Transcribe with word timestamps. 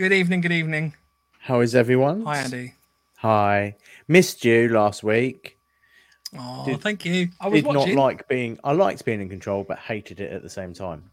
Good 0.00 0.14
evening. 0.14 0.40
Good 0.40 0.52
evening. 0.52 0.94
How 1.40 1.60
is 1.60 1.74
everyone? 1.74 2.22
Hi, 2.22 2.38
Andy. 2.38 2.72
Hi. 3.18 3.76
Missed 4.08 4.46
you 4.46 4.70
last 4.70 5.02
week. 5.02 5.58
Oh, 6.38 6.64
Did- 6.64 6.80
thank 6.80 7.04
you. 7.04 7.28
I 7.38 7.48
was 7.48 7.58
Did 7.60 7.66
watching. 7.66 7.96
not 7.96 8.02
like 8.02 8.26
being. 8.26 8.58
I 8.64 8.72
liked 8.72 9.04
being 9.04 9.20
in 9.20 9.28
control, 9.28 9.62
but 9.62 9.78
hated 9.78 10.18
it 10.20 10.32
at 10.32 10.42
the 10.42 10.48
same 10.48 10.72
time. 10.72 11.10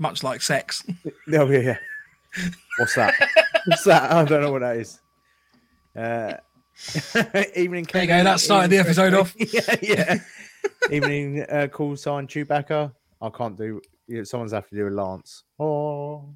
Much 0.00 0.24
like 0.24 0.42
sex. 0.42 0.82
Oh 1.32 1.48
yeah. 1.48 1.58
yeah. 1.60 1.78
What's 2.80 2.96
that? 2.96 3.14
What's 3.66 3.84
that? 3.84 4.10
I 4.10 4.24
don't 4.24 4.42
know 4.42 4.50
what 4.50 4.62
that 4.62 4.76
is. 4.78 4.98
Uh, 5.94 6.32
evening. 7.54 7.84
There 7.84 8.04
Kenny, 8.04 8.12
you 8.14 8.18
go, 8.18 8.24
that 8.24 8.40
started 8.40 8.72
the 8.72 8.78
episode 8.78 9.14
off. 9.14 9.32
yeah, 9.38 9.76
yeah. 9.80 10.18
evening. 10.90 11.42
Uh, 11.48 11.68
call 11.68 11.94
sign 11.94 12.26
Chewbacca. 12.26 12.90
I 13.22 13.30
can't 13.30 13.56
do. 13.56 13.80
Someone's 14.24 14.50
have 14.50 14.68
to 14.70 14.74
do 14.74 14.88
a 14.88 14.90
Lance. 14.90 15.44
Oh. 15.60 16.34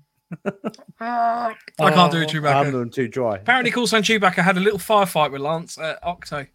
I 1.00 1.54
can't 1.78 2.12
do 2.12 2.24
Chewbacca. 2.26 2.54
I'm 2.54 2.70
doing 2.70 2.90
too 2.90 3.08
dry. 3.08 3.36
Apparently, 3.36 3.70
call 3.70 3.86
sign 3.86 4.02
Chewbacca 4.02 4.42
had 4.42 4.56
a 4.56 4.60
little 4.60 4.78
firefight 4.78 5.32
with 5.32 5.40
Lance 5.40 5.78
at 5.78 5.98
Octo 6.02 6.46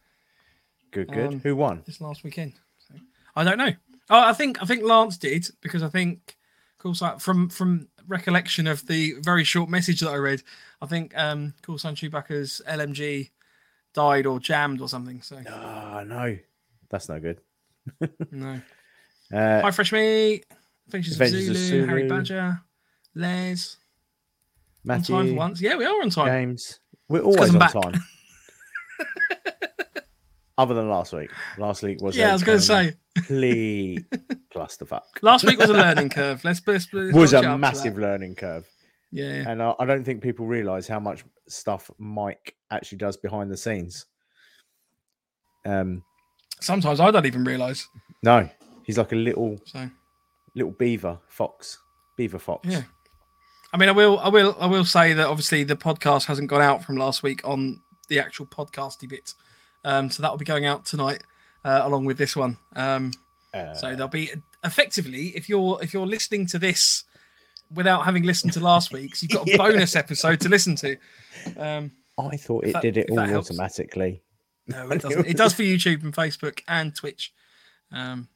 Good, 0.92 1.12
good. 1.12 1.34
Um, 1.34 1.40
Who 1.40 1.56
won? 1.56 1.82
this 1.88 2.00
last 2.02 2.24
weekend. 2.24 2.54
So, 2.88 2.94
I 3.36 3.44
don't 3.44 3.58
know. 3.58 3.72
Oh, 4.12 4.20
I 4.20 4.34
think 4.34 4.62
I 4.62 4.66
think 4.66 4.84
Lance 4.84 5.18
did 5.18 5.48
because 5.62 5.82
I 5.82 5.90
think 5.90 6.38
call 6.78 6.94
sign 6.94 7.18
from 7.18 7.50
from 7.50 7.88
recollection 8.08 8.68
of 8.68 8.86
the 8.86 9.16
very 9.22 9.44
short 9.44 9.70
message 9.70 10.02
that 10.02 10.10
I 10.12 10.18
read, 10.18 10.44
I 10.82 10.86
think 10.86 11.18
um 11.18 11.54
call 11.66 11.78
sign 11.80 11.96
Chewbacca's 11.96 12.62
LMG 12.68 13.32
died 13.94 14.26
or 14.28 14.40
jammed 14.40 14.82
or 14.82 14.90
something. 14.90 15.22
So 15.24 15.42
Ah, 15.50 16.04
no, 16.06 16.38
that's 16.90 17.10
no 17.10 17.20
good. 17.20 17.40
no. 18.32 18.60
Uh, 19.34 19.62
Hi, 19.62 19.72
Fresh 19.72 19.94
Meat. 19.94 20.46
Adventures 20.86 21.16
of 21.16 21.22
Adventures 21.22 21.50
of 21.50 21.56
Zulu, 21.58 21.88
Harry 21.88 22.08
Badger, 22.08 22.62
Les. 23.16 23.78
On 24.90 25.02
time 25.02 25.28
for 25.30 25.34
once. 25.36 25.62
Yeah, 25.62 25.76
we 25.78 25.86
are 25.86 26.02
on 26.02 26.10
time. 26.10 26.28
James, 26.28 26.80
We're 27.08 27.22
always 27.22 27.52
on 27.54 27.60
back. 27.60 27.74
time. 27.74 27.94
Other 30.58 30.76
than 30.76 30.88
last 30.90 31.14
week. 31.14 31.32
Last 31.58 31.82
week 31.82 32.00
was 32.02 32.16
Yeah, 32.16 32.30
I 32.30 32.34
was 32.34 32.44
going 32.44 32.60
to 32.60 32.64
say 32.64 32.94
complete 33.16 34.06
clusterfuck. 34.56 35.02
last 35.24 35.46
week 35.46 35.58
was 35.58 35.70
a 35.70 35.74
learning 35.74 36.10
curve. 36.10 36.44
Let's, 36.44 36.62
let's, 36.68 36.88
let's 36.94 37.14
was 37.16 37.34
a 37.34 37.58
massive 37.58 37.98
learning 37.98 38.36
curve, 38.36 38.68
Yeah, 39.12 39.50
and 39.50 39.64
I, 39.64 39.74
I 39.80 39.86
don't 39.86 40.04
think 40.04 40.22
people 40.22 40.46
realise 40.46 40.88
how 40.88 41.00
much 41.00 41.24
stuff 41.48 41.90
Mike 41.98 42.56
actually 42.70 43.00
does 43.00 43.18
behind 43.18 43.50
the 43.52 43.58
scenes. 43.58 44.06
Um, 45.66 46.04
sometimes 46.60 47.00
I 47.00 47.10
don't 47.10 47.26
even 47.26 47.44
realise. 47.46 47.88
no, 48.22 48.48
he's 48.84 48.98
like 49.00 49.12
a 49.12 49.16
little 49.16 49.58
So 49.66 49.90
little 50.56 50.72
beaver 50.74 51.18
fox, 51.30 51.80
beaver 52.16 52.38
fox. 52.38 52.68
yeah, 52.70 52.84
I 53.74 53.78
mean, 53.78 53.90
I 53.90 53.94
will, 53.94 54.20
I 54.20 54.30
will, 54.30 54.56
I 54.60 54.68
will 54.68 54.86
say 54.86 55.14
that 55.14 55.28
obviously 55.28 55.64
the 55.64 55.76
podcast 55.76 56.26
hasn't 56.26 56.48
gone 56.48 56.62
out 56.62 56.84
from 56.84 56.96
last 56.98 57.24
week 57.24 57.42
on 57.44 57.82
the 58.08 58.20
actual 58.20 58.46
podcasty 58.46 59.10
bit, 59.10 59.34
um, 59.84 60.10
so 60.12 60.22
that 60.22 60.30
will 60.32 60.38
be 60.38 60.46
going 60.46 60.66
out 60.66 60.86
tonight 60.86 61.24
uh, 61.66 61.82
along 61.84 62.06
with 62.06 62.18
this 62.18 62.36
one. 62.36 62.58
Um, 62.76 63.12
Uh, 63.54 63.74
so 63.76 63.92
there'll 63.92 64.08
be 64.08 64.32
effectively 64.64 65.28
if 65.36 65.48
you're 65.48 65.78
if 65.84 65.94
you're 65.94 66.08
listening 66.08 66.48
to 66.48 66.58
this 66.58 67.04
without 67.72 68.04
having 68.06 68.24
listened 68.24 68.52
to 68.54 68.60
last 68.60 68.92
week's, 68.92 69.22
you've 69.22 69.32
got 69.32 69.48
a 69.48 69.52
Yeah. 69.52 69.58
bonus 69.58 69.96
episode 69.96 70.40
to 70.42 70.50
listen 70.50 70.76
to. 70.78 70.98
Um, 71.58 71.92
I 72.18 72.38
thought 72.38 72.66
it 72.66 72.74
that- 72.74 72.82
did 72.82 72.98
it 72.98 73.10
all 73.12 73.20
automatically. 73.20 74.22
No, 74.68 74.88
it 74.92 75.02
doesn't. 75.02 75.28
It 75.28 75.38
does 75.38 75.54
for 75.54 75.64
YouTube 75.64 76.04
and 76.04 76.14
Facebook 76.16 76.62
and 76.68 76.96
Twitch. 76.96 77.34
Um, 77.92 78.28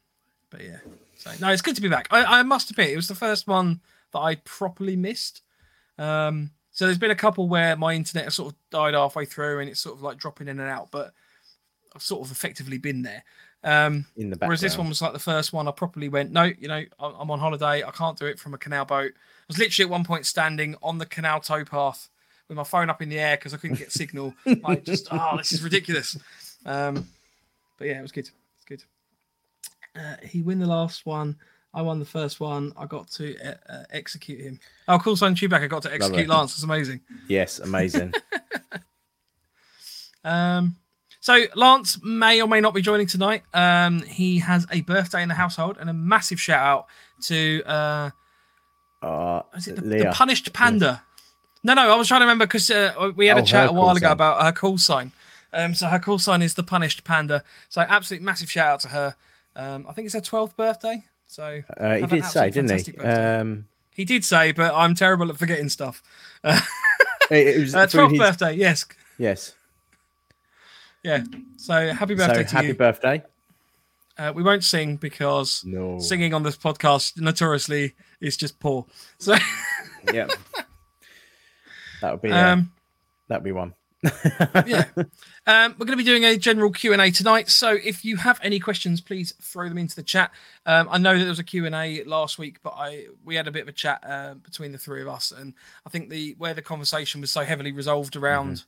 but 0.52 0.62
yeah, 0.64 0.80
so 1.16 1.32
no, 1.42 1.50
it's 1.52 1.62
good 1.64 1.76
to 1.76 1.82
be 1.82 1.90
back. 1.90 2.08
I, 2.12 2.40
I 2.40 2.44
must 2.44 2.70
admit, 2.72 2.90
it 2.92 2.96
was 2.96 3.08
the 3.08 3.16
first 3.16 3.48
one 3.48 3.82
that 4.14 4.20
I 4.20 4.36
properly 4.36 4.96
missed. 4.96 5.42
Um, 5.98 6.52
so 6.72 6.86
there's 6.86 6.98
been 6.98 7.12
a 7.12 7.16
couple 7.16 7.50
where 7.50 7.76
my 7.76 7.94
internet 7.94 8.26
has 8.26 8.36
sort 8.36 8.54
of 8.54 8.60
died 8.70 8.94
halfway 8.94 9.26
through 9.26 9.60
and 9.60 9.70
it's 9.70 9.80
sort 9.80 9.96
of 9.96 10.02
like 10.04 10.18
dropping 10.18 10.48
in 10.48 10.60
and 10.60 10.70
out, 10.70 10.90
but 10.92 11.12
I've 11.96 12.04
sort 12.04 12.26
of 12.26 12.32
effectively 12.32 12.78
been 12.78 13.02
there. 13.02 13.24
Um, 13.64 14.06
in 14.16 14.30
the 14.30 14.36
background. 14.36 14.50
whereas 14.50 14.62
this 14.62 14.78
one 14.78 14.88
was 14.88 15.02
like 15.02 15.14
the 15.14 15.20
first 15.20 15.52
one 15.52 15.68
I 15.68 15.72
properly 15.72 16.08
went, 16.10 16.32
no, 16.32 16.44
you 16.44 16.68
know, 16.68 16.84
I- 17.00 17.16
I'm 17.20 17.32
on 17.32 17.40
holiday. 17.40 17.84
I 17.84 17.90
can't 17.92 18.18
do 18.18 18.28
it 18.28 18.40
from 18.40 18.54
a 18.54 18.58
canal 18.58 18.86
boat. 18.86 19.12
I 19.16 19.44
was 19.48 19.58
literally 19.58 19.88
at 19.88 19.92
one 19.92 20.04
point 20.04 20.26
standing 20.28 20.76
on 20.84 21.00
the 21.00 21.06
canal 21.08 21.40
towpath 21.42 22.10
with 22.48 22.56
my 22.56 22.64
phone 22.64 22.90
up 22.90 23.02
in 23.02 23.10
the 23.10 23.20
air 23.20 23.36
because 23.36 23.54
I 23.54 23.58
couldn't 23.58 23.78
get 23.80 23.92
signal. 23.92 24.36
like 24.64 24.86
just, 24.86 25.08
oh, 25.12 25.36
this 25.38 25.52
is 25.52 25.64
ridiculous. 25.64 26.16
Um, 26.66 27.08
but 27.78 27.88
yeah, 27.88 27.98
it 28.00 28.04
was 28.04 28.12
good. 28.12 28.30
It's 28.56 28.66
good. 28.66 28.84
Uh, 29.96 30.16
he 30.24 30.42
win 30.44 30.60
the 30.60 30.68
last 30.68 31.06
one. 31.06 31.38
I 31.74 31.82
won 31.82 32.00
the 32.00 32.06
first 32.06 32.40
one. 32.40 32.74
I 32.78 32.86
got 32.86 33.10
to 33.12 33.36
uh, 33.46 33.54
uh, 33.70 33.84
execute 33.92 34.42
him. 34.42 34.60
Oh, 34.88 34.98
cool, 35.00 35.16
son 35.16 35.36
Chewbacca 35.36 35.70
got 35.70 35.84
to 35.84 35.94
execute. 35.94 36.28
Lance. 36.28 36.54
It's 36.54 36.64
amazing. 36.64 37.02
Yes, 37.28 37.60
amazing. 37.60 38.14
Um, 40.24 40.76
so 41.20 41.46
Lance 41.56 42.04
may 42.04 42.42
or 42.42 42.48
may 42.48 42.60
not 42.62 42.74
be 42.74 42.82
joining 42.82 43.08
tonight. 43.08 43.44
Um, 43.54 44.02
he 44.02 44.40
has 44.40 44.66
a 44.72 44.82
birthday 44.82 45.22
in 45.24 45.30
the 45.30 45.36
household, 45.36 45.78
and 45.80 45.90
a 45.90 45.94
massive 45.94 46.40
shout 46.40 46.62
out 46.66 46.86
to 47.24 47.64
uh, 47.66 48.10
uh, 49.02 49.44
is 49.56 49.68
it 49.68 49.76
the, 49.78 49.82
the 49.84 50.12
punished 50.14 50.52
panda? 50.54 51.02
No, 51.64 51.74
no, 51.74 51.92
I 51.92 51.96
was 51.96 52.08
trying 52.08 52.22
to 52.22 52.26
remember 52.26 52.46
because 52.46 52.70
uh, 52.70 53.12
we 53.16 53.28
had 53.28 53.38
Oh, 53.38 53.42
a 53.42 53.46
chat 53.46 53.70
a 53.70 53.72
while 53.74 53.88
call 53.88 53.98
ago 53.98 54.06
sign. 54.08 54.12
about 54.14 54.44
her 54.44 54.52
call 54.52 54.78
sign. 54.78 55.12
Um, 55.54 55.74
so 55.74 55.88
her 55.88 56.00
call 56.00 56.20
sign 56.20 56.42
is 56.42 56.54
the 56.56 56.64
punished 56.64 57.04
panda. 57.04 57.44
So 57.70 57.82
absolute 57.82 58.22
massive 58.22 58.52
shout 58.52 58.68
out 58.74 58.80
to 58.82 58.88
her. 58.90 59.16
Um, 59.56 59.86
I 59.88 59.94
think 59.94 60.06
it's 60.06 60.14
her 60.16 60.22
twelfth 60.22 60.56
birthday. 60.58 61.06
So 61.28 61.62
Uh, 61.78 61.96
he 61.96 62.06
did 62.08 62.26
say, 62.26 62.50
didn't 62.50 62.86
he? 62.88 62.98
Um, 63.00 63.68
he 63.94 64.06
did 64.06 64.24
say, 64.24 64.52
but 64.54 64.74
I'm 64.74 64.96
terrible 64.96 65.30
at 65.30 65.38
forgetting 65.38 65.70
stuff. 65.70 66.02
Uh, 66.44 66.60
it, 67.32 67.48
it 67.48 67.60
was 67.60 67.72
through 67.74 67.88
twelfth 67.88 68.12
his- 68.12 68.20
birthday, 68.20 68.54
yes, 68.56 68.86
Yes. 69.18 69.54
yeah. 71.04 71.24
So 71.58 71.92
happy 71.94 72.16
birthday 72.16 72.44
so 72.44 72.50
to 72.50 72.56
happy 72.56 72.68
you. 72.68 72.74
birthday. 72.76 73.24
uh, 74.18 74.32
we 74.36 74.44
won't 74.44 74.64
sing 74.64 74.96
because 74.98 75.64
No. 75.66 76.00
singing 76.00 76.34
on 76.34 76.44
this 76.44 76.58
podcast 76.58 77.20
notoriously 77.20 77.94
is 78.22 78.38
just 78.38 78.60
poor. 78.60 78.86
So 79.20 79.36
Yeah. 80.14 80.28
that 82.02 82.12
would 82.14 82.22
be. 82.22 82.32
Uh, 82.32 82.54
um, 82.54 82.72
that'd 83.28 83.44
be 83.44 83.52
one. 83.52 83.74
Yeah, 84.04 84.86
um, 85.48 85.76
we're 85.78 85.86
going 85.86 85.92
to 85.92 85.96
be 85.98 86.04
doing 86.04 86.24
a 86.24 86.38
general 86.38 86.72
Q 86.72 86.94
and 86.94 87.02
A 87.02 87.10
tonight. 87.12 87.50
So 87.50 87.72
if 87.84 88.06
you 88.06 88.18
have 88.18 88.40
any 88.44 88.60
questions, 88.60 89.02
please 89.02 89.34
throw 89.42 89.68
them 89.70 89.78
into 89.78 89.96
the 89.96 90.04
chat. 90.04 90.32
Um, 90.66 90.88
I 90.92 90.98
know 90.98 91.14
that 91.14 91.20
there 91.22 91.30
was 91.30 91.40
a 91.40 91.44
Q 91.44 91.66
and 91.66 91.74
A 91.74 92.04
last 92.04 92.38
week, 92.38 92.60
but 92.62 92.74
I 92.78 93.08
we 93.26 93.36
had 93.36 93.48
a 93.48 93.52
bit 93.52 93.64
of 93.64 93.68
a 93.68 93.72
chat 93.74 94.04
uh, 94.08 94.36
between 94.36 94.72
the 94.72 94.78
three 94.78 95.02
of 95.02 95.08
us, 95.08 95.32
and 95.32 95.54
I 95.86 95.90
think 95.90 96.10
the 96.10 96.36
where 96.38 96.54
the 96.54 96.62
conversation 96.62 97.22
was 97.22 97.32
so 97.32 97.44
heavily 97.44 97.72
resolved 97.72 98.16
around 98.16 98.64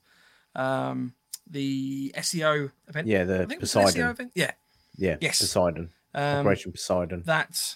um, 0.55 1.13
the 1.49 2.11
SEO 2.17 2.71
event. 2.87 3.07
Yeah, 3.07 3.23
the 3.23 3.39
think 3.39 3.53
it 3.53 3.61
was 3.61 3.75
an 3.75 3.81
SEO 3.81 3.85
Poseidon. 3.85 4.09
event. 4.09 4.31
Yeah, 4.35 4.51
Yeah, 4.97 5.17
Yes. 5.21 5.39
Poseidon. 5.39 5.89
um, 6.15 6.39
Operation 6.39 6.71
Poseidon. 6.71 7.23
that 7.25 7.75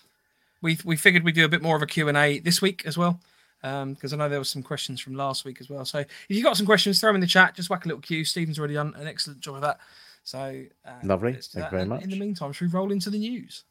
we 0.61 0.77
we 0.83 0.95
figured 0.95 1.23
we'd 1.23 1.35
do 1.35 1.45
a 1.45 1.49
bit 1.49 1.61
more 1.61 1.75
of 1.75 1.81
a 1.81 1.87
Q&A 1.87 2.39
this 2.39 2.61
week 2.61 2.83
as 2.85 2.97
well 2.97 3.19
because 3.63 4.11
I 4.13 4.17
know 4.17 4.27
there 4.29 4.39
were 4.39 4.43
some 4.45 4.61
questions 4.61 4.99
from 4.99 5.15
last 5.15 5.45
week 5.45 5.61
as 5.61 5.69
well. 5.69 5.85
So 5.85 5.99
if 5.99 6.07
you 6.29 6.43
got 6.43 6.57
some 6.57 6.65
questions, 6.65 6.99
throw 6.99 7.07
them 7.09 7.15
in 7.15 7.21
the 7.21 7.27
chat. 7.27 7.55
Just 7.55 7.69
whack 7.69 7.85
a 7.85 7.87
little 7.87 8.01
cue. 8.01 8.25
Stephen's 8.25 8.59
already 8.59 8.73
done 8.73 8.93
an 8.97 9.07
excellent 9.07 9.39
job 9.39 9.55
of 9.55 9.61
that. 9.61 9.79
So 10.23 10.63
uh, 10.85 10.91
Lovely. 11.03 11.31
Thank 11.33 11.51
that. 11.53 11.63
you 11.63 11.69
very 11.69 11.81
And 11.83 11.89
much. 11.89 12.03
In 12.03 12.09
the 12.09 12.19
meantime, 12.19 12.51
should 12.51 12.67
we 12.71 12.77
roll 12.77 12.91
into 12.91 13.09
the 13.09 13.17
news? 13.19 13.63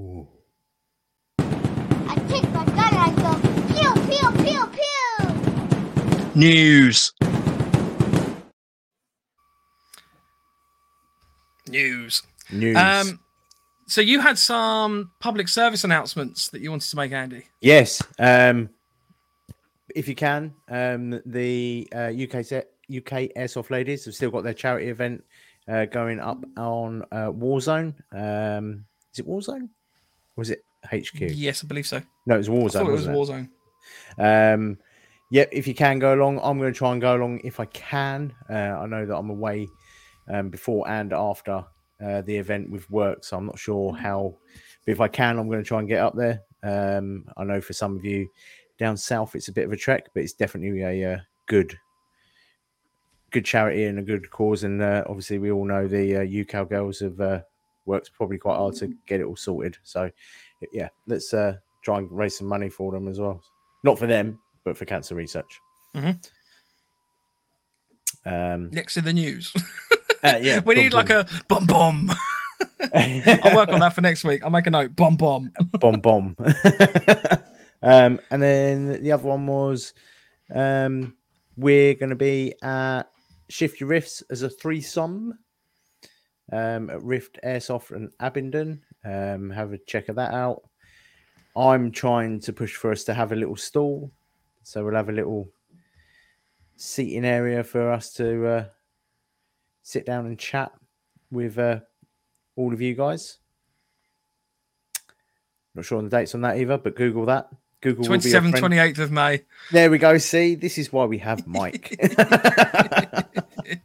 Ooh. 0.00 0.28
I 1.38 2.14
take 2.28 2.48
my 2.50 2.64
gun 2.64 2.78
and 2.78 2.96
I 2.96 3.10
go 3.16 3.34
pew 3.74 3.92
pew 4.06 4.30
pew 4.44 4.66
pew. 4.68 6.34
News. 6.36 7.12
News. 11.68 12.22
News. 12.52 12.76
Um, 12.76 13.20
so 13.88 14.00
you 14.00 14.20
had 14.20 14.38
some 14.38 15.10
public 15.20 15.48
service 15.48 15.84
announcements 15.84 16.48
that 16.48 16.60
you 16.60 16.70
wanted 16.70 16.88
to 16.90 16.96
make, 16.96 17.12
Andy. 17.12 17.44
yes. 17.60 18.02
Um, 18.18 18.70
if 19.96 20.06
you 20.06 20.14
can, 20.14 20.52
um, 20.68 21.22
the 21.24 21.88
uh, 21.94 22.12
UK 22.12 22.44
set, 22.44 22.68
UK 22.94 23.32
Airsoft 23.34 23.70
Ladies 23.70 24.04
have 24.04 24.14
still 24.14 24.30
got 24.30 24.44
their 24.44 24.52
charity 24.52 24.88
event 24.88 25.24
uh, 25.68 25.86
going 25.86 26.20
up 26.20 26.44
on 26.58 27.02
uh, 27.10 27.32
Warzone. 27.32 27.94
Um, 28.12 28.84
is 29.12 29.20
it 29.20 29.26
Warzone? 29.26 29.62
Or 29.62 29.68
was 30.36 30.50
it 30.50 30.62
HQ? 30.84 31.18
Yes, 31.32 31.64
I 31.64 31.66
believe 31.66 31.86
so. 31.86 32.02
No, 32.26 32.34
it 32.34 32.38
was 32.38 32.48
I 32.48 32.52
Warzone. 32.52 32.72
thought 32.72 32.88
it 32.88 32.92
was 32.92 33.06
Warzone. 33.06 33.48
Um, 34.18 34.78
yeah, 35.30 35.46
if 35.50 35.66
you 35.66 35.74
can 35.74 35.98
go 35.98 36.14
along, 36.14 36.40
I'm 36.42 36.58
going 36.58 36.72
to 36.72 36.78
try 36.78 36.92
and 36.92 37.00
go 37.00 37.16
along 37.16 37.40
if 37.42 37.58
I 37.58 37.64
can. 37.64 38.34
Uh, 38.50 38.52
I 38.52 38.86
know 38.86 39.06
that 39.06 39.16
I'm 39.16 39.30
away 39.30 39.66
um, 40.28 40.50
before 40.50 40.86
and 40.90 41.14
after 41.14 41.64
uh, 42.04 42.20
the 42.20 42.36
event 42.36 42.70
with 42.70 42.88
work, 42.90 43.24
so 43.24 43.38
I'm 43.38 43.46
not 43.46 43.58
sure 43.58 43.94
how. 43.94 44.36
But 44.84 44.92
if 44.92 45.00
I 45.00 45.08
can, 45.08 45.38
I'm 45.38 45.48
going 45.48 45.62
to 45.62 45.66
try 45.66 45.78
and 45.78 45.88
get 45.88 46.00
up 46.00 46.14
there. 46.14 46.42
Um, 46.62 47.24
I 47.38 47.44
know 47.44 47.62
for 47.62 47.72
some 47.72 47.96
of 47.96 48.04
you 48.04 48.28
down 48.78 48.96
south, 48.96 49.34
it's 49.34 49.48
a 49.48 49.52
bit 49.52 49.64
of 49.64 49.72
a 49.72 49.76
trek, 49.76 50.10
but 50.14 50.22
it's 50.22 50.32
definitely 50.32 50.82
a 50.82 51.14
uh, 51.14 51.18
good, 51.46 51.76
good 53.30 53.44
charity 53.44 53.84
and 53.84 53.98
a 53.98 54.02
good 54.02 54.30
cause. 54.30 54.64
And 54.64 54.82
uh, 54.82 55.04
obviously, 55.06 55.38
we 55.38 55.50
all 55.50 55.64
know 55.64 55.86
the 55.86 56.16
uh, 56.16 56.20
UCal 56.20 56.68
girls 56.68 57.00
have 57.00 57.20
uh, 57.20 57.40
worked 57.86 58.12
probably 58.12 58.38
quite 58.38 58.56
hard 58.56 58.74
to 58.76 58.94
get 59.06 59.20
it 59.20 59.24
all 59.24 59.36
sorted. 59.36 59.76
So, 59.82 60.10
yeah, 60.72 60.88
let's 61.06 61.32
uh, 61.32 61.56
try 61.82 61.98
and 61.98 62.10
raise 62.10 62.38
some 62.38 62.48
money 62.48 62.68
for 62.68 62.92
them 62.92 63.08
as 63.08 63.20
well. 63.20 63.42
Not 63.82 63.98
for 63.98 64.06
them, 64.06 64.38
but 64.64 64.76
for 64.76 64.84
cancer 64.84 65.14
research. 65.14 65.60
Mhm. 65.94 66.28
Um, 68.24 68.70
Next 68.70 68.96
in 68.96 69.04
the 69.04 69.12
news. 69.12 69.52
uh, 70.24 70.38
yeah, 70.40 70.60
we 70.64 70.74
need 70.74 70.92
like 70.92 71.10
a 71.10 71.26
bomb 71.48 71.66
bomb. 71.66 72.10
I'll 72.94 73.54
work 73.54 73.68
on 73.68 73.80
that 73.80 73.92
for 73.94 74.00
next 74.00 74.24
week. 74.24 74.42
I'll 74.42 74.50
make 74.50 74.66
a 74.66 74.70
note. 74.70 74.96
Bomb 74.96 75.16
bomb. 75.16 75.52
bomb 75.78 76.00
bomb. 76.00 76.36
Um, 77.82 78.20
and 78.30 78.42
then 78.42 79.02
the 79.02 79.12
other 79.12 79.24
one 79.28 79.46
was 79.46 79.94
um, 80.54 81.14
we're 81.56 81.94
going 81.94 82.10
to 82.10 82.16
be 82.16 82.54
at 82.62 83.04
Shift 83.48 83.80
Your 83.80 83.88
Rifts 83.88 84.22
as 84.30 84.42
a 84.42 84.50
threesome 84.50 85.38
um, 86.52 86.90
at 86.90 87.02
Rift 87.02 87.38
Airsoft 87.44 87.90
and 87.92 88.10
Abingdon. 88.20 88.82
Um, 89.04 89.50
have 89.50 89.72
a 89.72 89.78
check 89.78 90.08
of 90.08 90.16
that 90.16 90.34
out. 90.34 90.62
I'm 91.56 91.90
trying 91.90 92.40
to 92.40 92.52
push 92.52 92.74
for 92.74 92.90
us 92.90 93.04
to 93.04 93.14
have 93.14 93.32
a 93.32 93.36
little 93.36 93.56
stall, 93.56 94.10
so 94.62 94.84
we'll 94.84 94.94
have 94.94 95.08
a 95.08 95.12
little 95.12 95.48
seating 96.76 97.24
area 97.24 97.64
for 97.64 97.90
us 97.90 98.12
to 98.14 98.46
uh, 98.46 98.64
sit 99.82 100.04
down 100.04 100.26
and 100.26 100.38
chat 100.38 100.72
with 101.30 101.58
uh, 101.58 101.80
all 102.56 102.72
of 102.72 102.80
you 102.80 102.94
guys. 102.94 103.38
Not 105.74 105.84
sure 105.84 105.98
on 105.98 106.04
the 106.04 106.10
dates 106.10 106.34
on 106.34 106.42
that 106.42 106.58
either, 106.58 106.78
but 106.78 106.96
Google 106.96 107.26
that. 107.26 107.48
Google 107.94 108.08
will 108.08 108.18
be 108.20 108.30
your 108.30 108.40
27th, 108.40 108.58
friend. 108.58 108.74
28th 108.74 108.98
of 108.98 109.10
May. 109.12 109.42
There 109.70 109.90
we 109.90 109.98
go. 109.98 110.18
See, 110.18 110.54
this 110.56 110.76
is 110.78 110.92
why 110.92 111.04
we 111.04 111.18
have 111.18 111.46
Mike. 111.46 111.96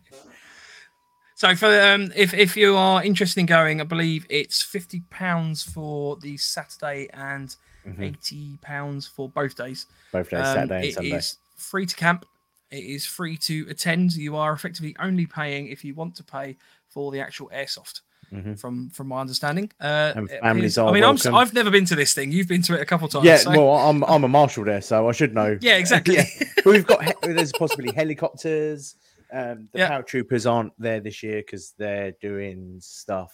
So 1.36 1.56
for 1.56 1.82
um, 1.82 2.12
if 2.16 2.36
if 2.36 2.56
you 2.56 2.78
are 2.78 3.04
interested 3.04 3.40
in 3.40 3.48
going, 3.48 3.82
I 3.82 3.84
believe 3.84 4.28
it's 4.30 4.62
fifty 4.62 5.02
pounds 5.10 5.64
for 5.64 6.16
the 6.18 6.38
Saturday 6.38 7.08
and 7.14 7.56
Mhm. 7.84 8.04
eighty 8.04 8.60
pounds 8.62 9.08
for 9.08 9.28
both 9.28 9.56
days. 9.56 9.88
Both 10.12 10.30
days, 10.30 10.40
Um, 10.42 10.46
Saturday 10.46 10.76
and 10.76 10.86
it 10.86 10.94
Sunday. 10.94 11.16
is 11.18 11.38
free 11.56 11.88
to 11.88 11.96
camp. 11.96 12.26
It 12.70 12.84
is 12.84 13.08
free 13.08 13.38
to 13.38 13.66
attend. 13.72 14.14
You 14.14 14.36
are 14.36 14.54
effectively 14.54 14.96
only 15.00 15.26
paying 15.26 15.66
if 15.66 15.84
you 15.84 15.96
want 15.96 16.14
to 16.18 16.24
pay 16.24 16.58
for 16.90 17.12
the 17.12 17.20
actual 17.22 17.50
airsoft. 17.52 18.02
Mhm. 18.34 18.58
From 18.58 18.90
from 18.92 19.08
my 19.10 19.20
understanding, 19.20 19.70
uh, 19.82 20.14
And 20.16 20.30
families 20.30 20.78
are 20.78 20.88
I 20.90 20.94
mean, 20.94 21.04
I'm, 21.04 21.18
I've 21.36 21.54
never 21.54 21.70
been 21.70 21.84
to 21.86 21.96
this 21.96 22.14
thing. 22.14 22.32
You've 22.32 22.48
been 22.48 22.62
to 22.62 22.76
it 22.76 22.82
a 22.82 22.86
couple 22.86 23.08
times. 23.10 23.26
Yeah, 23.26 23.36
so- 23.38 23.52
well, 23.52 23.74
I'm 23.76 24.04
I'm 24.06 24.24
a 24.24 24.30
marshal 24.30 24.64
there, 24.64 24.82
so 24.82 25.10
I 25.10 25.12
should 25.12 25.34
know. 25.34 25.58
yeah, 25.62 25.76
exactly. 25.78 26.16
Yeah. 26.16 26.26
But 26.64 26.66
we've 26.72 26.86
got 26.88 27.04
he- 27.04 27.14
there's 27.34 27.52
possibly 27.52 27.92
helicopters. 27.94 28.96
Um, 29.34 29.68
the 29.74 29.80
Yeah. 29.80 29.90
paratroopers 29.92 30.50
aren't 30.50 30.72
there 30.80 31.00
this 31.02 31.24
year 31.24 31.38
because 31.42 31.74
they're 31.78 32.12
doing 32.22 32.78
stuff 32.80 33.34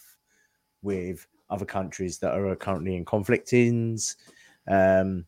with 0.82 1.28
other 1.50 1.66
countries 1.66 2.18
that 2.20 2.34
are 2.34 2.56
currently 2.56 2.96
in 2.96 3.06
conflict 3.06 3.54
ins. 3.54 4.16
Um, 4.68 5.26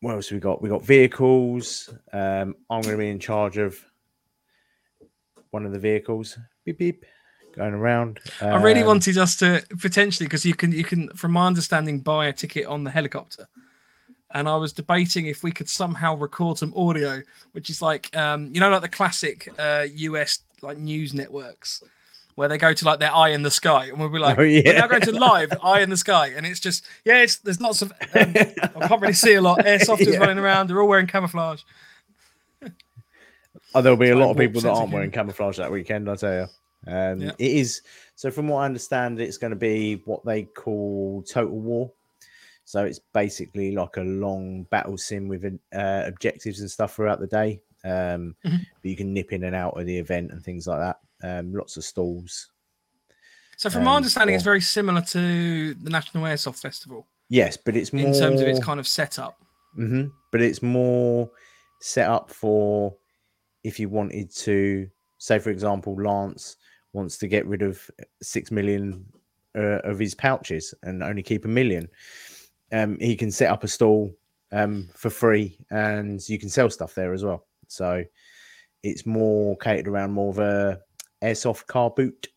what 0.00 0.14
else 0.14 0.30
we 0.32 0.38
got? 0.38 0.60
We 0.62 0.68
got 0.68 0.84
vehicles. 0.84 1.90
Um, 2.12 2.56
I'm 2.70 2.82
going 2.82 2.94
to 2.94 2.98
be 2.98 3.08
in 3.08 3.18
charge 3.20 3.56
of 3.58 3.78
one 5.50 5.64
of 5.64 5.72
the 5.72 5.78
vehicles. 5.78 6.36
Beep 6.64 6.78
beep, 6.78 7.04
going 7.54 7.74
around. 7.74 8.20
I 8.40 8.56
really 8.62 8.80
Um, 8.82 8.86
wanted 8.88 9.16
us 9.18 9.36
to 9.36 9.62
potentially 9.80 10.26
because 10.26 10.44
you 10.44 10.54
can 10.54 10.72
you 10.72 10.84
can 10.84 11.08
from 11.10 11.32
my 11.32 11.46
understanding 11.46 12.00
buy 12.00 12.26
a 12.26 12.32
ticket 12.32 12.66
on 12.66 12.84
the 12.84 12.90
helicopter. 12.90 13.48
And 14.32 14.48
I 14.48 14.56
was 14.56 14.72
debating 14.72 15.26
if 15.26 15.44
we 15.44 15.52
could 15.52 15.68
somehow 15.68 16.16
record 16.16 16.58
some 16.58 16.74
audio, 16.76 17.22
which 17.52 17.70
is 17.70 17.80
like 17.80 18.14
um, 18.16 18.50
you 18.52 18.60
know, 18.60 18.68
like 18.70 18.82
the 18.82 18.88
classic 18.88 19.48
uh, 19.58 19.86
US 19.94 20.40
like 20.62 20.78
news 20.78 21.14
networks 21.14 21.82
where 22.34 22.48
they 22.48 22.58
go 22.58 22.72
to 22.72 22.84
like 22.84 22.98
their 22.98 23.14
eye 23.14 23.28
in 23.28 23.42
the 23.42 23.50
sky 23.50 23.84
and 23.86 23.96
we'll 24.00 24.08
be 24.08 24.18
like, 24.18 24.36
Oh, 24.40 24.42
yeah. 24.42 24.62
we're 24.66 24.78
now 24.80 24.88
going 24.88 25.02
to 25.02 25.12
live 25.12 25.52
eye 25.62 25.82
in 25.82 25.90
the 25.90 25.96
sky. 25.96 26.32
And 26.36 26.44
it's 26.44 26.58
just 26.58 26.84
yeah, 27.04 27.22
it's 27.22 27.36
there's 27.36 27.60
lots 27.60 27.80
of 27.82 27.92
um, 27.92 28.34
I 28.82 28.88
can't 28.88 29.00
really 29.00 29.12
see 29.12 29.34
a 29.34 29.40
lot. 29.40 29.60
Airsofters 29.60 30.06
Yeah. 30.12 30.18
running 30.18 30.38
around, 30.38 30.66
they're 30.68 30.80
all 30.80 30.88
wearing 30.88 31.06
camouflage. 31.06 31.62
Oh, 33.76 33.82
there'll 33.82 33.98
be 33.98 34.08
a 34.10 34.14
Try 34.14 34.24
lot 34.24 34.30
of 34.32 34.36
people 34.36 34.60
that 34.62 34.70
aren't 34.70 34.92
wearing 34.92 35.10
camouflage 35.10 35.56
that 35.58 35.70
weekend. 35.70 36.08
I 36.08 36.14
tell 36.16 36.32
you, 36.32 36.46
um, 36.86 37.20
Yeah. 37.22 37.32
it 37.38 37.50
is. 37.52 37.82
So, 38.14 38.30
from 38.30 38.48
what 38.48 38.60
I 38.60 38.64
understand, 38.66 39.20
it's 39.20 39.38
going 39.38 39.50
to 39.52 39.56
be 39.56 40.02
what 40.04 40.24
they 40.24 40.44
call 40.44 41.22
total 41.22 41.58
war. 41.58 41.92
So 42.66 42.84
it's 42.84 43.00
basically 43.12 43.72
like 43.72 43.98
a 43.98 44.02
long 44.02 44.62
battle 44.64 44.96
sim 44.96 45.28
with 45.28 45.44
uh, 45.44 46.02
objectives 46.06 46.60
and 46.60 46.70
stuff 46.70 46.94
throughout 46.94 47.20
the 47.20 47.26
day. 47.26 47.60
Um, 47.84 48.34
Mhm. 48.44 48.66
But 48.82 48.88
you 48.90 48.96
can 48.96 49.12
nip 49.12 49.32
in 49.34 49.44
and 49.44 49.54
out 49.54 49.78
of 49.78 49.84
the 49.84 49.98
event 49.98 50.32
and 50.32 50.42
things 50.42 50.66
like 50.66 50.80
that. 50.80 50.98
Um, 51.22 51.52
lots 51.52 51.76
of 51.76 51.84
stalls. 51.84 52.50
So 53.58 53.68
from 53.70 53.84
my 53.84 53.90
Um, 53.90 53.96
understanding, 53.98 54.34
it's 54.34 54.44
very 54.44 54.62
similar 54.62 55.02
to 55.02 55.74
the 55.74 55.90
National 55.90 56.24
Airsoft 56.24 56.60
Festival 56.60 57.06
Yes, 57.28 57.56
but 57.56 57.76
it's 57.76 57.92
more 57.92 58.06
in 58.06 58.12
terms 58.18 58.40
of 58.40 58.48
its 58.48 58.60
kind 58.60 58.80
of 58.80 58.86
setup. 58.88 59.38
hmm 59.74 60.06
But 60.32 60.40
it's 60.40 60.62
more 60.62 61.30
set 61.80 62.08
up 62.08 62.30
for 62.30 62.96
if 63.62 63.78
you 63.78 63.88
wanted 63.90 64.30
to, 64.36 64.88
say, 65.18 65.38
for 65.38 65.50
example, 65.50 65.94
Lance 65.94 66.56
wants 66.94 67.18
to 67.18 67.28
get 67.28 67.46
rid 67.46 67.62
of 67.62 67.90
six 68.22 68.50
million 68.50 69.04
uh, 69.56 69.80
of 69.84 69.98
his 69.98 70.14
pouches 70.14 70.74
and 70.82 71.02
only 71.02 71.22
keep 71.22 71.44
a 71.44 71.48
million. 71.48 71.88
Um, 72.72 72.98
he 72.98 73.16
can 73.16 73.30
set 73.30 73.50
up 73.50 73.64
a 73.64 73.68
stall 73.68 74.16
um, 74.52 74.88
for 74.94 75.10
free, 75.10 75.58
and 75.70 76.26
you 76.28 76.38
can 76.38 76.48
sell 76.48 76.70
stuff 76.70 76.94
there 76.94 77.12
as 77.12 77.24
well. 77.24 77.46
So 77.68 78.04
it's 78.82 79.06
more 79.06 79.56
catered 79.58 79.88
around 79.88 80.12
more 80.12 80.30
of 80.30 80.38
a 80.38 80.80
airsoft 81.22 81.66
car 81.66 81.90
boot 81.90 82.28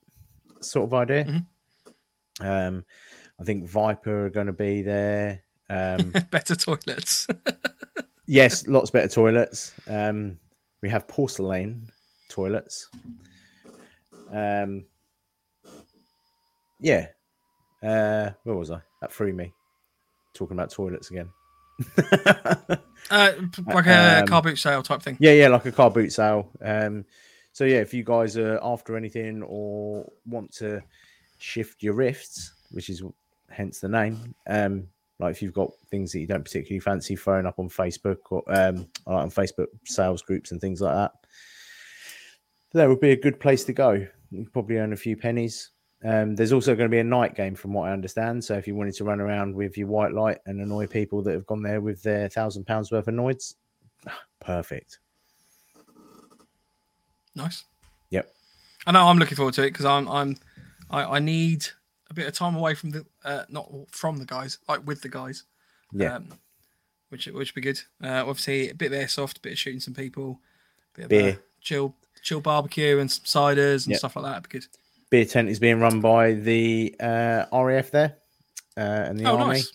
sort 0.61 0.85
of 0.87 0.93
idea. 0.93 1.25
Mhm. 1.25 1.45
Um, 2.39 2.85
I 3.39 3.43
think 3.43 3.65
Viper 3.65 4.25
are 4.25 4.29
going 4.29 4.47
to 4.47 4.53
be 4.53 4.81
there. 4.81 5.43
Um, 5.69 6.11
Better 6.31 6.55
toilets. 6.55 7.27
Yes, 8.29 8.67
lots 8.67 8.91
better 8.91 9.07
toilets. 9.07 9.73
Um, 9.87 10.37
we 10.81 10.89
have 10.89 11.07
porcelain 11.07 11.89
toilets. 12.27 12.89
Um, 14.31 14.85
yeah. 16.79 17.07
Uh, 17.81 18.31
where 18.43 18.55
was 18.55 18.71
I? 18.71 18.81
That 19.01 19.11
threw 19.11 19.33
me. 19.33 19.53
Talking 20.33 20.57
about 20.57 20.71
toilets 20.71 21.09
again. 21.09 21.29
uh, 23.11 23.31
like 23.67 23.85
a 23.85 24.19
Um, 24.21 24.27
car 24.27 24.41
boot 24.41 24.57
sale 24.57 24.83
type 24.83 25.01
thing. 25.01 25.17
yeah, 25.19 25.31
yeah, 25.33 25.47
like 25.47 25.65
a 25.65 25.71
car 25.71 25.89
boot 25.91 26.11
sale. 26.11 26.49
Um, 26.61 27.05
so 27.53 27.65
yeah, 27.65 27.77
if 27.77 27.93
you 27.93 28.03
guys 28.03 28.37
are 28.37 28.59
after 28.63 28.97
anything 28.97 29.43
or 29.43 30.11
want 30.25 30.51
to 30.55 30.81
shift 31.39 31.81
your 31.83 31.93
rifts, 31.93 32.53
which 32.71 32.89
is 32.89 33.03
hence 33.49 33.79
the 33.79 33.89
name, 33.89 34.35
um, 34.47 34.87
like 35.19 35.31
if 35.31 35.41
you've 35.41 35.53
got 35.53 35.71
things 35.89 36.11
that 36.11 36.19
you 36.19 36.27
don't 36.27 36.43
particularly 36.43 36.79
fancy 36.79 37.15
throwing 37.15 37.45
up 37.47 37.57
on 37.59 37.69
Facebook 37.69 38.17
or 38.29 38.43
um, 38.47 38.87
on 39.07 39.29
Facebook 39.31 39.67
sales 39.85 40.21
groups 40.21 40.51
and 40.51 40.61
things 40.61 40.81
like 40.81 40.93
that, 40.95 41.11
that 42.73 42.87
would 42.89 42.99
be 42.99 43.11
a 43.11 43.19
good 43.19 43.39
place 43.39 43.63
to 43.65 43.73
go. 43.73 44.05
You 44.31 44.47
probably 44.51 44.77
earn 44.77 44.93
a 44.93 44.97
few 44.97 45.15
pennies. 45.15 45.71
Um, 46.03 46.35
there's 46.35 46.53
also 46.53 46.75
going 46.75 46.89
to 46.89 46.93
be 46.93 46.99
a 46.99 47.03
night 47.03 47.35
game, 47.35 47.55
from 47.55 47.73
what 47.73 47.89
I 47.89 47.93
understand. 47.93 48.43
So 48.43 48.53
if 48.55 48.67
you 48.67 48.75
wanted 48.75 48.93
to 48.95 49.03
run 49.03 49.19
around 49.19 49.55
with 49.55 49.77
your 49.77 49.87
white 49.87 50.13
light 50.13 50.37
and 50.45 50.61
annoy 50.61 50.87
people 50.87 51.23
that 51.23 51.33
have 51.33 51.47
gone 51.47 51.63
there 51.63 51.81
with 51.81 52.03
their 52.03 52.29
thousand 52.29 52.65
pounds 52.65 52.91
worth 52.91 53.07
of 53.07 53.13
noids, 53.15 53.55
perfect. 54.39 54.99
Nice. 57.35 57.63
Yep. 58.09 58.31
I 58.85 58.91
know 58.91 59.07
I'm 59.07 59.17
looking 59.17 59.35
forward 59.35 59.53
to 59.55 59.63
it 59.63 59.71
because 59.71 59.85
I'm 59.85 60.07
I'm 60.07 60.37
I, 60.89 61.03
I 61.03 61.19
need 61.19 61.67
a 62.09 62.13
bit 62.13 62.27
of 62.27 62.33
time 62.33 62.55
away 62.55 62.73
from 62.73 62.91
the 62.91 63.05
uh, 63.23 63.43
not 63.49 63.69
from 63.89 64.17
the 64.17 64.25
guys, 64.25 64.59
like 64.67 64.85
with 64.85 65.01
the 65.01 65.09
guys. 65.09 65.43
Yeah. 65.91 66.15
Um, 66.15 66.29
which 67.09 67.27
which 67.27 67.53
would 67.53 67.55
be 67.55 67.61
good. 67.61 67.81
Uh, 68.03 68.21
obviously 68.27 68.69
a 68.69 68.75
bit 68.75 68.91
of 68.91 68.99
airsoft, 68.99 69.37
a 69.37 69.41
bit 69.41 69.53
of 69.53 69.59
shooting 69.59 69.79
some 69.79 69.93
people, 69.93 70.39
bit 70.95 71.05
of 71.05 71.09
Beer. 71.09 71.31
uh, 71.31 71.35
chill 71.61 71.95
chill 72.27 72.41
barbecue 72.41 72.99
and 72.99 73.09
some 73.09 73.23
ciders 73.23 73.85
and 73.85 73.91
Yep. 73.91 73.99
stuff 73.99 74.17
like 74.17 74.25
that. 74.25 74.35
Would 74.35 74.49
be 74.49 74.59
good. 74.59 74.67
beer 75.09 75.23
tent 75.23 75.47
is 75.47 75.59
being 75.59 75.79
run 75.79 76.01
by 76.01 76.33
the 76.33 76.93
uh, 76.99 77.45
RAF 77.53 77.91
there 77.91 78.17
uh, 78.75 78.81
and 78.81 79.17
the 79.17 79.23
oh, 79.23 79.37
army. 79.37 79.53
nice. 79.53 79.73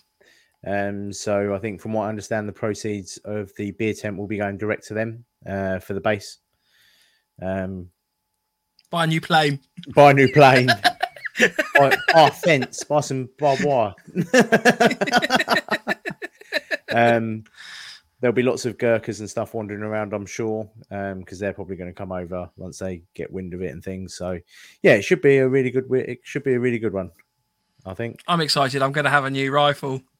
Um, 0.65 1.11
so 1.11 1.55
I 1.55 1.57
think, 1.57 1.81
from 1.81 1.91
what 1.93 2.05
I 2.05 2.09
understand, 2.09 2.47
the 2.47 2.53
proceeds 2.53 3.17
of 3.25 3.51
the 3.57 3.71
beer 3.71 3.93
tent 3.93 4.17
will 4.17 4.27
be 4.27 4.37
going 4.37 4.57
direct 4.57 4.87
to 4.87 4.93
them 4.93 5.25
uh, 5.45 5.79
for 5.79 5.93
the 5.95 5.99
base. 5.99 6.37
Um, 7.41 7.89
Buy 8.91 9.05
a 9.05 9.07
new 9.07 9.19
plane. 9.19 9.59
buy 9.95 10.11
a 10.11 10.13
new 10.13 10.31
plane. 10.31 10.67
buy, 11.73 11.97
buy 12.13 12.27
a 12.27 12.31
fence. 12.31 12.83
Buy 12.83 12.99
some 13.01 13.29
barbed 13.39 13.65
wire. 13.65 13.95
um, 16.93 17.43
there'll 18.23 18.33
be 18.33 18.41
lots 18.41 18.65
of 18.65 18.77
Gurkhas 18.77 19.19
and 19.19 19.29
stuff 19.29 19.53
wandering 19.53 19.81
around, 19.81 20.13
I'm 20.13 20.25
sure, 20.25 20.69
because 20.89 21.39
they're 21.39 21.51
probably 21.51 21.75
going 21.75 21.89
to 21.89 21.93
come 21.93 22.13
over 22.13 22.49
once 22.55 22.79
they 22.79 23.01
get 23.15 23.33
wind 23.33 23.53
of 23.53 23.61
it 23.61 23.73
and 23.73 23.83
things. 23.83 24.15
So, 24.15 24.39
yeah, 24.81 24.93
it 24.93 25.01
should 25.01 25.21
be 25.21 25.39
a 25.39 25.47
really 25.47 25.71
good. 25.71 25.91
It 25.91 26.21
should 26.23 26.45
be 26.45 26.53
a 26.53 26.59
really 26.59 26.79
good 26.79 26.93
one. 26.93 27.11
I 27.85 27.93
think. 27.93 28.21
I'm 28.29 28.39
excited. 28.39 28.81
I'm 28.81 28.93
going 28.93 29.03
to 29.03 29.11
have 29.11 29.25
a 29.25 29.29
new 29.29 29.51
rifle. 29.51 30.01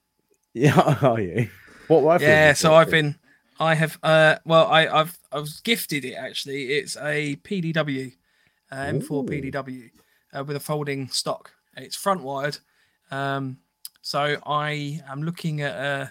Yeah, 0.56 1.00
are 1.02 1.20
you? 1.20 1.50
What 1.88 2.04
rifle? 2.04 2.28
yeah 2.28 2.54
so 2.54 2.76
i've 2.76 2.92
been 2.92 3.16
i 3.60 3.74
have 3.74 3.98
uh 4.04 4.36
well 4.46 4.68
i 4.68 4.86
i've 4.86 5.18
i 5.32 5.40
was 5.40 5.62
gifted 5.62 6.06
it 6.06 6.14
actually 6.14 6.74
it's 6.74 6.96
a 6.98 7.38
pdw 7.38 8.14
uh, 8.72 8.76
m4 8.76 9.12
Ooh. 9.12 9.24
pdw 9.24 9.90
uh, 10.38 10.44
with 10.44 10.56
a 10.56 10.60
folding 10.60 11.08
stock 11.10 11.52
it's 11.76 11.96
front 11.96 12.22
wired 12.22 12.60
um 13.10 13.58
So 14.06 14.38
I 14.46 15.02
am 15.08 15.24
looking 15.24 15.62
at. 15.62 15.74
Uh, 15.74 16.08
I 16.08 16.10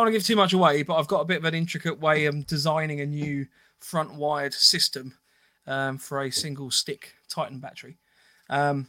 don't 0.00 0.06
want 0.06 0.14
to 0.14 0.18
give 0.18 0.26
too 0.26 0.36
much 0.36 0.52
away, 0.52 0.82
but 0.82 0.96
I've 0.96 1.06
got 1.08 1.20
a 1.20 1.24
bit 1.24 1.38
of 1.38 1.44
an 1.44 1.54
intricate 1.54 2.00
way 2.00 2.24
of 2.26 2.46
designing 2.46 3.00
a 3.00 3.06
new 3.06 3.46
front 3.78 4.14
wired 4.14 4.54
system 4.54 5.14
um, 5.66 5.98
for 5.98 6.22
a 6.22 6.30
single 6.30 6.70
stick 6.70 7.14
Titan 7.28 7.58
battery. 7.58 7.98
Um, 8.48 8.88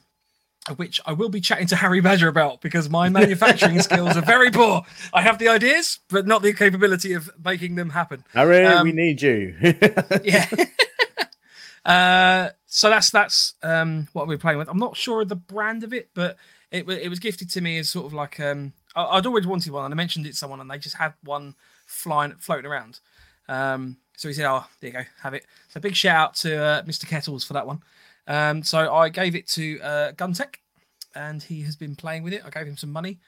which 0.76 1.02
I 1.06 1.14
will 1.14 1.30
be 1.30 1.42
chatting 1.42 1.68
to 1.68 1.76
Harry 1.76 2.02
Badger 2.02 2.28
about 2.28 2.62
because 2.62 2.90
my 2.90 3.10
manufacturing 3.20 3.82
skills 3.82 4.16
are 4.16 4.22
very 4.22 4.52
poor. 4.52 4.84
I 5.14 5.22
have 5.22 5.40
the 5.40 5.48
ideas, 5.48 6.00
but 6.08 6.28
not 6.28 6.44
the 6.44 6.54
capability 6.54 7.14
of 7.14 7.32
making 7.44 7.76
them 7.76 7.90
happen. 7.90 8.24
Harry, 8.34 8.66
Um, 8.66 8.86
we 8.86 8.92
need 8.92 9.22
you. 9.22 9.56
Yeah. 10.24 10.48
uh, 11.86 12.50
so 12.68 12.90
that's 12.90 13.10
that's 13.10 13.56
um, 13.64 14.08
what 14.14 14.28
we're 14.28 14.38
playing 14.38 14.60
with. 14.60 14.70
I'm 14.70 14.78
not 14.78 14.96
sure 14.96 15.22
of 15.22 15.30
the 15.30 15.36
brand 15.36 15.84
of 15.84 15.94
it, 15.94 16.10
but 16.14 16.38
it 16.72 16.88
it 16.88 17.10
was 17.10 17.20
gifted 17.20 17.50
to 17.52 17.62
me 17.62 17.80
as 17.80 17.90
sort 17.90 18.06
of 18.06 18.14
like 18.14 18.40
um, 18.40 18.74
I, 18.96 19.18
I'd 19.18 19.26
always 19.26 19.48
wanted 19.48 19.72
one, 19.72 19.86
and 19.86 19.94
I 19.94 19.98
mentioned 19.98 20.26
it 20.26 20.32
to 20.32 20.36
someone, 20.36 20.60
and 20.60 20.70
they 20.70 20.78
just 20.78 20.96
had 20.96 21.14
one 21.24 21.56
flying 21.86 22.36
floating 22.40 22.70
around. 22.70 23.00
Um, 23.48 23.98
so 24.18 24.28
he 24.28 24.34
said, 24.34 24.46
"Oh, 24.46 24.66
there 24.80 24.90
you 24.90 24.98
go, 24.98 25.04
have 25.22 25.34
it." 25.34 25.46
So 25.70 25.80
big 25.80 25.96
shout 25.96 26.16
out 26.16 26.36
to 26.36 26.58
uh, 26.58 26.84
Mr. 26.84 27.08
Kettles 27.08 27.44
for 27.44 27.54
that 27.54 27.68
one. 27.68 27.82
Um, 28.28 28.64
so 28.64 28.94
I 28.94 29.10
gave 29.10 29.36
it 29.36 29.48
to 29.50 29.80
uh, 29.82 30.12
Guntech, 30.14 30.56
and 31.16 31.42
he 31.42 31.62
has 31.64 31.76
been 31.76 31.96
playing 31.96 32.24
with 32.24 32.34
it. 32.34 32.44
I 32.46 32.50
gave 32.50 32.68
him 32.68 32.78
some 32.78 32.92
money, 32.92 33.20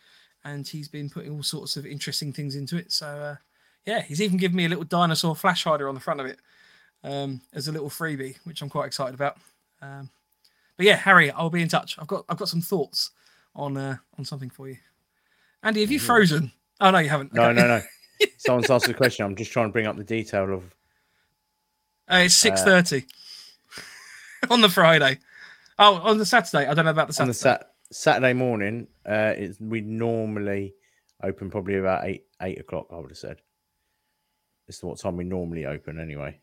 and 0.43 0.67
he's 0.67 0.88
been 0.88 1.10
putting 1.10 1.32
all 1.34 1.43
sorts 1.43 1.77
of 1.77 1.86
interesting 1.86 2.32
things 2.34 2.55
into 2.55 2.77
it. 2.77 2.91
So 2.91 3.08
uh, 3.08 3.36
yeah, 3.86 4.01
he's 4.01 4.22
even 4.22 4.38
given 4.38 4.58
me 4.58 4.65
a 4.65 4.70
little 4.70 4.84
dinosaur 4.84 5.36
flash 5.36 5.63
hider 5.63 5.89
on 5.89 5.96
the 5.96 6.01
front 6.01 6.20
of 6.20 6.25
it 6.25 6.39
um, 7.03 7.41
as 7.53 7.67
a 7.67 7.72
little 7.72 7.89
freebie, 7.89 8.38
which 8.43 8.62
I'm 8.62 8.70
quite 8.70 8.86
excited 8.86 9.15
about. 9.15 9.38
Um, 9.82 10.10
but 10.77 10.86
yeah, 10.86 10.96
Harry, 10.96 11.32
I'll 11.32 11.50
be 11.50 11.62
in 11.62 11.67
touch. 11.70 11.98
I've 12.00 12.08
got 12.08 12.25
I've 12.29 12.38
got 12.38 12.50
some 12.50 12.62
thoughts 12.62 13.12
on 13.55 13.77
uh, 13.77 13.98
on 14.17 14.25
something 14.25 14.50
for 14.50 14.67
you. 14.67 14.77
Andy, 15.63 15.82
have 15.82 15.91
you 15.91 16.00
frozen? 16.00 16.51
Oh 16.82 16.91
no, 16.91 17.00
you 17.00 17.10
haven't. 17.10 17.34
no, 17.34 17.43
Okay. 17.50 17.62
no, 17.62 17.67
no. 17.67 17.82
Someone's 18.38 18.70
asked 18.70 18.88
a 18.89 18.93
question. 18.93 19.25
I'm 19.25 19.36
just 19.36 19.51
trying 19.51 19.67
to 19.70 19.72
bring 19.74 19.88
up 19.88 19.96
the 19.98 20.03
detail 20.03 20.53
of. 20.53 20.63
Uh, 22.12 22.24
it's 22.25 22.36
six 22.36 22.62
thirty 22.63 23.05
on 24.50 24.62
the 24.62 24.70
Friday. 24.70 25.20
Oh, 25.79 25.96
on 25.96 26.17
the 26.17 26.25
Saturday. 26.25 26.67
I 26.67 26.74
don't 26.74 26.86
know 26.86 26.91
about 26.91 27.08
the 27.10 27.22
On 27.22 27.27
the 27.27 27.34
Saturday. 27.34 27.63
sat- 27.63 27.70
Saturday 27.91 28.34
morning, 28.34 28.88
uh, 29.05 29.34
it's, 29.38 29.60
we 29.60 29.82
normally 29.82 30.74
open 31.24 31.50
probably 31.50 31.77
about 31.77 32.05
eight 32.05 32.25
eight 32.41 32.60
o'clock. 32.60 32.88
I 32.91 32.98
would 32.98 33.10
have 33.12 33.17
said. 33.17 33.38
It's 34.67 34.82
what 34.84 35.00
time 35.00 35.17
we 35.17 35.24
normally 35.25 35.65
open 35.65 36.00
anyway. 36.00 36.39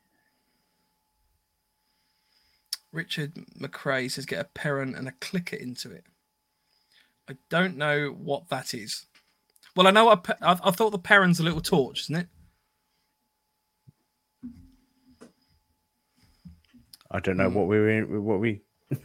Richard 2.93 3.35
McRae 3.59 4.11
says 4.11 4.27
get 4.27 4.45
a 4.45 4.59
Perun 4.59 4.99
and 4.99 5.07
a 5.09 5.13
clicker 5.21 5.57
into 5.57 5.91
it. 5.91 6.05
I 7.29 7.37
don't 7.49 7.77
know 7.77 8.09
what 8.09 8.49
that 8.49 8.75
is. 8.75 9.07
Well, 9.77 9.87
I 9.87 9.91
know 9.91 10.11
a, 10.11 10.17
pe- 10.17 10.35
I, 10.43 10.59
I 10.65 10.71
thought 10.71 10.91
the 10.91 10.99
parent's 10.99 11.39
a 11.41 11.43
little 11.43 11.61
torch, 11.61 12.01
isn't 12.03 12.17
it? 12.17 12.29
I 17.11 17.21
don't 17.21 17.37
know 17.37 17.49
Hmm. 17.51 17.55
what 17.55 17.67
we 17.69 17.79
were 17.79 17.91
in, 17.91 18.25
what 18.25 18.41
we. 18.41 18.63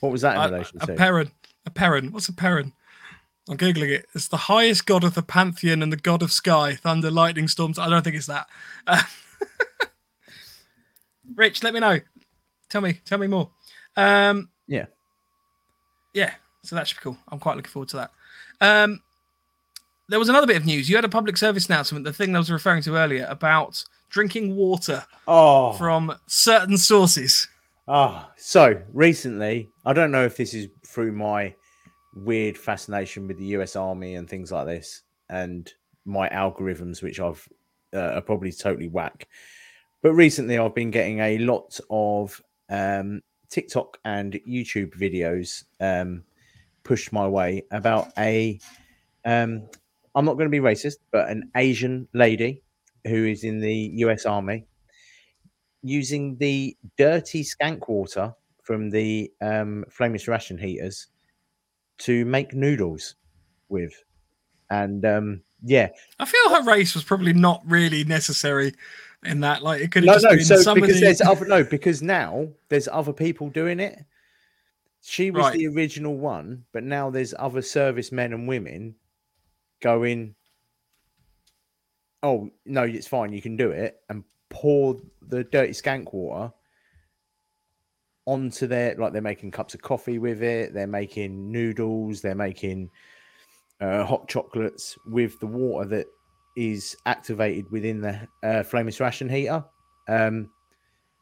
what 0.00 0.12
was 0.12 0.22
that 0.22 0.36
in 0.36 0.42
A- 0.42 0.48
relation 0.52 0.78
a 0.82 0.86
to? 0.86 0.94
Perun. 0.94 1.30
A 1.66 1.70
Perun. 1.70 2.10
What's 2.10 2.28
a 2.28 2.32
Perun? 2.32 2.72
I'm 3.48 3.56
googling 3.56 3.90
it. 3.90 4.06
It's 4.14 4.26
the 4.28 4.36
highest 4.36 4.86
god 4.86 5.04
of 5.04 5.14
the 5.14 5.22
pantheon 5.22 5.80
and 5.82 5.92
the 5.92 5.96
god 5.96 6.20
of 6.22 6.32
sky, 6.32 6.74
thunder, 6.74 7.12
lightning, 7.12 7.46
storms. 7.46 7.78
I 7.78 7.88
don't 7.88 8.02
think 8.02 8.16
it's 8.16 8.26
that. 8.26 8.48
Uh, 8.88 9.02
Rich, 11.36 11.62
let 11.62 11.72
me 11.74 11.78
know. 11.80 12.00
Tell 12.68 12.80
me. 12.80 12.94
Tell 13.04 13.18
me 13.18 13.28
more. 13.28 13.50
Um, 13.96 14.50
yeah. 14.66 14.86
yeah. 16.12 16.34
So 16.64 16.74
that 16.74 16.88
should 16.88 16.96
be 16.98 17.02
cool. 17.02 17.18
I'm 17.28 17.38
quite 17.38 17.56
looking 17.56 17.70
forward 17.70 17.88
to 17.90 17.96
that. 17.98 18.10
Um, 18.60 19.02
there 20.08 20.18
was 20.18 20.28
another 20.28 20.46
bit 20.46 20.56
of 20.56 20.64
news. 20.64 20.88
You 20.88 20.96
had 20.96 21.04
a 21.04 21.08
public 21.08 21.36
service 21.36 21.66
announcement, 21.66 22.04
the 22.04 22.12
thing 22.12 22.34
I 22.34 22.38
was 22.38 22.50
referring 22.50 22.82
to 22.82 22.96
earlier 22.96 23.26
about 23.28 23.84
drinking 24.08 24.54
water 24.56 25.04
Oh, 25.26 25.72
from 25.72 26.14
certain 26.26 26.78
sources. 26.78 27.48
Ah, 27.88 28.30
so 28.36 28.80
recently, 28.92 29.68
I 29.84 29.92
don't 29.92 30.10
know 30.10 30.24
if 30.24 30.36
this 30.36 30.54
is 30.54 30.68
through 30.84 31.12
my 31.12 31.54
weird 32.14 32.56
fascination 32.56 33.26
with 33.28 33.38
the 33.38 33.46
US 33.46 33.76
Army 33.76 34.14
and 34.14 34.28
things 34.28 34.50
like 34.52 34.66
this, 34.66 35.02
and 35.28 35.72
my 36.04 36.28
algorithms, 36.28 37.02
which 37.02 37.20
I've 37.20 37.48
uh, 37.92 37.98
are 38.14 38.20
probably 38.22 38.52
totally 38.52 38.88
whack. 38.88 39.28
But 40.02 40.12
recently, 40.12 40.58
I've 40.58 40.74
been 40.74 40.90
getting 40.90 41.18
a 41.18 41.38
lot 41.38 41.78
of 41.90 42.40
um, 42.68 43.22
TikTok 43.48 43.98
and 44.04 44.34
YouTube 44.48 44.94
videos 44.96 45.64
um, 45.80 46.24
pushed 46.86 47.12
my 47.12 47.26
way 47.26 47.62
about 47.72 48.08
a. 48.16 48.58
Um, 49.24 49.68
I'm 50.14 50.24
not 50.24 50.34
going 50.34 50.50
to 50.50 50.50
be 50.50 50.60
racist, 50.60 50.96
but 51.10 51.28
an 51.28 51.50
Asian 51.56 52.08
lady 52.14 52.62
who 53.04 53.26
is 53.26 53.44
in 53.44 53.60
the 53.60 53.90
US 53.96 54.24
Army 54.24 54.66
using 55.82 56.36
the 56.38 56.76
dirty 56.96 57.44
skank 57.44 57.88
water 57.88 58.32
from 58.62 58.88
the 58.88 59.30
um, 59.40 59.84
flameless 59.90 60.26
ration 60.26 60.56
heaters 60.56 61.08
to 61.98 62.24
make 62.24 62.54
noodles 62.54 63.16
with. 63.68 63.92
And 64.70 65.04
um, 65.04 65.42
yeah, 65.62 65.88
I 66.18 66.24
feel 66.24 66.54
her 66.54 66.64
race 66.64 66.94
was 66.94 67.04
probably 67.04 67.32
not 67.32 67.62
really 67.66 68.04
necessary 68.04 68.72
in 69.24 69.40
that. 69.40 69.62
Like 69.62 69.82
it 69.82 69.92
could 69.92 70.04
have 70.04 70.06
no, 70.06 70.14
just 70.14 70.24
no. 70.24 70.30
been 70.30 70.44
So 70.44 70.56
somebody. 70.62 70.92
because 70.92 71.00
there's 71.00 71.20
other 71.20 71.46
no, 71.46 71.64
because 71.64 72.02
now 72.02 72.48
there's 72.68 72.88
other 72.88 73.12
people 73.12 73.50
doing 73.50 73.80
it. 73.80 73.98
She 75.08 75.30
was 75.30 75.44
Right. 75.44 75.56
the 75.56 75.68
original 75.68 76.16
one, 76.16 76.64
but 76.72 76.82
now 76.82 77.10
there's 77.10 77.32
other 77.38 77.62
servicemen 77.62 78.32
and 78.32 78.48
women 78.48 78.96
going. 79.80 80.34
Oh 82.24 82.50
no, 82.64 82.82
it's 82.82 83.06
fine. 83.06 83.32
You 83.32 83.40
can 83.40 83.56
do 83.56 83.70
it, 83.70 84.02
and 84.08 84.24
pour 84.50 84.96
the 85.22 85.44
dirty 85.44 85.72
skank 85.72 86.12
water 86.12 86.52
onto 88.26 88.66
their 88.66 88.96
like 88.96 89.12
they're 89.12 89.22
making 89.22 89.52
cups 89.52 89.74
of 89.74 89.82
coffee 89.82 90.18
with 90.18 90.42
it. 90.42 90.74
They're 90.74 90.88
making 90.88 91.52
noodles. 91.52 92.20
They're 92.20 92.34
making 92.34 92.90
uh, 93.80 94.04
hot 94.04 94.26
chocolates 94.28 94.98
with 95.06 95.38
the 95.38 95.46
water 95.46 95.88
that 95.88 96.06
is 96.56 96.96
activated 97.06 97.70
within 97.70 98.00
the 98.00 98.26
uh, 98.42 98.64
flameless 98.64 98.98
ration 98.98 99.28
heater. 99.28 99.64
Um, 100.08 100.50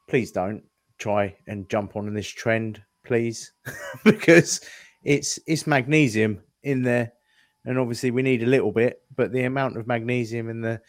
please 0.08 0.32
don't 0.32 0.62
try 0.96 1.36
and 1.48 1.68
jump 1.68 1.96
on 1.96 2.14
this 2.14 2.28
trend, 2.28 2.82
please, 3.04 3.52
because 4.04 4.60
it's 5.02 5.38
it's 5.46 5.66
magnesium 5.66 6.42
in 6.62 6.82
there, 6.82 7.12
and 7.64 7.78
obviously 7.78 8.10
we 8.10 8.22
need 8.22 8.42
a 8.42 8.46
little 8.46 8.72
bit, 8.72 9.02
but 9.14 9.32
the 9.32 9.44
amount 9.44 9.76
of 9.76 9.86
magnesium 9.86 10.48
in 10.48 10.60
the 10.60 10.80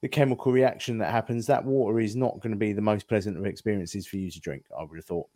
the 0.00 0.08
chemical 0.08 0.52
reaction 0.52 0.98
that 0.98 1.10
happens, 1.10 1.46
that 1.46 1.64
water 1.64 1.98
is 1.98 2.14
not 2.14 2.38
going 2.40 2.52
to 2.52 2.56
be 2.56 2.72
the 2.72 2.80
most 2.80 3.08
pleasant 3.08 3.36
of 3.36 3.44
experiences 3.44 4.06
for 4.06 4.16
you 4.16 4.30
to 4.30 4.40
drink. 4.40 4.64
I 4.78 4.84
would 4.84 4.96
have 4.96 5.04
thought. 5.04 5.28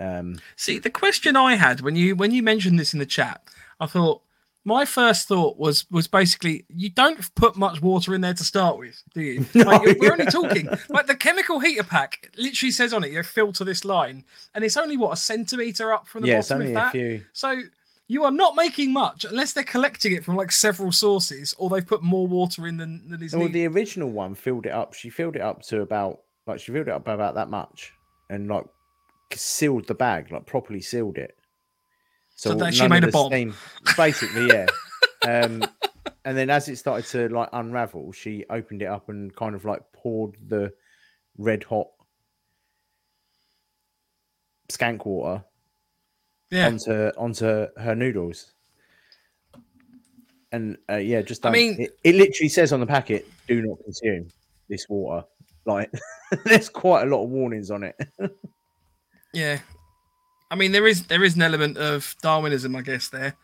Um, 0.00 0.38
See, 0.56 0.78
the 0.78 0.90
question 0.90 1.36
I 1.36 1.56
had 1.56 1.80
when 1.80 1.96
you 1.96 2.16
when 2.16 2.30
you 2.30 2.42
mentioned 2.42 2.78
this 2.78 2.92
in 2.92 3.00
the 3.00 3.06
chat, 3.06 3.42
I 3.80 3.86
thought 3.86 4.22
my 4.68 4.84
first 4.84 5.26
thought 5.26 5.58
was 5.58 5.84
was 5.90 6.06
basically 6.06 6.64
you 6.68 6.90
don't 6.90 7.34
put 7.34 7.56
much 7.56 7.82
water 7.82 8.14
in 8.14 8.20
there 8.20 8.34
to 8.34 8.44
start 8.44 8.78
with, 8.78 9.02
do 9.14 9.20
you? 9.22 9.46
Like, 9.54 9.82
No. 9.84 9.94
we're 9.98 10.12
only 10.12 10.26
talking 10.26 10.68
like 10.88 11.06
the 11.08 11.16
chemical 11.16 11.58
heater 11.58 11.82
pack 11.82 12.30
literally 12.36 12.70
says 12.70 12.92
on 12.92 13.02
it, 13.02 13.10
you 13.12 13.22
filter 13.22 13.64
this 13.64 13.84
line, 13.84 14.24
and 14.54 14.64
it's 14.64 14.76
only 14.76 14.96
what 14.96 15.12
a 15.12 15.16
centimeter 15.16 15.92
up 15.92 16.06
from 16.06 16.22
the 16.22 16.28
yeah, 16.28 16.36
bottom. 16.40 16.60
only 16.62 16.72
if 16.72 16.78
a 16.78 16.90
few. 16.90 17.24
So 17.32 17.60
you 18.10 18.24
are 18.24 18.30
not 18.30 18.54
making 18.56 18.92
much 18.92 19.24
unless 19.24 19.52
they're 19.52 19.64
collecting 19.64 20.12
it 20.14 20.24
from 20.24 20.36
like 20.36 20.52
several 20.52 20.92
sources, 20.92 21.54
or 21.58 21.68
they've 21.68 21.86
put 21.86 22.02
more 22.02 22.26
water 22.26 22.66
in 22.66 22.76
than, 22.76 23.08
than 23.10 23.22
is 23.22 23.32
Well, 23.34 23.48
needed. 23.48 23.54
the 23.54 23.66
original 23.78 24.10
one 24.10 24.34
filled 24.34 24.66
it 24.66 24.72
up. 24.72 24.94
She 24.94 25.10
filled 25.10 25.36
it 25.36 25.42
up 25.42 25.62
to 25.64 25.80
about 25.80 26.20
like 26.46 26.60
she 26.60 26.72
filled 26.72 26.88
it 26.88 26.92
up 26.94 27.06
about 27.08 27.34
that 27.34 27.50
much, 27.50 27.92
and 28.30 28.48
like 28.48 28.64
sealed 29.34 29.86
the 29.86 29.94
bag, 29.94 30.30
like 30.32 30.46
properly 30.46 30.80
sealed 30.80 31.18
it. 31.18 31.36
So 32.38 32.54
that 32.54 32.72
she 32.72 32.86
made 32.86 33.02
a 33.02 33.08
bomb. 33.08 33.32
steam- 33.32 33.54
basically, 33.96 34.46
yeah. 34.46 34.66
um, 35.26 35.64
and 36.24 36.38
then 36.38 36.50
as 36.50 36.68
it 36.68 36.76
started 36.76 37.04
to 37.06 37.34
like 37.34 37.48
unravel, 37.52 38.12
she 38.12 38.44
opened 38.48 38.80
it 38.80 38.86
up 38.86 39.08
and 39.08 39.34
kind 39.34 39.56
of 39.56 39.64
like 39.64 39.82
poured 39.92 40.36
the 40.46 40.72
red 41.36 41.64
hot 41.64 41.88
skank 44.70 45.04
water 45.04 45.42
yeah. 46.52 46.68
onto 46.68 46.92
onto 47.18 47.66
her 47.76 47.96
noodles. 47.96 48.52
And 50.52 50.78
uh, 50.88 50.96
yeah, 50.96 51.22
just 51.22 51.44
I 51.44 51.50
mean- 51.50 51.80
it, 51.80 51.98
it 52.04 52.14
literally 52.14 52.50
says 52.50 52.72
on 52.72 52.78
the 52.78 52.86
packet, 52.86 53.28
"Do 53.48 53.60
not 53.62 53.82
consume 53.82 54.28
this 54.68 54.88
water." 54.88 55.26
Like, 55.66 55.92
there's 56.46 56.70
quite 56.70 57.02
a 57.02 57.10
lot 57.10 57.24
of 57.24 57.28
warnings 57.28 57.70
on 57.70 57.82
it. 57.82 57.94
Yeah, 59.34 59.58
I 60.50 60.54
mean 60.56 60.72
there 60.72 60.86
is 60.86 61.06
there 61.06 61.24
is 61.24 61.34
an 61.36 61.42
element 61.42 61.76
of 61.78 62.14
Darwinism, 62.22 62.74
I 62.76 62.82
guess 62.82 63.08
there, 63.08 63.34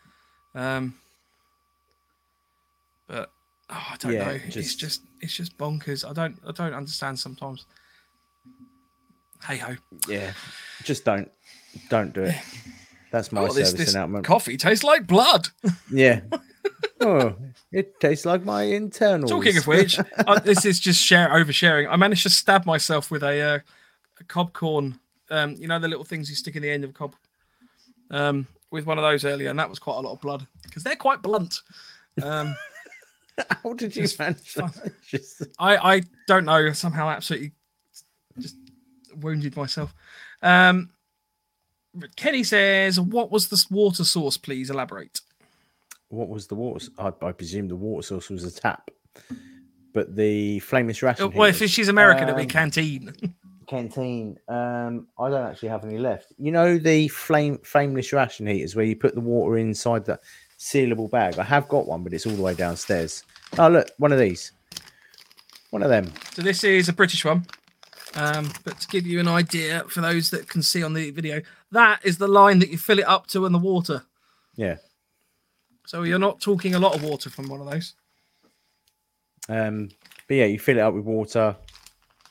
um, 0.55 0.95
but 3.07 3.29
oh, 3.69 3.87
I 3.91 3.95
don't 3.99 4.13
Yeah, 4.13 4.25
know. 4.25 4.39
It's 4.45 4.53
just- 4.55 4.79
just 4.79 5.01
it's 5.21 5.33
just 5.33 5.57
bonkers. 5.57 6.07
I 6.07 6.13
don't 6.13 6.37
I 6.47 6.51
don't 6.51 6.73
understand 6.73 7.19
sometimes. 7.19 7.65
Hey 9.43 9.57
ho. 9.57 9.75
yeah, 10.07 10.33
just 10.83 11.05
don't, 11.05 11.29
don't 11.89 12.13
do 12.13 12.23
it. 12.23 12.35
That's 13.11 13.31
my 13.31 13.41
Oh, 13.41 13.47
this, 13.47 13.69
service 13.69 13.73
this 13.73 13.93
announcement. 13.93 14.25
coffee 14.25 14.57
tastes 14.57 14.83
like 14.83 15.05
blood. 15.05 15.49
yeah. 15.91 16.21
oh, 17.01 17.35
it 17.71 17.99
tastes 17.99 18.25
like 18.25 18.43
my 18.43 18.63
internals. 18.63 19.29
Talking 19.29 19.57
of 19.57 19.67
which, 19.67 19.99
uh, 20.17 20.39
this 20.39 20.65
is 20.65 20.79
just 20.79 20.99
share 21.03 21.29
oversharing. 21.29 21.87
I 21.89 21.95
managed 21.95 22.23
to 22.23 22.29
stab 22.31 22.65
myself 22.65 23.11
with 23.11 23.21
a, 23.23 23.39
uh, 23.41 23.59
a 24.19 24.23
cob 24.23 24.51
corn. 24.53 24.99
Um, 25.29 25.55
you 25.57 25.67
know 25.67 25.79
the 25.79 25.87
little 25.87 26.03
things 26.03 26.29
you 26.29 26.35
stick 26.35 26.55
in 26.55 26.61
the 26.61 26.69
end 26.69 26.83
of 26.83 26.89
a 26.91 26.93
cob. 26.93 27.15
Um, 28.11 28.47
with 28.71 28.85
one 28.85 28.97
of 28.97 29.03
those 29.03 29.25
earlier, 29.25 29.49
and 29.49 29.57
that 29.59 29.69
was 29.69 29.79
quite 29.79 29.97
a 29.97 30.01
lot 30.01 30.13
of 30.13 30.21
blood 30.21 30.45
because 30.63 30.83
they're 30.83 30.95
quite 30.95 31.21
blunt. 31.21 31.61
Um, 32.21 32.55
how 33.63 33.73
did 33.73 33.95
you 33.95 34.07
manage 34.19 34.57
I 35.59 35.77
I 35.77 36.01
don't 36.27 36.45
know. 36.45 36.71
Somehow, 36.73 37.09
absolutely, 37.09 37.51
just 38.39 38.55
wounded 39.15 39.55
myself. 39.55 39.93
Um, 40.41 40.89
Kenny 42.15 42.43
says, 42.43 42.99
"What 42.99 43.31
was 43.31 43.47
the 43.47 43.65
water 43.71 44.03
source? 44.03 44.37
Please 44.37 44.69
elaborate." 44.69 45.21
what 46.09 46.29
was 46.29 46.47
the 46.47 46.55
water? 46.55 46.87
I 46.99 47.31
presume 47.31 47.67
the 47.67 47.75
water 47.75 48.05
source 48.05 48.29
was 48.29 48.43
a 48.43 48.51
tap, 48.51 48.89
but 49.93 50.15
the 50.15 50.59
flameless 50.59 51.01
ration. 51.01 51.25
Uh, 51.25 51.29
Well, 51.29 51.49
if 51.49 51.55
heaters- 51.55 51.71
she's 51.71 51.87
American, 51.87 52.23
it'd 52.25 52.35
be 52.37 52.43
Um, 52.43 52.49
canteen. 52.49 53.13
canteen. 53.67 54.37
Um, 54.47 55.07
I 55.19 55.29
don't 55.29 55.45
actually 55.47 55.69
have 55.69 55.83
any 55.83 55.97
left. 55.97 56.33
You 56.37 56.51
know 56.51 56.77
the 56.77 57.07
flame 57.07 57.59
flameless 57.59 58.13
ration 58.13 58.47
heaters 58.47 58.75
where 58.75 58.85
you 58.85 58.95
put 58.95 59.15
the 59.15 59.21
water 59.21 59.57
inside 59.57 60.05
the 60.05 60.19
sealable 60.59 61.09
bag. 61.09 61.37
I 61.39 61.43
have 61.43 61.67
got 61.67 61.87
one, 61.87 62.03
but 62.03 62.13
it's 62.13 62.25
all 62.25 62.33
the 62.33 62.41
way 62.41 62.53
downstairs. 62.53 63.23
Oh 63.57 63.67
look, 63.67 63.89
one 63.97 64.11
of 64.11 64.19
these. 64.19 64.51
One 65.71 65.83
of 65.83 65.89
them. 65.89 66.11
So 66.33 66.41
this 66.41 66.63
is 66.63 66.89
a 66.89 66.93
British 66.93 67.25
one. 67.25 67.45
Um, 68.15 68.49
but 68.63 68.79
to 68.79 68.87
give 68.87 69.05
you 69.05 69.19
an 69.19 69.27
idea 69.27 69.83
for 69.89 69.99
those 69.99 70.29
that 70.29 70.47
can 70.47 70.61
see 70.61 70.83
on 70.83 70.93
the 70.93 71.11
video, 71.11 71.41
that 71.71 71.99
is 72.05 72.17
the 72.17 72.29
line 72.29 72.59
that 72.59 72.69
you 72.69 72.77
fill 72.77 72.99
it 72.99 73.07
up 73.07 73.27
to 73.27 73.45
in 73.45 73.51
the 73.51 73.59
water. 73.59 74.03
Yeah. 74.55 74.77
So 75.85 76.03
you're 76.03 76.17
not 76.17 76.39
talking 76.39 76.75
a 76.75 76.79
lot 76.79 76.95
of 76.95 77.03
water 77.03 77.29
from 77.29 77.49
one 77.49 77.59
of 77.59 77.69
those. 77.69 77.93
Um, 79.49 79.89
but 80.27 80.37
yeah, 80.37 80.45
you 80.45 80.59
fill 80.59 80.77
it 80.77 80.81
up 80.81 80.93
with 80.93 81.03
water, 81.03 81.55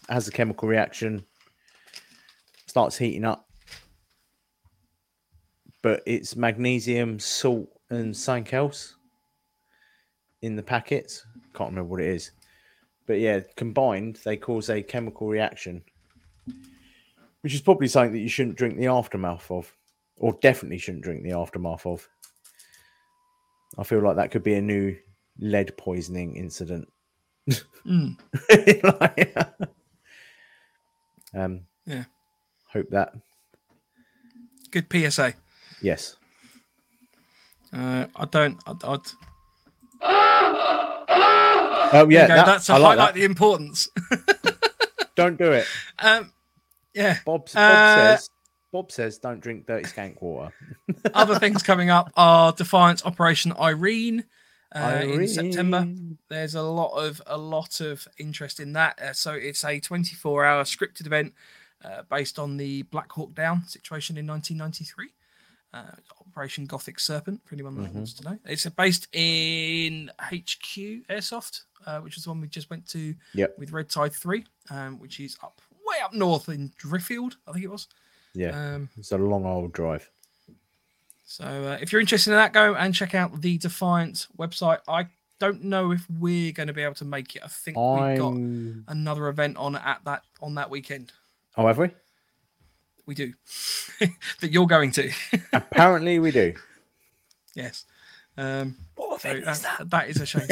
has 0.09 0.29
a 0.29 0.33
chemical 0.33 0.69
reaction, 0.69 1.25
starts 2.67 2.99
heating 2.99 3.25
up. 3.25 3.49
But 5.83 6.03
it's 6.07 6.37
magnesium, 6.37 7.19
salt, 7.19 7.69
and 7.91 8.17
something 8.17 8.53
else 8.55 8.97
in 10.43 10.57
the 10.57 10.63
packets. 10.63 11.27
Can't 11.55 11.71
remember 11.71 11.91
what 11.91 12.01
it 12.01 12.09
is. 12.09 12.33
But 13.07 13.21
yeah, 13.21 13.41
combined, 13.57 14.19
they 14.25 14.37
cause 14.37 14.71
a 14.71 14.83
chemical 14.83 15.29
reaction, 15.29 15.83
which 17.43 17.55
is 17.55 17.61
probably 17.61 17.89
something 17.89 18.13
that 18.13 18.21
you 18.21 18.29
shouldn't 18.29 18.57
drink 18.57 18.79
the 18.79 18.87
aftermath 18.87 19.51
of, 19.51 19.75
or 20.17 20.39
definitely 20.41 20.79
shouldn't 20.79 21.05
drink 21.05 21.23
the 21.23 21.33
aftermath 21.33 21.85
of. 21.85 22.09
I 23.77 23.83
feel 23.83 24.03
like 24.03 24.17
that 24.17 24.31
could 24.31 24.43
be 24.43 24.55
a 24.55 24.63
new 24.63 24.97
lead 25.39 25.77
poisoning 25.77 26.37
incident. 26.37 26.89
Mm. 27.87 28.17
Like, 29.01 29.37
um, 31.35 31.61
Yeah. 31.87 32.05
Hope 32.73 32.91
that. 32.91 33.15
Good 34.71 34.87
PSA. 34.93 35.35
Yes. 35.83 36.17
Uh, 37.73 38.07
I 38.17 38.25
don't. 38.27 38.59
I'd, 38.67 38.85
I'd, 38.85 39.01
Oh 41.97 42.09
yeah. 42.11 42.27
that- 42.27 42.47
That's 42.47 42.67
to 42.67 42.73
I 42.75 42.79
like 42.79 42.99
highlight 42.99 43.15
that. 43.15 43.21
the 43.21 43.25
importance. 43.25 43.89
Don't 45.17 45.39
do 45.39 45.53
it. 45.53 45.67
Um, 46.01 46.33
yeah. 46.93 47.19
Bob, 47.25 47.47
Bob 47.47 47.57
Uh, 47.57 48.17
says. 48.17 48.31
Bob 48.73 48.91
says, 48.91 49.19
"Don't 49.19 49.41
drink 49.41 49.67
dirty 49.69 49.85
skank 49.85 50.21
water." 50.21 50.53
Other 51.15 51.39
things 51.39 51.63
coming 51.63 51.91
up 51.91 52.11
are 52.17 52.51
Defiance 52.53 53.05
Operation 53.05 53.53
Irene. 53.61 54.25
Uh, 54.75 55.03
in 55.05 55.29
September. 55.29 55.87
There's 56.29 56.55
a 56.55 56.63
lot 56.63 56.97
of 56.97 57.23
a 57.27 57.39
lot 57.39 57.81
of 57.81 58.09
interest 58.19 58.59
in 58.61 58.73
that. 58.73 59.01
Uh, 59.01 59.13
so 59.13 59.33
it's 59.33 59.63
a 59.65 59.81
24-hour 59.81 60.65
scripted 60.65 61.07
event 61.07 61.33
uh, 61.85 62.03
based 62.11 62.39
on 62.39 62.57
the 62.57 62.83
Black 62.83 63.13
Hawk 63.13 63.35
Down 63.35 63.65
situation 63.67 64.17
in 64.17 64.27
1993. 64.27 65.11
Uh, 65.73 65.83
Operation 66.29 66.67
Gothic 66.67 67.01
Serpent, 67.01 67.41
for 67.45 67.55
anyone 67.55 67.81
that 67.83 67.93
wants 67.93 68.13
to 68.15 68.25
know. 68.31 68.39
It's 68.47 68.65
uh, 68.67 68.71
based 68.71 69.09
in 69.13 70.11
HQ 70.21 70.77
Airsoft, 71.09 71.63
uh, 71.87 71.99
which 72.01 72.17
is 72.17 72.25
the 72.25 72.31
one 72.31 72.41
we 72.41 72.47
just 72.49 72.71
went 72.71 72.87
to 72.91 73.15
Yep. 73.35 73.59
with 73.59 73.73
Red 73.73 73.89
Tide 73.89 74.13
3, 74.13 74.45
um, 74.71 74.99
which 75.01 75.19
is 75.21 75.37
up 75.43 75.61
way 75.85 75.97
up 76.03 76.13
north 76.15 76.49
in 76.49 76.73
Driffield, 76.81 77.35
I 77.47 77.53
think 77.53 77.65
it 77.65 77.71
was. 77.71 77.89
Yeah. 78.35 78.75
Um, 78.75 78.89
it's 78.97 79.13
a 79.13 79.19
long 79.19 79.45
old 79.47 79.73
drive. 79.73 80.11
So 81.35 81.45
uh, 81.45 81.79
if 81.81 81.91
you're 81.91 82.01
interested 82.01 82.31
in 82.31 82.37
that, 82.37 82.53
go 82.53 82.77
and 82.77 82.95
check 82.95 83.13
out 83.13 83.41
the 83.41 83.59
Defiant 83.59 84.29
website. 84.39 84.79
I 84.87 85.09
don't 85.41 85.65
know 85.65 85.91
if 85.91 86.07
we're 86.09 86.53
going 86.53 86.69
to 86.69 86.73
be 86.73 86.83
able 86.83 86.95
to 86.95 87.05
make 87.05 87.35
it. 87.35 87.43
I 87.45 87.49
think 87.49 87.77
we've 87.77 88.19
got 88.19 88.29
I'm. 88.35 88.85
another 88.87 89.27
event 89.27 89.57
on 89.57 89.75
at 89.75 89.99
that 90.05 90.23
on 90.41 90.55
that 90.55 90.71
weekend. 90.71 91.11
Oh, 91.57 91.67
have 91.67 91.77
we? 91.79 91.91
We 93.05 93.17
do 93.17 93.33
that 94.41 94.53
you're 94.53 94.69
going 94.69 94.93
to. 94.93 95.11
Apparently, 95.53 96.21
we 96.21 96.31
do. 96.31 96.55
yes. 97.57 97.85
Um, 98.37 98.77
What 98.95 99.21
so 99.21 99.41
that, 99.41 99.91
that 99.91 100.09
is 100.09 100.21
a 100.21 100.27
shame. 100.27 100.47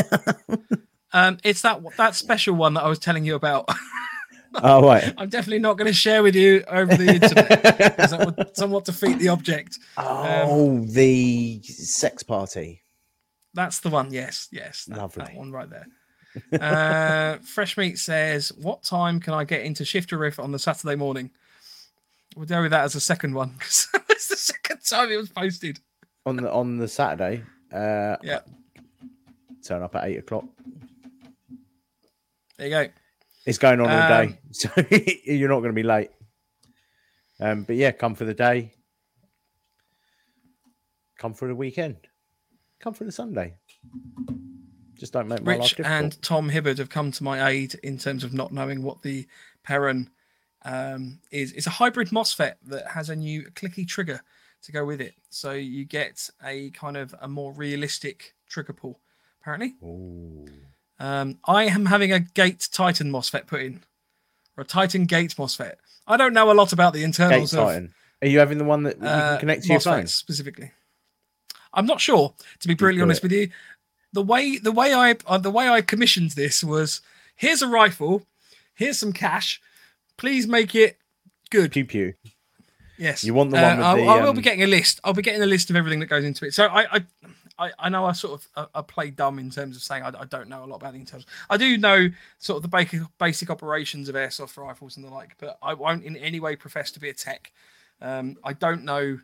um, 1.12 1.38
it's 1.44 1.62
that 1.62 1.80
that 1.96 2.16
special 2.16 2.56
one 2.56 2.74
that 2.74 2.82
I 2.82 2.88
was 2.88 2.98
telling 2.98 3.24
you 3.24 3.36
about. 3.36 3.68
Oh 4.62 4.84
right. 4.86 5.14
I'm 5.16 5.28
definitely 5.30 5.60
not 5.60 5.78
going 5.78 5.86
to 5.86 5.92
share 5.94 6.22
with 6.22 6.34
you 6.34 6.62
over 6.68 6.94
the 6.94 7.14
internet 7.14 7.62
because 7.62 8.10
that 8.10 8.26
would 8.36 8.56
somewhat 8.56 8.84
defeat 8.84 9.18
the 9.18 9.28
object. 9.28 9.78
Oh, 9.96 10.84
the 10.84 11.60
sex 11.62 12.22
party. 12.22 12.82
That's 13.54 13.80
the 13.80 13.88
one. 13.90 14.12
Yes, 14.12 14.48
yes, 14.52 14.84
that, 14.86 14.94
that 14.96 15.00
Lovely. 15.00 15.36
one 15.36 15.52
right 15.52 15.68
there. 15.70 15.86
Uh, 16.60 17.38
Fresh 17.42 17.76
Meat 17.78 17.98
says, 17.98 18.52
"What 18.60 18.82
time 18.82 19.20
can 19.20 19.34
I 19.34 19.44
get 19.44 19.62
into 19.62 19.84
Shifter 19.84 20.18
Riff 20.18 20.38
on 20.38 20.52
the 20.52 20.58
Saturday 20.58 20.96
morning?" 20.96 21.30
We'll 22.36 22.46
deal 22.46 22.62
with 22.62 22.70
that 22.70 22.84
as 22.84 22.94
a 22.94 23.00
second 23.00 23.34
one 23.34 23.50
because 23.58 23.88
it's 24.10 24.28
the 24.28 24.36
second 24.36 24.80
time 24.88 25.10
it 25.10 25.16
was 25.16 25.28
posted. 25.30 25.80
on 26.26 26.36
the 26.36 26.50
on 26.52 26.76
the 26.78 26.88
Saturday. 26.88 27.42
Uh, 27.72 28.16
Yeah, 28.22 28.40
turn 29.64 29.82
up 29.82 29.94
at 29.96 30.04
eight 30.08 30.18
o'clock. 30.18 30.44
there 32.58 32.66
you 32.68 32.70
go. 32.86 32.92
It's 33.44 33.59
going 33.59 33.81
on 33.81 33.90
all 33.90 34.09
day, 34.09 34.24
Um, 34.24 34.38
so 34.52 34.70
you're 35.24 35.48
not 35.48 35.61
going 35.61 35.70
to 35.70 35.72
be 35.72 35.83
late. 35.83 36.11
Um, 37.40 37.64
but 37.64 37.76
yeah, 37.76 37.90
come 37.90 38.14
for 38.14 38.24
the 38.24 38.35
day. 38.35 38.72
Come 41.18 41.35
for 41.35 41.48
the 41.48 41.55
weekend. 41.55 41.96
Come 42.81 42.94
for 42.94 43.05
the 43.05 43.12
Sunday. 43.12 43.55
Just 44.98 45.12
don't 45.12 45.26
make 45.26 45.42
my 45.42 45.57
life 45.57 45.78
Rich 45.78 45.87
and 45.87 46.20
Tom 46.22 46.48
Hibbard 46.48 46.78
have 46.78 46.88
come 46.88 47.11
to 47.12 47.24
my 47.24 47.48
aid 47.48 47.74
in 47.83 47.98
terms 47.98 48.22
of 48.22 48.33
not 48.33 48.52
knowing 48.52 48.83
what 48.83 49.02
the 49.02 49.26
Perun 49.66 50.09
um, 50.64 51.18
is. 51.31 51.52
It's 51.52 51.66
a 51.66 51.70
hybrid 51.70 52.09
MOSFET 52.09 52.55
that 52.66 52.88
has 52.88 53.11
a 53.11 53.16
new 53.16 53.42
clicky 53.55 53.87
trigger 53.87 54.20
to 54.62 54.72
go 54.72 54.85
with 54.85 55.00
it, 55.00 55.14
so 55.28 55.52
you 55.52 55.85
get 55.85 56.31
a 56.44 56.70
kind 56.70 56.96
of 56.96 57.14
a 57.20 57.26
more 57.26 57.52
realistic 57.52 58.35
trigger 58.48 58.72
pull. 58.72 59.00
Apparently, 59.40 59.74
Ooh. 59.83 60.46
Um, 60.98 61.38
I 61.44 61.64
am 61.64 61.87
having 61.87 62.12
a 62.12 62.20
Gate 62.20 62.68
Titan 62.72 63.11
MOSFET 63.11 63.46
put 63.46 63.62
in, 63.62 63.81
or 64.57 64.62
a 64.62 64.66
Titan 64.66 65.07
Gate 65.07 65.35
MOSFET. 65.37 65.74
I 66.07 66.16
don't 66.16 66.35
know 66.35 66.50
a 66.50 66.55
lot 66.55 66.72
about 66.72 66.92
the 66.92 67.00
Gate 67.00 67.07
internals 67.07 67.55
of 67.55 67.64
Titan. 67.66 67.94
Are 68.22 68.28
you 68.28 68.38
having 68.38 68.59
the 68.59 68.64
one 68.64 68.85
that 68.85 68.98
you 68.98 69.07
uh, 69.07 69.31
can 69.31 69.40
connect 69.40 69.62
to 69.64 69.68
your 69.68 69.81
phone? 69.81 70.07
specifically. 70.07 70.70
I'm 71.74 71.87
not 71.87 72.00
sure, 72.00 72.35
to 72.61 72.68
be 72.68 72.74
brutally 72.74 73.02
honest 73.02 73.20
it. 73.20 73.22
with 73.24 73.33
you. 73.33 73.48
The 74.12 74.22
way 74.22 74.59
the 74.59 74.72
way 74.72 74.92
I 74.92 75.16
uh, 75.26 75.38
the 75.38 75.50
way 75.50 75.68
I 75.68 75.81
commissioned 75.81 76.33
this 76.33 76.62
was 76.62 77.00
here's 77.35 77.62
a 77.62 77.68
rifle, 77.68 78.26
here's 78.74 78.98
some 78.98 79.12
cash. 79.12 79.61
Please 80.18 80.46
make 80.46 80.74
it 80.74 80.98
good. 81.50 81.72
Pew 81.72 81.85
pew. 81.85 82.14
Yes, 82.98 83.24
You 83.24 83.35
want 83.35 83.50
the 83.50 83.59
Uh, 83.59 83.62
one 83.62 83.78
with 83.78 83.87
I, 83.87 83.96
the, 83.96 84.07
I 84.07 84.20
will 84.20 84.31
um, 84.31 84.37
be 84.37 84.42
getting 84.42 84.62
a 84.62 84.66
list. 84.66 85.00
I'll 85.02 85.14
be 85.14 85.22
getting 85.22 85.42
a 85.42 85.46
list 85.46 85.70
of 85.70 85.76
everything 85.76 85.98
that 86.00 86.07
goes 86.07 86.24
into 86.24 86.44
it. 86.44 86.55
So 86.55 86.66
I, 86.66 86.98
I, 86.98 87.05
I, 87.58 87.70
I 87.78 87.88
know 87.88 88.04
I 88.04 88.12
sort 88.12 88.34
of 88.40 88.48
I, 88.74 88.78
I 88.78 88.82
play 88.82 89.10
dumb 89.10 89.38
in 89.38 89.50
terms 89.50 89.76
of 89.76 89.82
saying 89.82 90.02
I, 90.02 90.08
I 90.08 90.24
don't 90.24 90.48
know 90.48 90.64
a 90.64 90.66
lot 90.66 90.76
about 90.76 90.92
the 90.92 90.98
internals. 91.00 91.26
I 91.50 91.56
do 91.56 91.76
know 91.78 92.08
sort 92.38 92.56
of 92.56 92.62
the 92.62 92.68
basic 92.68 93.00
basic 93.18 93.50
operations 93.50 94.08
of 94.08 94.14
airsoft 94.14 94.56
rifles 94.56 94.96
and 94.96 95.04
the 95.04 95.10
like, 95.10 95.36
but 95.38 95.58
I 95.62 95.74
won't 95.74 96.04
in 96.04 96.16
any 96.16 96.40
way 96.40 96.56
profess 96.56 96.90
to 96.92 97.00
be 97.00 97.08
a 97.08 97.14
tech. 97.14 97.52
Um, 98.00 98.36
I 98.42 98.52
don't 98.52 98.84
know 98.84 99.18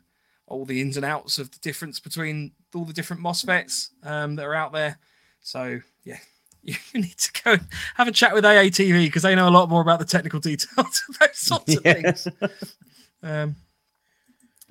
all 0.46 0.64
the 0.64 0.80
ins 0.80 0.96
and 0.96 1.04
outs 1.04 1.38
of 1.38 1.50
the 1.50 1.58
difference 1.58 2.00
between 2.00 2.52
all 2.74 2.84
the 2.84 2.92
different 2.92 3.22
MOSFETs 3.22 3.90
um, 4.04 4.36
that 4.36 4.44
are 4.46 4.54
out 4.54 4.72
there. 4.72 4.98
So 5.40 5.80
yeah, 6.04 6.18
you 6.62 6.74
need 6.94 7.18
to 7.18 7.42
go 7.42 7.52
and 7.52 7.66
have 7.96 8.08
a 8.08 8.12
chat 8.12 8.34
with 8.34 8.44
AATV 8.44 9.06
because 9.06 9.22
they 9.22 9.34
know 9.34 9.48
a 9.48 9.50
lot 9.50 9.68
more 9.68 9.82
about 9.82 9.98
the 9.98 10.04
technical 10.04 10.40
details 10.50 11.02
of 11.08 11.18
those 11.18 11.36
sorts 11.38 11.76
of 11.76 11.84
Yeah. 11.84 11.92
things. 11.94 12.28
Um, 13.22 13.56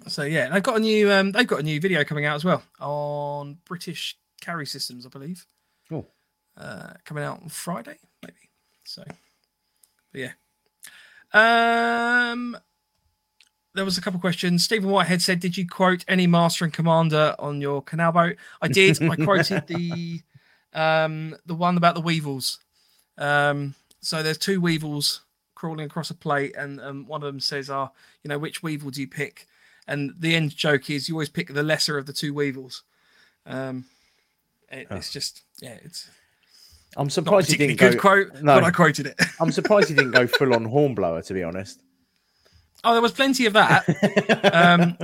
so 0.06 0.24
yeah, 0.24 0.50
they've 0.50 0.64
got 0.64 0.78
a 0.78 0.80
new 0.80 1.12
um, 1.12 1.32
they've 1.32 1.48
got 1.48 1.60
a 1.60 1.64
new 1.64 1.80
video 1.80 2.04
coming 2.04 2.26
out 2.26 2.36
as 2.36 2.46
well 2.46 2.64
on 2.80 3.58
British 3.66 4.18
Carry 4.42 4.66
Systems, 4.66 5.06
I 5.06 5.10
believe. 5.10 5.46
Oh. 5.92 6.06
Uh, 6.56 6.94
coming 7.06 7.24
out 7.24 7.42
on 7.42 7.50
Friday, 7.50 7.98
maybe. 8.22 8.50
So, 8.84 9.04
but 10.12 10.22
yeah. 10.22 10.32
Um, 11.34 12.58
there 13.74 13.86
was 13.86 13.98
a 13.98 14.02
couple 14.02 14.18
of 14.18 14.22
questions. 14.22 14.64
Stephen 14.64 14.90
Whitehead 14.90 15.22
said, 15.22 15.40
"Did 15.40 15.58
you 15.58 15.68
quote 15.68 16.04
any 16.08 16.28
master 16.28 16.66
and 16.66 16.74
commander 16.74 17.36
on 17.40 17.62
your 17.62 17.82
canal 17.82 18.12
boat?" 18.12 18.38
I 18.62 18.68
did. 18.68 19.02
I 19.02 19.16
quoted 19.24 19.68
the 19.68 20.22
um, 20.74 21.36
the 21.46 21.56
one 21.56 21.78
about 21.78 21.96
the 21.96 22.02
weevils. 22.02 22.60
Um, 23.18 23.76
so 24.02 24.24
there's 24.24 24.38
two 24.38 24.62
weevils 24.62 25.22
crawling 25.56 25.86
across 25.86 26.10
a 26.10 26.16
plate, 26.16 26.56
and 26.56 26.80
um, 26.82 27.08
one 27.08 27.22
of 27.22 27.28
them 27.28 27.40
says, 27.40 27.70
"Ah, 27.70 27.92
you 28.24 28.30
know, 28.30 28.40
which 28.40 28.64
weevil 28.64 28.90
do 28.90 29.02
you 29.02 29.08
pick?" 29.08 29.48
And 29.88 30.14
the 30.20 30.36
end 30.36 30.56
joke 30.56 30.90
is 30.90 31.08
you 31.08 31.16
always 31.16 31.30
pick 31.30 31.54
the 31.54 31.64
lesser 31.64 31.98
of 31.98 32.06
the 32.06 32.14
two 32.14 32.34
weevils. 32.34 32.84
Um, 33.46 33.86
it, 34.70 34.88
It's 34.92 35.12
just 35.12 35.44
yeah, 35.62 35.78
it's 35.84 36.10
I'm 36.98 37.10
surprised 37.10 37.52
you 37.52 37.58
didn't 37.58 37.78
good 37.78 37.94
go. 37.94 38.00
quote, 38.00 38.34
no. 38.42 38.56
but 38.56 38.64
I 38.64 38.72
quoted 38.72 39.08
it. 39.08 39.22
I'm 39.40 39.52
surprised 39.52 39.90
you 39.90 39.96
didn't 39.96 40.12
go 40.12 40.28
full 40.28 40.54
on 40.54 40.66
hornblower. 40.66 41.22
To 41.22 41.34
be 41.34 41.44
honest. 41.44 41.82
Oh, 42.84 42.94
there 42.94 43.02
was 43.02 43.12
plenty 43.12 43.46
of 43.46 43.54
that. 43.54 43.86
um, 44.54 44.98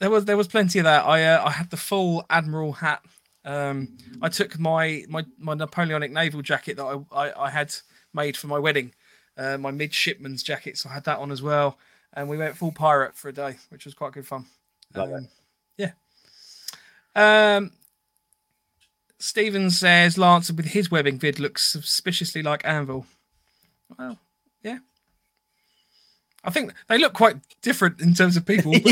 there 0.00 0.10
was 0.10 0.24
there 0.26 0.36
was 0.36 0.48
plenty 0.48 0.78
of 0.78 0.84
that. 0.84 1.04
I 1.06 1.24
uh, 1.24 1.44
I 1.46 1.50
had 1.50 1.70
the 1.70 1.76
full 1.76 2.24
admiral 2.30 2.72
hat. 2.72 3.02
Um, 3.44 3.96
I 4.22 4.28
took 4.28 4.58
my 4.58 5.04
my 5.08 5.24
my 5.38 5.54
Napoleonic 5.54 6.12
naval 6.12 6.42
jacket 6.42 6.76
that 6.76 6.84
I 6.84 7.26
I, 7.26 7.46
I 7.46 7.50
had 7.50 7.74
made 8.12 8.36
for 8.36 8.46
my 8.46 8.58
wedding, 8.58 8.94
uh, 9.36 9.58
my 9.58 9.70
midshipman's 9.70 10.42
jacket. 10.42 10.78
So 10.78 10.88
I 10.88 10.94
had 10.94 11.04
that 11.04 11.18
on 11.18 11.30
as 11.32 11.42
well, 11.42 11.78
and 12.14 12.28
we 12.28 12.36
went 12.38 12.56
full 12.56 12.72
pirate 12.72 13.16
for 13.16 13.28
a 13.28 13.32
day, 13.32 13.56
which 13.68 13.84
was 13.84 13.94
quite 13.94 14.12
good 14.12 14.26
fun. 14.26 14.46
Um, 14.94 15.28
yeah. 15.76 15.92
Um. 17.14 17.72
Stephen 19.18 19.70
says 19.70 20.18
Lance 20.18 20.50
with 20.52 20.66
his 20.66 20.90
webbing 20.90 21.18
vid 21.18 21.38
looks 21.40 21.62
suspiciously 21.62 22.42
like 22.42 22.64
Anvil. 22.64 23.06
Well, 23.98 24.18
yeah. 24.62 24.78
I 26.42 26.50
think 26.50 26.74
they 26.88 26.98
look 26.98 27.14
quite 27.14 27.36
different 27.62 28.00
in 28.02 28.12
terms 28.12 28.36
of 28.36 28.44
people. 28.44 28.72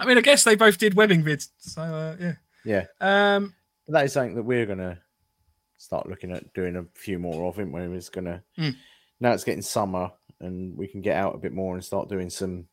I 0.00 0.06
mean, 0.06 0.16
I 0.16 0.22
guess 0.22 0.44
they 0.44 0.54
both 0.54 0.78
did 0.78 0.94
webbing 0.94 1.22
vids. 1.24 1.48
So 1.58 1.82
uh, 1.82 2.16
yeah. 2.18 2.34
Yeah, 2.64 2.86
Um, 3.02 3.52
that 3.88 4.06
is 4.06 4.14
something 4.14 4.36
that 4.36 4.44
we're 4.44 4.64
gonna 4.64 4.98
start 5.76 6.08
looking 6.08 6.32
at 6.32 6.54
doing 6.54 6.76
a 6.76 6.86
few 6.94 7.18
more 7.18 7.46
of. 7.46 7.58
It 7.58 7.68
when 7.70 7.94
it's 7.94 8.08
gonna 8.08 8.42
Mm. 8.58 8.76
now 9.20 9.32
it's 9.32 9.44
getting 9.44 9.60
summer 9.60 10.10
and 10.44 10.76
we 10.76 10.86
can 10.86 11.00
get 11.00 11.16
out 11.16 11.34
a 11.34 11.38
bit 11.38 11.52
more 11.52 11.74
and 11.74 11.84
start 11.84 12.08
doing 12.08 12.30
some. 12.30 12.66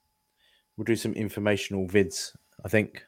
We'll 0.77 0.85
do 0.85 0.95
some 0.95 1.13
informational 1.13 1.87
vids. 1.87 2.35
I 2.63 2.69
think. 2.69 3.03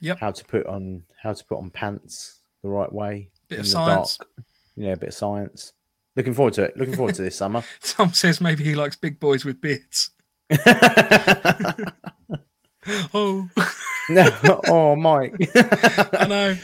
Yep. 0.00 0.18
How 0.18 0.30
to 0.30 0.44
put 0.44 0.66
on 0.66 1.02
how 1.22 1.32
to 1.32 1.44
put 1.44 1.58
on 1.58 1.70
pants 1.70 2.40
the 2.62 2.68
right 2.68 2.92
way. 2.92 3.30
Bit 3.48 3.56
in 3.56 3.60
of 3.60 3.66
the 3.66 3.70
science. 3.70 4.16
dark. 4.16 4.28
Yeah, 4.76 4.92
a 4.92 4.96
bit 4.96 5.10
of 5.10 5.14
science. 5.14 5.72
Looking 6.16 6.34
forward 6.34 6.54
to 6.54 6.64
it. 6.64 6.76
Looking 6.76 6.96
forward 6.96 7.14
to 7.16 7.22
this 7.22 7.36
summer. 7.36 7.62
Tom 7.82 8.12
says 8.12 8.40
maybe 8.40 8.64
he 8.64 8.74
likes 8.74 8.96
big 8.96 9.20
boys 9.20 9.44
with 9.44 9.60
beards. 9.60 10.10
Oh, 13.12 13.48
no, 14.08 14.60
oh, 14.68 14.96
Mike. 14.96 15.34
I 15.54 16.26
know. 16.26 16.56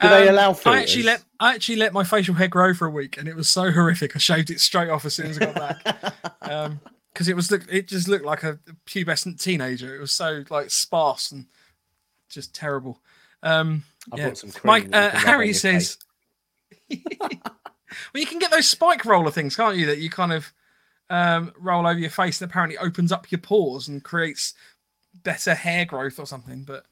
Do 0.00 0.08
they 0.08 0.28
Um, 0.28 0.34
allow 0.34 0.58
I 0.66 0.80
actually 0.80 1.04
let 1.04 1.22
I 1.40 1.54
actually 1.54 1.76
let 1.76 1.92
my 1.92 2.04
facial 2.04 2.34
hair 2.34 2.48
grow 2.48 2.74
for 2.74 2.86
a 2.86 2.90
week, 2.90 3.16
and 3.16 3.28
it 3.28 3.36
was 3.36 3.48
so 3.48 3.70
horrific. 3.72 4.16
I 4.16 4.18
shaved 4.18 4.50
it 4.50 4.60
straight 4.60 4.90
off 4.90 5.04
as 5.04 5.14
soon 5.14 5.26
as 5.26 5.38
I 5.38 5.52
got 5.52 5.54
back, 5.84 6.14
because 7.12 7.28
it 7.28 7.36
was 7.36 7.50
look- 7.50 7.66
it 7.72 7.88
just 7.88 8.08
looked 8.08 8.24
like 8.24 8.42
a 8.42 8.58
pubescent 8.86 9.40
teenager. 9.40 9.94
It 9.94 10.00
was 10.00 10.12
so 10.12 10.44
like 10.50 10.70
sparse 10.70 11.30
and 11.32 11.46
just 12.28 12.54
terrible. 12.54 13.00
Um, 13.42 13.84
I've 14.12 14.18
yeah. 14.18 14.26
got 14.28 14.38
some 14.38 14.50
cream 14.50 14.62
Mike 14.64 14.84
uh, 14.86 14.88
can 14.88 15.02
rub 15.02 15.14
on 15.14 15.20
Harry 15.20 15.52
says, 15.52 15.98
"Well, 16.90 17.30
you 18.14 18.26
can 18.26 18.38
get 18.38 18.50
those 18.50 18.68
spike 18.68 19.04
roller 19.04 19.30
things, 19.30 19.54
can't 19.56 19.76
you? 19.76 19.86
That 19.86 19.98
you 19.98 20.10
kind 20.10 20.32
of 20.32 20.52
um, 21.10 21.52
roll 21.58 21.86
over 21.86 21.98
your 21.98 22.10
face 22.10 22.40
and 22.40 22.50
apparently 22.50 22.78
opens 22.78 23.12
up 23.12 23.30
your 23.30 23.38
pores 23.40 23.88
and 23.88 24.02
creates 24.02 24.54
better 25.22 25.54
hair 25.54 25.84
growth 25.84 26.18
or 26.18 26.26
something. 26.26 26.64
But 26.64 26.86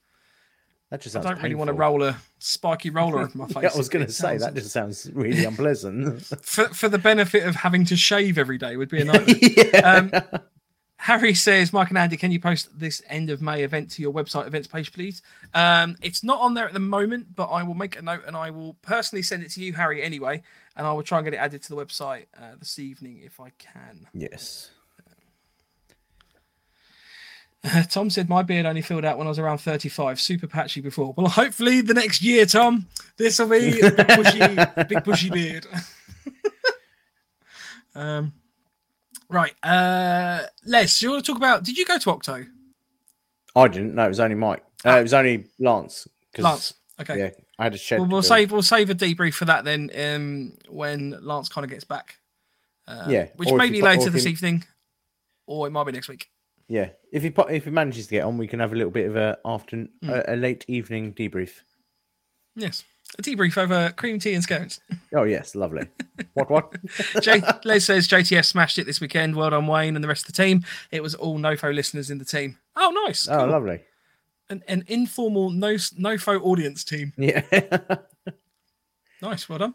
That 0.92 1.00
just 1.00 1.16
I 1.16 1.22
don't 1.22 1.42
really 1.42 1.54
want 1.54 1.68
to 1.68 1.72
roll 1.72 2.02
a 2.02 2.18
spiky 2.38 2.90
roller 2.90 3.20
over 3.20 3.38
my 3.38 3.46
face. 3.46 3.56
Yeah, 3.62 3.70
I 3.74 3.78
was 3.78 3.88
going 3.88 4.04
to 4.04 4.12
say 4.12 4.38
sounds- 4.38 4.42
that 4.42 4.54
just 4.54 4.70
sounds 4.72 5.10
really 5.14 5.42
unpleasant. 5.46 6.22
for 6.42 6.64
for 6.68 6.90
the 6.90 6.98
benefit 6.98 7.44
of 7.46 7.56
having 7.56 7.86
to 7.86 7.96
shave 7.96 8.36
every 8.36 8.58
day 8.58 8.76
would 8.76 8.90
be 8.90 9.00
a 9.00 9.04
nightmare. 9.06 9.36
yeah. 9.40 9.78
um, 10.30 10.40
Harry 10.98 11.32
says, 11.34 11.72
Mike 11.72 11.88
and 11.88 11.96
Andy, 11.98 12.16
can 12.18 12.30
you 12.30 12.38
post 12.38 12.78
this 12.78 13.02
end 13.08 13.30
of 13.30 13.40
May 13.40 13.64
event 13.64 13.90
to 13.92 14.02
your 14.02 14.12
website 14.12 14.46
events 14.46 14.68
page, 14.68 14.92
please? 14.92 15.20
Um, 15.54 15.96
it's 16.02 16.22
not 16.22 16.40
on 16.40 16.52
there 16.54 16.66
at 16.66 16.74
the 16.74 16.78
moment, 16.78 17.34
but 17.34 17.46
I 17.46 17.62
will 17.64 17.74
make 17.74 17.98
a 17.98 18.02
note 18.02 18.22
and 18.26 18.36
I 18.36 18.50
will 18.50 18.74
personally 18.82 19.22
send 19.22 19.42
it 19.42 19.50
to 19.52 19.64
you, 19.64 19.72
Harry, 19.72 20.00
anyway. 20.02 20.42
And 20.76 20.86
I 20.86 20.92
will 20.92 21.02
try 21.02 21.18
and 21.18 21.24
get 21.24 21.34
it 21.34 21.38
added 21.38 21.62
to 21.64 21.74
the 21.74 21.76
website 21.84 22.26
uh, 22.38 22.54
this 22.58 22.78
evening 22.78 23.20
if 23.24 23.40
I 23.40 23.50
can. 23.58 24.06
yes. 24.12 24.70
Tom 27.90 28.10
said, 28.10 28.28
My 28.28 28.42
beard 28.42 28.66
only 28.66 28.82
filled 28.82 29.04
out 29.04 29.18
when 29.18 29.26
I 29.26 29.30
was 29.30 29.38
around 29.38 29.58
35, 29.58 30.20
super 30.20 30.46
patchy 30.46 30.80
before. 30.80 31.14
Well, 31.16 31.28
hopefully 31.28 31.80
the 31.80 31.94
next 31.94 32.22
year, 32.22 32.44
Tom, 32.44 32.86
this 33.16 33.38
will 33.38 33.48
be 33.48 33.80
a 33.80 33.90
big 33.90 34.06
bushy, 34.08 34.84
big 34.88 35.04
bushy 35.04 35.30
beard. 35.30 35.66
um, 37.94 38.32
right. 39.28 39.52
Uh, 39.62 40.42
Les, 40.64 41.02
you 41.02 41.10
want 41.10 41.24
to 41.24 41.32
talk 41.32 41.38
about? 41.38 41.62
Did 41.64 41.78
you 41.78 41.84
go 41.84 41.98
to 41.98 42.10
Octo? 42.10 42.46
I 43.54 43.68
didn't. 43.68 43.94
No, 43.94 44.04
it 44.06 44.08
was 44.08 44.20
only 44.20 44.34
Mike. 44.36 44.64
Uh, 44.84 44.98
it 44.98 45.02
was 45.02 45.14
only 45.14 45.46
Lance. 45.58 46.08
Lance. 46.38 46.74
Okay. 47.00 47.18
Yeah, 47.18 47.30
I 47.58 47.64
had 47.64 47.74
a 47.74 47.78
shed. 47.78 48.00
Well, 48.00 48.08
we'll 48.08 48.22
save 48.22 48.50
we'll 48.50 48.62
save 48.62 48.90
a 48.90 48.94
debrief 48.94 49.34
for 49.34 49.44
that 49.44 49.64
then 49.64 49.90
um, 49.96 50.52
when 50.68 51.16
Lance 51.20 51.48
kind 51.48 51.64
of 51.64 51.70
gets 51.70 51.84
back. 51.84 52.16
Uh, 52.88 53.06
Yeah, 53.08 53.26
which 53.36 53.52
may 53.52 53.70
be 53.70 53.82
later 53.82 54.10
this 54.10 54.26
evening, 54.26 54.64
or 55.46 55.66
it 55.66 55.70
might 55.70 55.84
be 55.84 55.92
next 55.92 56.08
week. 56.08 56.28
Yeah, 56.72 56.88
if 57.12 57.22
he 57.22 57.30
po- 57.30 57.48
if 57.48 57.64
he 57.64 57.70
manages 57.70 58.06
to 58.06 58.12
get 58.12 58.24
on, 58.24 58.38
we 58.38 58.46
can 58.46 58.60
have 58.60 58.72
a 58.72 58.76
little 58.76 58.90
bit 58.92 59.06
of 59.06 59.14
a 59.16 59.36
after 59.44 59.76
Hmm. 60.02 60.08
a, 60.08 60.22
a 60.28 60.36
late 60.36 60.64
evening 60.68 61.12
debrief. 61.12 61.60
Yes, 62.56 62.82
a 63.18 63.22
debrief 63.22 63.58
over 63.58 63.90
cream 63.90 64.18
tea 64.18 64.32
and 64.32 64.42
scones. 64.42 64.80
Oh 65.14 65.24
yes, 65.24 65.54
lovely. 65.54 65.86
what 66.32 66.48
what? 66.50 66.72
J- 67.20 67.42
Les 67.64 67.80
says 67.84 68.08
JTS 68.08 68.46
smashed 68.46 68.78
it 68.78 68.86
this 68.86 69.02
weekend. 69.02 69.36
Well 69.36 69.50
done, 69.50 69.66
Wayne 69.66 69.94
and 69.96 70.02
the 70.02 70.08
rest 70.08 70.26
of 70.26 70.34
the 70.34 70.42
team. 70.42 70.64
It 70.90 71.02
was 71.02 71.14
all 71.14 71.38
NoFo 71.38 71.74
listeners 71.74 72.10
in 72.10 72.16
the 72.16 72.24
team. 72.24 72.56
Oh, 72.74 72.90
nice. 73.06 73.28
Oh, 73.28 73.44
lovely. 73.44 73.80
An, 74.48 74.62
an 74.68 74.84
informal 74.86 75.50
no 75.50 75.74
NoFo 75.74 76.40
audience 76.42 76.84
team. 76.84 77.12
Yeah. 77.18 77.42
Nice. 79.20 79.48
Well 79.48 79.58
done. 79.58 79.74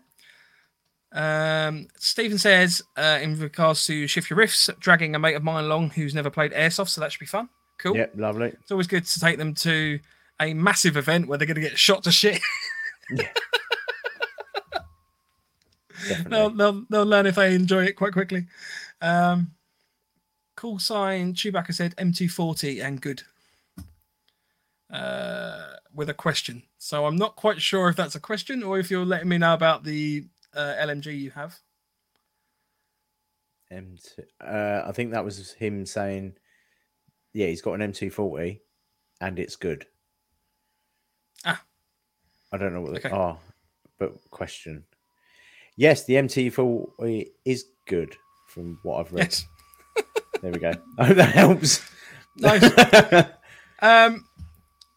Um, 1.18 1.88
Stephen 1.98 2.38
says, 2.38 2.84
uh, 2.96 3.18
in 3.20 3.40
regards 3.40 3.86
to 3.88 4.06
Shift 4.06 4.30
Your 4.30 4.38
Rifts, 4.38 4.70
dragging 4.80 5.16
a 5.16 5.20
mate 5.20 5.34
of 5.34 5.44
mine 5.44 5.64
along 5.64 5.90
who's 5.90 6.14
never 6.14 6.30
played 6.30 6.52
Airsoft, 6.52 6.90
so 6.90 7.02
that 7.02 7.12
should 7.12 7.20
be 7.20 7.26
fun. 7.26 7.50
Cool. 7.80 7.98
yep, 7.98 8.14
lovely. 8.16 8.50
It's 8.50 8.72
always 8.72 8.86
good 8.86 9.04
to 9.04 9.20
take 9.20 9.40
them 9.40 9.56
to 9.56 10.00
a 10.40 10.54
massive 10.54 10.96
event 10.96 11.28
where 11.28 11.40
they're 11.40 11.48
going 11.48 11.56
to 11.56 11.62
get 11.62 11.78
shot 11.78 12.04
to 12.04 12.12
shit. 12.12 12.40
Definitely. 16.08 16.30
they'll, 16.30 16.50
they'll, 16.52 16.86
they'll 16.88 17.06
learn 17.06 17.26
if 17.26 17.36
they 17.36 17.56
enjoy 17.56 17.86
it 17.86 17.94
quite 17.94 18.14
quickly. 18.14 18.46
Um, 19.02 19.52
cool 20.56 20.78
sign. 20.78 21.34
Chewbacca 21.34 21.74
said 21.74 21.96
M240 21.96 22.84
and 22.84 23.02
good. 23.02 23.24
Uh, 24.92 25.74
with 25.96 26.10
a 26.10 26.14
question. 26.14 26.62
So 26.78 27.08
I'm 27.08 27.16
not 27.16 27.36
quite 27.36 27.60
sure 27.60 27.90
if 27.90 27.96
that's 27.96 28.14
a 28.14 28.20
question 28.20 28.62
or 28.62 28.78
if 28.78 28.92
you're 28.92 29.04
letting 29.04 29.30
me 29.30 29.40
know 29.40 29.56
about 29.56 29.84
the 29.84 30.26
uh, 30.58 30.76
LMG 30.86 31.18
you 31.18 31.32
have. 31.32 31.58
M2, 33.72 34.20
uh, 34.42 34.84
I 34.88 34.92
think 34.94 35.12
that 35.12 35.26
was 35.26 35.54
him 35.54 35.86
saying, 35.86 36.34
yeah, 37.34 37.48
he's 37.48 37.62
got 37.62 37.74
an 37.80 37.92
M240 37.92 38.60
and 39.22 39.40
it's 39.40 39.56
good. 39.56 39.86
Ah. 41.46 41.62
I 42.52 42.58
don't 42.58 42.74
know 42.74 42.82
what 42.82 42.98
Okay. 42.98 43.10
the 43.10 43.16
oh, 43.16 43.38
but 44.00 44.14
question. 44.32 44.86
Yes, 45.76 46.06
the 46.06 46.16
M240 46.16 47.28
is 47.46 47.66
good 47.88 48.16
from 48.48 48.80
what 48.84 49.00
I've 49.00 49.14
read. 49.14 49.26
Yes. 49.26 49.46
There 50.42 50.52
we 50.52 50.60
go. 50.60 50.72
I 50.98 51.06
hope 51.08 51.18
that 51.18 51.34
helps. 51.34 51.82
Nice. 52.38 52.64
Um, 53.80 54.27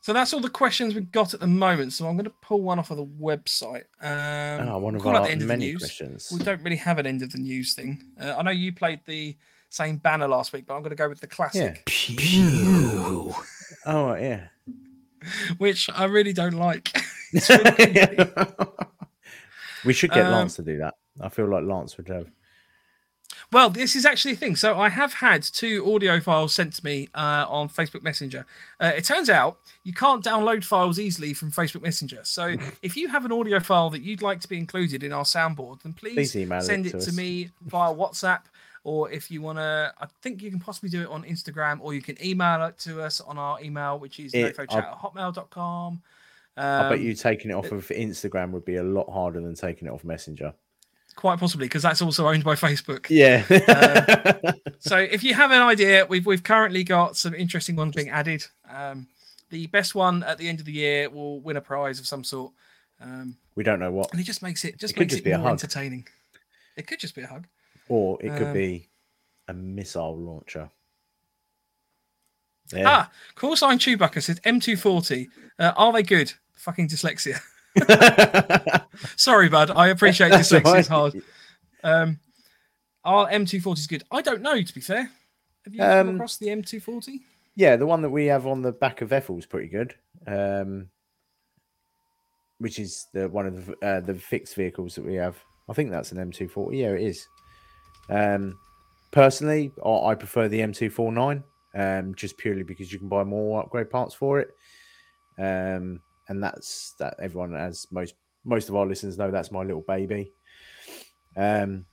so 0.01 0.13
that's 0.13 0.33
all 0.35 0.41
the 0.41 0.49
questions 0.51 0.95
we've 0.95 1.11
got 1.13 1.35
at 1.35 1.41
the 1.41 1.47
moment. 1.47 1.93
So 1.93 2.07
I'm 2.07 2.15
going 2.17 2.25
to 2.25 2.33
pull 2.43 2.63
one 2.63 2.79
off 2.79 2.91
of 2.91 2.97
the 2.97 3.05
website. 3.07 3.85
Um, 4.01 4.69
Ah, 4.69 4.79
one 4.79 4.95
we'll 4.97 5.09
of 5.09 5.15
our 5.15 5.23
the 5.27 5.31
end 5.33 5.43
of 5.43 5.49
the 5.49 5.55
many 5.55 5.73
news. 5.73 5.79
questions. 5.83 6.31
We 6.33 6.41
don't 6.45 6.63
really 6.63 6.77
have 6.77 6.99
an 6.99 7.07
end 7.07 7.23
of 7.23 7.33
the 7.33 7.39
news 7.39 7.75
thing. 7.75 8.03
Uh, 8.21 8.35
I 8.39 8.43
know 8.43 8.51
you 8.51 8.73
played 8.73 9.01
the 9.07 9.37
same 9.69 9.99
banner 9.99 10.27
last 10.29 10.53
week, 10.53 10.67
but 10.67 10.75
I'm 10.75 10.81
going 10.83 10.91
to 10.91 10.97
go 10.97 11.09
with 11.09 11.21
the 11.21 11.27
classic. 11.27 11.83
Yeah. 11.87 12.17
classic, 12.17 13.35
Oh 13.87 14.15
yeah. 14.15 14.49
which 15.59 15.89
I 15.95 16.05
really 16.05 16.33
don't 16.33 16.55
like. 16.55 16.91
It's 17.33 17.49
really 17.49 18.33
we 19.85 19.93
should 19.93 20.11
get 20.11 20.27
Um, 20.27 20.33
Lance 20.33 20.57
to 20.57 20.63
do 20.63 20.79
that. 20.79 20.95
I 21.21 21.29
feel 21.29 21.47
like 21.47 21.63
Lance 21.63 21.97
would 21.97 22.09
have. 22.09 22.27
Well, 23.53 23.71
this 23.71 23.97
is 23.97 24.05
actually 24.07 24.33
a 24.33 24.37
thing. 24.37 24.57
So 24.57 24.79
I 24.79 24.89
have 24.89 25.15
had 25.15 25.43
two 25.43 25.93
audio 25.95 26.21
files 26.21 26.55
sent 26.55 26.73
to 26.75 26.85
me 26.85 27.09
uh, 27.15 27.47
on 27.49 27.69
Facebook 27.69 28.03
Messenger. 28.03 28.47
Uh, 28.81 28.93
it 28.97 29.05
turns 29.05 29.29
out 29.31 29.59
you 29.85 29.93
can't 29.93 30.25
download 30.25 30.65
files 30.65 30.99
easily 30.99 31.33
from 31.35 31.51
Facebook 31.51 31.83
Messenger. 31.83 32.21
So 32.25 32.57
if 32.83 32.97
you 32.97 33.09
have 33.09 33.25
an 33.25 33.33
audio 33.33 33.61
file 33.61 33.91
that 33.91 34.03
you'd 34.03 34.23
like 34.23 34.41
to 34.41 34.49
be 34.49 34.59
included 34.59 35.03
in 35.03 35.13
our 35.13 35.25
soundboard, 35.25 35.83
then 35.83 35.93
please, 35.93 36.15
Please 36.15 36.37
email 36.37 36.59
it 36.59 36.63
send 36.63 36.87
it 36.87 36.93
to 37.01 37.07
to, 37.11 37.13
me 37.13 37.51
via 37.63 37.93
WhatsApp. 37.95 38.43
or 38.85 39.11
if 39.11 39.31
you 39.31 39.43
want 39.43 39.59
to, 39.59 39.93
I 40.01 40.07
think 40.23 40.43
you 40.43 40.51
can 40.51 40.59
possibly 40.61 40.89
do 40.91 41.03
it 41.03 41.09
on 41.09 41.23
Instagram, 41.25 41.79
or 41.83 41.93
you 41.95 42.01
can 42.03 42.17
email 42.25 42.65
it 42.67 42.79
to 42.81 43.03
us 43.03 43.21
on 43.21 43.37
our 43.39 43.61
email, 43.63 43.99
which 43.99 44.19
is 44.21 44.33
It- 44.35 44.57
nofochat 44.57 44.75
at 44.77 44.99
hotmail.com. 44.99 46.03
I 46.57 46.89
bet 46.91 46.99
Um, 46.99 47.03
you 47.03 47.15
taking 47.15 47.51
it 47.51 47.55
off 47.55 47.71
of 47.73 47.87
Instagram 47.89 48.51
would 48.51 48.65
be 48.65 48.77
a 48.77 48.83
lot 48.83 49.09
harder 49.11 49.41
than 49.41 49.55
taking 49.55 49.87
it 49.89 49.91
off 49.93 50.03
Messenger. 50.05 50.53
Quite 51.17 51.39
possibly 51.39 51.67
because 51.67 51.83
that's 51.83 52.01
also 52.03 52.29
owned 52.29 52.45
by 52.45 52.55
Facebook. 52.55 53.07
Yeah. 53.11 53.43
So 54.79 54.97
if 54.97 55.23
you 55.23 55.35
have 55.35 55.51
an 55.51 55.61
idea, 55.63 56.07
we've 56.07 56.25
we've 56.25 56.43
currently 56.43 56.85
got 56.85 57.17
some 57.17 57.35
interesting 57.35 57.77
ones 57.77 57.95
being 57.95 58.09
added. 58.09 58.47
Um, 58.73 59.09
the 59.51 59.67
best 59.67 59.95
one 59.95 60.23
at 60.23 60.39
the 60.39 60.49
end 60.49 60.61
of 60.61 60.65
the 60.67 60.73
year 60.73 61.11
will 61.11 61.41
win 61.41 61.57
a 61.57 61.61
prize 61.61 61.99
of 62.01 62.07
some 62.07 62.23
sort, 62.25 62.53
um, 63.01 63.37
we 63.57 63.65
don't 63.65 63.81
know 63.81 63.91
what. 63.91 64.11
and 64.13 64.21
it 64.21 64.25
just 64.25 64.43
makes 64.43 64.65
it 64.65 64.79
just 64.79 64.95
It 64.97 65.01
makes 65.01 65.11
just 65.13 65.21
it 65.23 65.25
be 65.25 65.33
a 65.33 65.39
more 65.39 65.49
hug. 65.49 65.53
entertaining. 65.55 66.07
It 66.77 66.87
could 66.87 67.01
just 67.01 67.15
be 67.15 67.23
a 67.23 67.27
hug. 67.27 67.47
Or 67.89 68.17
it 68.23 68.31
could 68.39 68.47
Um, 68.49 68.53
be 68.55 68.89
a 69.49 69.53
missile 69.53 70.17
launcher. 70.17 70.71
Yeah. 72.73 72.85
Ah, 72.89 73.11
call 73.35 73.57
sign 73.57 73.79
Chewbacca 73.79 74.23
says 74.23 74.39
M240. 74.41 75.27
Uh, 75.59 75.73
are 75.77 75.93
they 75.93 76.05
good? 76.05 76.33
Fucking 76.55 76.89
dyslexia. 76.89 77.41
Sorry, 79.17 79.49
bud. 79.49 79.71
I 79.71 79.89
appreciate 79.89 80.33
dyslexia 80.33 80.65
all 80.67 80.75
is 80.75 80.89
hard. 80.89 81.23
Um, 81.83 82.19
are 83.05 83.29
M240s 83.31 83.89
good? 83.89 84.05
I 84.11 84.23
don't 84.23 84.43
know, 84.43 84.61
to 84.61 84.75
be 84.75 84.81
fair. 84.81 85.11
Have 85.65 85.75
you 85.75 85.79
come 85.81 86.09
Um, 86.09 86.15
across 86.17 86.37
the 86.37 86.49
M240? 86.49 87.21
Yeah, 87.57 87.77
the 87.77 87.87
one 87.87 88.03
that 88.03 88.11
we 88.11 88.27
have 88.27 88.47
on 88.47 88.63
the 88.63 88.73
back 88.73 89.01
of 89.03 89.13
Ethel's 89.13 89.47
pretty 89.47 89.69
good. 89.69 89.95
Um, 90.27 90.89
which 92.59 92.79
is 92.79 93.07
the 93.15 93.29
one 93.29 93.47
of 93.47 93.67
the 93.67 93.87
uh, 93.87 94.01
the 94.01 94.15
fixed 94.15 94.55
vehicles 94.55 94.95
that 94.95 95.05
we 95.05 95.15
have. 95.15 95.37
I 95.69 95.73
think 95.73 95.91
that's 95.91 96.13
an 96.13 96.19
M240. 96.31 96.79
Yeah, 96.79 96.91
it 96.93 97.03
is. 97.03 97.27
Um, 98.11 98.59
personally, 99.13 99.73
I, 99.85 99.89
I 100.11 100.15
prefer 100.15 100.49
the 100.49 100.61
M249, 100.61 101.43
um, 101.75 102.15
just 102.15 102.37
purely 102.37 102.63
because 102.63 102.93
you 102.93 102.99
can 102.99 103.09
buy 103.09 103.25
more 103.25 103.63
upgrade 103.63 103.89
parts 103.89 104.15
for 104.15 104.41
it. 104.41 104.51
Um, 105.39 106.01
and 106.31 106.43
that's 106.43 106.95
that. 106.99 107.17
Everyone, 107.21 107.55
as 107.55 107.87
most 107.91 108.15
most 108.45 108.71
of 108.71 108.77
our 108.77 108.87
listeners 108.87 109.19
know, 109.19 109.31
that's 109.31 109.51
my 109.53 109.63
little 109.63 109.83
baby. 109.83 110.33
Um, 111.37 111.85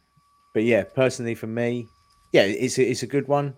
but 0.54 0.64
yeah, 0.64 0.84
personally 0.84 1.36
for 1.36 1.48
me, 1.48 1.86
yeah, 2.32 2.44
it's 2.44 2.78
a, 2.78 2.90
it's 2.90 3.04
a 3.04 3.08
good 3.08 3.28
one. 3.28 3.54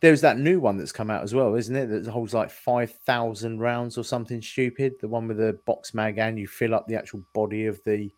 There's 0.00 0.20
that 0.20 0.38
new 0.38 0.60
one 0.60 0.76
that's 0.78 0.92
come 0.92 1.10
out 1.10 1.24
as 1.24 1.34
well, 1.34 1.56
isn't 1.56 1.74
it? 1.74 1.86
That 1.88 2.06
holds 2.06 2.32
like 2.32 2.50
five 2.50 2.92
thousand 3.04 3.58
rounds 3.58 3.98
or 3.98 4.04
something 4.04 4.40
stupid. 4.40 4.94
The 5.00 5.08
one 5.08 5.26
with 5.26 5.38
the 5.38 5.58
box 5.66 5.92
mag 5.92 6.18
and 6.18 6.38
you 6.38 6.46
fill 6.46 6.74
up 6.74 6.86
the 6.86 6.94
actual 6.94 7.22
body 7.34 7.66
of 7.66 7.82
the 7.84 8.08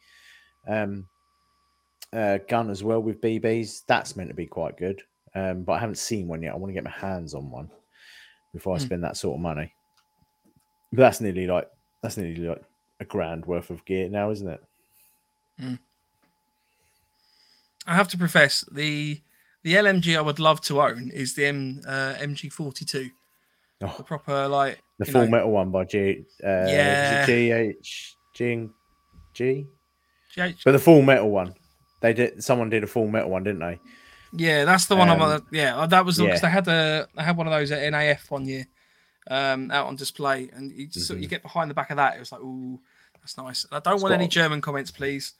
um, 0.68 1.06
uh, 2.12 2.38
gun 2.48 2.68
as 2.68 2.84
well 2.84 3.00
with 3.00 3.20
BBs. 3.22 3.82
That's 3.86 4.14
meant 4.16 4.28
to 4.28 4.34
be 4.34 4.46
quite 4.46 4.76
good, 4.76 5.02
um, 5.34 5.62
but 5.62 5.72
I 5.72 5.78
haven't 5.78 5.96
seen 5.96 6.28
one 6.28 6.42
yet. 6.42 6.52
I 6.52 6.56
want 6.56 6.68
to 6.70 6.74
get 6.74 6.84
my 6.84 6.90
hands 6.90 7.34
on 7.34 7.50
one 7.50 7.70
before 8.52 8.74
I 8.74 8.78
Hmm. 8.78 8.84
spend 8.84 9.04
that 9.04 9.16
sort 9.16 9.36
of 9.36 9.40
money. 9.40 9.72
But 10.92 11.02
that's 11.02 11.20
nearly 11.20 11.46
like 11.46 11.70
that's 12.02 12.16
nearly 12.16 12.36
like 12.36 12.62
a 13.00 13.04
grand 13.04 13.46
worth 13.46 13.70
of 13.70 13.84
gear 13.84 14.08
now, 14.08 14.30
isn't 14.30 14.48
it? 14.48 14.62
I 17.86 17.94
have 17.94 18.08
to 18.08 18.18
profess 18.18 18.64
the 18.72 19.20
the 19.62 19.74
LMG 19.74 20.16
I 20.16 20.20
would 20.22 20.38
love 20.38 20.60
to 20.62 20.80
own 20.80 21.10
is 21.12 21.34
the 21.34 21.46
M 21.46 21.80
uh, 21.86 22.14
MG42, 22.18 22.92
the 22.92 23.10
Oh, 23.82 24.02
proper 24.04 24.48
like 24.48 24.80
the 24.98 25.06
full 25.06 25.22
know, 25.24 25.28
metal 25.30 25.50
one 25.50 25.70
by 25.70 25.84
G, 25.84 26.24
uh, 26.44 26.46
Yeah. 26.68 27.26
GH, 27.26 28.14
G, 28.34 28.68
G, 29.34 29.66
GH 30.34 30.64
but 30.64 30.72
the 30.72 30.78
full 30.78 31.02
metal 31.02 31.30
one. 31.30 31.54
They 32.00 32.14
did. 32.14 32.42
Someone 32.42 32.70
did 32.70 32.82
a 32.84 32.86
full 32.86 33.08
metal 33.08 33.30
one, 33.30 33.44
didn't 33.44 33.60
they? 33.60 33.78
Yeah, 34.32 34.64
that's 34.64 34.86
the 34.86 34.96
one 34.96 35.10
I'm 35.10 35.20
Um, 35.20 35.32
on. 35.32 35.46
Yeah, 35.52 35.76
uh, 35.76 35.86
that 35.86 36.04
was 36.06 36.16
because 36.18 36.34
yeah. 36.42 36.48
they 36.48 36.50
had 36.50 36.68
a 36.68 37.08
I 37.16 37.22
had 37.24 37.36
one 37.36 37.46
of 37.46 37.52
those 37.52 37.70
at 37.72 37.80
NAF 37.92 38.30
one 38.30 38.46
year, 38.46 38.66
um, 39.28 39.70
out 39.70 39.86
on 39.86 39.96
display, 39.96 40.50
and 40.54 40.72
you 40.72 40.86
just 40.86 41.06
sort 41.06 41.16
of- 41.18 41.22
you 41.22 41.28
get 41.28 41.42
behind 41.42 41.70
the 41.70 41.74
back 41.74 41.90
of 41.90 41.96
that. 41.96 42.16
It 42.16 42.20
was 42.20 42.32
like, 42.32 42.40
ooh, 42.40 42.78
that's 43.20 43.36
nice. 43.36 43.64
And 43.64 43.74
I 43.74 43.80
don't 43.90 44.00
want 44.02 44.14
any 44.14 44.28
German 44.28 44.60
comments, 44.60 44.90
please, 44.90 45.34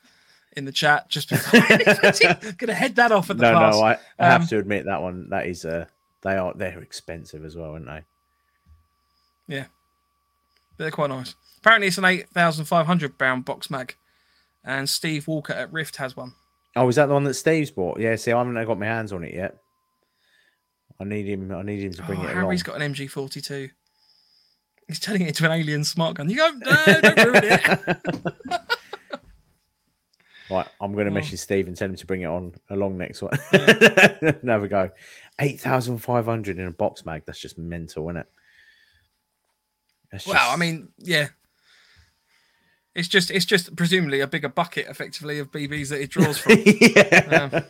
in 0.56 0.64
the 0.64 0.72
chat. 0.72 1.08
Just 1.08 1.30
gonna 2.58 2.74
head 2.74 2.96
that 2.96 3.12
off 3.12 3.30
at 3.30 3.38
the 3.38 3.50
No, 3.50 3.58
pass. 3.58 3.74
no. 3.74 3.82
I, 3.82 3.98
I 4.18 4.26
have 4.26 4.42
Um, 4.42 4.46
to 4.48 4.58
admit 4.58 4.84
that 4.86 5.00
one. 5.02 5.28
That 5.30 5.46
is. 5.46 5.64
Uh, 5.64 5.86
they 6.22 6.36
are. 6.36 6.52
They're 6.54 6.80
expensive 6.80 7.44
as 7.44 7.56
well, 7.56 7.72
aren't 7.72 7.86
they? 7.86 8.02
Yeah, 9.48 9.64
but 10.76 10.84
they're 10.84 10.90
quite 10.90 11.10
nice. 11.10 11.34
Apparently, 11.60 11.88
it's 11.88 11.98
an 11.98 12.04
eight 12.04 12.28
thousand 12.28 12.66
five 12.66 12.86
hundred 12.86 13.18
pound 13.18 13.44
box 13.44 13.70
mag, 13.70 13.94
and 14.64 14.88
Steve 14.88 15.26
Walker 15.26 15.52
at 15.52 15.72
Rift 15.72 15.96
has 15.96 16.16
one. 16.16 16.32
Oh, 16.76 16.88
is 16.88 16.96
that 16.96 17.06
the 17.06 17.14
one 17.14 17.24
that 17.24 17.34
Steve's 17.34 17.70
bought? 17.70 17.98
Yeah. 17.98 18.14
See, 18.16 18.30
I 18.32 18.38
haven't 18.38 18.54
got 18.66 18.78
my 18.78 18.86
hands 18.86 19.12
on 19.12 19.24
it 19.24 19.34
yet. 19.34 19.56
I 21.00 21.04
need 21.04 21.26
him. 21.26 21.50
I 21.52 21.62
need 21.62 21.82
him 21.82 21.92
to 21.94 22.02
bring 22.02 22.20
oh, 22.20 22.24
it 22.24 22.30
along. 22.32 22.44
Harry's 22.44 22.62
got 22.62 22.80
an 22.80 22.92
MG 22.92 23.10
forty 23.10 23.40
two. 23.40 23.70
He's 24.86 25.00
turning 25.00 25.22
it 25.22 25.28
into 25.28 25.46
an 25.46 25.52
alien 25.52 25.84
smart 25.84 26.16
gun. 26.16 26.28
You 26.28 26.36
go, 26.36 26.50
no, 26.50 27.00
don't 27.00 27.24
ruin 27.24 27.44
it. 27.44 28.60
Right, 30.50 30.66
I'm 30.80 30.92
going 30.94 31.06
to 31.06 31.12
Oh. 31.12 31.14
message 31.14 31.38
Steve 31.38 31.68
and 31.68 31.76
tell 31.76 31.88
him 31.88 31.94
to 31.94 32.06
bring 32.06 32.22
it 32.22 32.26
on 32.26 32.52
along 32.70 32.98
next 32.98 33.22
one. 33.22 33.38
Have 33.52 34.62
a 34.64 34.68
go. 34.68 34.90
Eight 35.38 35.60
thousand 35.60 35.98
five 35.98 36.24
hundred 36.24 36.58
in 36.58 36.66
a 36.66 36.72
box 36.72 37.06
mag. 37.06 37.22
That's 37.24 37.38
just 37.38 37.56
mental, 37.56 38.08
isn't 38.08 38.16
it? 38.16 38.26
That's 40.10 40.26
Well, 40.26 40.50
I 40.50 40.56
mean, 40.56 40.88
yeah. 40.98 41.28
It's 42.96 43.06
just 43.06 43.30
it's 43.30 43.44
just 43.44 43.76
presumably 43.76 44.20
a 44.20 44.26
bigger 44.26 44.48
bucket 44.48 44.88
effectively 44.88 45.38
of 45.38 45.52
BBs 45.52 45.90
that 45.90 46.00
it 46.00 46.10
draws 46.10 46.38
from. 46.38 46.56
yeah. 46.66 47.48
Um, 47.52 47.62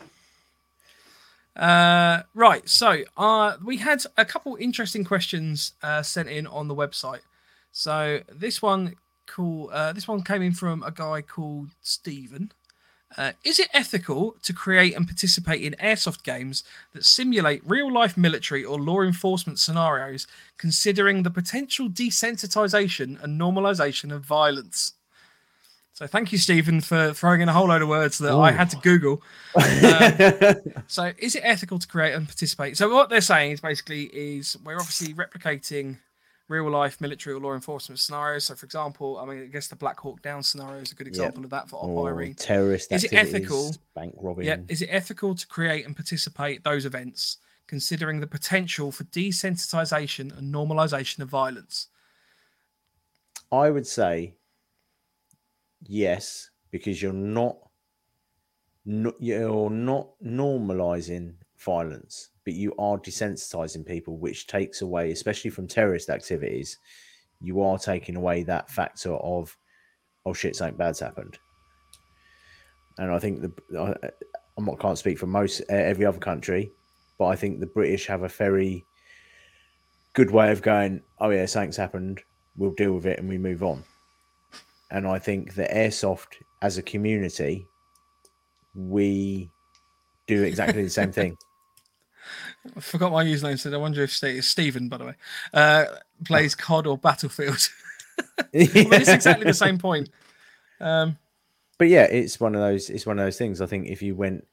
uh, 1.60 2.22
right, 2.34 2.66
so 2.66 3.02
uh, 3.18 3.56
we 3.62 3.76
had 3.76 4.02
a 4.16 4.24
couple 4.24 4.56
interesting 4.56 5.04
questions 5.04 5.74
uh, 5.82 6.02
sent 6.02 6.28
in 6.28 6.46
on 6.46 6.68
the 6.68 6.74
website. 6.74 7.20
So 7.70 8.20
this 8.32 8.62
one 8.62 8.96
cool 9.26 9.68
uh, 9.72 9.92
this 9.92 10.08
one 10.08 10.22
came 10.22 10.40
in 10.42 10.52
from 10.52 10.82
a 10.82 10.90
guy 10.90 11.20
called 11.20 11.68
Stephen. 11.82 12.50
Uh, 13.18 13.32
is 13.44 13.58
it 13.58 13.68
ethical 13.74 14.36
to 14.42 14.54
create 14.54 14.96
and 14.96 15.06
participate 15.06 15.60
in 15.62 15.74
airsoft 15.74 16.22
games 16.22 16.64
that 16.94 17.04
simulate 17.04 17.60
real 17.66 17.92
life 17.92 18.16
military 18.16 18.64
or 18.64 18.78
law 18.78 19.02
enforcement 19.02 19.58
scenarios, 19.58 20.26
considering 20.56 21.22
the 21.22 21.30
potential 21.30 21.90
desensitization 21.90 23.22
and 23.22 23.38
normalization 23.38 24.14
of 24.14 24.24
violence? 24.24 24.94
So, 26.00 26.06
thank 26.06 26.32
you, 26.32 26.38
Stephen, 26.38 26.80
for 26.80 27.12
throwing 27.12 27.42
in 27.42 27.50
a 27.50 27.52
whole 27.52 27.68
load 27.68 27.82
of 27.82 27.88
words 27.88 28.16
that 28.18 28.32
I 28.32 28.52
had 28.52 28.70
to 28.70 28.78
Google. 28.78 29.22
Um, 29.54 30.82
so, 30.86 31.12
is 31.18 31.36
it 31.36 31.42
ethical 31.44 31.78
to 31.78 31.86
create 31.86 32.14
and 32.14 32.26
participate? 32.26 32.78
So, 32.78 32.88
what 32.88 33.10
they're 33.10 33.20
saying 33.20 33.52
is 33.52 33.60
basically 33.60 34.04
is 34.04 34.56
we're 34.64 34.78
obviously 34.78 35.12
replicating 35.12 35.98
real 36.48 36.70
life 36.70 37.02
military 37.02 37.36
or 37.36 37.40
law 37.40 37.52
enforcement 37.52 37.98
scenarios. 37.98 38.46
So, 38.46 38.54
for 38.54 38.64
example, 38.64 39.18
I 39.18 39.26
mean, 39.26 39.42
I 39.42 39.46
guess 39.48 39.68
the 39.68 39.76
Black 39.76 40.00
Hawk 40.00 40.22
Down 40.22 40.42
scenario 40.42 40.80
is 40.80 40.90
a 40.90 40.94
good 40.94 41.06
example 41.06 41.44
of 41.44 41.50
that 41.50 41.68
for 41.68 41.76
Op 41.76 41.90
or 41.90 42.32
terrorist 42.32 42.90
Is 42.92 43.04
it 43.04 43.12
ethical? 43.12 43.76
Bank 43.94 44.14
robbing. 44.16 44.46
Yeah, 44.46 44.56
is 44.68 44.80
it 44.80 44.88
ethical 44.90 45.34
to 45.34 45.46
create 45.46 45.84
and 45.84 45.94
participate 45.94 46.64
those 46.64 46.86
events, 46.86 47.36
considering 47.66 48.20
the 48.20 48.26
potential 48.26 48.90
for 48.90 49.04
desensitization 49.04 50.34
and 50.38 50.54
normalization 50.54 51.18
of 51.18 51.28
violence? 51.28 51.88
I 53.52 53.68
would 53.68 53.86
say 53.86 54.32
yes, 55.86 56.50
because 56.70 57.02
you're 57.02 57.12
not, 57.12 57.56
no, 58.84 59.12
you're 59.18 59.70
not 59.70 60.08
normalizing 60.24 61.34
violence, 61.58 62.30
but 62.44 62.54
you 62.54 62.74
are 62.78 62.98
desensitizing 62.98 63.86
people, 63.86 64.18
which 64.18 64.46
takes 64.46 64.82
away, 64.82 65.10
especially 65.12 65.50
from 65.50 65.66
terrorist 65.66 66.10
activities, 66.10 66.78
you 67.40 67.60
are 67.60 67.78
taking 67.78 68.16
away 68.16 68.42
that 68.42 68.70
factor 68.70 69.14
of, 69.14 69.56
oh 70.26 70.32
shit, 70.32 70.56
something 70.56 70.76
bad's 70.76 71.00
happened. 71.00 71.38
And 72.98 73.10
I 73.10 73.18
think 73.18 73.40
the 73.40 74.12
I'm 74.56 74.64
not 74.66 74.78
can't 74.78 74.98
speak 74.98 75.18
for 75.18 75.26
most 75.26 75.62
every 75.70 76.04
other 76.04 76.18
country, 76.18 76.70
but 77.18 77.26
I 77.26 77.36
think 77.36 77.60
the 77.60 77.66
British 77.66 78.06
have 78.06 78.22
a 78.22 78.28
very 78.28 78.84
good 80.12 80.30
way 80.30 80.50
of 80.50 80.60
going. 80.60 81.02
Oh 81.18 81.30
yeah, 81.30 81.46
something's 81.46 81.76
happened. 81.76 82.20
We'll 82.56 82.72
deal 82.72 82.92
with 82.92 83.06
it 83.06 83.18
and 83.18 83.28
we 83.28 83.38
move 83.38 83.62
on. 83.62 83.84
And 84.90 85.06
I 85.06 85.18
think 85.18 85.54
that 85.54 85.70
airsoft 85.70 86.34
as 86.62 86.78
a 86.78 86.82
community, 86.82 87.66
we 88.74 89.50
do 90.26 90.42
exactly 90.42 90.82
the 90.82 90.90
same 90.90 91.12
thing. 91.12 91.36
I 92.76 92.80
forgot 92.80 93.12
my 93.12 93.24
username, 93.24 93.58
so 93.58 93.72
I 93.72 93.76
wonder 93.76 94.02
if 94.02 94.12
Ste- 94.12 94.42
Stephen, 94.42 94.88
by 94.88 94.98
the 94.98 95.06
way, 95.06 95.14
uh, 95.54 95.84
plays 96.24 96.54
COD 96.56 96.86
or 96.86 96.98
Battlefield. 96.98 97.68
It's 98.52 99.08
exactly 99.08 99.46
the 99.46 99.54
same 99.54 99.78
point. 99.78 100.10
Um, 100.78 101.16
but 101.78 101.88
yeah, 101.88 102.02
it's 102.02 102.38
one 102.38 102.54
of 102.54 102.60
those. 102.60 102.90
It's 102.90 103.06
one 103.06 103.18
of 103.18 103.24
those 103.24 103.38
things. 103.38 103.62
I 103.62 103.66
think 103.66 103.86
if 103.86 104.02
you 104.02 104.14
went 104.14 104.46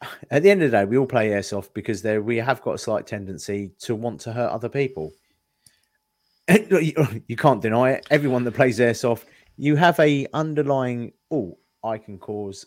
at 0.30 0.42
the 0.42 0.50
end 0.50 0.62
of 0.62 0.70
the 0.70 0.78
day, 0.78 0.84
we 0.86 0.96
all 0.96 1.06
play 1.06 1.28
airsoft 1.28 1.74
because 1.74 2.00
there 2.00 2.22
we 2.22 2.38
have 2.38 2.62
got 2.62 2.74
a 2.74 2.78
slight 2.78 3.06
tendency 3.06 3.72
to 3.80 3.94
want 3.94 4.20
to 4.22 4.32
hurt 4.32 4.50
other 4.50 4.68
people. 4.68 5.12
you 6.48 7.36
can't 7.36 7.60
deny 7.60 7.90
it. 7.90 8.06
Everyone 8.10 8.44
that 8.44 8.54
plays 8.54 8.78
airsoft, 8.78 9.24
you 9.58 9.76
have 9.76 9.98
a 10.00 10.26
underlying. 10.32 11.12
Oh, 11.30 11.58
I 11.84 11.98
can 11.98 12.18
cause, 12.18 12.64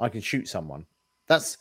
I 0.00 0.08
can 0.08 0.20
shoot 0.22 0.48
someone. 0.48 0.86
That's 1.26 1.58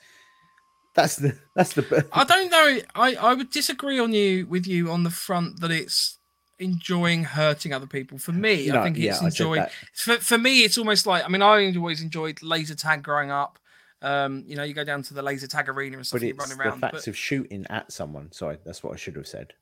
That's 0.95 1.17
the 1.17 1.37
that's 1.55 1.73
the. 1.73 2.07
I 2.13 2.23
don't 2.23 2.49
know. 2.49 2.79
I, 2.95 3.15
I 3.15 3.33
would 3.33 3.49
disagree 3.49 3.99
on 3.99 4.13
you 4.13 4.47
with 4.47 4.65
you 4.65 4.89
on 4.91 5.03
the 5.03 5.09
front 5.09 5.59
that 5.59 5.71
it's 5.71 6.17
enjoying 6.59 7.23
hurting 7.23 7.71
other 7.73 7.85
people. 7.85 8.17
For 8.17 8.31
me, 8.31 8.67
No, 8.67 8.79
I 8.79 8.83
think 8.83 8.97
yeah, 8.97 9.11
it's 9.11 9.21
enjoying. 9.21 9.65
For, 9.93 10.17
for 10.17 10.37
me, 10.37 10.63
it's 10.63 10.77
almost 10.77 11.05
like 11.05 11.23
I 11.23 11.27
mean, 11.27 11.41
I 11.41 11.71
always 11.75 12.01
enjoyed 12.01 12.41
laser 12.41 12.75
tag 12.75 13.03
growing 13.03 13.29
up. 13.31 13.59
Um, 14.01 14.43
you 14.47 14.55
know, 14.55 14.63
you 14.63 14.73
go 14.75 14.83
down 14.83 15.01
to 15.03 15.13
the 15.15 15.21
laser 15.23 15.47
tag 15.47 15.69
arena 15.69 15.97
and 15.97 16.05
stuff, 16.05 16.21
But 16.21 16.27
it's 16.29 16.39
running 16.39 16.57
the 16.57 16.63
around. 16.63 16.79
fact 16.81 16.93
But 16.93 17.07
of 17.07 17.17
shooting 17.17 17.65
at 17.69 17.91
someone. 17.91 18.31
Sorry, 18.31 18.57
that's 18.63 18.83
what 18.83 18.93
I 18.93 18.95
should 18.95 19.15
have 19.15 19.27
said. 19.27 19.53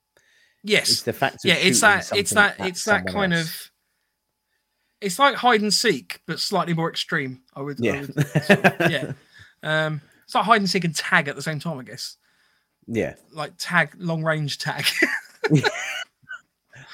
yes, 0.62 0.90
It's 0.90 1.02
the 1.02 1.12
fact 1.14 1.36
of 1.36 1.40
yeah, 1.46 1.54
it's 1.54 1.80
that, 1.80 2.10
it's 2.14 2.30
that, 2.32 2.56
it's 2.60 2.84
that 2.84 3.06
kind 3.06 3.32
else. 3.34 3.46
of. 3.46 3.70
It's 5.00 5.18
like 5.18 5.34
hide 5.34 5.60
and 5.62 5.72
seek, 5.72 6.20
but 6.26 6.40
slightly 6.40 6.72
more 6.74 6.88
extreme. 6.90 7.42
I 7.54 7.60
would, 7.62 7.78
I 7.80 7.84
Yeah. 7.84 8.00
would 8.00 8.14
sort 8.44 8.64
of- 8.80 8.90
yeah. 8.90 9.12
Um, 9.62 10.00
it's 10.24 10.34
like 10.34 10.44
hide 10.44 10.60
and 10.60 10.70
seek 10.70 10.84
and 10.84 10.94
tag 10.94 11.28
at 11.28 11.36
the 11.36 11.42
same 11.42 11.58
time, 11.60 11.78
I 11.78 11.82
guess. 11.82 12.16
yeah. 12.86 13.14
Like 13.32 13.52
tag, 13.58 13.94
long 13.98 14.22
range 14.24 14.58
tag. 14.58 14.84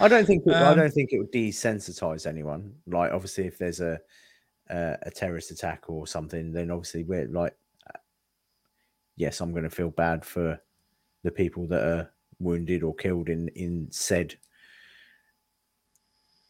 I 0.01 0.09
don't 0.09 0.27
think 0.27 0.45
it, 0.47 0.53
I 0.55 0.71
Um, 0.73 0.79
don't 0.79 0.91
think 0.93 1.13
it 1.13 1.19
would 1.19 1.33
desensitize 1.33 2.27
anyone. 2.27 2.75
Like 2.87 3.13
obviously, 3.13 3.47
if 3.47 3.59
there's 3.59 3.81
a 3.81 4.01
a, 4.71 4.97
a 5.03 5.11
terrorist 5.11 5.51
attack 5.51 5.85
or 5.89 6.07
something, 6.07 6.53
then 6.53 6.71
obviously 6.71 7.05
we're 7.05 7.27
like, 7.29 7.55
uh, 7.89 7.99
yes, 9.17 9.41
I'm 9.41 9.53
going 9.53 9.65
to 9.65 9.71
feel 9.71 9.91
bad 9.91 10.25
for 10.25 10.59
the 11.25 11.31
people 11.31 11.67
that 11.69 11.83
are 11.83 12.11
wounded 12.39 12.83
or 12.83 12.95
killed 12.95 13.29
in 13.29 13.49
in 13.49 13.89
said 13.91 14.35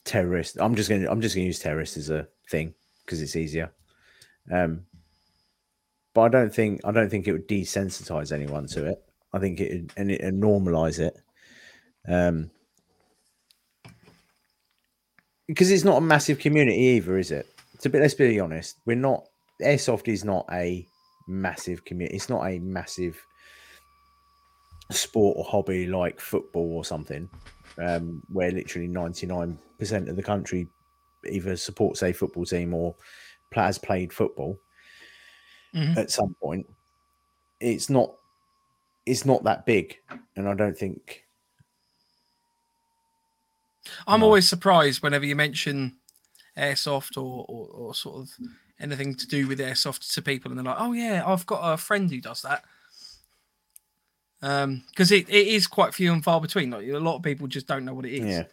terrorist. 0.05 0.57
I'm 0.61 0.75
just 0.75 0.89
going 0.89 1.03
to 1.03 1.11
I'm 1.11 1.21
just 1.21 1.35
to 1.35 1.41
use 1.41 1.59
terrorist 1.59 1.97
as 1.97 2.11
a 2.11 2.29
thing 2.51 2.75
because 3.05 3.23
it's 3.23 3.37
easier. 3.37 3.73
Um, 4.51 4.87
but 6.15 6.23
I 6.23 6.29
don't 6.29 6.55
think 6.55 6.81
I 6.85 6.93
don't 6.93 7.11
think 7.11 7.27
it 7.27 7.33
would 7.33 7.49
desensitize 7.49 8.33
anyone 8.33 8.67
to 8.69 8.87
it. 8.87 9.03
I 9.33 9.39
think 9.39 9.61
it 9.61 9.91
and 9.97 10.11
it 10.11 10.21
and 10.21 10.43
normalize 10.43 10.99
it. 10.99 11.17
Um, 12.07 12.51
because 15.47 15.71
it's 15.71 15.85
not 15.85 15.99
a 15.99 16.01
massive 16.01 16.39
community 16.39 16.79
either, 16.79 17.19
is 17.19 17.31
it? 17.31 17.47
To 17.81 17.91
be, 17.91 17.99
let's 17.99 18.15
be 18.15 18.41
honest, 18.41 18.79
we're 18.87 18.97
not. 18.97 19.27
Airsoft 19.61 20.09
is 20.09 20.25
not 20.25 20.47
a 20.51 20.87
massive 21.29 21.85
community. 21.85 22.17
It's 22.17 22.29
not 22.29 22.45
a 22.47 22.59
massive 22.59 23.23
sport 24.91 25.37
or 25.39 25.45
hobby 25.45 25.87
like 25.87 26.21
football 26.21 26.77
or 26.77 26.85
something, 26.85 27.29
um, 27.83 28.23
where 28.29 28.51
literally 28.53 28.89
ninety 28.89 29.27
nine 29.27 29.59
percent 29.79 30.09
of 30.09 30.17
the 30.17 30.23
country 30.23 30.67
either 31.29 31.57
supports 31.57 32.03
a 32.03 32.13
football 32.13 32.45
team 32.45 32.75
or 32.75 32.95
has 33.53 33.79
played 33.79 34.13
football 34.13 34.59
Mhm. 35.75 35.97
at 35.97 36.11
some 36.11 36.35
point. 36.43 36.67
It's 37.61 37.89
not. 37.91 38.15
It's 39.07 39.25
not 39.25 39.43
that 39.45 39.67
big, 39.67 39.97
and 40.37 40.49
I 40.49 40.55
don't 40.55 40.77
think. 40.79 41.25
I'm 44.07 44.21
No. 44.21 44.27
always 44.27 44.49
surprised 44.49 45.03
whenever 45.03 45.27
you 45.27 45.35
mention 45.35 45.97
airsoft 46.57 47.17
or, 47.17 47.45
or, 47.49 47.67
or 47.69 47.95
sort 47.95 48.23
of 48.23 48.31
anything 48.79 49.15
to 49.17 49.27
do 49.27 49.49
with 49.49 49.59
airsoft 49.59 50.13
to 50.15 50.23
people, 50.23 50.51
and 50.51 50.59
they're 50.59 50.65
like, 50.65 50.81
"Oh 50.81 50.93
yeah, 50.93 51.25
I've 51.27 51.47
got 51.47 51.61
a 51.73 51.77
friend 51.77 52.11
who 52.11 52.21
does 52.21 52.43
that." 52.43 52.65
Um, 54.43 54.85
because 54.91 55.13
it, 55.13 55.29
it 55.29 55.47
is 55.47 55.67
quite 55.67 55.95
few 55.95 56.13
and 56.13 56.23
far 56.23 56.41
between. 56.41 56.71
Like 56.71 56.87
a 56.89 56.99
lot 56.99 57.17
of 57.17 57.23
people 57.23 57.47
just 57.47 57.69
don't 57.69 57.85
know 57.85 57.95
what 57.95 58.07
it 58.07 58.13
is. 58.13 58.45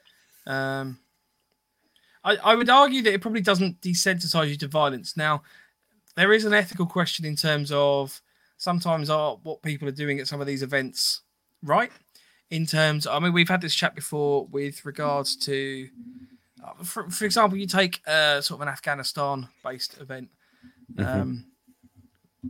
Yeah, 0.47 0.79
Um, 0.79 0.99
I, 2.23 2.35
I 2.37 2.55
would 2.55 2.69
argue 2.69 3.01
that 3.03 3.13
it 3.13 3.21
probably 3.21 3.41
doesn't 3.41 3.81
desensitize 3.81 4.49
you 4.49 4.57
to 4.57 4.67
violence. 4.67 5.17
Now, 5.17 5.41
there 6.15 6.31
is 6.31 6.45
an 6.45 6.53
ethical 6.53 6.85
question 6.85 7.25
in 7.25 7.35
terms 7.35 7.71
of 7.71 8.21
sometimes 8.57 9.09
are 9.09 9.37
what 9.43 9.63
people 9.63 9.87
are 9.87 9.91
doing 9.91 10.19
at 10.19 10.27
some 10.27 10.41
of 10.41 10.47
these 10.47 10.61
events 10.61 11.21
right? 11.63 11.91
In 12.49 12.65
terms, 12.65 13.05
I 13.05 13.19
mean, 13.19 13.33
we've 13.33 13.49
had 13.49 13.61
this 13.61 13.75
chat 13.75 13.95
before 13.95 14.45
with 14.47 14.85
regards 14.85 15.35
to, 15.37 15.87
uh, 16.63 16.83
for, 16.83 17.09
for 17.09 17.25
example, 17.25 17.57
you 17.57 17.67
take 17.67 18.01
uh, 18.07 18.41
sort 18.41 18.57
of 18.57 18.61
an 18.63 18.69
Afghanistan-based 18.69 19.99
event. 19.99 20.29
Mhm. 20.95 21.05
Um, 21.05 21.45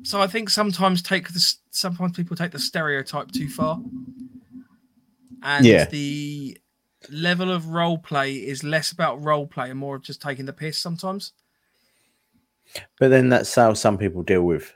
so 0.03 0.21
I 0.21 0.27
think 0.27 0.49
sometimes 0.49 1.01
take 1.01 1.29
the 1.29 1.53
sometimes 1.71 2.15
people 2.15 2.35
take 2.35 2.51
the 2.51 2.59
stereotype 2.59 3.31
too 3.31 3.49
far, 3.49 3.81
and 5.43 5.65
Yeah. 5.65 5.85
the 5.85 6.57
level 7.09 7.51
of 7.51 7.67
role 7.67 7.97
play 7.97 8.35
is 8.35 8.63
less 8.63 8.91
about 8.91 9.23
role 9.23 9.47
play 9.47 9.69
and 9.69 9.79
more 9.79 9.95
of 9.95 10.03
just 10.03 10.21
taking 10.21 10.45
the 10.45 10.53
piss 10.53 10.77
sometimes. 10.77 11.33
But 12.99 13.09
then 13.09 13.29
that's 13.29 13.53
how 13.55 13.73
some 13.73 13.97
people 13.97 14.21
deal 14.21 14.43
with 14.43 14.71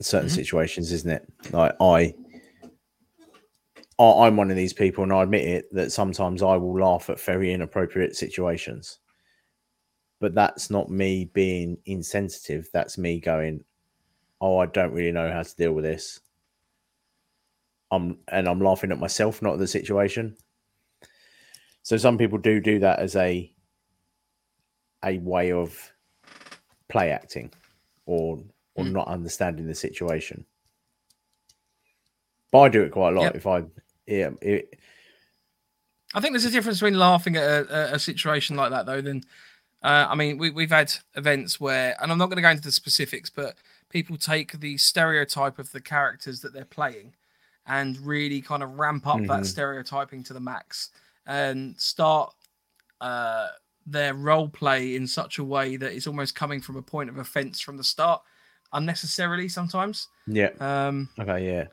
certain 0.00 0.28
Mhm. 0.28 0.34
situations, 0.34 0.92
isn't 0.92 1.10
it? 1.10 1.28
Like 1.52 1.76
I, 1.80 2.14
I, 3.98 4.26
I'm 4.26 4.36
one 4.36 4.50
of 4.50 4.56
these 4.56 4.72
people, 4.72 5.04
and 5.04 5.12
I 5.12 5.22
admit 5.22 5.46
it 5.46 5.72
that 5.74 5.92
sometimes 5.92 6.42
I 6.42 6.56
will 6.56 6.78
laugh 6.80 7.08
at 7.10 7.20
very 7.20 7.52
inappropriate 7.52 8.16
situations. 8.16 8.98
But 10.18 10.34
that's 10.34 10.70
not 10.70 10.90
me 10.90 11.26
being 11.26 11.78
insensitive. 11.84 12.68
That's 12.72 12.96
me 12.98 13.20
going, 13.20 13.64
"Oh, 14.40 14.58
I 14.58 14.66
don't 14.66 14.92
really 14.92 15.12
know 15.12 15.30
how 15.30 15.42
to 15.42 15.56
deal 15.56 15.72
with 15.72 15.84
this." 15.84 16.20
I'm 17.90 18.18
and 18.28 18.48
I'm 18.48 18.60
laughing 18.60 18.92
at 18.92 18.98
myself, 18.98 19.42
not 19.42 19.54
at 19.54 19.58
the 19.58 19.66
situation. 19.66 20.36
So 21.82 21.96
some 21.96 22.18
people 22.18 22.38
do 22.38 22.60
do 22.60 22.78
that 22.80 22.98
as 22.98 23.14
a 23.16 23.52
a 25.04 25.18
way 25.18 25.52
of 25.52 25.92
play 26.88 27.10
acting 27.10 27.52
or 28.06 28.42
or 28.74 28.84
Mm. 28.84 28.92
not 28.92 29.08
understanding 29.08 29.66
the 29.66 29.74
situation. 29.74 30.44
But 32.50 32.58
I 32.60 32.68
do 32.68 32.82
it 32.82 32.92
quite 32.92 33.14
a 33.14 33.16
lot. 33.16 33.22
Yep. 33.24 33.36
If 33.36 33.46
I 33.46 33.64
yeah, 34.06 34.30
it, 34.42 34.78
I 36.14 36.20
think 36.20 36.32
there's 36.32 36.44
a 36.44 36.50
difference 36.50 36.78
between 36.78 36.98
laughing 36.98 37.36
at 37.36 37.42
a, 37.42 37.94
a, 37.94 37.98
situation 37.98 38.56
like 38.56 38.70
that, 38.70 38.86
though. 38.86 39.00
Than, 39.00 39.22
uh, 39.82 40.06
I 40.08 40.14
mean, 40.14 40.38
we, 40.38 40.50
we've 40.50 40.70
had 40.70 40.92
events 41.14 41.60
where, 41.60 41.96
and 42.00 42.10
I'm 42.10 42.18
not 42.18 42.26
going 42.26 42.36
to 42.36 42.42
go 42.42 42.50
into 42.50 42.62
the 42.62 42.72
specifics, 42.72 43.28
but 43.28 43.56
people 43.96 44.18
take 44.18 44.52
the 44.60 44.76
stereotype 44.76 45.58
of 45.58 45.72
the 45.72 45.80
characters 45.80 46.42
that 46.42 46.52
they're 46.52 46.66
playing 46.66 47.14
and 47.66 47.98
really 48.00 48.42
kind 48.42 48.62
of 48.62 48.78
ramp 48.78 49.06
up 49.06 49.18
that 49.26 49.40
Mhm. 49.40 49.46
stereotyping 49.46 50.22
to 50.22 50.34
the 50.34 50.40
max 50.40 50.90
and 51.24 51.80
start 51.80 52.34
uh, 53.00 53.48
their 53.86 54.12
role 54.12 54.50
play 54.50 54.96
in 54.96 55.06
such 55.06 55.38
a 55.38 55.44
way 55.44 55.78
that 55.78 55.92
it's 55.94 56.06
almost 56.06 56.34
coming 56.34 56.60
from 56.60 56.76
a 56.76 56.82
point 56.82 57.08
of 57.08 57.16
offense 57.16 57.58
from 57.58 57.78
the 57.78 57.84
start, 57.84 58.20
unnecessarily 58.74 59.48
sometimes. 59.48 60.08
yeah, 60.26 60.50
Um, 60.60 61.08
okay, 61.18 61.46
yeah, 61.46 61.64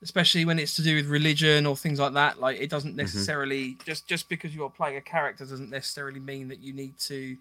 especially 0.00 0.44
when 0.44 0.60
it's 0.60 0.76
to 0.76 0.82
do 0.82 0.94
with 0.94 1.06
religion 1.06 1.66
or 1.66 1.76
things 1.76 1.98
like 1.98 2.12
that 2.12 2.38
like 2.38 2.56
it 2.60 2.70
doesn't 2.70 2.94
Mm-hmm. 2.94 2.96
necessarily 2.96 3.76
just 3.84 4.06
just 4.06 4.28
because 4.28 4.54
you're 4.54 4.70
playing 4.70 4.96
a 4.96 5.00
character 5.00 5.44
doesn't 5.44 5.70
necessarily 5.70 6.20
mean 6.20 6.46
that 6.46 6.60
you 6.60 6.72
need 6.72 6.96
to 7.00 7.36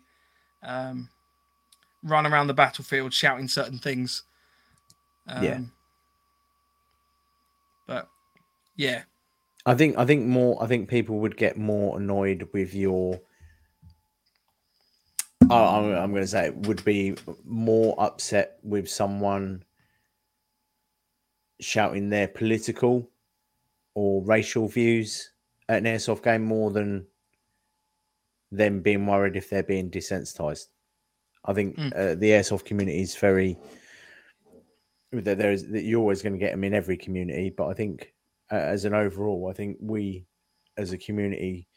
um 0.63 1.07
run 2.07 2.25
around 2.25 2.47
the 2.47 2.53
battlefield 2.53 3.13
shouting 3.13 3.47
certain 3.47 3.77
things 3.77 4.23
um, 5.27 5.43
Yeah. 5.43 5.59
but 7.87 8.07
yeah 8.75 9.03
I 9.67 9.75
think 9.75 9.97
I 9.97 10.05
think 10.05 10.25
more. 10.25 10.63
I 10.63 10.65
think 10.65 10.87
people 10.87 11.19
would 11.19 11.35
get 11.35 11.57
more 11.57 11.97
annoyed 11.97 12.47
with 12.53 12.73
your. 12.73 13.19
Oh, 15.49 15.65
I'm, 15.65 15.91
I'm 15.93 16.11
going 16.11 16.23
to 16.23 16.27
say 16.27 16.47
it 16.47 16.67
would 16.67 16.83
be 16.85 17.15
more 17.43 17.93
upset 17.99 18.59
with 18.63 18.89
someone 18.89 19.65
shouting 21.59 22.07
their 22.09 22.29
political 22.29 23.09
or 23.93 24.23
racial 24.23 24.69
views 24.69 25.31
at 25.67 25.79
an 25.79 25.83
airsoft 25.83 26.23
game 26.23 26.45
more 26.45 26.71
than 26.71 27.05
them 28.53 28.79
being 28.81 29.05
worried 29.05 29.35
if 29.35 29.49
they're 29.49 29.63
being 29.63 29.91
desensitized. 29.91 30.67
I 31.47 31.53
think 31.53 31.77
Mm. 31.77 31.93
uh, 31.95 32.15
the 32.15 32.31
airsoft 32.31 32.65
community 32.65 33.01
is 33.01 33.15
very. 33.15 33.57
There, 35.11 35.35
there's 35.35 35.63
you're 35.63 36.01
always 36.01 36.21
going 36.21 36.33
to 36.33 36.39
get 36.39 36.51
them 36.51 36.65
in 36.65 36.73
every 36.73 36.97
community, 36.97 37.49
but 37.49 37.67
I 37.67 37.73
think 37.73 38.13
uh, 38.51 38.55
as 38.55 38.85
an 38.85 38.93
overall, 38.93 39.47
I 39.49 39.53
think 39.53 39.77
we 39.79 40.25
as 40.77 40.91
a 40.91 40.97
community 40.97 41.67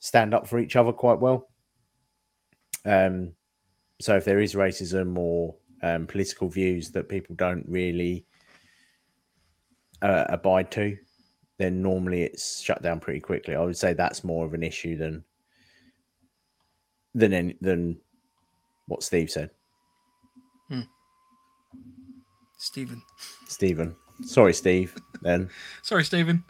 stand 0.00 0.34
up 0.34 0.46
for 0.46 0.58
each 0.58 0.76
other 0.76 0.92
quite 0.92 1.20
well. 1.20 1.48
Um, 2.84 3.32
so 4.00 4.16
if 4.16 4.24
there 4.24 4.40
is 4.40 4.54
racism 4.54 5.16
or 5.16 5.54
um, 5.82 6.06
political 6.06 6.48
views 6.48 6.90
that 6.90 7.08
people 7.08 7.34
don't 7.36 7.64
really 7.68 8.26
uh, 10.02 10.24
abide 10.28 10.70
to, 10.72 10.96
then 11.58 11.80
normally 11.82 12.22
it's 12.22 12.60
shut 12.60 12.82
down 12.82 13.00
pretty 13.00 13.20
quickly. 13.20 13.54
I 13.54 13.60
would 13.64 13.76
say 13.76 13.92
that's 13.94 14.24
more 14.24 14.44
of 14.44 14.54
an 14.54 14.62
issue 14.62 14.96
than 14.96 15.24
than 17.14 17.32
any, 17.32 17.56
than 17.60 17.98
what 18.86 19.02
Steve 19.02 19.30
said. 19.30 19.50
stephen 22.58 23.02
Stephen, 23.46 23.94
sorry, 24.24 24.54
Steve. 24.54 24.94
Then 25.22 25.50
sorry 25.82 26.04
stephen 26.04 26.44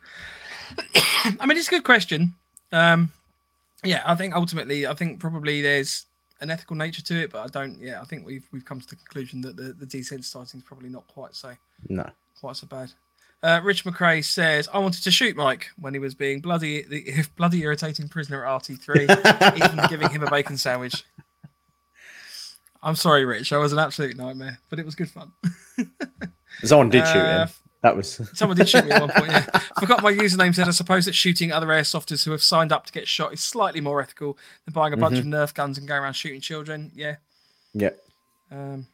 i 1.41 1.47
mean 1.47 1.57
it's 1.57 1.69
a 1.69 1.71
good 1.71 1.85
question 1.85 2.35
um 2.73 3.13
yeah 3.85 4.03
i 4.07 4.15
think 4.15 4.35
ultimately 4.35 4.87
i 4.87 4.95
think 4.95 5.21
probably 5.21 5.63
there's 5.63 6.07
an 6.41 6.51
ethical 6.51 6.77
nature 6.77 7.03
to 7.03 7.23
it 7.23 7.31
but 7.31 7.41
i 7.45 7.47
don't 7.47 7.79
yeah 7.81 8.01
i 8.01 8.05
think 8.05 8.27
we've 8.27 8.47
we've 8.53 8.65
come 8.65 8.81
to 8.81 8.87
the 8.89 8.97
conclusion 8.97 9.41
that 9.41 9.57
the, 9.57 9.73
the 9.73 9.87
desensitizing 9.87 10.57
is 10.57 10.63
probably 10.63 10.89
not 10.89 11.07
quite 11.07 11.35
so 11.35 11.53
no, 11.89 12.03
quite 12.03 12.13
quite 12.41 12.57
so 12.57 12.67
bad. 12.67 12.93
Uh, 13.43 13.61
Rich 13.63 13.85
McRae 13.85 14.25
says, 14.25 14.69
"I 14.73 14.79
wanted 14.79 15.05
to 15.05 15.11
shoot 15.11 15.37
Mike 15.37 15.69
when 15.79 15.93
he 15.93 16.01
was 16.01 16.15
being 16.15 16.41
bloody, 16.41 16.83
the 16.83 17.25
bloody 17.37 17.63
irritating 17.63 18.09
prisoner 18.09 18.45
at 18.45 18.63
RT3, 18.63 19.57
even 19.57 19.89
giving 19.89 20.09
him 20.11 20.23
a 20.23 20.31
bacon 20.31 20.57
sandwich." 20.57 21.05
I'm 22.87 22.95
sorry, 22.97 23.25
Rich. 23.25 23.53
I 23.53 23.59
was 23.59 23.73
an 23.73 23.79
absolute 23.79 24.17
nightmare, 24.17 24.59
but 24.71 24.79
it 24.79 24.85
was 24.87 24.95
good 24.95 25.11
fun. 25.11 25.33
Someone 26.65 26.89
did 26.89 27.07
shoot 27.07 27.19
Uh, 27.19 27.47
him. 27.47 27.55
That 27.83 27.97
was 27.97 28.21
Someone 28.35 28.57
did 28.57 28.69
shoot 28.69 28.85
me 28.85 28.93
at 28.93 29.01
one 29.03 29.11
point. 29.11 29.31
Yeah. 29.31 29.43
Forgot 29.79 30.03
my 30.03 30.13
username 30.13 30.55
said. 30.55 30.69
I 30.69 30.71
suppose 30.71 31.05
that 31.05 31.15
shooting 31.15 31.53
other 31.53 31.67
airsofters 31.67 32.25
who 32.25 32.31
have 32.31 32.43
signed 32.43 32.73
up 32.73 32.87
to 32.87 32.93
get 32.93 33.07
shot 33.07 33.33
is 33.33 33.41
slightly 33.41 33.81
more 33.81 34.01
ethical 34.01 34.39
than 34.65 34.73
buying 34.73 34.93
a 34.93 34.97
bunch 34.97 35.19
of 35.19 35.25
Nerf 35.25 35.53
guns 35.55 35.79
and 35.79 35.87
going 35.87 36.03
around 36.03 36.15
shooting 36.15 36.41
children. 36.41 36.91
Yeah. 36.95 37.17
yeah. 37.75 37.91
Um, 38.51 38.87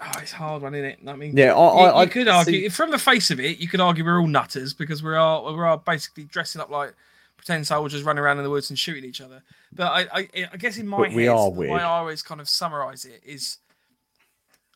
oh, 0.00 0.10
it's 0.20 0.32
hard 0.32 0.62
one, 0.62 0.74
isn't 0.74 0.84
it? 0.84 0.98
I 1.06 1.16
mean, 1.16 1.36
Yeah, 1.36 1.54
I- 1.54 1.56
you, 1.56 1.60
I- 1.80 1.88
you 1.88 1.94
I 1.96 2.06
could 2.06 2.28
argue 2.28 2.60
see- 2.62 2.68
from 2.68 2.90
the 2.90 2.98
face 2.98 3.30
of 3.30 3.40
it, 3.40 3.58
you 3.58 3.68
could 3.68 3.80
argue 3.80 4.04
we're 4.04 4.20
all 4.20 4.26
nutters 4.28 4.72
because 4.74 5.02
we 5.02 5.14
are 5.14 5.42
we 5.52 5.58
are 5.60 5.78
basically 5.78 6.24
dressing 6.24 6.60
up 6.60 6.70
like 6.70 6.94
pretend 7.46 7.66
soldiers 7.66 8.02
running 8.02 8.22
around 8.22 8.38
in 8.38 8.44
the 8.44 8.50
woods 8.50 8.70
and 8.70 8.78
shooting 8.78 9.04
each 9.04 9.20
other. 9.20 9.42
But 9.72 9.86
I 9.86 10.20
I, 10.20 10.28
I 10.52 10.56
guess 10.56 10.78
in 10.78 10.88
my 10.88 11.06
But 11.06 11.12
we 11.12 11.28
head, 11.28 11.38
are 11.38 11.50
the 11.50 11.60
way. 11.60 11.68
I 11.68 11.82
always 11.84 12.22
kind 12.22 12.40
of 12.40 12.48
summarize 12.48 13.04
it 13.04 13.22
is 13.24 13.58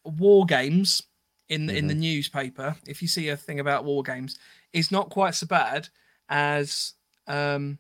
war 0.05 0.47
games 0.47 1.03
in 1.49 1.67
the 1.67 1.77
in 1.77 1.87
Mm-hmm. 1.87 1.89
the 1.89 1.95
newspaper. 1.95 2.77
If 2.87 3.03
you 3.03 3.09
see 3.09 3.29
a 3.29 3.37
thing 3.37 3.61
about 3.61 3.85
war 3.85 4.03
games, 4.03 4.39
is 4.73 4.91
not 4.93 5.11
quite 5.11 5.35
so 5.35 5.47
bad 5.47 5.89
as 6.29 6.95
um 7.27 7.79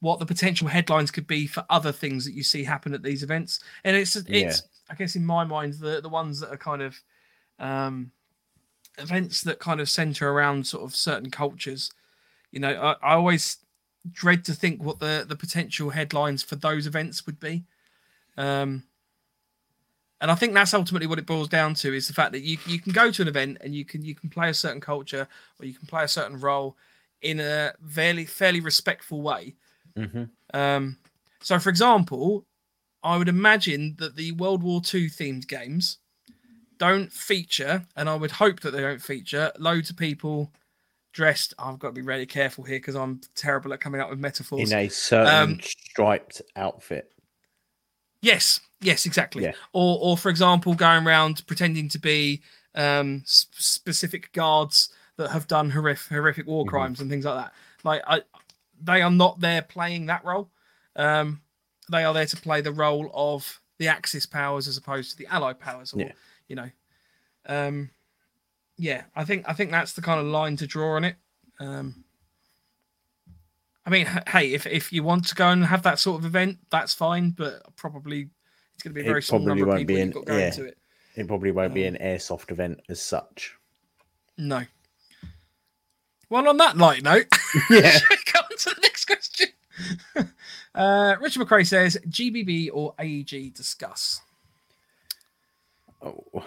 what 0.00 0.18
the 0.20 0.26
potential 0.26 0.68
headlines 0.68 1.10
could 1.10 1.26
be 1.26 1.46
for 1.46 1.64
other 1.68 1.90
things 1.90 2.24
that 2.26 2.34
you 2.34 2.42
see 2.44 2.62
happen 2.62 2.94
at 2.94 3.02
these 3.02 3.22
events. 3.24 3.60
And 3.82 3.96
it's 3.96 4.14
it's 4.14 4.28
Yeah. 4.28 4.56
I 4.88 4.94
guess 4.94 5.16
in 5.16 5.26
my 5.26 5.42
mind 5.44 5.74
the 5.74 6.00
the 6.00 6.08
ones 6.08 6.38
that 6.40 6.52
are 6.52 6.56
kind 6.56 6.82
of 6.82 7.00
um 7.58 8.12
events 8.98 9.42
that 9.42 9.58
kind 9.58 9.80
of 9.80 9.88
center 9.88 10.30
around 10.30 10.66
sort 10.66 10.84
of 10.84 10.94
certain 10.94 11.30
cultures. 11.30 11.90
You 12.52 12.60
know, 12.60 12.72
I, 13.02 13.10
I 13.10 13.14
always 13.14 13.58
dread 14.12 14.44
to 14.46 14.54
think 14.54 14.82
what 14.82 15.00
the 15.00 15.24
the 15.28 15.36
potential 15.36 15.90
headlines 15.90 16.42
for 16.42 16.56
those 16.56 16.86
events 16.86 17.26
would 17.26 17.40
be. 17.40 17.64
Um 18.36 18.84
and 20.20 20.30
I 20.30 20.34
think 20.34 20.54
that's 20.54 20.72
ultimately 20.72 21.06
what 21.06 21.18
it 21.18 21.26
boils 21.26 21.48
down 21.48 21.74
to 21.74 21.92
is 21.92 22.08
the 22.08 22.14
fact 22.14 22.32
that 22.32 22.40
you 22.42 22.58
you 22.66 22.78
can 22.80 22.92
go 22.92 23.10
to 23.10 23.22
an 23.22 23.28
event 23.28 23.58
and 23.60 23.74
you 23.74 23.84
can 23.84 24.04
you 24.04 24.14
can 24.14 24.30
play 24.30 24.48
a 24.48 24.54
certain 24.54 24.80
culture 24.80 25.28
or 25.58 25.66
you 25.66 25.74
can 25.74 25.86
play 25.86 26.04
a 26.04 26.08
certain 26.08 26.40
role 26.40 26.76
in 27.22 27.40
a 27.40 27.72
fairly 27.88 28.24
fairly 28.24 28.60
respectful 28.60 29.20
way. 29.22 29.54
hmm 29.96 30.24
Um, 30.54 30.98
so, 31.40 31.58
for 31.58 31.68
example, 31.68 32.46
I 33.02 33.16
would 33.16 33.28
imagine 33.28 33.96
that 33.98 34.16
the 34.16 34.32
World 34.32 34.62
War 34.62 34.80
II 34.80 35.08
themed 35.08 35.48
games 35.48 35.98
don't 36.78 37.12
feature, 37.12 37.86
and 37.96 38.08
I 38.08 38.16
would 38.16 38.32
hope 38.32 38.60
that 38.60 38.72
they 38.72 38.80
don't 38.80 39.02
feature 39.02 39.52
loads 39.58 39.90
of 39.90 39.96
people 39.96 40.52
dressed. 41.16 41.54
I've 41.58 41.78
got 41.78 41.88
to 41.88 41.92
be 41.94 42.02
really 42.02 42.26
careful 42.26 42.62
here 42.62 42.76
because 42.76 42.94
I'm 42.94 43.22
terrible 43.34 43.72
at 43.72 43.80
coming 43.80 44.00
up 44.02 44.10
with 44.10 44.18
metaphors. 44.18 44.70
In 44.70 44.78
a 44.78 44.88
certain 44.88 45.34
Um, 45.54 45.60
striped 45.62 46.42
outfit. 46.54 47.10
Yes, 48.20 48.60
yes, 48.80 49.06
exactly. 49.06 49.44
Yeah. 49.44 49.52
Or, 49.72 49.98
or 50.00 50.18
for 50.18 50.28
example, 50.28 50.74
going 50.74 51.06
around 51.06 51.46
pretending 51.46 51.88
to 51.88 51.98
be 51.98 52.42
um, 52.74 53.22
specific 53.26 54.30
guards 54.34 54.90
that 55.16 55.30
have 55.30 55.48
done 55.48 55.70
horrific, 55.70 56.12
horrific 56.14 56.46
war 56.46 56.64
Mhm. 56.66 56.68
crimes 56.68 57.00
and 57.00 57.08
things 57.10 57.24
like 57.24 57.42
that. 57.42 57.54
Like, 57.82 58.02
I, 58.06 58.20
they 58.82 59.00
are 59.00 59.10
not 59.10 59.40
there 59.40 59.62
playing 59.62 60.06
that 60.06 60.22
role. 60.22 60.50
Um, 60.96 61.40
they 61.90 62.04
are 62.04 62.12
there 62.12 62.26
to 62.26 62.36
play 62.36 62.60
the 62.60 62.72
role 62.72 63.10
of 63.14 63.62
the 63.78 63.88
Axis 63.88 64.26
powers 64.26 64.68
as 64.68 64.76
opposed 64.76 65.12
to 65.12 65.16
the 65.16 65.26
Allied 65.28 65.58
powers. 65.58 65.94
Or, 65.94 66.00
Yeah. 66.00 66.12
you 66.48 66.56
know, 66.56 66.70
um, 67.46 67.90
yeah. 68.76 69.02
I 69.14 69.24
think 69.24 69.44
I 69.48 69.52
think 69.52 69.70
that's 69.70 69.92
the 69.92 70.02
kind 70.02 70.20
of 70.20 70.26
line 70.26 70.56
to 70.56 70.66
draw 70.66 70.96
on 70.96 71.04
it. 71.04 71.16
Um, 71.60 72.04
I 73.84 73.90
mean, 73.90 74.06
hey, 74.28 74.52
if 74.52 74.66
if 74.66 74.92
you 74.92 75.02
want 75.02 75.26
to 75.28 75.34
go 75.34 75.48
and 75.48 75.64
have 75.64 75.82
that 75.82 75.98
sort 75.98 76.18
of 76.20 76.26
event, 76.26 76.58
that's 76.70 76.92
fine, 76.92 77.30
but 77.30 77.62
probably 77.76 78.28
it's 78.74 78.82
going 78.82 78.94
to 78.94 79.00
be 79.00 79.06
a 79.06 79.10
very 79.10 79.22
small 79.22 79.40
number 79.40 79.68
of 79.68 79.78
people 79.78 79.96
in- 79.96 80.06
you've 80.06 80.14
got 80.14 80.26
going 80.26 80.40
yeah. 80.40 80.50
to 80.50 80.64
it. 80.64 80.78
It 81.14 81.26
probably 81.28 81.50
won't 81.50 81.72
be 81.72 81.86
Um, 81.86 81.94
an 81.94 82.02
airsoft 82.02 82.50
event 82.50 82.80
as 82.90 83.00
such. 83.00 83.54
No. 84.36 84.64
Well, 86.28 86.46
on 86.48 86.56
that 86.58 86.76
light 86.76 87.02
note, 87.02 87.26
Yeah. 87.70 87.98
go 88.32 88.40
on 88.40 88.56
to 88.58 88.70
the 88.70 88.80
next 88.82 89.04
question? 89.06 89.48
uh, 90.74 91.16
Richard 91.20 91.46
McRae 91.46 91.66
says 91.66 91.96
GBB 92.08 92.70
or 92.72 92.94
AEG 92.98 93.54
discuss. 93.54 94.20
Oh. 96.02 96.44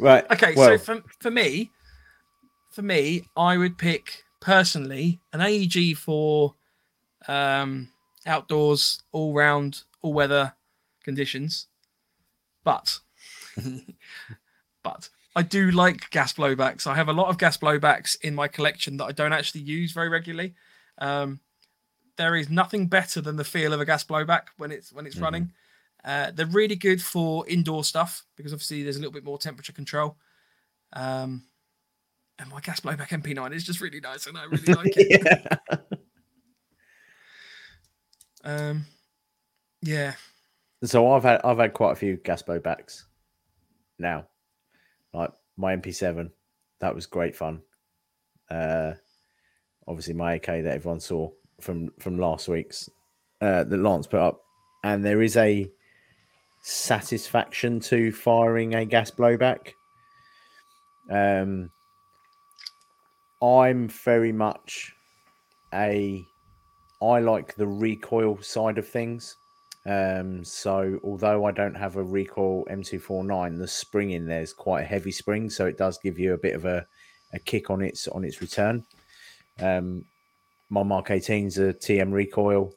Right. 0.00 0.24
Okay, 0.30 0.54
well, 0.54 0.78
so 0.78 0.78
for, 0.78 1.02
for 1.20 1.30
me, 1.30 1.70
for 2.70 2.82
me, 2.82 3.28
I 3.36 3.56
would 3.56 3.78
pick 3.78 4.24
personally 4.40 5.20
an 5.32 5.40
AEG 5.40 5.96
for 5.96 6.54
um, 7.28 7.90
outdoors, 8.26 9.02
all 9.12 9.32
round, 9.34 9.82
all 10.02 10.12
weather 10.12 10.54
conditions. 11.04 11.66
But, 12.64 13.00
but 14.82 15.08
I 15.36 15.42
do 15.42 15.70
like 15.70 16.10
gas 16.10 16.32
blowbacks. 16.32 16.86
I 16.86 16.94
have 16.94 17.08
a 17.08 17.12
lot 17.12 17.28
of 17.28 17.38
gas 17.38 17.56
blowbacks 17.56 18.20
in 18.22 18.34
my 18.34 18.48
collection 18.48 18.96
that 18.98 19.04
I 19.04 19.12
don't 19.12 19.32
actually 19.32 19.62
use 19.62 19.92
very 19.92 20.08
regularly. 20.08 20.54
Um, 20.98 21.40
there 22.16 22.36
is 22.36 22.50
nothing 22.50 22.86
better 22.86 23.20
than 23.20 23.36
the 23.36 23.44
feel 23.44 23.72
of 23.72 23.80
a 23.80 23.84
gas 23.84 24.04
blowback 24.04 24.48
when 24.58 24.70
it's 24.70 24.92
when 24.92 25.06
it's 25.06 25.16
Mhm. 25.16 25.22
running. 25.22 25.52
Uh, 26.04 26.30
they're 26.32 26.46
really 26.46 26.76
good 26.76 27.02
for 27.02 27.46
indoor 27.48 27.84
stuff 27.84 28.24
because 28.36 28.52
obviously 28.52 28.82
there's 28.82 28.96
a 28.96 29.00
little 29.00 29.12
bit 29.12 29.24
more 29.24 29.38
temperature 29.38 29.72
control. 29.72 30.16
Um, 30.92 31.44
and 32.38 32.48
my 32.50 32.60
gas 32.60 32.80
blowback 32.80 33.08
MP9 33.08 33.52
is 33.54 33.64
just 33.64 33.80
really 33.80 34.00
nice, 34.00 34.26
and 34.26 34.38
I 34.38 34.44
really 34.44 34.62
like 34.74 34.92
it. 34.96 35.22
yeah. 35.24 35.76
Um, 38.42 38.86
yeah, 39.82 40.14
So 40.82 41.10
I've 41.12 41.22
had 41.22 41.40
I've 41.44 41.58
had 41.58 41.74
quite 41.74 41.92
a 41.92 41.96
few 41.96 42.16
gas 42.16 42.42
blowbacks 42.42 43.04
now. 43.98 44.26
Like 45.12 45.32
my 45.56 45.76
MP7, 45.76 46.30
that 46.80 46.94
was 46.94 47.06
great 47.06 47.36
fun. 47.36 47.60
Uh 48.50 48.94
obviously 49.86 50.14
my 50.14 50.34
AK 50.34 50.46
that 50.46 50.74
everyone 50.74 51.00
saw 51.00 51.30
from 51.60 51.90
from 51.98 52.18
last 52.18 52.48
week's 52.48 52.88
uh 53.40 53.64
that 53.64 53.76
Lance 53.76 54.06
put 54.06 54.20
up. 54.20 54.42
And 54.84 55.04
there 55.04 55.22
is 55.22 55.36
a 55.36 55.70
satisfaction 56.60 57.80
to 57.80 58.12
firing 58.12 58.74
a 58.74 58.84
gas 58.84 59.10
blowback. 59.10 59.72
Um 61.10 61.70
I'm 63.42 63.88
very 63.88 64.32
much 64.32 64.92
a 65.72 66.26
I 67.02 67.20
like 67.20 67.54
the 67.54 67.66
recoil 67.66 68.42
side 68.42 68.78
of 68.78 68.86
things. 68.86 69.36
Um, 69.86 70.44
so 70.44 71.00
although 71.02 71.46
I 71.46 71.52
don't 71.52 71.74
have 71.74 71.96
a 71.96 72.02
recoil 72.02 72.66
M249, 72.70 73.56
the 73.58 73.66
spring 73.66 74.10
in 74.10 74.26
there 74.26 74.42
is 74.42 74.52
quite 74.52 74.82
a 74.82 74.86
heavy 74.86 75.10
spring, 75.10 75.48
so 75.48 75.66
it 75.66 75.78
does 75.78 75.98
give 75.98 76.18
you 76.18 76.34
a 76.34 76.38
bit 76.38 76.54
of 76.54 76.66
a, 76.66 76.86
a 77.32 77.38
kick 77.38 77.70
on 77.70 77.80
its 77.80 78.06
on 78.08 78.24
its 78.24 78.42
return. 78.42 78.84
Um, 79.58 80.04
my 80.68 80.82
Mark 80.82 81.08
18's 81.08 81.58
a 81.58 81.72
TM 81.72 82.12
recoil. 82.12 82.74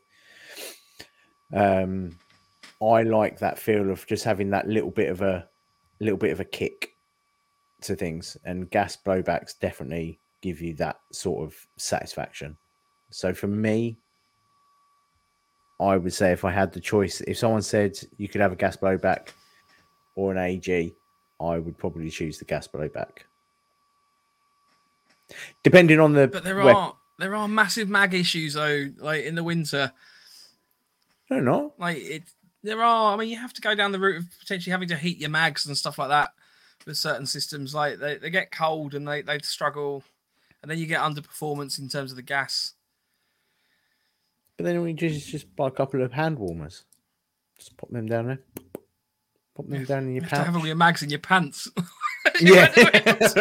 Um, 1.53 2.17
I 2.81 3.03
like 3.03 3.39
that 3.39 3.59
feel 3.59 3.89
of 3.89 4.05
just 4.07 4.23
having 4.23 4.49
that 4.51 4.67
little 4.67 4.91
bit 4.91 5.09
of 5.09 5.21
a 5.21 5.47
little 5.99 6.17
bit 6.17 6.31
of 6.31 6.39
a 6.39 6.45
kick 6.45 6.89
to 7.81 7.95
things, 7.95 8.37
and 8.45 8.69
gas 8.69 8.97
blowbacks 8.97 9.59
definitely 9.59 10.19
give 10.41 10.61
you 10.61 10.73
that 10.75 10.99
sort 11.11 11.45
of 11.45 11.55
satisfaction. 11.77 12.57
So 13.09 13.33
for 13.33 13.47
me, 13.47 13.97
I 15.79 15.97
would 15.97 16.13
say 16.13 16.31
if 16.31 16.45
I 16.45 16.51
had 16.51 16.71
the 16.71 16.79
choice, 16.79 17.21
if 17.21 17.37
someone 17.37 17.61
said 17.61 17.99
you 18.17 18.27
could 18.27 18.41
have 18.41 18.51
a 18.51 18.55
gas 18.55 18.77
blowback 18.77 19.29
or 20.15 20.31
an 20.31 20.37
AG, 20.37 20.93
I 21.41 21.59
would 21.59 21.77
probably 21.77 22.09
choose 22.09 22.37
the 22.37 22.45
gas 22.45 22.67
blowback. 22.67 23.19
Depending 25.63 25.99
on 25.99 26.13
the 26.13 26.27
but 26.27 26.43
there 26.43 26.61
are 26.61 26.95
there 27.19 27.35
are 27.35 27.47
massive 27.47 27.89
mag 27.89 28.13
issues 28.13 28.53
though, 28.53 28.89
like 28.97 29.23
in 29.23 29.35
the 29.35 29.43
winter. 29.43 29.91
no, 31.29 31.39
not 31.39 31.43
know. 31.43 31.73
Like 31.77 31.97
it, 31.97 32.23
there 32.63 32.81
are. 32.81 33.13
I 33.13 33.17
mean, 33.17 33.29
you 33.29 33.37
have 33.37 33.53
to 33.53 33.61
go 33.61 33.75
down 33.75 33.91
the 33.91 33.99
route 33.99 34.17
of 34.17 34.39
potentially 34.39 34.71
having 34.71 34.89
to 34.89 34.95
heat 34.95 35.19
your 35.19 35.29
mags 35.29 35.65
and 35.65 35.77
stuff 35.77 35.97
like 35.97 36.09
that 36.09 36.31
with 36.85 36.97
certain 36.97 37.25
systems. 37.25 37.75
Like 37.75 37.99
they, 37.99 38.17
they 38.17 38.29
get 38.29 38.51
cold 38.51 38.93
and 38.93 39.07
they 39.07 39.21
they 39.21 39.39
struggle, 39.39 40.03
and 40.61 40.71
then 40.71 40.77
you 40.77 40.85
get 40.85 41.01
underperformance 41.01 41.79
in 41.79 41.89
terms 41.89 42.11
of 42.11 42.15
the 42.15 42.21
gas. 42.23 42.73
But 44.57 44.65
then 44.65 44.81
we 44.81 44.93
just 44.93 45.27
just 45.27 45.55
buy 45.55 45.67
a 45.67 45.71
couple 45.71 46.01
of 46.01 46.13
hand 46.13 46.39
warmers, 46.39 46.83
just 47.57 47.75
pop 47.77 47.89
them 47.89 48.07
down 48.07 48.27
there, 48.27 48.39
pop 49.55 49.67
them 49.67 49.83
down 49.85 50.07
in 50.07 50.15
your 50.15 50.25
to 50.25 50.35
have 50.35 50.55
all 50.55 50.65
your 50.65 50.75
mags 50.75 51.03
in 51.03 51.09
your 51.09 51.19
pants. 51.19 51.69
Yeah, 52.39 52.73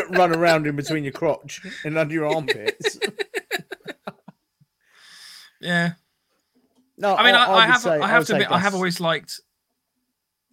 run 0.11 0.35
around 0.35 0.67
in 0.67 0.77
between 0.77 1.05
your 1.05 1.13
crotch 1.13 1.63
and 1.85 1.97
under 1.97 2.13
your 2.13 2.27
armpits. 2.27 2.99
yeah. 5.61 5.93
No, 7.03 7.17
I 7.17 7.25
mean, 7.25 7.35
I, 7.35 7.47
I, 7.47 7.55
would 7.57 7.73
have 7.73 7.81
say- 7.81 7.99
I 7.99 8.07
have 8.07 8.27
to 8.27 8.33
admit, 8.35 8.51
I 8.53 8.61
have 8.61 8.77
always 8.77 9.01
liked. 9.01 9.41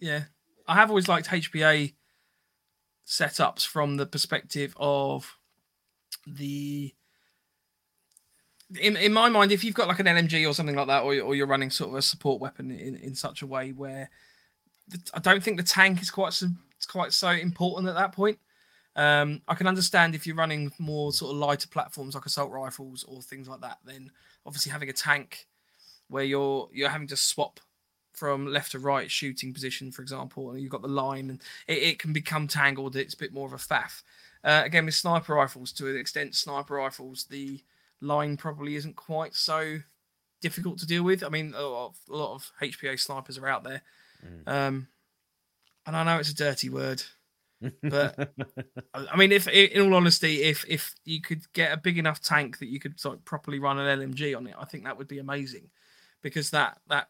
Yeah, 0.00 0.24
I 0.66 0.74
have 0.74 0.90
always 0.90 1.06
liked 1.06 1.28
HPA 1.28 1.94
setups 3.06 3.64
from 3.64 3.96
the 3.96 4.06
perspective 4.06 4.74
of 4.76 5.36
the 6.26 6.92
in, 8.80 8.96
in 8.96 9.12
my 9.12 9.28
mind, 9.28 9.52
if 9.52 9.62
you've 9.62 9.74
got 9.74 9.88
like 9.88 10.00
an 10.00 10.06
LMG 10.06 10.48
or 10.48 10.52
something 10.52 10.76
like 10.76 10.88
that, 10.88 11.02
or, 11.02 11.18
or 11.20 11.34
you're 11.34 11.46
running 11.46 11.70
sort 11.70 11.90
of 11.90 11.96
a 11.96 12.02
support 12.02 12.40
weapon 12.40 12.70
in, 12.72 12.96
in 12.96 13.14
such 13.14 13.42
a 13.42 13.46
way 13.46 13.70
where 13.70 14.10
the, 14.88 15.00
I 15.14 15.20
don't 15.20 15.42
think 15.42 15.56
the 15.56 15.62
tank 15.62 16.02
is 16.02 16.10
quite 16.10 16.32
so 16.32 16.46
it's 16.76 16.86
quite 16.86 17.12
so 17.12 17.30
important 17.30 17.88
at 17.88 17.94
that 17.94 18.12
point. 18.12 18.38
Um, 18.96 19.42
I 19.46 19.54
can 19.54 19.68
understand 19.68 20.16
if 20.16 20.26
you're 20.26 20.36
running 20.36 20.72
more 20.80 21.12
sort 21.12 21.30
of 21.30 21.38
lighter 21.38 21.68
platforms 21.68 22.16
like 22.16 22.26
assault 22.26 22.50
rifles 22.50 23.04
or 23.04 23.22
things 23.22 23.48
like 23.48 23.60
that. 23.60 23.78
Then 23.84 24.10
obviously 24.44 24.72
having 24.72 24.88
a 24.88 24.92
tank 24.92 25.46
where 26.10 26.24
you're 26.24 26.68
you're 26.72 26.90
having 26.90 27.06
to 27.08 27.16
swap 27.16 27.60
from 28.12 28.46
left 28.46 28.72
to 28.72 28.78
right 28.78 29.10
shooting 29.10 29.54
position, 29.54 29.90
for 29.92 30.02
example, 30.02 30.50
and 30.50 30.60
you've 30.60 30.70
got 30.72 30.82
the 30.82 30.88
line, 30.88 31.30
and 31.30 31.40
it, 31.66 31.78
it 31.78 31.98
can 31.98 32.12
become 32.12 32.46
tangled. 32.48 32.96
It's 32.96 33.14
a 33.14 33.18
bit 33.18 33.32
more 33.32 33.46
of 33.46 33.52
a 33.52 33.56
faff. 33.56 34.02
Uh, 34.44 34.62
again, 34.64 34.84
with 34.86 34.94
sniper 34.94 35.34
rifles, 35.34 35.72
to 35.72 35.88
an 35.88 35.96
extent, 35.96 36.34
sniper 36.34 36.74
rifles, 36.74 37.24
the 37.24 37.62
line 38.00 38.36
probably 38.36 38.74
isn't 38.76 38.96
quite 38.96 39.34
so 39.34 39.78
difficult 40.40 40.78
to 40.78 40.86
deal 40.86 41.02
with. 41.02 41.22
I 41.22 41.28
mean, 41.28 41.54
a 41.56 41.62
lot 41.62 41.86
of, 41.88 41.96
a 42.10 42.16
lot 42.16 42.34
of 42.34 42.50
HPA 42.60 42.98
snipers 42.98 43.38
are 43.38 43.46
out 43.48 43.64
there, 43.64 43.82
Mm. 44.26 44.48
um, 44.48 44.88
and 45.86 45.96
I 45.96 46.04
know 46.04 46.18
it's 46.18 46.30
a 46.30 46.34
dirty 46.34 46.68
word, 46.68 47.02
but 47.82 48.34
I 48.94 49.16
mean, 49.16 49.32
if 49.32 49.48
in 49.48 49.80
all 49.80 49.94
honesty, 49.94 50.42
if 50.42 50.64
if 50.68 50.94
you 51.04 51.20
could 51.22 51.50
get 51.54 51.72
a 51.72 51.76
big 51.78 51.96
enough 51.96 52.20
tank 52.20 52.58
that 52.58 52.68
you 52.68 52.80
could 52.80 53.02
like 53.04 53.24
properly 53.24 53.58
run 53.58 53.78
an 53.78 53.98
LMG 54.00 54.36
on 54.36 54.46
it, 54.46 54.54
I 54.58 54.64
think 54.66 54.84
that 54.84 54.98
would 54.98 55.08
be 55.08 55.18
amazing, 55.20 55.70
because 56.22 56.50
that 56.50 56.78
that 56.88 57.08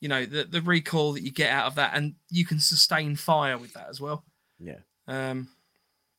you 0.00 0.08
know 0.08 0.24
the 0.24 0.44
the 0.44 0.60
recoil 0.60 1.12
that 1.12 1.22
you 1.22 1.32
get 1.32 1.50
out 1.50 1.66
of 1.66 1.74
that, 1.76 1.92
and 1.94 2.14
you 2.30 2.44
can 2.44 2.60
sustain 2.60 3.16
fire 3.16 3.58
with 3.58 3.72
that 3.74 3.88
as 3.88 4.00
well. 4.00 4.24
yeah. 4.58 4.78
Um, 5.06 5.48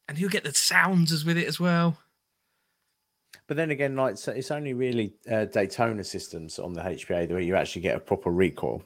and 0.07 0.19
you'll 0.19 0.29
get 0.29 0.43
the 0.43 0.53
sounds 0.53 1.11
as 1.11 1.25
with 1.25 1.37
it 1.37 1.47
as 1.47 1.59
well. 1.59 1.97
But 3.47 3.57
then 3.57 3.71
again, 3.71 3.95
like 3.95 4.17
so 4.17 4.31
it's 4.31 4.51
only 4.51 4.73
really 4.73 5.13
uh, 5.31 5.45
Daytona 5.45 6.03
systems 6.03 6.59
on 6.59 6.73
the 6.73 6.81
HPA 6.81 7.29
where 7.29 7.39
you 7.39 7.55
actually 7.55 7.81
get 7.81 7.95
a 7.95 7.99
proper 7.99 8.31
recoil. 8.31 8.83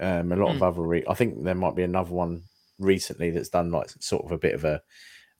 Um, 0.00 0.32
a 0.32 0.36
lot 0.36 0.54
of 0.54 0.62
other, 0.62 0.82
re- 0.82 1.04
I 1.08 1.14
think 1.14 1.42
there 1.42 1.54
might 1.54 1.74
be 1.74 1.82
another 1.82 2.12
one 2.12 2.42
recently 2.78 3.30
that's 3.30 3.48
done 3.48 3.70
like 3.70 3.90
sort 4.00 4.24
of 4.24 4.32
a 4.32 4.38
bit 4.38 4.54
of 4.54 4.64
a 4.64 4.80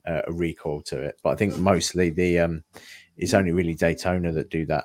uh, 0.07 0.23
a 0.27 0.33
recoil 0.33 0.81
to 0.83 1.01
it. 1.01 1.19
But 1.23 1.31
I 1.31 1.37
think 1.37 1.57
mostly 1.59 2.11
the 2.11 2.41
um, 2.41 2.65
it's 3.17 3.35
only 3.35 3.53
really 3.53 3.75
Daytona 3.75 4.33
that 4.33 4.51
do 4.51 4.67
that. 4.67 4.85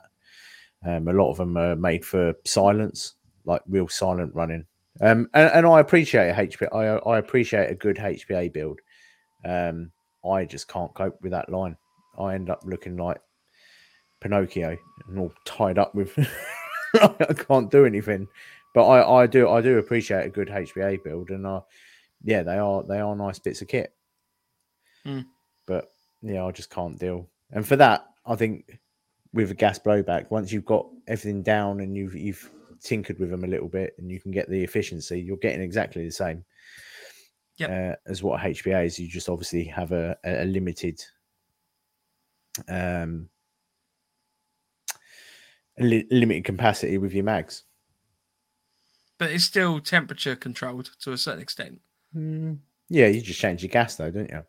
Um, 0.85 1.07
a 1.07 1.13
lot 1.13 1.31
of 1.31 1.37
them 1.37 1.57
are 1.57 1.75
made 1.75 2.05
for 2.05 2.33
silence, 2.45 3.15
like 3.45 3.61
real 3.67 3.87
silent 3.87 4.33
running. 4.35 4.65
Um, 5.01 5.29
and, 5.33 5.49
and 5.51 5.65
I 5.65 5.79
appreciate 5.79 6.29
a 6.29 6.33
HPA. 6.33 6.73
I, 6.73 7.09
I 7.09 7.17
appreciate 7.17 7.71
a 7.71 7.75
good 7.75 7.97
HPA 7.97 8.51
build. 8.53 8.79
Um, 9.45 9.91
I 10.29 10.45
just 10.45 10.67
can't 10.67 10.93
cope 10.93 11.21
with 11.21 11.31
that 11.31 11.49
line. 11.49 11.77
I 12.17 12.35
end 12.35 12.49
up 12.49 12.63
looking 12.65 12.97
like 12.97 13.19
Pinocchio 14.21 14.77
and 15.07 15.19
all 15.19 15.33
tied 15.45 15.77
up 15.77 15.95
with. 15.95 16.17
I 16.95 17.33
can't 17.33 17.71
do 17.71 17.85
anything, 17.85 18.27
but 18.75 18.87
I, 18.87 19.23
I 19.23 19.27
do 19.27 19.49
I 19.49 19.61
do 19.61 19.79
appreciate 19.79 20.25
a 20.25 20.29
good 20.29 20.47
HPA 20.47 21.03
build, 21.03 21.31
and 21.31 21.45
uh, 21.45 21.61
yeah, 22.23 22.43
they 22.43 22.57
are 22.57 22.83
they 22.83 22.99
are 22.99 23.15
nice 23.15 23.39
bits 23.39 23.61
of 23.61 23.67
kit. 23.67 23.93
Hmm. 25.03 25.21
But 25.65 25.89
yeah, 26.21 26.45
I 26.45 26.51
just 26.51 26.69
can't 26.69 26.99
deal. 26.99 27.27
And 27.51 27.67
for 27.67 27.75
that, 27.77 28.05
I 28.25 28.35
think 28.35 28.79
with 29.33 29.51
a 29.51 29.55
gas 29.55 29.79
blowback, 29.79 30.29
once 30.29 30.51
you've 30.51 30.65
got 30.65 30.87
everything 31.07 31.41
down 31.41 31.79
and 31.79 31.95
you've 31.97 32.15
you've 32.15 32.49
tinkered 32.81 33.17
with 33.19 33.29
them 33.31 33.43
a 33.43 33.47
little 33.47 33.67
bit, 33.69 33.93
and 33.97 34.11
you 34.11 34.19
can 34.19 34.31
get 34.31 34.49
the 34.49 34.63
efficiency, 34.63 35.19
you're 35.19 35.37
getting 35.37 35.61
exactly 35.61 36.05
the 36.05 36.11
same. 36.11 36.43
Yep. 37.57 37.69
Uh, 37.69 37.95
as 38.09 38.23
what 38.23 38.41
HPA 38.41 38.85
is, 38.85 38.97
you 38.99 39.07
just 39.07 39.29
obviously 39.29 39.63
have 39.65 39.91
a, 39.91 40.17
a 40.23 40.45
limited 40.45 40.99
um 42.67 43.29
a 45.79 45.83
li- 45.83 46.07
limited 46.11 46.45
capacity 46.45 46.97
with 46.97 47.13
your 47.13 47.23
mags. 47.23 47.63
But 49.17 49.31
it's 49.31 49.43
still 49.43 49.79
temperature 49.79 50.35
controlled 50.35 50.91
to 51.01 51.13
a 51.13 51.17
certain 51.17 51.41
extent. 51.41 51.79
Yeah, 52.15 53.07
you 53.07 53.21
just 53.21 53.39
change 53.39 53.63
your 53.63 53.69
gas 53.69 53.95
though, 53.95 54.11
don't 54.11 54.29
you? 54.29 54.43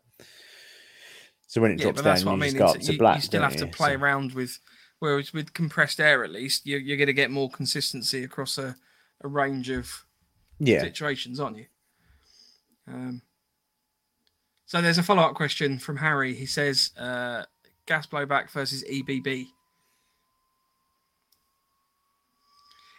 So 1.47 1.61
when 1.61 1.71
it 1.71 1.79
Yeah, 1.79 1.91
drops 1.91 2.01
down, 2.01 2.25
what 2.25 2.31
I 2.31 2.33
you 2.33 2.39
mean. 2.41 2.49
just 2.51 2.57
go 2.57 2.65
up 2.67 2.79
to 2.79 2.91
You, 2.91 2.97
black. 2.99 3.15
you 3.17 3.21
still 3.21 3.41
have 3.43 3.55
to 3.57 3.65
you? 3.65 3.71
play 3.71 3.93
So- 3.93 3.99
around 3.99 4.33
with, 4.33 4.59
whereas 5.05 5.33
with 5.33 5.53
compressed 5.53 5.99
air, 5.99 6.23
at 6.23 6.31
least 6.31 6.65
you're, 6.65 6.79
you're 6.79 6.97
going 6.97 7.07
to 7.07 7.13
get 7.13 7.29
more 7.29 7.49
consistency 7.49 8.23
across 8.23 8.57
a, 8.57 8.75
a 9.21 9.27
range 9.27 9.69
of 9.69 10.03
yeah, 10.59 10.81
situations, 10.81 11.39
aren't 11.39 11.57
you? 11.57 11.65
Um, 12.87 13.21
so 14.65 14.81
there's 14.81 14.97
a 14.97 15.03
follow 15.03 15.21
up 15.21 15.35
question 15.35 15.77
from 15.77 15.97
Harry. 15.97 16.33
He 16.33 16.47
says, 16.47 16.91
uh, 16.97 17.43
"Gas 17.85 18.07
blowback 18.07 18.49
versus 18.49 18.83
EBB." 18.83 19.47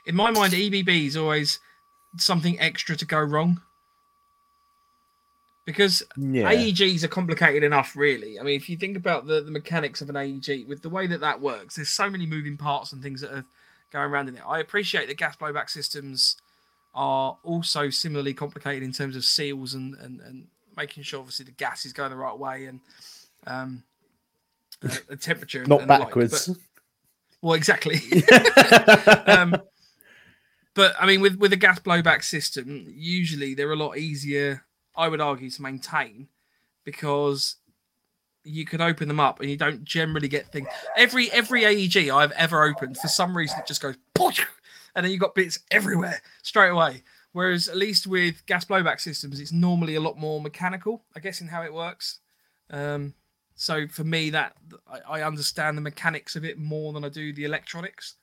In 0.07 0.15
my 0.15 0.31
mind, 0.31 0.53
EBB 0.53 1.07
is 1.07 1.17
always 1.17 1.59
something 2.19 2.59
extra 2.61 2.95
to 2.97 3.05
go 3.05 3.21
wrong 3.21 3.61
because 5.67 6.03
yeah, 6.17 6.51
AEGs 6.51 7.03
are 7.03 7.09
complicated 7.09 7.63
enough, 7.65 7.95
really. 7.97 8.41
I 8.41 8.43
mean, 8.45 8.55
if 8.55 8.71
you 8.71 8.77
think 8.77 8.97
about 8.97 9.27
the, 9.27 9.43
the 9.43 9.51
mechanics 9.51 10.01
of 10.01 10.09
an 10.09 10.17
AEG, 10.17 10.67
with 10.67 10.81
the 10.81 10.89
way 10.89 11.07
that 11.09 11.21
that 11.21 11.41
works, 11.41 11.75
there's 11.75 11.91
so 11.91 12.09
many 12.09 12.25
moving 12.25 12.57
parts 12.57 12.93
and 12.93 13.03
things 13.03 13.21
that 13.21 13.33
are 13.33 13.45
going 13.93 14.11
around 14.11 14.29
in 14.29 14.37
it. 14.37 14.43
I 14.47 14.61
appreciate 14.61 15.09
that 15.09 15.19
gas 15.19 15.37
blowback 15.37 15.69
systems 15.69 16.37
are 16.95 17.37
also 17.43 17.91
similarly 17.91 18.33
complicated 18.33 18.85
in 18.85 18.93
terms 18.93 19.17
of 19.17 19.25
seals 19.25 19.75
and, 19.75 19.95
and, 19.97 20.21
and 20.21 20.47
making 20.77 21.03
sure, 21.03 21.19
obviously, 21.19 21.45
the 21.45 21.51
gas 21.51 21.85
is 21.85 21.93
going 21.93 22.11
the 22.11 22.17
right 22.17 22.39
way 22.39 22.67
and 22.67 22.81
um, 23.47 23.83
uh, 24.85 24.95
the 25.09 25.17
temperature. 25.21 25.65
not 25.67 25.81
and 25.81 25.91
the 25.91 25.93
like. 25.99 26.09
backwards. 26.09 26.47
But- 26.47 26.57
well, 27.43 27.55
exactly. 27.55 28.01
um, 29.27 29.57
but 30.75 30.95
I 30.99 31.07
mean, 31.07 31.21
with 31.21 31.37
with 31.37 31.53
a 31.53 31.57
gas 31.57 31.81
blowback 31.81 32.23
system, 32.23 32.87
usually 32.89 33.55
they're 33.55 33.73
a 33.73 33.77
lot 33.77 33.99
easier. 33.99 34.66
I 34.97 35.09
would 35.09 35.21
argue 35.21 35.51
to 35.51 35.63
maintain 35.63 36.29
because 36.85 37.57
you 38.45 38.65
can 38.65 38.81
open 38.81 39.09
them 39.09 39.21
up 39.21 39.41
and 39.41 39.51
you 39.51 39.57
don't 39.57 39.85
generally 39.85 40.29
get 40.29 40.51
things. 40.53 40.69
Every 40.97 41.31
every 41.33 41.65
AEG 41.65 42.11
I've 42.11 42.33
ever 42.33 42.65
opened, 42.65 42.97
for 42.97 43.09
some 43.09 43.37
reason, 43.37 43.59
it 43.59 43.67
just 43.67 43.83
goes, 43.83 43.97
and 44.95 45.05
then 45.05 45.13
you 45.13 45.19
got 45.19 45.35
bits 45.35 45.59
everywhere 45.71 46.21
straight 46.43 46.71
away. 46.71 47.03
Whereas 47.33 47.69
at 47.69 47.77
least 47.77 48.07
with 48.07 48.47
gas 48.47 48.65
blowback 48.65 48.99
systems, 48.99 49.41
it's 49.41 49.53
normally 49.53 49.97
a 49.97 50.01
lot 50.01 50.19
more 50.19 50.41
mechanical, 50.41 51.03
I 51.15 51.21
guess, 51.21 51.43
in 51.43 51.49
how 51.49 51.63
it 51.63 51.75
works. 51.75 52.21
Um, 52.71 53.13
so 53.57 53.87
for 53.89 54.05
me, 54.05 54.31
that 54.31 54.55
I, 54.91 55.19
I 55.19 55.23
understand 55.23 55.77
the 55.77 55.83
mechanics 55.83 56.35
of 56.35 56.47
it 56.47 56.59
more 56.59 56.95
than 56.95 57.05
I 57.05 57.11
do 57.11 57.35
the 57.35 57.45
electronics. 57.45 58.15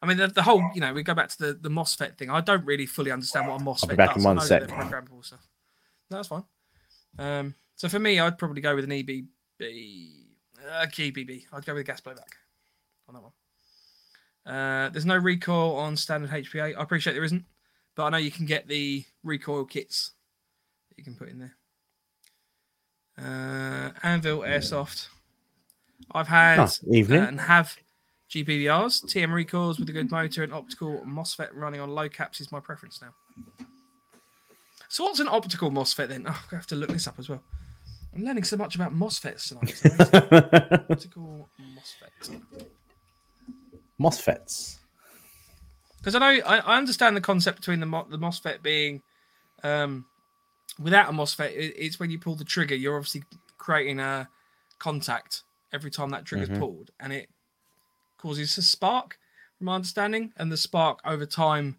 I 0.00 0.06
mean, 0.06 0.16
the, 0.16 0.28
the 0.28 0.42
whole, 0.42 0.62
you 0.74 0.80
know, 0.80 0.94
we 0.94 1.02
go 1.02 1.12
back 1.12 1.28
to 1.28 1.38
the, 1.38 1.52
the 1.52 1.68
MOSFET 1.68 2.16
thing. 2.16 2.30
I 2.30 2.40
don't 2.40 2.64
really 2.64 2.86
fully 2.86 3.10
understand 3.10 3.48
what 3.48 3.60
a 3.60 3.64
MOSFET 3.64 3.84
I'll 3.84 3.90
be 3.90 3.96
back 3.96 4.14
does. 4.14 4.24
in 4.24 4.28
one 4.28 4.40
sec. 4.40 4.62
That's 6.10 6.28
fine. 6.28 6.44
Um, 7.18 7.54
so 7.76 7.88
for 7.88 7.98
me, 7.98 8.18
I'd 8.20 8.38
probably 8.38 8.60
go 8.60 8.74
with 8.74 8.84
an 8.84 8.90
EBB, 8.90 9.26
uh, 9.60 10.86
GBB. 10.86 11.44
I'd 11.52 11.64
go 11.64 11.74
with 11.74 11.80
a 11.82 11.84
gas 11.84 12.00
blowback 12.00 12.34
on 13.08 13.14
that 13.14 13.22
one. 13.22 13.32
Uh, 14.54 14.88
there's 14.90 15.06
no 15.06 15.16
recoil 15.16 15.76
on 15.76 15.96
standard 15.96 16.30
HPA. 16.30 16.76
I 16.76 16.82
appreciate 16.82 17.12
there 17.12 17.24
isn't, 17.24 17.44
but 17.94 18.04
I 18.04 18.10
know 18.10 18.16
you 18.18 18.30
can 18.30 18.46
get 18.46 18.66
the 18.68 19.04
recoil 19.22 19.64
kits 19.64 20.12
that 20.88 20.98
you 20.98 21.04
can 21.04 21.14
put 21.14 21.28
in 21.28 21.38
there. 21.38 21.56
Uh, 23.18 23.90
Anvil 24.02 24.40
Airsoft. 24.40 25.08
I've 26.12 26.28
had 26.28 26.58
Ah, 26.58 26.70
evening. 26.90 27.20
uh, 27.20 27.26
and 27.26 27.40
have 27.42 27.76
GBBRs, 28.30 29.04
TM 29.04 29.32
recoils 29.32 29.78
with 29.78 29.88
a 29.90 29.92
good 29.92 30.10
motor 30.10 30.42
and 30.42 30.52
optical 30.54 31.02
MOSFET 31.04 31.50
running 31.52 31.80
on 31.80 31.90
low 31.90 32.08
caps 32.08 32.40
is 32.40 32.50
my 32.50 32.60
preference 32.60 33.00
now. 33.02 33.14
So 34.90 35.04
what's 35.04 35.20
an 35.20 35.28
optical 35.28 35.70
MOSFET 35.70 36.08
then? 36.08 36.24
Oh, 36.28 36.44
I 36.50 36.54
have 36.56 36.66
to 36.66 36.74
look 36.74 36.90
this 36.90 37.06
up 37.06 37.14
as 37.20 37.28
well. 37.28 37.40
I'm 38.12 38.24
learning 38.24 38.42
so 38.42 38.56
much 38.56 38.74
about 38.74 38.92
MOSFETs 38.92 39.48
tonight. 39.48 40.84
Optical 40.90 41.48
MOSFET. 41.60 42.64
MOSFETs. 44.00 44.78
Because 45.98 46.16
I 46.16 46.18
know 46.18 46.42
I, 46.44 46.58
I 46.58 46.76
understand 46.76 47.16
the 47.16 47.20
concept 47.20 47.58
between 47.58 47.78
the 47.78 47.86
Mo- 47.86 48.08
the 48.10 48.18
MOSFET 48.18 48.62
being 48.62 49.02
um, 49.62 50.06
without 50.80 51.08
a 51.08 51.12
MOSFET, 51.12 51.50
it, 51.52 51.74
it's 51.76 52.00
when 52.00 52.10
you 52.10 52.18
pull 52.18 52.34
the 52.34 52.44
trigger, 52.44 52.74
you're 52.74 52.96
obviously 52.96 53.22
creating 53.58 54.00
a 54.00 54.28
contact 54.80 55.44
every 55.72 55.92
time 55.92 56.10
that 56.10 56.24
trigger's 56.24 56.48
Mhm. 56.48 56.58
pulled, 56.58 56.90
and 56.98 57.12
it 57.12 57.28
causes 58.18 58.58
a 58.58 58.62
spark, 58.62 59.18
from 59.56 59.66
my 59.66 59.76
understanding, 59.76 60.32
and 60.36 60.50
the 60.50 60.56
spark 60.56 60.98
over 61.04 61.26
time 61.26 61.78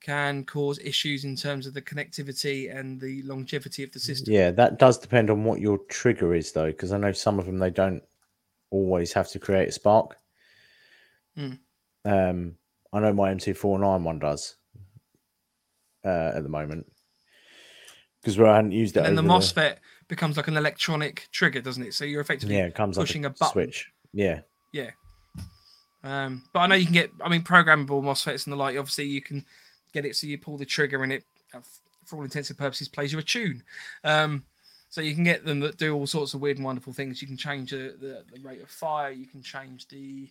can 0.00 0.44
cause 0.44 0.78
issues 0.78 1.24
in 1.24 1.36
terms 1.36 1.66
of 1.66 1.74
the 1.74 1.82
connectivity 1.82 2.74
and 2.74 3.00
the 3.00 3.22
longevity 3.22 3.82
of 3.82 3.92
the 3.92 3.98
system. 3.98 4.32
Yeah, 4.32 4.50
that 4.52 4.78
does 4.78 4.98
depend 4.98 5.30
on 5.30 5.44
what 5.44 5.60
your 5.60 5.78
trigger 5.88 6.34
is, 6.34 6.52
though, 6.52 6.66
because 6.68 6.92
I 6.92 6.98
know 6.98 7.12
some 7.12 7.38
of 7.38 7.46
them 7.46 7.58
they 7.58 7.70
don't 7.70 8.02
always 8.70 9.12
have 9.12 9.28
to 9.30 9.38
create 9.38 9.68
a 9.68 9.72
spark. 9.72 10.16
Hmm. 11.36 11.52
Um, 12.04 12.54
I 12.92 13.00
know 13.00 13.12
my 13.12 13.32
M249 13.34 14.02
one 14.02 14.18
does 14.18 14.56
uh, 16.04 16.32
at 16.34 16.42
the 16.42 16.48
moment 16.48 16.86
because 18.20 18.38
where 18.38 18.48
I 18.48 18.56
hadn't 18.56 18.72
used 18.72 18.96
it. 18.96 19.00
And 19.00 19.16
then 19.18 19.24
the 19.24 19.32
MOSFET 19.32 19.76
becomes 20.08 20.36
like 20.36 20.48
an 20.48 20.56
electronic 20.56 21.28
trigger, 21.30 21.60
doesn't 21.60 21.82
it? 21.82 21.94
So 21.94 22.04
you're 22.04 22.20
effectively 22.20 22.56
Yeah, 22.56 22.66
it 22.66 22.74
comes 22.74 22.96
pushing 22.96 23.22
like 23.22 23.32
a 23.32 23.34
a, 23.34 23.38
button. 23.38 23.52
switch. 23.52 23.90
Yeah. 24.12 24.40
Yeah. 24.72 24.90
Um, 26.02 26.44
but 26.52 26.60
I 26.60 26.66
know 26.68 26.74
you 26.74 26.86
can 26.86 26.94
get, 26.94 27.10
I 27.22 27.28
mean, 27.28 27.42
programmable 27.42 28.02
MOSFETs 28.02 28.46
and 28.46 28.52
the 28.52 28.56
like. 28.56 28.76
Obviously, 28.76 29.06
you 29.06 29.20
can 29.20 29.44
get 29.96 30.04
it 30.04 30.14
so 30.14 30.26
you 30.26 30.36
pull 30.36 30.58
the 30.58 30.64
trigger 30.66 31.02
and 31.02 31.12
it, 31.12 31.24
uh, 31.54 31.60
for 32.04 32.16
all 32.16 32.22
intents 32.22 32.50
and 32.50 32.58
purposes, 32.58 32.86
plays 32.86 33.12
you 33.12 33.18
a 33.18 33.22
tune. 33.22 33.62
Um, 34.04 34.44
so 34.90 35.00
you 35.00 35.14
can 35.14 35.24
get 35.24 35.44
them 35.44 35.60
that 35.60 35.78
do 35.78 35.94
all 35.94 36.06
sorts 36.06 36.34
of 36.34 36.40
weird 36.42 36.58
and 36.58 36.66
wonderful 36.66 36.92
things. 36.92 37.22
You 37.22 37.28
can 37.28 37.36
change 37.36 37.70
the, 37.70 37.96
the, 37.98 38.24
the 38.32 38.40
rate 38.42 38.60
of 38.62 38.68
fire. 38.68 39.10
You 39.10 39.26
can 39.26 39.42
change 39.42 39.88
the 39.88 40.30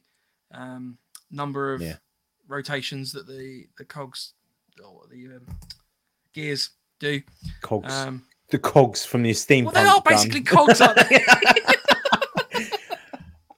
um, 0.53 0.97
number 1.31 1.73
of 1.73 1.81
Yeah. 1.81 1.95
rotations 2.47 3.11
that 3.13 3.27
the 3.27 3.65
the 3.77 3.85
cogs 3.85 4.33
or 4.83 5.01
the 5.11 5.25
um, 5.37 5.47
gears 6.33 6.69
do. 6.99 7.21
Cogs. 7.61 7.91
Um, 7.93 8.23
the 8.49 8.59
cogs 8.59 9.03
from 9.03 9.23
the 9.23 9.33
steam 9.33 9.65
well, 9.65 9.73
they 9.73 9.81
are 9.81 10.01
gun. 10.01 10.03
basically 10.05 10.41
cogs, 10.41 10.79
aren't 10.79 10.97
they? 11.09 11.25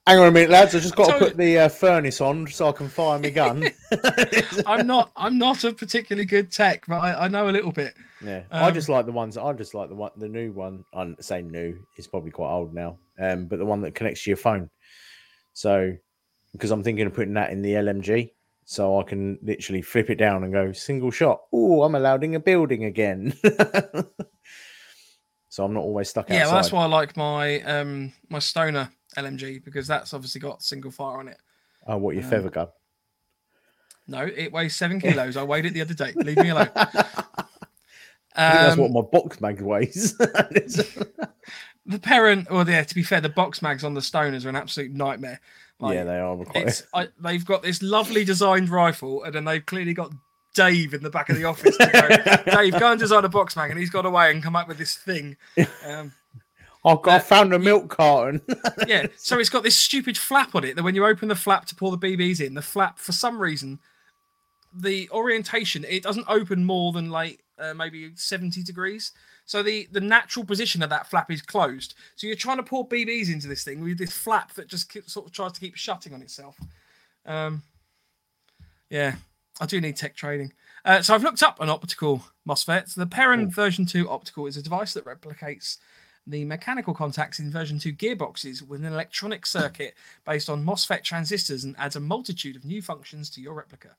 Hang 0.08 0.20
on 0.20 0.28
a 0.28 0.32
minute, 0.32 0.50
lads. 0.50 0.74
I 0.74 0.80
just 0.80 0.96
got 0.96 1.12
to 1.12 1.20
put 1.20 1.36
the 1.36 1.60
uh, 1.60 1.68
furnace 1.70 2.22
on 2.22 2.48
so 2.48 2.70
I 2.70 2.72
can 2.72 2.88
fire 2.88 3.20
my 3.20 3.30
gun. 3.30 3.68
I'm 4.66 4.88
not. 4.88 5.12
I'm 5.18 5.38
not 5.38 5.66
a 5.66 5.74
particularly 5.74 6.26
good 6.26 6.50
tech, 6.50 6.86
but 6.88 7.00
I, 7.00 7.26
I 7.26 7.28
know 7.28 7.50
a 7.50 7.52
little 7.52 7.74
bit. 7.74 7.94
yeah, 8.24 8.44
I 8.50 8.70
Um, 8.70 8.74
just 8.74 8.88
like 8.88 9.06
the 9.06 9.12
ones. 9.12 9.38
I 9.38 9.52
just 9.52 9.74
like 9.74 9.90
the 9.90 9.96
one, 9.96 10.12
the 10.16 10.30
new 10.30 10.54
one. 10.54 10.86
I'm 10.94 11.18
saying 11.20 11.52
new. 11.52 11.78
It's 11.98 12.08
probably 12.08 12.32
quite 12.32 12.50
old 12.50 12.74
now. 12.74 12.98
Um, 13.20 13.48
but 13.48 13.60
the 13.60 13.66
one 13.66 13.82
that 13.82 13.96
connects 13.96 14.24
to 14.24 14.30
your 14.30 14.38
phone. 14.38 14.70
So, 15.52 15.94
because 16.54 16.72
I'm 16.72 16.84
thinking 16.84 17.06
of 17.06 17.14
putting 17.14 17.34
that 17.34 17.52
in 17.52 17.62
the 17.62 17.74
LMG, 17.74 18.32
so 18.64 19.02
I 19.02 19.04
can 19.04 19.38
literally 19.44 19.82
flip 19.82 20.10
it 20.10 20.16
down 20.16 20.46
and 20.46 20.54
go 20.54 20.72
single 20.72 21.12
shot. 21.12 21.42
Oh, 21.52 21.84
I'm 21.84 21.96
allowed 21.96 22.24
in 22.24 22.34
a 22.36 22.40
building 22.40 22.86
again. 22.86 23.34
so 25.50 25.66
I'm 25.66 25.74
not 25.74 25.82
always 25.82 26.10
stuck 26.10 26.30
Yeah, 26.30 26.44
outside. 26.44 26.48
well, 26.48 26.56
that's 26.62 26.72
why 26.72 26.84
I 26.84 26.88
like 26.88 27.18
my 27.18 27.62
um 27.62 28.14
my 28.30 28.40
Stoner 28.40 28.90
LMG 29.18 29.64
because 29.64 29.88
that's 29.88 30.14
obviously 30.14 30.40
got 30.42 30.64
single 30.64 30.92
fire 30.92 31.18
on 31.20 31.28
it. 31.28 31.38
Oh, 31.88 31.98
what 31.98 32.16
your 32.16 32.24
um, 32.24 32.30
feather 32.30 32.50
gun? 32.50 32.68
No, 34.08 34.22
it 34.26 34.52
weighs 34.52 34.76
seven 34.76 35.00
kilos. 35.02 35.36
I 35.38 35.44
weighed 35.44 35.66
it 35.66 35.74
the 35.74 35.82
other 35.82 35.94
day. 35.94 36.14
Leave 36.16 36.38
me 36.38 36.50
alone. 36.50 36.70
Think 38.36 38.60
that's 38.60 38.74
Um, 38.74 38.80
what 38.80 38.92
my 38.92 39.02
box 39.20 39.42
mag 39.42 39.60
weighs. 39.62 40.16
the 41.86 42.00
parent, 42.02 42.48
or 42.52 42.64
yeah, 42.66 42.84
to 42.84 42.96
be 42.96 43.04
fair, 43.04 43.20
the 43.22 43.30
box 43.30 43.62
mags 43.62 43.84
on 43.84 43.94
the 43.94 44.02
Stoners 44.02 44.46
are 44.46 44.50
an 44.50 44.56
absolute 44.56 44.92
nightmare. 44.92 45.40
Like, 45.80 45.96
yeah, 45.96 46.04
they 46.04 46.20
are 46.20 46.36
quite. 46.38 46.68
it's 46.68 46.84
I, 46.94 47.08
they've 47.20 47.46
got 47.46 47.64
this 47.64 47.82
lovely 47.82 48.24
designed 48.24 48.70
rifle, 48.70 49.24
and 49.24 49.34
then 49.34 49.46
they've 49.46 49.66
clearly 49.66 49.94
got 49.94 50.12
Dave 50.56 50.94
in 50.94 51.02
the 51.04 51.10
back 51.10 51.30
of 51.30 51.36
the 51.36 51.46
office. 51.46 51.78
To 51.78 52.44
go, 52.46 52.52
Dave, 52.56 52.80
go 52.80 52.92
and 52.92 53.00
design 53.00 53.26
a 53.26 53.30
box 53.30 53.56
mag, 53.56 53.72
and 53.72 53.80
he's 53.80 53.90
got 53.90 54.06
away 54.06 54.32
and 54.32 54.42
come 54.44 54.56
up 54.56 54.68
with 54.68 54.78
this 54.78 54.96
thing. 54.96 55.36
Um, 55.86 56.12
Oh, 56.88 56.96
God, 56.98 57.14
I 57.14 57.16
Uh, 57.18 57.20
found 57.20 57.54
a 57.54 57.60
milk 57.60 57.90
carton. 57.90 58.42
yeah, 58.88 59.08
so 59.18 59.38
it's 59.40 59.50
got 59.50 59.64
this 59.64 59.78
stupid 59.78 60.18
flap 60.18 60.56
on 60.56 60.64
it 60.64 60.76
that 60.76 60.84
when 60.84 60.96
you 60.96 61.06
open 61.06 61.28
the 61.28 61.36
flap 61.36 61.66
to 61.66 61.76
pour 61.76 61.96
the 61.96 61.98
BBs 61.98 62.40
in, 62.40 62.54
the 62.54 62.62
flap 62.62 62.98
for 62.98 63.12
some 63.12 63.40
reason, 63.40 63.80
the 64.74 65.10
orientation 65.12 65.84
it 65.86 66.04
doesn't 66.04 66.26
open 66.28 66.64
more 66.64 66.92
than 66.92 67.10
like 67.10 67.44
uh, 67.60 67.74
maybe 67.74 68.12
seventy 68.16 68.64
degrees. 68.64 69.12
So 69.46 69.64
the 69.64 69.88
the 69.92 70.02
natural 70.02 70.46
position 70.46 70.82
of 70.84 70.90
that 70.90 71.10
flap 71.10 71.32
is 71.32 71.42
closed. 71.42 71.96
So 72.16 72.28
you're 72.28 72.36
trying 72.36 72.58
to 72.58 72.64
pour 72.64 72.88
BBs 72.88 73.32
into 73.32 73.48
this 73.48 73.64
thing 73.64 73.82
with 73.82 73.98
this 73.98 74.14
flap 74.14 74.54
that 74.54 74.68
just 74.68 74.92
keep, 74.92 75.10
sort 75.10 75.26
of 75.26 75.32
tries 75.32 75.54
to 75.54 75.60
keep 75.60 75.76
shutting 75.76 76.14
on 76.14 76.22
itself. 76.22 76.58
Um, 77.26 77.64
yeah, 78.90 79.16
I 79.60 79.66
do 79.66 79.82
need 79.82 79.98
tech 79.98 80.16
training. 80.16 80.54
Uh, 80.86 81.02
so 81.02 81.14
I've 81.14 81.24
looked 81.24 81.44
up 81.44 81.60
an 81.60 81.70
optical 81.70 82.24
MOSFET. 82.48 82.90
So 82.90 83.02
the 83.02 83.08
Perun 83.08 83.52
version 83.54 83.86
2 83.86 84.10
optical 84.10 84.46
is 84.46 84.56
a 84.56 84.62
device 84.62 84.94
that 84.94 85.04
replicates 85.04 85.78
the 86.28 86.44
mechanical 86.44 86.94
contacts 86.94 87.40
in 87.40 87.50
version 87.50 87.80
2 87.80 87.94
gearboxes 87.94 88.62
with 88.62 88.82
an 88.84 88.92
electronic 88.92 89.46
circuit 89.46 89.96
based 90.26 90.50
on 90.50 90.66
MOSFET 90.66 91.02
transistors 91.04 91.64
and 91.64 91.76
adds 91.80 91.96
a 91.96 92.02
multitude 92.02 92.56
of 92.56 92.66
new 92.66 92.82
functions 92.82 93.30
to 93.32 93.42
your 93.42 93.54
replica. 93.54 93.96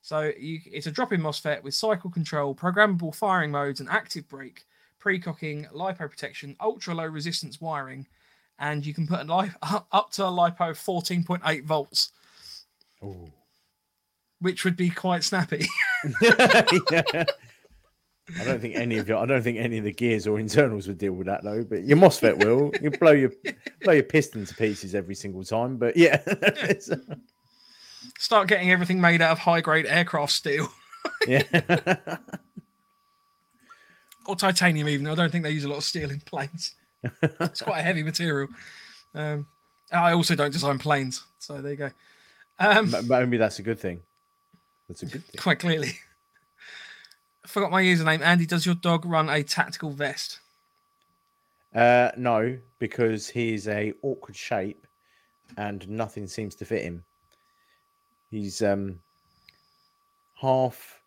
So 0.00 0.32
you, 0.38 0.60
it's 0.64 0.86
a 0.86 0.90
drop-in 0.92 1.20
MOSFET 1.20 1.62
with 1.62 1.74
cycle 1.74 2.08
control, 2.08 2.54
programmable 2.54 3.14
firing 3.14 3.50
modes, 3.50 3.80
and 3.80 3.88
active 3.88 4.28
brake, 4.28 4.64
pre-cocking, 4.98 5.66
lipo 5.74 6.08
protection, 6.08 6.56
ultra-low 6.60 7.06
resistance 7.06 7.60
wiring, 7.60 8.06
and 8.58 8.86
you 8.86 8.94
can 8.94 9.06
put 9.06 9.20
a 9.20 9.36
li- 9.36 9.50
up 9.92 10.10
to 10.12 10.24
a 10.24 10.28
lipo 10.28 10.70
14.8 10.70 11.64
volts, 11.64 12.12
Ooh. 13.02 13.30
which 14.38 14.64
would 14.64 14.76
be 14.76 14.88
quite 14.88 15.24
snappy. 15.24 15.66
Yeah. 16.22 17.24
I 18.38 18.44
don't 18.44 18.60
think 18.60 18.76
any 18.76 18.98
of 18.98 19.08
your 19.08 19.18
I 19.18 19.26
don't 19.26 19.42
think 19.42 19.58
any 19.58 19.78
of 19.78 19.84
the 19.84 19.92
gears 19.92 20.26
or 20.26 20.38
internals 20.38 20.86
would 20.88 20.98
deal 20.98 21.12
with 21.12 21.26
that 21.26 21.42
though. 21.42 21.64
But 21.64 21.84
your 21.84 21.96
MOSFET 21.96 22.44
will. 22.44 22.72
You 22.80 22.90
blow 22.90 23.12
your 23.12 23.32
blow 23.82 23.94
your 23.94 24.02
piston 24.02 24.44
to 24.46 24.54
pieces 24.54 24.94
every 24.94 25.14
single 25.14 25.44
time. 25.44 25.76
But 25.76 25.96
yeah, 25.96 26.22
Start 28.18 28.48
getting 28.48 28.70
everything 28.70 29.00
made 29.00 29.22
out 29.22 29.32
of 29.32 29.38
high-grade 29.38 29.86
aircraft 29.86 30.32
steel 30.32 30.70
yeah. 31.26 31.42
or 34.26 34.36
titanium. 34.36 34.88
Even 34.88 35.04
though 35.04 35.12
I 35.12 35.16
don't 35.16 35.30
think 35.30 35.44
they 35.44 35.50
use 35.50 35.64
a 35.64 35.68
lot 35.68 35.78
of 35.78 35.84
steel 35.84 36.10
in 36.10 36.20
planes. 36.20 36.74
it's 37.22 37.62
quite 37.62 37.80
a 37.80 37.82
heavy 37.82 38.02
material. 38.02 38.48
Um, 39.14 39.46
I 39.92 40.12
also 40.12 40.34
don't 40.34 40.52
design 40.52 40.78
planes, 40.78 41.24
so 41.38 41.60
there 41.60 41.72
you 41.72 41.78
go. 41.78 41.90
Um, 42.58 42.90
but, 42.90 43.08
but 43.08 43.20
maybe 43.20 43.38
that's 43.38 43.58
a 43.58 43.62
good 43.62 43.78
thing. 43.78 44.00
That's 44.88 45.02
a 45.02 45.06
good 45.06 45.24
thing. 45.24 45.40
quite 45.40 45.58
clearly. 45.58 45.92
Forgot 47.46 47.70
my 47.70 47.82
username. 47.82 48.20
Andy, 48.20 48.46
does 48.46 48.66
your 48.66 48.74
dog 48.74 49.04
run 49.06 49.28
a 49.28 49.42
tactical 49.42 49.90
vest? 49.90 50.40
Uh, 51.74 52.10
no, 52.16 52.58
because 52.78 53.28
he's 53.28 53.68
a 53.68 53.92
awkward 54.02 54.36
shape, 54.36 54.86
and 55.56 55.88
nothing 55.88 56.26
seems 56.26 56.54
to 56.56 56.64
fit 56.64 56.82
him. 56.82 57.04
He's 58.30 58.62
um 58.62 59.00
half. 60.34 61.00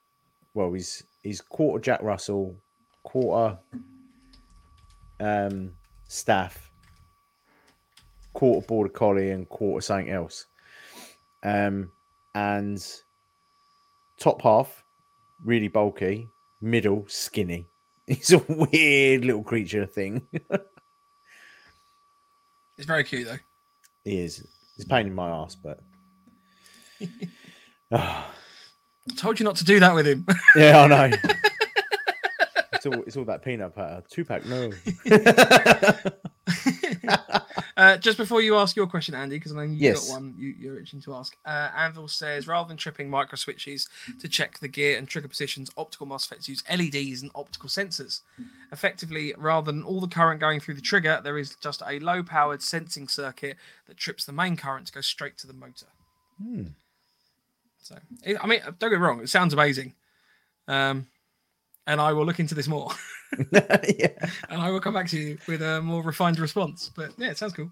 Well, 0.53 0.73
he's 0.73 1.03
he's 1.21 1.41
quarter 1.41 1.81
Jack 1.81 2.01
Russell, 2.01 2.55
quarter 3.03 3.57
um 5.19 5.71
staff, 6.07 6.71
quarter 8.33 8.65
border 8.65 8.89
collie, 8.89 9.31
and 9.31 9.47
quarter 9.49 9.81
something 9.81 10.09
else. 10.09 10.45
Um, 11.43 11.91
and 12.35 12.85
top 14.17 14.41
half 14.41 14.82
really 15.43 15.67
bulky, 15.67 16.29
middle 16.61 17.05
skinny. 17.07 17.67
He's 18.07 18.31
a 18.33 18.39
weird 18.39 19.25
little 19.25 19.43
creature 19.43 19.85
thing. 19.85 20.27
It's 22.75 22.87
very 22.87 23.03
cute 23.03 23.27
though. 23.27 23.37
He 24.03 24.17
is. 24.19 24.43
He's 24.75 24.85
a 24.85 24.87
pain 24.89 25.05
in 25.05 25.13
my 25.13 25.29
ass, 25.29 25.53
but 25.53 25.79
Ah, 27.91 28.31
I 29.11 29.13
told 29.15 29.39
you 29.39 29.43
not 29.43 29.57
to 29.57 29.63
do 29.63 29.79
that 29.79 29.93
with 29.93 30.07
him. 30.07 30.25
yeah, 30.55 30.79
I 30.81 30.87
know. 30.87 31.17
it's 32.73 32.87
all 32.87 33.03
it's 33.05 33.15
all 33.15 33.25
that 33.25 33.43
peanut 33.45 33.75
butter. 33.75 34.01
Two 34.09 34.25
pack, 34.25 34.43
no. 34.47 34.71
Uh, 37.77 37.97
just 37.97 38.17
before 38.17 38.41
you 38.41 38.55
ask 38.57 38.75
your 38.75 38.87
question, 38.87 39.15
Andy, 39.15 39.37
because 39.37 39.51
I 39.51 39.55
know 39.55 39.61
you 39.63 39.77
Yes. 39.77 40.07
got 40.07 40.15
one 40.19 40.35
you, 40.37 40.53
you're 40.59 40.79
itching 40.79 41.01
to 41.01 41.13
ask. 41.15 41.35
Uh, 41.45 41.69
Anvil 41.75 42.07
says 42.07 42.47
rather 42.47 42.67
than 42.67 42.77
tripping 42.77 43.09
micro 43.09 43.35
switches 43.35 43.87
to 44.19 44.27
check 44.27 44.59
the 44.59 44.67
gear 44.67 44.97
and 44.97 45.07
trigger 45.07 45.27
positions, 45.27 45.71
optical 45.77 46.07
MOSFETs 46.07 46.47
use 46.47 46.63
LEDs 46.69 47.21
and 47.21 47.31
optical 47.35 47.69
sensors. 47.69 48.21
Effectively, 48.71 49.33
rather 49.37 49.71
than 49.71 49.83
all 49.83 50.01
the 50.01 50.07
current 50.07 50.39
going 50.39 50.59
through 50.59 50.75
the 50.75 50.81
trigger, 50.81 51.19
there 51.23 51.37
is 51.37 51.55
just 51.55 51.81
a 51.87 51.99
low 51.99 52.23
powered 52.23 52.61
sensing 52.61 53.07
circuit 53.07 53.57
that 53.87 53.97
trips 53.97 54.25
the 54.25 54.31
main 54.31 54.55
current 54.57 54.87
to 54.87 54.93
go 54.93 55.01
straight 55.01 55.37
to 55.39 55.47
the 55.47 55.53
motor. 55.53 55.87
Hmm. 56.41 56.63
So, 57.81 57.97
I 58.41 58.47
mean, 58.47 58.61
don't 58.79 58.89
get 58.89 58.91
me 58.91 58.97
wrong, 58.97 59.21
it 59.21 59.29
sounds 59.29 59.53
amazing. 59.53 59.93
Um, 60.67 61.07
and 61.87 61.99
I 61.99 62.13
will 62.13 62.25
look 62.25 62.39
into 62.39 62.55
this 62.55 62.67
more 62.67 62.91
yeah. 63.51 64.09
and 64.49 64.61
I 64.61 64.69
will 64.71 64.79
come 64.79 64.93
back 64.93 65.07
to 65.09 65.19
you 65.19 65.37
with 65.47 65.61
a 65.61 65.81
more 65.81 66.03
refined 66.03 66.39
response. 66.39 66.91
But 66.95 67.11
yeah, 67.17 67.29
it 67.29 67.37
sounds 67.37 67.53
cool. 67.53 67.71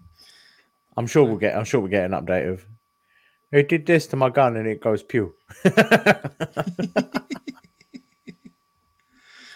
I'm 0.96 1.06
sure 1.06 1.24
we'll 1.24 1.36
get 1.36 1.56
I'm 1.56 1.64
sure 1.64 1.80
we'll 1.80 1.90
get 1.90 2.04
an 2.04 2.12
update 2.12 2.48
of 2.48 2.64
who 3.50 3.62
did 3.62 3.86
this 3.86 4.06
to 4.08 4.16
my 4.16 4.30
gun 4.30 4.56
and 4.56 4.66
it 4.66 4.80
goes 4.80 5.02
pew. 5.02 5.34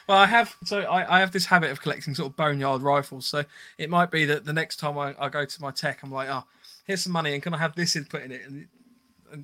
Well, 0.09 0.19
I 0.19 0.27
have 0.27 0.55
so 0.65 0.83
I, 0.83 1.17
I 1.17 1.21
have 1.21 1.33
this 1.33 1.47
habit 1.47 1.71
of 1.71 1.81
collecting 1.81 2.15
sort 2.15 2.31
of 2.31 2.37
boneyard 2.37 2.83
rifles. 2.83 3.27
So 3.27 3.45
it 3.77 3.91
might 3.91 4.11
be 4.11 4.25
that 4.27 4.45
the 4.45 4.53
next 4.53 4.77
time 4.77 4.97
I, 4.97 5.15
I 5.19 5.29
go 5.29 5.45
to 5.45 5.63
my 5.63 5.73
tech, 5.73 6.01
I'm 6.03 6.13
like, 6.13 6.29
oh, 6.29 6.45
here's 6.87 7.03
some 7.03 7.13
money, 7.13 7.35
and 7.35 7.43
can 7.43 7.53
I 7.55 7.59
have 7.59 7.75
this 7.75 7.97
input 7.97 8.23
in 8.23 8.33
it 8.33 8.43
and 8.47 8.69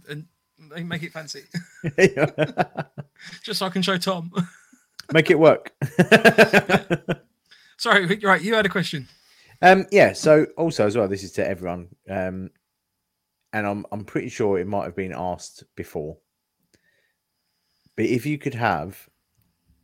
and, 0.08 0.26
and 0.74 0.88
make 0.88 1.02
it 1.02 1.12
fancy, 1.12 1.42
just 3.42 3.58
so 3.58 3.66
I 3.66 3.70
can 3.70 3.82
show 3.82 3.98
Tom. 3.98 4.30
Make 5.12 5.30
it 5.30 5.38
work. 5.38 5.72
Sorry, 7.76 8.06
you're 8.18 8.30
right. 8.30 8.40
You 8.40 8.54
had 8.54 8.66
a 8.66 8.70
question. 8.70 9.08
Um, 9.60 9.86
yeah. 9.92 10.12
So 10.12 10.46
also 10.56 10.86
as 10.86 10.96
well, 10.96 11.08
this 11.08 11.22
is 11.22 11.32
to 11.32 11.46
everyone, 11.46 11.88
um, 12.08 12.50
and 13.52 13.66
I'm 13.66 13.84
I'm 13.92 14.04
pretty 14.04 14.28
sure 14.28 14.58
it 14.58 14.66
might 14.66 14.84
have 14.84 14.96
been 14.96 15.12
asked 15.14 15.64
before. 15.76 16.16
But 17.96 18.06
if 18.06 18.24
you 18.24 18.38
could 18.38 18.54
have 18.54 19.08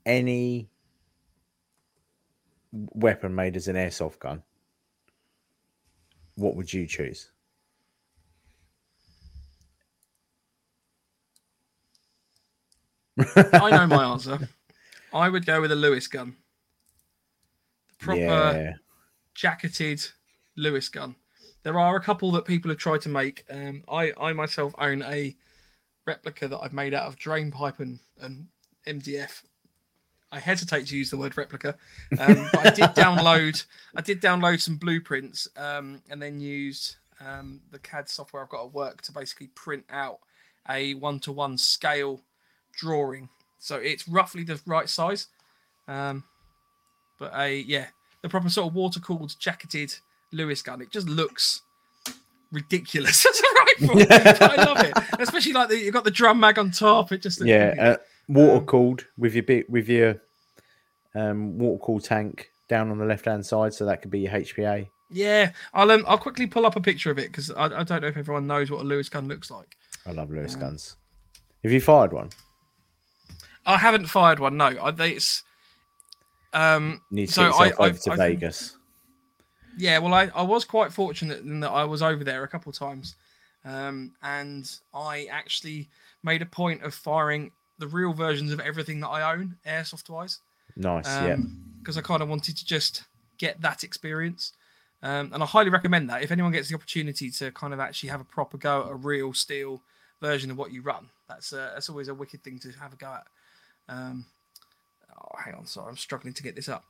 any 0.06 0.70
weapon 2.72 3.34
made 3.34 3.56
as 3.56 3.68
an 3.68 3.76
airsoft 3.76 4.18
gun, 4.20 4.42
what 6.36 6.56
would 6.56 6.72
you 6.72 6.86
choose? 6.86 7.30
I 13.36 13.70
know 13.70 13.86
my 13.86 14.04
answer. 14.04 14.48
I 15.12 15.28
would 15.28 15.46
go 15.46 15.60
with 15.60 15.72
a 15.72 15.76
Lewis 15.76 16.06
gun. 16.06 16.36
The 17.88 18.04
proper 18.04 18.20
Yeah, 18.20 18.72
jacketed 19.34 20.04
Lewis 20.56 20.88
gun. 20.88 21.16
There 21.62 21.78
are 21.78 21.96
a 21.96 22.00
couple 22.00 22.30
that 22.32 22.44
people 22.44 22.70
have 22.70 22.78
tried 22.78 23.02
to 23.02 23.08
make. 23.08 23.44
Um, 23.50 23.84
I, 23.88 24.12
I 24.18 24.32
myself 24.32 24.74
own 24.78 25.02
a 25.02 25.36
replica 26.06 26.48
that 26.48 26.58
I've 26.58 26.72
made 26.72 26.94
out 26.94 27.06
of 27.06 27.16
drain 27.16 27.50
pipe 27.50 27.80
and, 27.80 27.98
and 28.20 28.46
MDF. 28.86 29.42
I 30.30 30.40
hesitate 30.40 30.86
to 30.88 30.96
use 30.96 31.10
the 31.10 31.16
word 31.16 31.36
replica, 31.38 31.76
um, 32.18 32.48
but 32.52 32.66
I 32.66 32.70
did 32.70 32.84
download. 32.94 33.64
I 33.96 34.02
did 34.02 34.20
download 34.20 34.60
some 34.60 34.76
blueprints 34.76 35.48
um, 35.56 36.02
and 36.10 36.20
then 36.20 36.40
used 36.40 36.96
um, 37.20 37.60
the 37.70 37.78
CAD 37.78 38.08
software 38.08 38.42
I've 38.42 38.50
got 38.50 38.66
at 38.66 38.72
work 38.72 39.02
to 39.02 39.12
basically 39.12 39.48
print 39.48 39.84
out 39.90 40.18
a 40.68 40.94
one-to-one 40.94 41.56
scale 41.56 42.20
drawing. 42.72 43.28
So 43.58 43.76
it's 43.76 44.08
roughly 44.08 44.44
the 44.44 44.60
right 44.66 44.88
size. 44.88 45.26
Um, 45.86 46.24
but 47.18 47.32
a 47.34 47.58
yeah, 47.60 47.86
the 48.22 48.28
proper 48.28 48.48
sort 48.50 48.68
of 48.68 48.74
water 48.74 49.00
cooled 49.00 49.34
jacketed 49.38 49.94
Lewis 50.32 50.62
gun. 50.62 50.80
It 50.82 50.90
just 50.90 51.08
looks 51.08 51.62
ridiculous 52.52 53.26
as 53.28 53.40
a 53.40 53.86
rifle. 53.86 54.06
I 54.50 54.64
love 54.64 54.84
it, 54.84 54.92
especially 55.20 55.52
like 55.52 55.68
the, 55.68 55.78
you've 55.78 55.94
got 55.94 56.04
the 56.04 56.10
drum 56.10 56.40
mag 56.40 56.58
on 56.58 56.70
top. 56.70 57.12
It 57.12 57.22
just 57.22 57.44
yeah. 57.44 57.74
Uh, 57.78 57.96
water 58.28 58.58
Um, 58.58 58.66
cooled 58.66 59.06
with 59.16 59.34
your 59.34 59.42
bit 59.44 59.68
with 59.70 59.88
your 59.88 60.20
um, 61.14 61.58
water 61.58 61.78
cooled 61.84 62.04
tank 62.04 62.50
down 62.68 62.90
on 62.90 62.98
the 62.98 63.04
left 63.06 63.24
hand 63.24 63.44
side, 63.44 63.74
so 63.74 63.84
that 63.86 64.02
could 64.02 64.10
be 64.10 64.20
your 64.20 64.32
HPA. 64.32 64.88
yeah. 65.10 65.52
I'll 65.74 65.90
um, 65.90 66.04
I'll 66.06 66.18
quickly 66.18 66.46
pull 66.46 66.66
up 66.66 66.76
a 66.76 66.80
picture 66.80 67.10
of 67.10 67.18
it 67.18 67.28
because 67.28 67.50
I, 67.50 67.64
I 67.64 67.82
don't 67.82 68.02
know 68.02 68.08
if 68.08 68.16
everyone 68.16 68.46
knows 68.46 68.70
what 68.70 68.82
a 68.82 68.84
Lewis 68.84 69.08
gun 69.08 69.26
looks 69.28 69.50
like. 69.50 69.76
I 70.06 70.12
love 70.12 70.30
Lewis 70.30 70.52
Yeah. 70.54 70.60
guns. 70.60 70.96
Have 71.64 71.72
you 71.72 71.80
fired 71.80 72.12
one? 72.12 72.30
I 73.68 73.76
haven't 73.78 74.06
fired 74.06 74.40
one. 74.40 74.56
No, 74.56 74.66
I, 74.66 74.92
it's 75.04 75.44
um. 76.52 77.00
You 77.10 77.16
need 77.16 77.26
to 77.28 77.32
So 77.32 77.42
get 77.42 77.54
I- 77.54 77.64
yourself 77.66 77.80
I- 77.80 77.84
over 77.88 77.98
to 77.98 78.10
I- 78.12 78.16
Vegas. 78.16 78.74
Yeah, 79.76 79.98
well, 79.98 80.12
I, 80.12 80.28
I 80.34 80.42
was 80.42 80.64
quite 80.64 80.92
fortunate 80.92 81.40
in 81.44 81.60
that 81.60 81.70
I 81.70 81.84
was 81.84 82.02
over 82.02 82.24
there 82.24 82.42
a 82.42 82.48
couple 82.48 82.68
of 82.70 82.76
times. 82.76 83.14
Um, 83.64 84.12
and 84.22 84.68
I 84.92 85.26
actually 85.30 85.88
made 86.24 86.42
a 86.42 86.46
point 86.46 86.82
of 86.82 86.94
firing 86.94 87.52
the 87.78 87.86
real 87.86 88.12
versions 88.12 88.50
of 88.52 88.58
everything 88.58 88.98
that 89.00 89.08
I 89.08 89.32
own, 89.34 89.56
airsoft 89.64 90.08
wise, 90.10 90.40
Nice. 90.74 91.06
yeah. 91.06 91.36
because 91.80 91.96
I 91.96 92.00
kind 92.00 92.22
of 92.22 92.28
wanted 92.28 92.56
to 92.56 92.64
just 92.64 93.04
get 93.36 93.60
that 93.60 93.84
experience. 93.84 94.52
Um, 95.04 95.30
and 95.32 95.44
I 95.44 95.46
highly 95.46 95.70
recommend 95.70 96.10
that 96.10 96.22
if 96.24 96.32
anyone 96.32 96.50
gets 96.50 96.68
the 96.70 96.74
opportunity 96.74 97.30
to 97.30 97.52
kind 97.52 97.72
of 97.72 97.78
actually 97.78 98.08
have 98.08 98.20
a 98.20 98.24
proper 98.24 98.56
go 98.56 98.82
at 98.86 98.90
a 98.90 98.94
real 98.96 99.32
steel 99.32 99.80
version 100.20 100.50
of 100.50 100.56
what 100.58 100.72
you 100.72 100.82
run, 100.82 101.08
that's 101.28 101.52
uh, 101.52 101.70
that's 101.74 101.88
always 101.88 102.08
a 102.08 102.14
wicked 102.14 102.42
thing 102.42 102.58
to 102.60 102.72
have 102.80 102.92
a 102.94 102.96
go 102.96 103.06
at. 103.12 103.26
Um, 103.88 104.26
oh, 105.16 105.38
hang 105.44 105.54
on, 105.54 105.66
sorry, 105.66 105.88
I'm 105.90 105.96
struggling 105.96 106.34
to 106.34 106.42
get 106.42 106.54
this 106.56 106.68
up. 106.68 106.84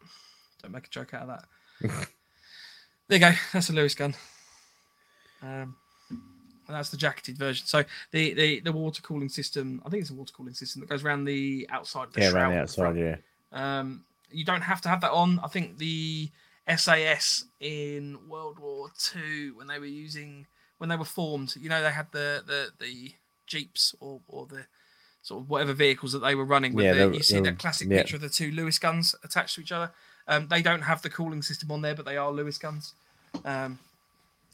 Don't 0.62 0.72
make 0.72 0.86
a 0.86 0.90
joke 0.90 1.14
out 1.14 1.28
of 1.28 1.28
that. 1.28 1.44
there 3.08 3.18
you 3.18 3.20
go. 3.20 3.32
That's 3.52 3.70
a 3.70 3.72
Lewis 3.72 3.94
gun. 3.94 4.14
Um, 5.42 5.76
and 6.10 6.76
that's 6.76 6.90
the 6.90 6.96
jacketed 6.96 7.38
version. 7.38 7.66
So 7.66 7.84
the, 8.10 8.34
the 8.34 8.60
the 8.60 8.72
water 8.72 9.00
cooling 9.00 9.28
system, 9.28 9.80
I 9.86 9.88
think 9.88 10.02
it's 10.02 10.10
a 10.10 10.14
water 10.14 10.32
cooling 10.36 10.54
system 10.54 10.80
that 10.80 10.88
goes 10.88 11.04
around 11.04 11.24
the 11.24 11.66
outside. 11.70 12.08
The 12.12 12.20
Yeah, 12.20 12.30
shroud 12.30 12.40
around 12.40 12.52
the 12.52 12.58
at 12.58 12.70
front. 12.70 12.98
outside. 12.98 13.20
Yeah. 13.52 13.78
Um, 13.80 14.04
you 14.30 14.44
don't 14.44 14.60
have 14.62 14.80
to 14.82 14.88
have 14.88 15.00
that 15.00 15.12
on. 15.12 15.40
I 15.42 15.48
think 15.48 15.78
the 15.78 16.30
SAS 16.76 17.44
in 17.60 18.18
World 18.28 18.58
War 18.58 18.90
Two, 18.98 19.52
when 19.56 19.66
they 19.68 19.78
were 19.78 19.86
using, 19.86 20.46
when 20.78 20.90
they 20.90 20.96
were 20.96 21.04
formed, 21.06 21.54
you 21.58 21.68
know, 21.70 21.82
they 21.82 21.90
had 21.90 22.12
the 22.12 22.42
the, 22.46 22.70
the 22.84 23.12
jeeps 23.46 23.94
or, 24.00 24.20
or 24.28 24.46
the 24.46 24.66
sort 25.28 25.42
of 25.42 25.50
whatever 25.50 25.74
vehicles 25.74 26.12
that 26.12 26.20
they 26.20 26.34
were 26.34 26.44
running 26.44 26.72
with. 26.72 26.86
Yeah, 26.86 27.06
the, 27.06 27.14
you 27.14 27.22
see 27.22 27.38
that 27.40 27.58
classic 27.58 27.88
yeah. 27.88 27.98
picture 27.98 28.16
of 28.16 28.22
the 28.22 28.30
two 28.30 28.50
Lewis 28.50 28.78
guns 28.78 29.14
attached 29.22 29.56
to 29.56 29.60
each 29.60 29.72
other. 29.72 29.92
Um, 30.26 30.48
they 30.48 30.62
don't 30.62 30.82
have 30.82 31.02
the 31.02 31.10
cooling 31.10 31.42
system 31.42 31.70
on 31.70 31.82
there, 31.82 31.94
but 31.94 32.06
they 32.06 32.16
are 32.16 32.32
Lewis 32.32 32.56
guns. 32.56 32.94
Um, 33.44 33.78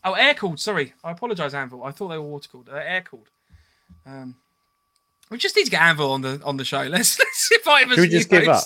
oh, 0.05 0.14
air 0.14 0.35
cooled. 0.35 0.59
Sorry, 0.59 0.93
I 1.05 1.12
apologise, 1.12 1.55
Anvil. 1.55 1.85
I 1.85 1.93
thought 1.93 2.09
they 2.09 2.18
were 2.18 2.25
water 2.25 2.49
cooled. 2.51 2.66
They're 2.66 2.87
air 2.87 3.03
cooled. 3.03 3.29
Um, 4.05 4.35
we 5.31 5.39
just 5.39 5.57
need 5.57 5.64
to 5.64 5.70
get 5.70 5.81
Anvil 5.81 6.11
on 6.11 6.22
the 6.22 6.41
on 6.45 6.57
the 6.57 6.64
show. 6.64 6.83
Let's 6.91 7.18
let's 7.18 7.51
invite 7.53 7.85
him 7.85 7.91
Should 7.91 8.01
we 8.01 8.09
just 8.09 8.29
give 8.29 8.49
up? 8.49 8.64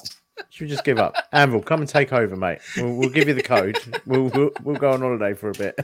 Should 0.50 0.64
we 0.64 0.70
just 0.70 0.84
give 0.84 0.98
up? 0.98 1.14
Anvil, 1.32 1.62
come 1.62 1.80
and 1.80 1.88
take 1.88 2.12
over, 2.12 2.36
mate. 2.36 2.60
We'll, 2.76 2.94
we'll 2.94 3.10
give 3.10 3.28
you 3.28 3.34
the 3.34 3.42
code. 3.42 3.78
We'll, 4.06 4.28
we'll 4.28 4.50
we'll 4.62 4.76
go 4.76 4.92
on 4.92 5.00
holiday 5.00 5.34
for 5.34 5.50
a 5.50 5.52
bit. 5.52 5.78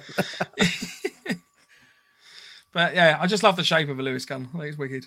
But 2.72 2.94
yeah, 2.94 3.18
I 3.20 3.26
just 3.28 3.42
love 3.42 3.56
the 3.56 3.62
shape 3.62 3.88
of 3.88 3.98
a 3.98 4.02
Lewis 4.02 4.24
gun. 4.24 4.48
I 4.54 4.58
think 4.58 4.68
it's 4.70 4.78
wicked. 4.78 5.06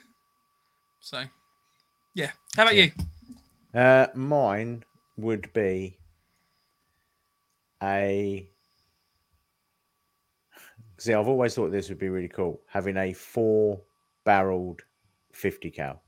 So, 1.08 1.24
yeah. 2.16 2.32
How 2.58 2.64
about 2.64 2.76
you? 2.76 2.92
Uh, 3.74 4.08
mine 4.14 4.84
would 5.16 5.54
be 5.54 5.98
a. 7.82 8.50
See, 10.98 11.14
I've 11.14 11.30
always 11.30 11.56
thought 11.56 11.72
this 11.72 11.88
would 11.88 11.98
be 11.98 12.10
really 12.10 12.28
cool 12.28 12.60
having 12.68 12.98
a 12.98 13.14
four-barreled 13.14 14.82
fifty 15.32 15.72
cal. 15.72 16.02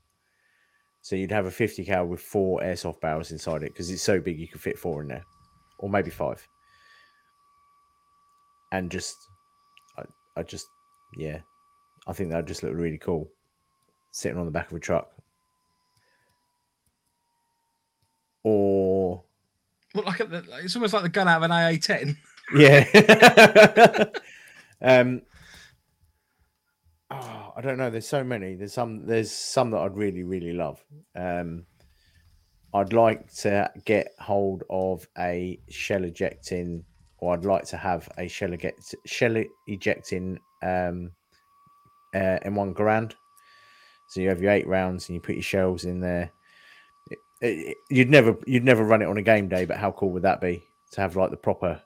So 1.00 1.16
you'd 1.16 1.32
have 1.32 1.46
a 1.46 1.50
fifty 1.50 1.82
cal 1.82 2.04
with 2.04 2.20
four 2.20 2.60
airsoft 2.60 3.00
barrels 3.00 3.32
inside 3.32 3.62
it 3.62 3.72
because 3.72 3.90
it's 3.90 4.02
so 4.02 4.20
big 4.20 4.38
you 4.38 4.48
could 4.48 4.60
fit 4.60 4.78
four 4.78 5.00
in 5.00 5.08
there, 5.08 5.24
or 5.78 5.88
maybe 5.88 6.10
five. 6.10 6.46
And 8.70 8.90
just, 8.90 9.16
I, 9.96 10.02
I 10.36 10.42
just, 10.42 10.66
yeah, 11.16 11.38
I 12.06 12.12
think 12.12 12.28
that 12.32 12.36
would 12.36 12.48
just 12.48 12.62
look 12.62 12.74
really 12.74 12.98
cool, 12.98 13.30
sitting 14.10 14.38
on 14.38 14.46
the 14.46 14.52
back 14.52 14.70
of 14.70 14.76
a 14.76 14.80
truck. 14.80 15.10
Or 18.42 19.22
Well, 19.94 20.04
like 20.04 20.20
it's 20.20 20.76
almost 20.76 20.94
like 20.94 21.02
the 21.02 21.08
gun 21.08 21.28
out 21.28 21.38
of 21.38 21.42
an 21.42 21.52
AA-10. 21.52 22.16
Yeah. 22.54 24.04
um. 24.82 25.22
Oh, 27.10 27.52
I 27.56 27.60
don't 27.60 27.76
know. 27.76 27.90
There's 27.90 28.08
so 28.08 28.24
many. 28.24 28.54
There's 28.54 28.72
some. 28.72 29.06
There's 29.06 29.30
some 29.30 29.70
that 29.72 29.78
I'd 29.80 29.96
really, 29.96 30.22
really 30.22 30.52
love. 30.52 30.82
Um. 31.14 31.66
I'd 32.72 32.92
like 32.92 33.32
to 33.38 33.68
get 33.84 34.12
hold 34.20 34.62
of 34.70 35.06
a 35.18 35.58
shell 35.68 36.04
ejecting, 36.04 36.84
or 37.18 37.34
I'd 37.34 37.44
like 37.44 37.64
to 37.66 37.76
have 37.76 38.08
a 38.16 38.28
shell 38.28 38.52
eject, 38.52 38.94
shell 39.06 39.42
ejecting 39.66 40.38
um, 40.62 41.10
uh, 42.14 42.38
M1 42.46 42.74
Garand. 42.74 43.14
So 44.10 44.20
you 44.20 44.28
have 44.28 44.42
your 44.42 44.50
eight 44.50 44.66
rounds 44.66 45.08
and 45.08 45.14
you 45.14 45.20
put 45.20 45.36
your 45.36 45.42
shells 45.42 45.84
in 45.84 46.00
there. 46.00 46.32
It- 47.10 47.18
it- 47.40 47.76
you'd 47.88 48.10
never, 48.10 48.36
you'd 48.44 48.64
never 48.64 48.82
run 48.84 49.02
it 49.02 49.06
on 49.08 49.16
a 49.18 49.22
game 49.22 49.48
day, 49.48 49.64
but 49.64 49.76
how 49.76 49.92
cool 49.92 50.10
would 50.10 50.22
that 50.24 50.40
be 50.40 50.62
to 50.92 51.00
have 51.00 51.14
like 51.14 51.30
the 51.30 51.36
proper 51.36 51.80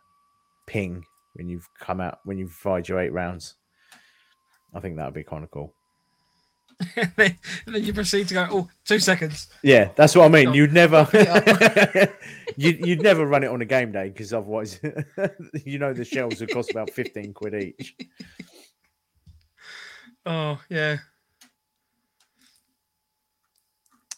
ping 0.66 1.04
when 1.34 1.50
you've 1.50 1.68
come 1.78 2.00
out 2.00 2.20
when 2.24 2.38
you've 2.38 2.50
fired 2.52 2.88
your 2.88 2.98
eight 2.98 3.12
rounds? 3.12 3.54
I 4.72 4.80
think 4.80 4.96
that 4.96 5.04
would 5.04 5.12
be 5.14 5.22
kind 5.22 5.44
of 5.44 5.50
cool. 5.50 5.74
and 6.96 7.36
then 7.66 7.84
you 7.84 7.92
proceed 7.92 8.26
to 8.28 8.34
go, 8.34 8.48
oh, 8.50 8.68
two 8.86 8.98
seconds. 8.98 9.46
Yeah, 9.62 9.90
that's 9.94 10.16
what 10.16 10.24
I 10.24 10.28
mean. 10.28 10.54
You'd 10.54 10.72
never, 10.72 11.06
you'd, 12.56 12.84
you'd 12.84 13.02
never 13.02 13.26
run 13.26 13.44
it 13.44 13.50
on 13.50 13.60
a 13.60 13.64
game 13.66 13.92
day 13.92 14.08
because 14.08 14.32
otherwise, 14.32 14.80
you 15.64 15.78
know, 15.78 15.92
the 15.92 16.04
shells 16.04 16.40
would 16.40 16.50
cost 16.50 16.70
about 16.72 16.90
fifteen 16.90 17.32
quid 17.34 17.54
each. 17.54 17.94
Oh, 20.26 20.58
yeah. 20.70 20.96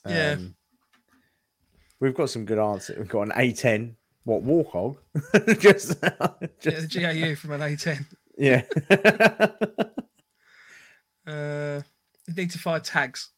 Yeah. 0.08 0.32
Um, 0.32 0.54
we've 2.00 2.14
got 2.14 2.30
some 2.30 2.44
good 2.44 2.58
answers. 2.58 2.98
We've 2.98 3.08
got 3.08 3.22
an 3.22 3.30
A10. 3.32 3.94
What 4.24 4.44
Warthog? 4.44 4.96
Just 5.60 5.96
yeah. 6.02 6.80
The 6.80 6.88
GAU 6.90 7.34
from 7.36 7.52
an 7.52 7.60
A10. 7.60 8.04
yeah. 8.36 8.62
Uh, 11.26 11.80
you 12.28 12.34
need 12.34 12.50
to 12.52 12.58
fire 12.58 12.78
tags. 12.80 13.30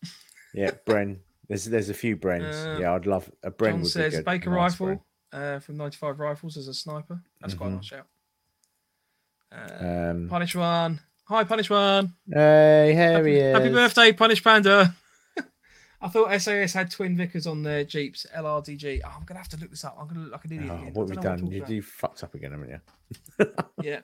yeah, 0.53 0.71
Bren. 0.87 1.19
There's 1.49 1.64
there's 1.64 1.89
a 1.89 1.95
few 1.95 2.16
Brens. 2.19 2.53
Uh, 2.77 2.79
yeah, 2.79 2.93
I'd 2.95 3.07
love 3.07 3.31
a 3.43 3.51
Bren. 3.51 3.71
John 3.77 3.85
says 3.87 4.16
good. 4.16 4.25
Baker 4.27 4.51
nice 4.51 4.79
rifle 4.79 5.03
uh, 5.33 5.59
from 5.61 5.79
95 5.79 6.19
Rifles 6.21 6.57
as 6.59 6.69
a 6.69 6.75
sniper. 6.75 7.23
That's 7.41 7.55
quite 7.55 7.69
a 7.69 7.71
Mhm. 7.71 7.75
nice 7.77 7.85
shout. 7.87 8.07
Uh, 9.51 9.85
Um, 10.11 10.29
Punish 10.29 10.55
One. 10.55 11.01
Hi, 11.29 11.45
Punish 11.45 11.71
One. 11.71 12.12
hey, 12.31 12.93
here 12.95 13.27
he 13.27 13.37
is. 13.37 13.57
Happy 13.57 13.71
birthday, 13.73 14.12
Punish 14.12 14.45
Panda. 14.45 14.95
I 16.01 16.09
thought 16.09 16.40
SAS 16.40 16.72
had 16.72 16.90
twin 16.90 17.16
Vickers 17.16 17.46
on 17.46 17.62
their 17.62 17.84
Jeeps, 17.84 18.24
LRDG. 18.36 19.01
Oh, 19.05 19.09
I'm 19.09 19.24
going 19.24 19.34
to 19.34 19.38
have 19.38 19.49
to 19.49 19.57
look 19.57 19.70
this 19.70 19.84
up. 19.84 19.96
I'm 19.99 20.07
going 20.07 20.16
to 20.16 20.22
look 20.22 20.32
like 20.32 20.44
an 20.44 20.53
idiot. 20.53 20.70
Oh, 20.70 20.74
again. 20.76 20.92
What 20.94 21.09
have 21.09 21.22
don't 21.22 21.42
we 21.42 21.49
know 21.49 21.59
done? 21.59 21.68
You, 21.68 21.76
you 21.76 21.82
fucked 21.82 22.22
up 22.22 22.34
again, 22.34 22.53
haven't 22.53 22.68
you? 22.70 23.46
Yeah. 23.82 24.01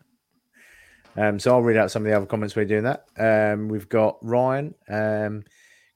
Um, 1.17 1.39
so 1.39 1.53
I'll 1.53 1.63
read 1.63 1.77
out 1.77 1.93
some 1.93 2.03
of 2.03 2.11
the 2.11 2.17
other 2.17 2.27
comments 2.27 2.57
we're 2.57 2.65
doing 2.65 2.85
that. 2.85 3.05
Um, 3.17 3.69
we've 3.69 3.89
got 3.89 4.19
Ryan, 4.21 4.75
um, 4.89 5.45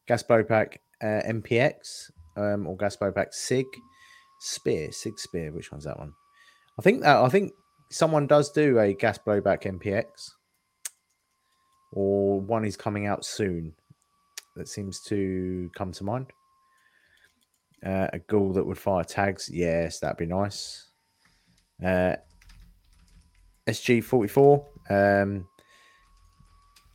Gaspopack 0.09 0.77
uh, 1.03 1.23
MPX, 1.27 2.11
um, 2.37 2.67
or 2.67 2.77
Gaspopack 2.77 3.33
SIG, 3.33 3.67
Spear, 4.41 4.93
Sig 4.93 5.19
Spear. 5.19 5.51
Which 5.51 5.73
one's 5.73 5.85
that 5.85 5.99
one? 5.99 6.13
I 6.79 6.83
think 6.83 7.03
that 7.03 7.17
I 7.17 7.29
think 7.29 7.53
someone 7.91 8.29
does 8.29 8.53
do 8.53 8.79
a 8.79 8.93
gas 8.95 9.19
blowback 9.19 9.65
MPX, 9.65 10.05
or 11.93 12.41
one 12.41 12.65
is 12.65 12.77
coming 12.77 13.07
out 13.07 13.25
soon. 13.25 13.75
That 14.59 14.69
seems 14.69 15.01
to 15.05 15.71
come 15.75 15.93
to 15.93 16.05
mind. 16.05 16.27
Uh, 17.85 18.09
a 18.13 18.19
ghoul 18.19 18.53
that 18.55 18.67
would 18.67 18.77
fire 18.77 19.05
tags. 19.05 19.49
Yes, 19.49 20.01
that'd 20.01 20.17
be 20.19 20.27
nice. 20.27 20.89
Uh, 21.83 22.17
SG 23.69 24.03
forty 24.03 24.29
four. 24.29 24.67
Um, 24.91 25.47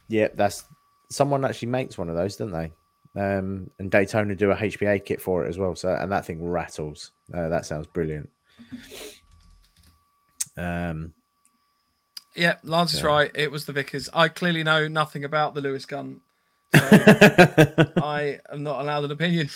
yeah, 0.10 0.28
that's 0.36 0.66
someone 1.10 1.46
actually 1.46 1.70
makes 1.70 1.98
one 1.98 2.10
of 2.10 2.16
those, 2.16 2.36
don't 2.36 2.52
they? 2.52 2.72
Um, 3.16 3.70
and 3.80 3.90
Daytona 3.90 4.36
do 4.36 4.52
a 4.52 4.56
HPA 4.56 5.06
kit 5.06 5.22
for 5.22 5.46
it 5.46 5.50
as 5.50 5.58
well. 5.58 5.76
So 5.76 5.96
and 5.96 6.12
that 6.12 6.26
thing 6.26 6.44
rattles. 6.44 7.12
Uh, 7.34 7.48
that 7.48 7.66
sounds 7.66 7.88
brilliant. 7.88 8.30
Um, 10.58 11.14
Yeah, 12.36 12.56
Lance 12.64 12.94
is 12.96 13.04
right. 13.04 13.32
It 13.36 13.52
was 13.52 13.66
the 13.66 13.74
Vickers. 13.74 14.10
I 14.14 14.28
clearly 14.28 14.64
know 14.64 14.88
nothing 14.88 15.24
about 15.24 15.54
the 15.54 15.62
Lewis 15.62 15.86
gun. 15.86 16.22
I 18.04 18.40
am 18.52 18.64
not 18.64 18.82
allowed 18.82 19.06
an 19.06 19.12
opinion. 19.12 19.50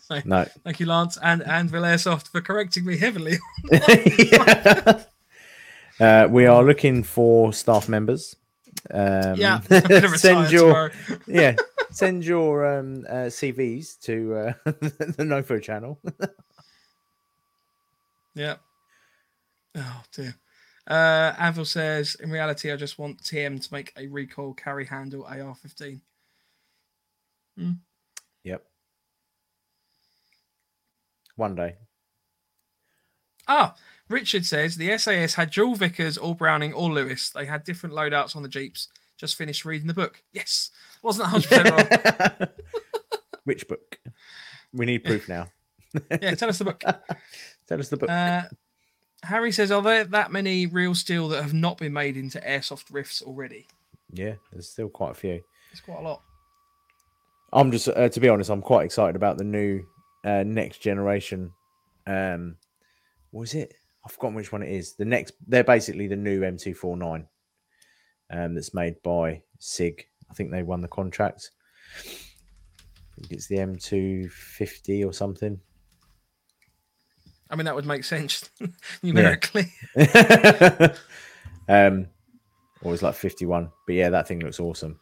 So 0.00 0.20
no. 0.24 0.44
thank 0.64 0.80
you, 0.80 0.86
Lance, 0.86 1.18
and 1.22 1.42
and 1.42 1.70
Airsoft 1.70 2.28
for 2.28 2.40
correcting 2.40 2.84
me 2.84 2.96
heavily. 2.96 3.38
uh, 6.00 6.28
we 6.30 6.46
are 6.46 6.62
looking 6.62 7.02
for 7.02 7.52
staff 7.52 7.88
members. 7.88 8.36
Um, 8.90 9.36
yeah, 9.36 9.60
I'm 9.70 9.80
gonna 9.80 9.94
retire 9.94 10.18
send 10.18 10.52
your 10.52 10.68
tomorrow. 10.68 10.90
yeah, 11.26 11.56
send 11.90 12.24
your 12.24 12.78
um, 12.78 13.04
uh, 13.08 13.30
CVs 13.30 14.00
to 14.00 14.34
uh, 14.34 14.52
the 14.64 15.24
Nofo 15.24 15.62
channel. 15.62 15.98
Yeah. 18.34 18.56
Oh 19.74 20.02
dear. 20.12 20.34
Uh, 20.86 21.34
Anvil 21.38 21.64
says, 21.64 22.16
in 22.16 22.30
reality, 22.30 22.72
I 22.72 22.76
just 22.76 22.98
want 22.98 23.22
TM 23.22 23.64
to 23.64 23.72
make 23.72 23.92
a 23.96 24.08
recoil 24.08 24.54
carry 24.54 24.84
handle 24.84 25.24
AR-15. 27.58 27.76
yep. 28.44 28.64
One 31.36 31.54
day. 31.54 31.76
Ah, 33.48 33.74
Richard 34.08 34.44
says 34.46 34.76
the 34.76 34.96
SAS 34.98 35.34
had 35.34 35.50
dual 35.50 35.74
Vickers, 35.74 36.18
or 36.18 36.34
Browning, 36.34 36.72
or 36.72 36.90
Lewis. 36.90 37.30
They 37.30 37.46
had 37.46 37.64
different 37.64 37.94
loadouts 37.94 38.36
on 38.36 38.42
the 38.42 38.48
Jeeps. 38.48 38.88
Just 39.16 39.36
finished 39.36 39.64
reading 39.64 39.86
the 39.86 39.94
book. 39.94 40.22
Yes, 40.32 40.70
wasn't 41.02 41.28
100% 41.28 42.38
wrong. 42.40 42.48
Which 43.44 43.66
book? 43.68 43.98
We 44.72 44.86
need 44.86 45.04
proof 45.04 45.28
now. 45.28 45.48
Yeah, 46.22 46.36
tell 46.36 46.48
us 46.48 46.58
the 46.58 46.64
book. 46.66 46.84
Tell 47.66 47.80
us 47.80 47.88
the 47.88 47.96
book. 47.96 48.08
Uh, 48.10 48.42
Harry 49.24 49.50
says, 49.50 49.72
are 49.72 49.82
there 49.82 50.04
that 50.04 50.30
many 50.30 50.66
real 50.66 50.94
steel 50.94 51.28
that 51.30 51.42
have 51.42 51.52
not 51.52 51.78
been 51.78 51.92
made 51.92 52.16
into 52.16 52.38
airsoft 52.38 52.92
riffs 52.92 53.22
already? 53.24 53.66
yeah, 54.12 54.34
there's 54.52 54.68
still 54.68 54.88
quite 54.88 55.10
a 55.10 55.14
few. 55.14 55.42
It's 55.72 55.80
quite 55.80 55.98
a 55.98 56.02
lot. 56.02 56.22
I'm 57.52 57.72
just, 57.72 57.88
uh, 57.88 58.08
to 58.08 58.20
be 58.20 58.28
honest, 58.28 58.50
I'm 58.50 58.62
quite 58.62 58.84
excited 58.84 59.16
about 59.16 59.38
the 59.38 59.44
new 59.44 59.82
uh, 60.24 60.44
next 60.46 60.78
generation. 60.78 61.52
Um, 62.06 62.56
what 63.30 63.42
is 63.42 63.54
it? 63.54 63.74
I've 64.04 64.12
forgotten 64.12 64.36
which 64.36 64.52
one 64.52 64.62
it 64.62 64.70
is. 64.70 64.94
The 64.94 65.04
next, 65.04 65.34
they're 65.46 65.64
basically 65.64 66.06
the 66.06 66.16
new 66.16 66.40
M249 66.40 67.26
um, 68.30 68.54
that's 68.54 68.74
made 68.74 69.02
by 69.02 69.42
SIG. 69.58 70.06
I 70.30 70.34
think 70.34 70.50
they 70.50 70.62
won 70.62 70.80
the 70.80 70.88
contract. 70.88 71.50
I 71.98 73.16
think 73.16 73.32
it's 73.32 73.48
the 73.48 73.56
M250 73.56 75.06
or 75.06 75.12
something. 75.12 75.60
I 77.50 77.56
mean, 77.56 77.64
that 77.64 77.74
would 77.74 77.86
make 77.86 78.04
sense 78.04 78.48
numerically. 79.02 79.72
um, 81.68 82.06
or 82.82 82.94
it's 82.94 83.02
like 83.02 83.14
51. 83.14 83.70
But 83.86 83.94
yeah, 83.94 84.10
that 84.10 84.28
thing 84.28 84.40
looks 84.40 84.60
awesome. 84.60 85.00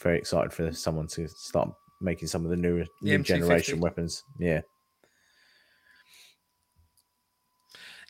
Very 0.00 0.18
excited 0.18 0.52
for 0.52 0.72
someone 0.72 1.06
to 1.08 1.28
start 1.28 1.70
making 2.00 2.28
some 2.28 2.44
of 2.44 2.50
the 2.50 2.56
newer 2.56 2.84
The 3.02 3.18
new 3.18 3.22
generation 3.22 3.78
M250. 3.78 3.80
weapons. 3.82 4.24
Yeah. 4.38 4.60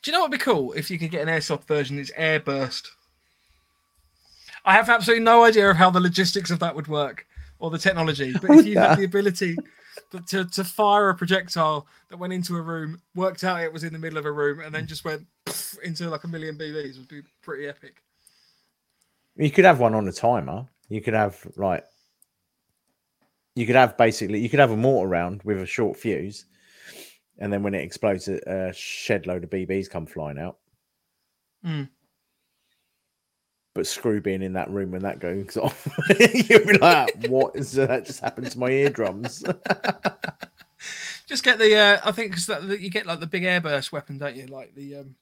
Do 0.03 0.11
you 0.11 0.13
know 0.13 0.21
what 0.21 0.31
would 0.31 0.39
be 0.39 0.43
cool 0.43 0.73
if 0.73 0.91
you 0.91 0.99
could 0.99 1.11
get 1.11 1.27
an 1.27 1.35
airsoft 1.35 1.65
version 1.65 1.97
that's 1.97 2.13
airburst? 2.13 2.87
I 4.65 4.75
have 4.75 4.89
absolutely 4.89 5.25
no 5.25 5.45
idea 5.45 5.71
of 5.71 5.77
how 5.77 5.91
the 5.91 6.01
logistics 6.01 6.51
of 6.51 6.59
that 6.61 6.75
would 6.75 6.89
work 6.89 7.27
or 7.59 7.71
the 7.71 7.79
technology, 7.79 8.33
but 8.33 8.51
if 8.51 8.67
you 8.67 8.79
had 8.79 8.97
the 8.99 9.05
ability 9.05 9.57
to, 10.13 10.21
to, 10.21 10.45
to 10.47 10.65
fire 10.65 11.11
a 11.11 11.15
projectile 11.15 11.87
that 12.09 12.19
went 12.19 12.33
into 12.33 12.57
a 12.57 12.63
room, 12.63 13.01
worked 13.15 13.45
out 13.45 13.61
it 13.63 13.73
was 13.73 13.85
in 13.85 13.93
the 13.93 13.99
middle 13.99 14.19
of 14.19 14.25
a 14.25 14.33
room, 14.33 14.61
and 14.61 14.75
then 14.75 14.87
just 14.87 15.05
went 15.05 15.27
into 15.83 16.09
like 16.09 16.25
a 16.25 16.29
million 16.29 16.57
BBs 16.57 16.97
would 16.99 17.09
be 17.09 17.23
pretty 17.43 17.67
epic. 17.67 18.03
You 19.37 19.51
could 19.51 19.65
have 19.65 19.81
one 19.81 19.95
on 19.95 20.09
a 20.09 20.13
timer. 20.13 20.67
You 20.91 21.01
could 21.01 21.15
have 21.15 21.47
like 21.57 21.87
you 23.55 23.65
could 23.65 23.77
have 23.77 23.97
basically 23.97 24.41
you 24.41 24.51
could 24.51 24.59
have 24.59 24.73
a 24.73 24.77
mortar 24.77 25.09
round 25.09 25.43
with 25.45 25.63
a 25.63 25.67
short 25.67 25.97
fuse, 25.97 26.45
and 27.39 27.53
then 27.53 27.63
when 27.63 27.75
it 27.75 27.83
explodes, 27.83 28.29
a, 28.29 28.39
a 28.47 28.73
shed 28.73 29.27
load 29.27 29.45
of 29.45 29.51
BBs 29.51 29.89
come 29.89 30.05
flying 30.05 30.39
out. 30.39 30.59
Mm. 31.65 31.89
But 33.75 33.87
screw 33.87 34.21
being 34.21 34.43
in 34.43 34.55
that 34.55 34.71
room 34.71 34.91
when 34.91 35.03
that 35.03 35.21
goes 35.21 35.57
off, 35.57 35.89
you'll 36.19 36.67
be 36.67 36.79
like, 36.79 37.27
"What 37.29 37.55
is 37.55 37.73
that? 37.73 38.05
Just 38.05 38.21
happened 38.21 38.51
to 38.51 38.59
my 38.59 38.71
eardrums." 38.71 39.45
Just 41.27 41.45
get 41.45 41.59
the, 41.59 41.77
uh, 41.77 42.01
I 42.03 42.11
think, 42.11 42.33
because 42.35 42.81
you 42.81 42.91
get 42.91 43.07
like 43.07 43.21
the 43.21 43.27
big 43.27 43.45
airburst 43.45 43.93
weapon, 43.93 44.19
don't 44.19 44.35
you? 44.35 44.47
Like 44.47 44.75
the, 44.75 44.97
um, 44.97 45.15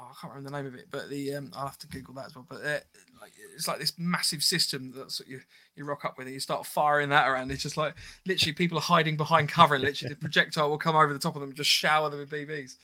oh, 0.00 0.10
I 0.10 0.14
can't 0.20 0.32
remember 0.32 0.50
the 0.50 0.56
name 0.56 0.66
of 0.66 0.74
it, 0.78 0.86
but 0.90 1.10
the, 1.10 1.34
um, 1.34 1.50
I'll 1.54 1.66
have 1.66 1.78
to 1.78 1.86
Google 1.86 2.14
that 2.14 2.26
as 2.26 2.34
well. 2.34 2.46
But 2.48 2.64
uh, 2.64 2.78
like, 3.20 3.32
it's 3.54 3.68
like 3.68 3.78
this 3.78 3.92
massive 3.98 4.42
system 4.42 4.92
that's 4.96 5.20
what 5.20 5.28
you 5.28 5.40
you 5.76 5.84
rock 5.84 6.04
up 6.04 6.16
with, 6.16 6.26
and 6.26 6.34
you 6.34 6.40
start 6.40 6.66
firing 6.66 7.10
that 7.10 7.28
around. 7.28 7.50
It's 7.50 7.62
just 7.62 7.76
like 7.76 7.94
literally 8.26 8.52
people 8.52 8.78
are 8.78 8.82
hiding 8.82 9.16
behind 9.16 9.48
cover, 9.48 9.74
and 9.74 9.84
literally 9.84 10.14
the 10.14 10.20
projectile 10.20 10.70
will 10.70 10.78
come 10.78 10.96
over 10.96 11.12
the 11.12 11.18
top 11.18 11.36
of 11.36 11.40
them, 11.40 11.50
and 11.50 11.56
just 11.56 11.70
shower 11.70 12.08
them 12.08 12.20
with 12.20 12.30
BBs. 12.30 12.76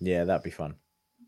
yeah, 0.00 0.24
that'd 0.24 0.42
be 0.42 0.50
fun. 0.50 0.76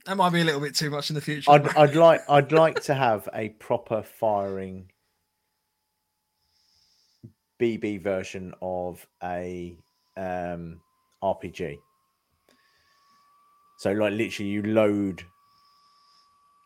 That 0.07 0.17
might 0.17 0.31
be 0.31 0.41
a 0.41 0.45
little 0.45 0.61
bit 0.61 0.75
too 0.75 0.91
much 0.91 1.11
in 1.11 1.15
the 1.15 1.21
future. 1.21 1.51
I'd 1.51 1.69
I'd 1.77 1.97
like 1.97 2.23
I'd 2.29 2.53
like 2.53 2.83
to 2.85 2.95
have 2.95 3.29
a 3.35 3.51
proper 3.51 4.03
firing 4.03 4.91
BB 7.61 8.03
version 8.03 8.55
of 8.63 9.07
a 9.23 9.77
um, 10.17 10.81
RPG. 11.23 11.79
So 13.79 13.93
like 13.93 14.13
literally 14.13 14.51
you 14.51 14.63
load 14.65 15.25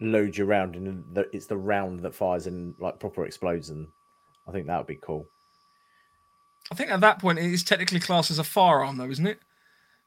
load 0.00 0.36
your 0.36 0.46
round 0.46 0.74
and 0.74 1.04
the, 1.14 1.28
it's 1.32 1.46
the 1.46 1.56
round 1.56 2.00
that 2.00 2.14
fires 2.14 2.46
and 2.46 2.74
like 2.80 2.98
proper 2.98 3.26
explodes 3.26 3.68
and 3.68 3.86
I 4.48 4.50
think 4.50 4.66
that 4.66 4.78
would 4.78 4.86
be 4.86 4.96
cool. 4.96 5.26
I 6.72 6.74
think 6.74 6.90
at 6.90 7.00
that 7.02 7.20
point 7.20 7.38
it 7.38 7.44
is 7.44 7.62
technically 7.62 8.00
classed 8.00 8.30
as 8.30 8.38
a 8.38 8.44
firearm, 8.44 8.96
though, 8.96 9.10
isn't 9.10 9.26
it? 9.26 9.40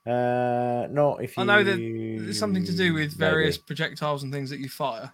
Uh 0.06 0.88
not 0.90 1.24
if 1.24 1.38
you 1.38 1.44
I 1.44 1.46
know 1.46 1.64
that 1.64 1.80
it's 1.80 2.40
something 2.40 2.66
to 2.66 2.76
do 2.76 2.96
with 2.96 3.20
maybe. 3.20 3.32
various 3.32 3.58
projectiles 3.60 4.24
and 4.24 4.34
things 4.34 4.50
that 4.50 4.60
you 4.60 4.68
fire. 4.68 5.14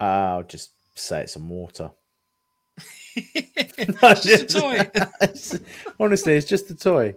Uh, 0.00 0.04
I'll 0.04 0.42
just 0.42 0.72
say 0.94 1.22
it's 1.22 1.34
some 1.34 1.48
water. 1.48 1.90
it's 3.16 4.24
just 4.24 4.56
a 4.56 4.60
toy. 4.60 5.60
Honestly, 6.00 6.34
it's 6.34 6.46
just 6.46 6.70
a 6.70 6.74
toy. 6.74 7.14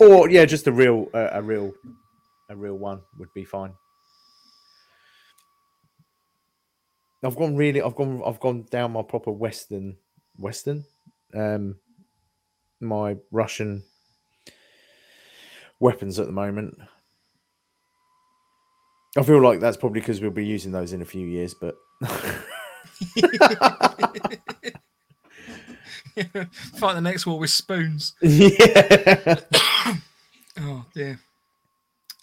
Or 0.00 0.28
yeah, 0.30 0.44
just 0.44 0.66
a 0.66 0.72
real, 0.72 1.08
uh, 1.14 1.30
a 1.32 1.42
real, 1.42 1.72
a 2.48 2.56
real 2.56 2.76
one 2.76 3.00
would 3.18 3.32
be 3.34 3.44
fine. 3.44 3.72
I've 7.22 7.36
gone 7.36 7.56
really, 7.56 7.80
I've 7.80 7.94
gone, 7.94 8.22
I've 8.24 8.40
gone 8.40 8.66
down 8.70 8.92
my 8.92 9.02
proper 9.02 9.30
Western, 9.30 9.96
Western, 10.36 10.84
um, 11.34 11.76
my 12.80 13.16
Russian 13.30 13.82
weapons 15.80 16.18
at 16.18 16.26
the 16.26 16.32
moment. 16.32 16.76
I 19.16 19.22
feel 19.22 19.40
like 19.40 19.60
that's 19.60 19.76
probably 19.76 20.00
because 20.00 20.20
we'll 20.20 20.32
be 20.32 20.44
using 20.44 20.72
those 20.72 20.92
in 20.92 21.00
a 21.00 21.06
few 21.06 21.26
years, 21.26 21.54
but 21.54 21.76
Fight 26.76 26.94
the 26.94 27.00
next 27.00 27.26
war 27.26 27.38
with 27.38 27.50
spoons. 27.50 28.14
yeah. 28.22 29.40
Oh 30.56 30.84
dear. 30.94 31.18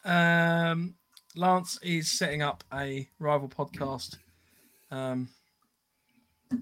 Um, 0.06 0.94
Lance 1.36 1.78
is 1.84 2.18
setting 2.18 2.42
up 2.42 2.64
a 2.74 3.10
rival 3.20 3.50
podcast. 3.50 4.16
Um, 4.90 5.28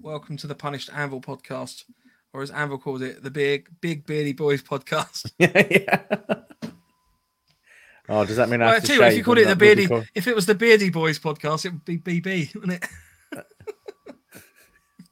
welcome 0.02 0.36
to 0.38 0.48
the 0.48 0.56
Punished 0.56 0.90
Anvil 0.92 1.20
podcast, 1.20 1.84
or 2.32 2.42
as 2.42 2.50
Anvil 2.50 2.78
calls 2.78 3.02
it, 3.02 3.22
the 3.22 3.30
Big 3.30 3.68
Big 3.80 4.04
Beardy 4.04 4.32
Boys 4.32 4.64
podcast. 4.64 5.30
yeah. 5.38 6.00
Oh, 8.08 8.24
does 8.24 8.34
that 8.34 8.48
mean 8.48 8.62
I 8.62 8.64
Well, 8.64 8.74
have 8.74 8.84
to 8.84 8.94
you, 8.94 9.00
what, 9.00 9.12
if 9.12 9.16
you 9.18 9.22
called 9.22 9.38
it 9.38 9.46
the 9.46 9.54
Beardy, 9.54 9.88
if 10.16 10.26
it 10.26 10.34
was 10.34 10.46
the 10.46 10.56
Beardy 10.56 10.90
Boys 10.90 11.20
podcast, 11.20 11.66
it 11.66 11.72
would 11.72 11.84
be 11.84 11.98
BB, 11.98 12.52
wouldn't 12.56 12.82
it? 13.32 13.44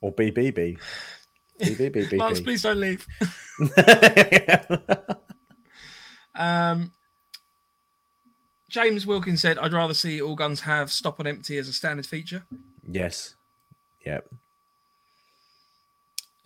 or 0.00 0.12
BBB? 0.12 0.76
Beep, 1.58 1.78
beep, 1.78 1.92
beep, 1.92 2.10
beep, 2.10 2.20
Lance, 2.20 2.38
beep. 2.38 2.46
please 2.46 2.62
don't 2.62 2.80
leave. 2.80 3.06
Um, 6.38 6.92
James 8.70 9.04
Wilkins 9.06 9.42
said, 9.42 9.58
"I'd 9.58 9.72
rather 9.72 9.92
see 9.94 10.22
all 10.22 10.36
guns 10.36 10.60
have 10.60 10.92
stop 10.92 11.18
on 11.18 11.26
empty 11.26 11.58
as 11.58 11.68
a 11.68 11.72
standard 11.72 12.06
feature." 12.06 12.44
yes. 12.88 13.34
Yep. 14.06 14.28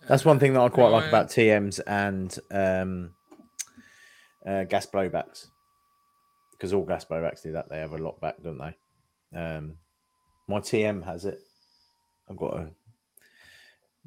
That's 0.07 0.25
one 0.25 0.39
thing 0.39 0.53
that 0.53 0.59
I 0.59 0.67
quite 0.69 0.89
like 0.89 1.07
about 1.07 1.27
TMs 1.27 1.79
and 1.85 2.37
um, 2.51 3.11
uh, 4.45 4.63
gas 4.65 4.85
blowbacks, 4.85 5.47
because 6.51 6.73
all 6.73 6.83
gas 6.83 7.05
blowbacks 7.05 7.43
do 7.43 7.53
that. 7.53 7.69
They 7.69 7.77
have 7.77 7.93
a 7.93 7.97
lock 7.97 8.19
back, 8.19 8.41
don't 8.43 8.57
they? 8.57 9.37
Um, 9.39 9.77
my 10.47 10.59
TM 10.59 11.05
has 11.05 11.23
it. 11.23 11.39
I've 12.29 12.35
got 12.35 12.51
to 12.55 12.69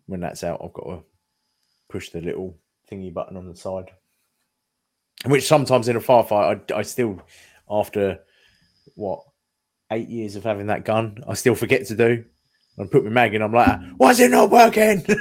when 0.06 0.20
that's 0.20 0.44
out. 0.44 0.60
I've 0.62 0.72
got 0.72 0.84
to 0.84 1.02
push 1.88 2.10
the 2.10 2.20
little 2.20 2.58
thingy 2.90 3.12
button 3.12 3.36
on 3.36 3.48
the 3.48 3.56
side, 3.56 3.90
which 5.26 5.46
sometimes 5.46 5.88
in 5.88 5.96
a 5.96 6.00
firefight, 6.00 6.72
I, 6.72 6.78
I 6.78 6.82
still 6.82 7.22
after 7.68 8.20
what 8.94 9.22
eight 9.92 10.08
years 10.08 10.36
of 10.36 10.44
having 10.44 10.66
that 10.68 10.84
gun, 10.84 11.18
I 11.28 11.34
still 11.34 11.54
forget 11.54 11.86
to 11.86 11.96
do. 11.96 12.24
I 12.78 12.84
put 12.84 13.04
my 13.04 13.10
mag 13.10 13.34
in. 13.34 13.42
I'm 13.42 13.52
like, 13.52 13.80
why 13.96 14.10
is 14.10 14.20
it 14.20 14.30
not 14.30 14.50
working? 14.50 15.04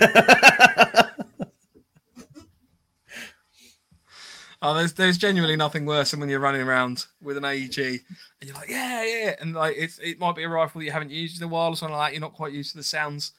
Oh, 4.66 4.74
there's 4.74 4.94
there's 4.94 5.20
genuinely 5.20 5.56
nothing 5.56 5.86
worse 5.86 6.10
than 6.10 6.20
when 6.20 6.28
you're 6.28 6.40
running 6.40 6.64
around 6.64 7.06
with 7.22 7.38
an 7.38 7.46
AEG 7.46 7.78
and 7.78 8.00
you're 8.42 8.56
like, 8.56 8.68
yeah, 8.68 9.04
yeah, 9.04 9.36
and 9.40 9.54
like 9.54 9.76
it's 9.78 10.00
it 10.00 10.18
might 10.18 10.36
be 10.36 10.42
a 10.42 10.50
rifle 10.50 10.80
that 10.80 10.86
you 10.86 10.92
haven't 10.92 11.12
used 11.12 11.40
in 11.40 11.46
a 11.46 11.48
while 11.48 11.70
or 11.70 11.76
something 11.76 11.96
like 11.96 12.10
that. 12.10 12.14
You're 12.14 12.22
not 12.22 12.34
quite 12.34 12.52
used 12.52 12.72
to 12.72 12.78
the 12.78 12.84
sounds, 12.84 13.34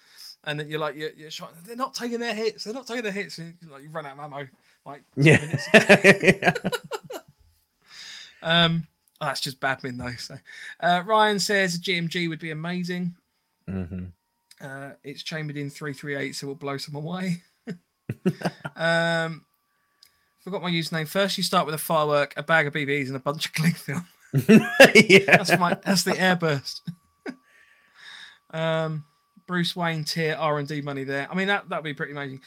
and 0.46 0.58
then 0.60 0.68
you're 0.68 0.78
like, 0.78 0.94
you're, 0.94 1.10
you're 1.16 1.30
shot. 1.30 1.52
They're 1.64 1.76
not 1.76 1.94
taking 1.94 2.20
their 2.20 2.34
hits. 2.34 2.64
They're 2.64 2.72
not 2.74 2.86
taking 2.86 3.02
their 3.02 3.12
hits. 3.12 3.38
And 3.38 3.54
like 3.70 3.82
you 3.82 3.90
run 3.90 4.06
out 4.06 4.18
of 4.18 4.24
ammo. 4.24 4.48
Like 4.86 5.02
yeah. 5.16 5.40
um, 8.42 8.86
oh, 9.20 9.26
that's 9.26 9.40
just 9.40 9.60
badmin 9.60 9.98
though. 9.98 10.14
So 10.16 10.36
uh, 10.80 11.02
Ryan 11.04 11.40
says 11.40 11.74
a 11.74 11.78
GMG 11.78 12.28
would 12.28 12.38
be 12.38 12.52
amazing. 12.52 13.16
hmm 13.68 14.04
Uh, 14.60 14.90
it's 15.02 15.22
chambered 15.24 15.56
in 15.56 15.68
338, 15.68 16.36
so 16.36 16.46
it 16.46 16.48
will 16.48 16.54
blow 16.54 16.76
some 16.76 16.94
away. 16.94 17.42
um, 18.76 19.44
forgot 20.40 20.62
my 20.62 20.70
username. 20.70 21.08
First, 21.08 21.36
you 21.36 21.42
start 21.42 21.66
with 21.66 21.74
a 21.74 21.78
firework, 21.78 22.34
a 22.36 22.42
bag 22.44 22.68
of 22.68 22.72
BBs, 22.72 23.08
and 23.08 23.16
a 23.16 23.20
bunch 23.20 23.46
of 23.46 23.52
cling 23.52 23.72
film. 23.72 24.06
yeah. 24.94 25.18
That's 25.26 25.58
my 25.58 25.74
that's 25.74 26.04
the 26.04 26.12
airburst. 26.12 26.82
um, 28.50 29.04
Bruce 29.46 29.74
Wayne 29.76 30.04
tier 30.04 30.36
R 30.38 30.58
and 30.58 30.66
D 30.68 30.80
money 30.80 31.04
there. 31.04 31.28
I 31.30 31.34
mean 31.34 31.48
that 31.48 31.68
that'd 31.68 31.84
be 31.84 31.94
pretty 31.94 32.12
amazing. 32.12 32.40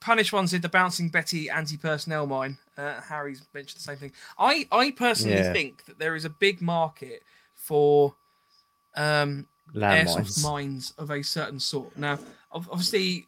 Punish 0.00 0.32
ones 0.32 0.52
said 0.52 0.62
the 0.62 0.68
bouncing 0.68 1.08
Betty 1.08 1.50
anti-personnel 1.50 2.26
mine. 2.28 2.56
Uh, 2.76 3.00
Harry's 3.00 3.42
mentioned 3.52 3.78
the 3.80 3.82
same 3.82 3.96
thing. 3.96 4.12
I 4.38 4.68
I 4.70 4.92
personally 4.92 5.38
Yeah. 5.38 5.52
think 5.52 5.84
that 5.86 5.98
there 5.98 6.14
is 6.14 6.24
a 6.24 6.30
big 6.30 6.60
market 6.60 7.22
for 7.56 8.14
um 8.96 9.46
airsoft 9.74 10.38
Landmines. 10.38 10.42
mines 10.42 10.92
of 10.98 11.10
a 11.10 11.22
certain 11.22 11.60
sort. 11.60 11.96
Now, 11.96 12.18
obviously, 12.52 13.26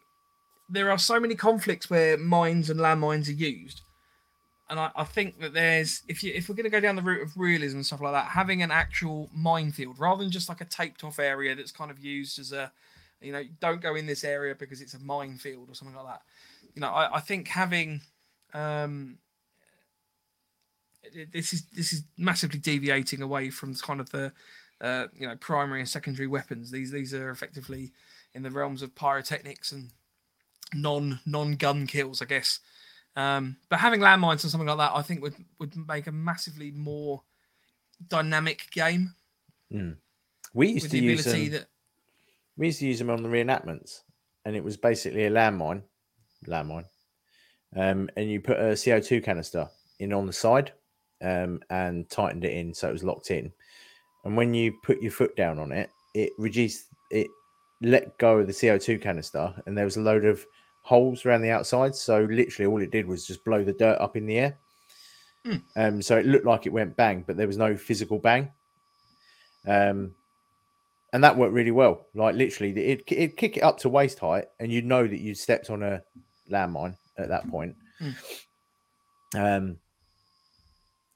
there 0.69 0.89
are 0.89 0.97
so 0.97 1.19
many 1.19 1.35
conflicts 1.35 1.89
where 1.89 2.17
mines 2.17 2.69
and 2.69 2.79
landmines 2.79 3.27
are 3.27 3.33
used, 3.33 3.81
and 4.69 4.79
I, 4.79 4.91
I 4.95 5.03
think 5.03 5.39
that 5.41 5.53
there's 5.53 6.01
if 6.07 6.23
you 6.23 6.31
if 6.33 6.47
we're 6.49 6.55
going 6.55 6.63
to 6.63 6.69
go 6.71 6.79
down 6.79 6.95
the 6.95 7.01
route 7.03 7.21
of 7.21 7.37
realism 7.37 7.77
and 7.77 7.85
stuff 7.85 8.01
like 8.01 8.13
that, 8.13 8.27
having 8.31 8.63
an 8.63 8.71
actual 8.71 9.29
minefield 9.35 9.99
rather 9.99 10.23
than 10.23 10.31
just 10.31 10.49
like 10.49 10.61
a 10.61 10.65
taped 10.65 11.03
off 11.03 11.19
area 11.19 11.53
that's 11.53 11.71
kind 11.71 11.91
of 11.91 11.99
used 11.99 12.39
as 12.39 12.51
a, 12.53 12.71
you 13.21 13.31
know, 13.31 13.43
don't 13.59 13.81
go 13.81 13.95
in 13.95 14.05
this 14.05 14.23
area 14.23 14.55
because 14.55 14.81
it's 14.81 14.93
a 14.93 14.99
minefield 14.99 15.69
or 15.69 15.75
something 15.75 15.95
like 15.95 16.05
that. 16.05 16.21
You 16.75 16.81
know, 16.81 16.89
I, 16.89 17.17
I 17.17 17.19
think 17.19 17.47
having 17.47 18.01
um, 18.53 19.17
this 21.31 21.53
is 21.53 21.63
this 21.73 21.93
is 21.93 22.03
massively 22.17 22.59
deviating 22.59 23.21
away 23.21 23.49
from 23.49 23.75
kind 23.75 23.99
of 23.99 24.09
the 24.09 24.31
uh, 24.79 25.07
you 25.17 25.27
know 25.27 25.35
primary 25.35 25.79
and 25.79 25.89
secondary 25.89 26.27
weapons. 26.27 26.71
These 26.71 26.91
these 26.91 27.13
are 27.13 27.29
effectively 27.29 27.91
in 28.33 28.43
the 28.43 28.51
realms 28.51 28.81
of 28.81 28.95
pyrotechnics 28.95 29.71
and 29.71 29.91
non 30.73 31.19
non 31.25 31.55
gun 31.55 31.87
kills, 31.87 32.21
I 32.21 32.25
guess. 32.25 32.59
Um, 33.15 33.57
but 33.69 33.79
having 33.79 33.99
landmines 33.99 34.43
and 34.43 34.51
something 34.51 34.67
like 34.67 34.77
that, 34.77 34.95
I 34.95 35.01
think 35.01 35.21
would 35.21 35.35
would 35.59 35.75
make 35.87 36.07
a 36.07 36.11
massively 36.11 36.71
more 36.71 37.23
dynamic 38.07 38.71
game 38.71 39.15
We 40.53 40.69
used 40.69 40.91
to 40.91 40.97
use 40.97 41.25
them. 41.25 41.49
that 41.49 41.67
We 42.57 42.67
used 42.67 42.79
to 42.79 42.87
use 42.87 42.99
them 42.99 43.09
on 43.09 43.23
the 43.23 43.29
reenactments, 43.29 44.01
and 44.45 44.55
it 44.55 44.63
was 44.63 44.77
basically 44.77 45.25
a 45.25 45.31
landmine, 45.31 45.81
landmine, 46.47 46.85
um, 47.75 48.09
and 48.15 48.29
you 48.29 48.41
put 48.41 48.59
a 48.59 48.75
CO 48.75 48.99
two 48.99 49.21
canister 49.21 49.69
in 49.99 50.13
on 50.13 50.27
the 50.27 50.33
side, 50.33 50.73
um, 51.21 51.61
and 51.69 52.09
tightened 52.09 52.45
it 52.45 52.53
in 52.53 52.73
so 52.73 52.89
it 52.89 52.93
was 52.93 53.03
locked 53.03 53.31
in. 53.31 53.51
And 54.25 54.35
when 54.35 54.53
you 54.53 54.73
put 54.83 55.01
your 55.01 55.11
foot 55.11 55.35
down 55.35 55.59
on 55.59 55.71
it, 55.71 55.89
it 56.13 56.31
reduced 56.37 56.85
it, 57.09 57.27
let 57.81 58.17
go 58.17 58.39
of 58.39 58.47
the 58.47 58.53
CO 58.53 58.77
two 58.77 58.99
canister, 58.99 59.53
and 59.65 59.77
there 59.77 59.85
was 59.85 59.97
a 59.97 60.01
load 60.01 60.25
of 60.25 60.45
holes 60.83 61.25
around 61.25 61.41
the 61.41 61.51
outside. 61.51 61.95
So 61.95 62.27
literally, 62.29 62.71
all 62.71 62.81
it 62.81 62.91
did 62.91 63.07
was 63.07 63.25
just 63.25 63.43
blow 63.45 63.63
the 63.63 63.73
dirt 63.73 63.99
up 63.99 64.17
in 64.17 64.25
the 64.25 64.37
air. 64.37 64.57
Hmm. 65.45 65.55
Um, 65.75 66.01
so 66.01 66.17
it 66.17 66.25
looked 66.25 66.45
like 66.45 66.65
it 66.65 66.73
went 66.73 66.95
bang, 66.95 67.23
but 67.25 67.37
there 67.37 67.47
was 67.47 67.57
no 67.57 67.75
physical 67.75 68.19
bang. 68.19 68.51
Um, 69.67 70.15
and 71.13 71.23
that 71.23 71.37
worked 71.37 71.53
really 71.53 71.71
well. 71.71 72.07
Like 72.13 72.35
literally, 72.35 72.71
it 72.71 73.03
it'd 73.07 73.37
kick 73.37 73.57
it 73.57 73.63
up 73.63 73.77
to 73.79 73.89
waist 73.89 74.19
height, 74.19 74.45
and 74.59 74.71
you'd 74.71 74.85
know 74.85 75.05
that 75.05 75.19
you'd 75.19 75.37
stepped 75.37 75.69
on 75.69 75.83
a 75.83 76.01
landmine 76.49 76.95
at 77.17 77.29
that 77.29 77.49
point. 77.49 77.75
Mm. 78.01 78.15
Um, 79.35 79.77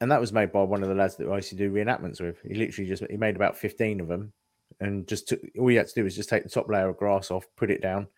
and 0.00 0.10
that 0.10 0.20
was 0.20 0.32
made 0.32 0.52
by 0.52 0.62
one 0.62 0.82
of 0.82 0.88
the 0.88 0.94
lads 0.94 1.16
that 1.16 1.28
I 1.28 1.36
used 1.36 1.50
to 1.50 1.56
do 1.56 1.72
reenactments 1.72 2.20
with. 2.20 2.36
He 2.42 2.54
literally 2.54 2.88
just 2.88 3.02
he 3.10 3.16
made 3.16 3.36
about 3.36 3.56
fifteen 3.56 4.00
of 4.00 4.08
them, 4.08 4.32
and 4.80 5.06
just 5.06 5.28
took 5.28 5.40
all 5.58 5.70
you 5.70 5.78
had 5.78 5.88
to 5.88 5.94
do 5.94 6.04
was 6.04 6.16
just 6.16 6.28
take 6.28 6.42
the 6.42 6.50
top 6.50 6.68
layer 6.68 6.88
of 6.88 6.98
grass 6.98 7.30
off, 7.30 7.46
put 7.56 7.70
it 7.70 7.80
down, 7.80 8.08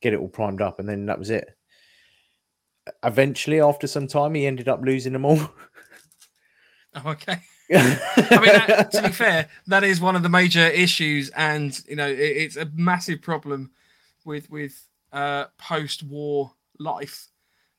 get 0.00 0.12
it 0.12 0.18
all 0.18 0.28
primed 0.28 0.60
up, 0.60 0.80
and 0.80 0.88
then 0.88 1.06
that 1.06 1.18
was 1.18 1.30
it. 1.30 1.48
Eventually, 3.04 3.60
after 3.60 3.86
some 3.86 4.08
time, 4.08 4.34
he 4.34 4.46
ended 4.46 4.68
up 4.68 4.80
losing 4.82 5.12
them 5.12 5.24
all. 5.24 5.38
oh, 6.96 7.10
okay. 7.10 7.38
I 7.72 8.38
mean, 8.40 8.52
that, 8.52 8.90
to 8.92 9.02
be 9.02 9.08
fair, 9.08 9.48
that 9.66 9.84
is 9.84 10.00
one 10.00 10.16
of 10.16 10.22
the 10.22 10.28
major 10.28 10.66
issues, 10.66 11.30
and 11.30 11.78
you 11.88 11.96
know, 11.96 12.08
it, 12.08 12.18
it's 12.18 12.56
a 12.56 12.70
massive 12.74 13.22
problem 13.22 13.70
with 14.24 14.50
with 14.50 14.86
uh, 15.12 15.46
post-war 15.58 16.52
life 16.78 17.28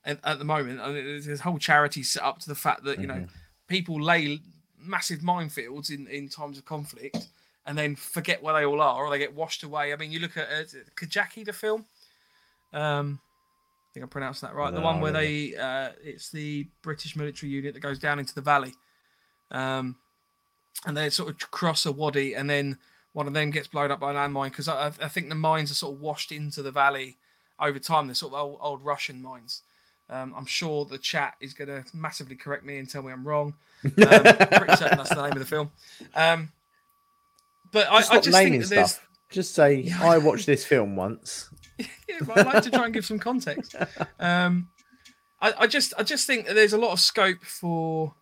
at, 0.06 0.20
at 0.24 0.40
the 0.40 0.46
moment. 0.46 0.80
I 0.80 0.92
mean, 0.92 1.22
there's 1.24 1.42
whole 1.42 1.60
charity 1.60 2.04
set 2.04 2.24
up 2.24 2.40
to 2.40 2.50
the 2.50 2.56
fact 2.56 2.84
that 2.86 3.00
you 3.00 3.08
know 3.08 3.26
people 3.68 4.02
lay 4.02 4.40
massive 4.80 5.20
minefields 5.20 5.90
in 5.90 6.08
in 6.08 6.30
times 6.30 6.58
of 6.58 6.66
conflict, 6.66 7.28
and 7.66 7.78
then 7.78 7.96
forget 7.96 8.42
where 8.42 8.54
they 8.54 8.66
all 8.66 8.82
are, 8.82 9.06
or 9.06 9.10
they 9.10 9.20
get 9.20 9.36
washed 9.36 9.64
away. 9.64 9.94
I 9.94 9.96
mean, 9.96 10.12
you 10.12 10.20
look 10.20 10.38
at 10.38 10.48
uh, 10.50 10.64
Kajaki, 10.96 11.46
the 11.46 11.54
film. 11.54 11.86
Um, 12.72 13.20
I 13.22 13.94
think 13.94 14.06
I 14.06 14.08
pronounced 14.08 14.42
that 14.42 14.56
right. 14.56 14.74
the 14.74 14.82
one 14.82 15.02
where 15.02 15.12
they, 15.12 15.56
uh, 15.56 15.92
it's 16.04 16.32
the 16.32 16.68
British 16.82 17.16
military 17.16 17.52
unit 17.52 17.76
that 17.76 17.80
goes 17.80 18.00
down 18.00 18.18
into 18.18 18.34
the 18.34 18.42
valley 18.42 18.74
um, 19.54 19.96
and 20.86 20.98
they 20.98 21.10
sort 21.10 21.30
of 21.30 21.52
cross 21.52 21.86
a 21.86 21.92
wadi, 21.92 22.34
and 22.34 22.50
then 22.50 22.78
one 23.14 23.28
of 23.28 23.34
them 23.34 23.52
gets 23.52 23.68
blown 23.68 23.92
up 23.92 24.00
by 24.00 24.12
a 24.12 24.16
landmine 24.16 24.50
because 24.50 24.68
I, 24.68 24.88
I 24.88 25.08
think 25.08 25.30
the 25.30 25.36
mines 25.36 25.72
are 25.72 25.76
sort 25.76 25.96
of 25.96 26.02
washed 26.02 26.32
into 26.32 26.62
the 26.62 26.72
valley 26.72 27.18
over 27.60 27.80
time. 27.80 28.08
They're 28.08 28.16
sort 28.16 28.34
of 28.34 28.40
old, 28.40 28.58
old 28.60 28.84
Russian 28.84 29.22
mines. 29.22 29.62
Um, 30.10 30.34
I'm 30.36 30.46
sure 30.46 30.86
the 30.86 30.98
chat 30.98 31.36
is 31.40 31.54
going 31.54 31.70
to 31.70 31.84
massively 31.94 32.36
correct 32.36 32.66
me 32.66 32.78
and 32.78 32.90
tell 32.90 33.02
me 33.04 33.12
I'm 33.12 33.26
wrong. 33.26 33.54
Um, 33.86 33.92
pretty 33.94 34.76
certain 34.76 34.98
that's 34.98 35.10
the 35.10 35.22
name 35.22 35.34
of 35.34 35.40
the 35.40 35.46
film. 35.46 35.72
Um, 36.16 36.52
but 37.72 37.88
I, 37.90 38.00
just 38.00 38.12
I 38.12 38.16
stop 38.16 38.24
just 38.24 38.38
think 38.38 38.62
that 38.62 38.70
there's. 38.70 39.00
Just 39.30 39.56
say 39.56 39.76
Yeah. 39.82 40.04
I 40.04 40.18
watched 40.18 40.46
this 40.46 40.66
film 40.66 40.96
once. 40.96 41.50
yeah, 41.80 42.20
but 42.26 42.38
I 42.38 42.42
like 42.44 42.64
to 42.64 42.72
try 42.72 42.86
and 42.86 42.94
give 42.94 43.06
some 43.06 43.20
context. 43.20 43.76
Um, 44.20 44.70
I, 45.42 45.54
I 45.60 45.68
just 45.68 45.94
I 45.98 46.04
just 46.04 46.26
think 46.26 46.48
that 46.48 46.54
there's 46.54 46.72
a 46.72 46.78
lot 46.78 46.94
of 46.94 47.00
scope 47.00 47.44
for 47.44 48.14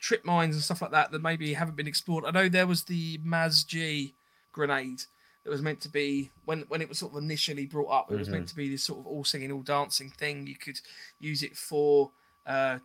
trip 0.00 0.24
mines 0.24 0.54
and 0.54 0.62
stuff 0.64 0.82
like 0.82 0.90
that 0.92 1.10
that 1.10 1.22
maybe 1.22 1.54
haven't 1.54 1.76
been 1.76 1.86
explored. 1.86 2.24
I 2.24 2.30
know 2.30 2.48
there 2.48 2.66
was 2.66 2.84
the 2.84 3.18
MASG 3.18 4.12
grenade 4.52 5.02
that 5.44 5.50
was 5.50 5.62
meant 5.62 5.80
to 5.82 5.88
be 5.88 6.30
when 6.44 6.62
when 6.68 6.82
it 6.82 6.88
was 6.88 6.98
sort 6.98 7.12
of 7.12 7.22
initially 7.22 7.66
brought 7.66 7.88
up. 7.90 8.10
It 8.12 8.16
was 8.18 8.28
meant 8.28 8.48
to 8.48 8.56
be 8.56 8.68
this 8.68 8.84
sort 8.84 9.00
of 9.00 9.06
all 9.06 9.24
singing, 9.24 9.52
all 9.52 9.62
dancing 9.62 10.10
thing. 10.10 10.46
You 10.46 10.56
could 10.56 10.80
use 11.20 11.42
it 11.42 11.56
for. 11.56 12.10
Uh, 12.46 12.78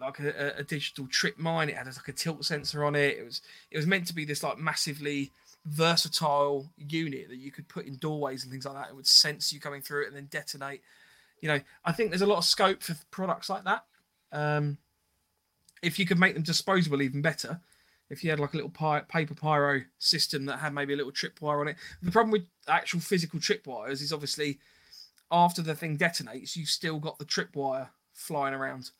like 0.00 0.18
a, 0.18 0.28
a- 0.56 0.60
a 0.60 0.64
digital 0.64 1.06
trip 1.06 1.38
mine, 1.38 1.68
it 1.68 1.76
had 1.76 1.86
like 1.86 2.08
a 2.08 2.12
tilt 2.12 2.44
sensor 2.44 2.82
on 2.84 2.96
it. 2.96 3.16
It 3.16 3.24
was 3.24 3.40
it 3.70 3.76
was 3.76 3.86
meant 3.86 4.08
to 4.08 4.14
be 4.14 4.24
this 4.24 4.42
like 4.42 4.58
massively 4.58 5.30
versatile 5.66 6.72
unit 6.76 7.28
that 7.28 7.36
you 7.36 7.50
could 7.52 7.68
put 7.68 7.86
in 7.86 7.96
doorways 7.96 8.42
and 8.42 8.50
things 8.50 8.64
like 8.64 8.74
that. 8.74 8.88
It 8.88 8.96
would 8.96 9.06
sense 9.06 9.52
you 9.52 9.60
coming 9.60 9.82
through 9.82 10.02
it 10.04 10.08
and 10.08 10.16
then 10.16 10.26
detonate. 10.30 10.80
You 11.40 11.48
know, 11.48 11.60
I 11.84 11.92
think 11.92 12.10
there's 12.10 12.22
a 12.22 12.26
lot 12.26 12.38
of 12.38 12.44
scope 12.44 12.82
for 12.82 12.96
products 13.10 13.48
like 13.50 13.64
that. 13.64 13.84
Um, 14.32 14.78
if 15.84 15.98
you 15.98 16.06
could 16.06 16.18
make 16.18 16.34
them 16.34 16.42
disposable, 16.42 17.02
even 17.02 17.22
better. 17.22 17.60
If 18.10 18.22
you 18.22 18.30
had 18.30 18.38
like 18.40 18.52
a 18.52 18.56
little 18.56 18.70
pi- 18.70 19.00
paper 19.00 19.34
pyro 19.34 19.82
system 19.98 20.44
that 20.46 20.58
had 20.58 20.74
maybe 20.74 20.92
a 20.92 20.96
little 20.96 21.12
tripwire 21.12 21.60
on 21.60 21.68
it. 21.68 21.76
The 22.02 22.10
problem 22.10 22.32
with 22.32 22.44
actual 22.68 23.00
physical 23.00 23.40
tripwires 23.40 24.02
is 24.02 24.12
obviously 24.12 24.58
after 25.30 25.62
the 25.62 25.74
thing 25.74 25.96
detonates, 25.96 26.54
you've 26.54 26.68
still 26.68 26.98
got 26.98 27.18
the 27.18 27.24
tripwire 27.24 27.88
flying 28.12 28.54
around. 28.54 28.90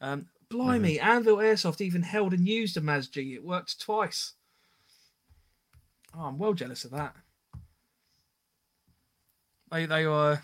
Um, 0.00 0.28
blimey, 0.48 0.96
Mm-hmm. 0.98 1.06
Anvil 1.08 1.36
Airsoft 1.38 1.80
even 1.80 2.02
held 2.02 2.32
and 2.32 2.46
used 2.46 2.76
a 2.76 2.80
MASG. 2.80 3.34
It 3.34 3.44
worked 3.44 3.80
twice. 3.80 4.34
Oh, 6.16 6.26
I'm 6.26 6.38
well 6.38 6.54
jealous 6.54 6.84
of 6.84 6.92
that. 6.92 7.16
They 9.72 9.86
they 9.86 10.06
were, 10.06 10.42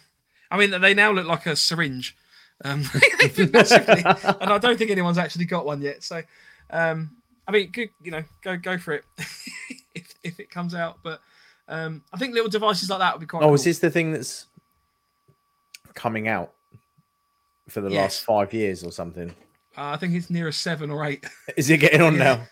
I 0.51 0.59
mean, 0.59 0.81
they 0.81 0.95
now 0.95 1.13
look 1.13 1.27
like 1.27 1.47
a 1.47 1.55
syringe. 1.55 2.17
Um, 2.65 2.85
they've 3.21 3.35
been 3.37 3.51
massively, 3.53 4.03
and 4.05 4.53
I 4.53 4.59
don't 4.59 4.77
think 4.79 4.91
anyone's 4.91 5.19
actually 5.19 5.47
got 5.47 5.65
one 5.65 5.81
yet. 5.81 6.03
So, 6.03 6.23
um, 6.71 7.11
I 7.49 7.53
mean, 7.53 7.71
good, 7.71 7.91
you 8.03 8.11
know, 8.11 8.23
go 8.43 8.57
go 8.57 8.77
for 8.79 8.93
it 8.95 9.05
if 9.95 10.15
if 10.23 10.41
it 10.41 10.51
comes 10.51 10.75
out. 10.75 10.99
But 11.03 11.21
um, 11.69 12.03
I 12.13 12.19
think 12.19 12.35
little 12.35 12.51
devices 12.51 12.91
like 12.91 12.99
that 12.99 13.15
would 13.15 13.21
be 13.21 13.27
quite. 13.27 13.43
Oh, 13.43 13.47
cool. 13.47 13.55
is 13.55 13.65
this 13.65 13.79
the 13.79 13.91
thing 13.91 14.13
that's 14.13 14.47
coming 15.95 16.29
out 16.29 16.53
for 17.69 17.81
the 17.81 17.91
Yes. 17.91 18.01
last 18.03 18.25
five 18.25 18.53
years 18.53 18.85
or 18.85 18.93
something? 18.93 19.31
Uh, 19.77 19.91
I 19.93 19.97
think 19.97 20.15
it's 20.15 20.31
near 20.31 20.49
a 20.49 20.53
seven 20.53 20.91
or 20.91 21.05
eight. 21.05 21.25
Is 21.57 21.71
it 21.71 21.79
getting 21.79 22.01
on 22.03 22.15
Yeah. 22.15 22.19
now? 22.19 22.47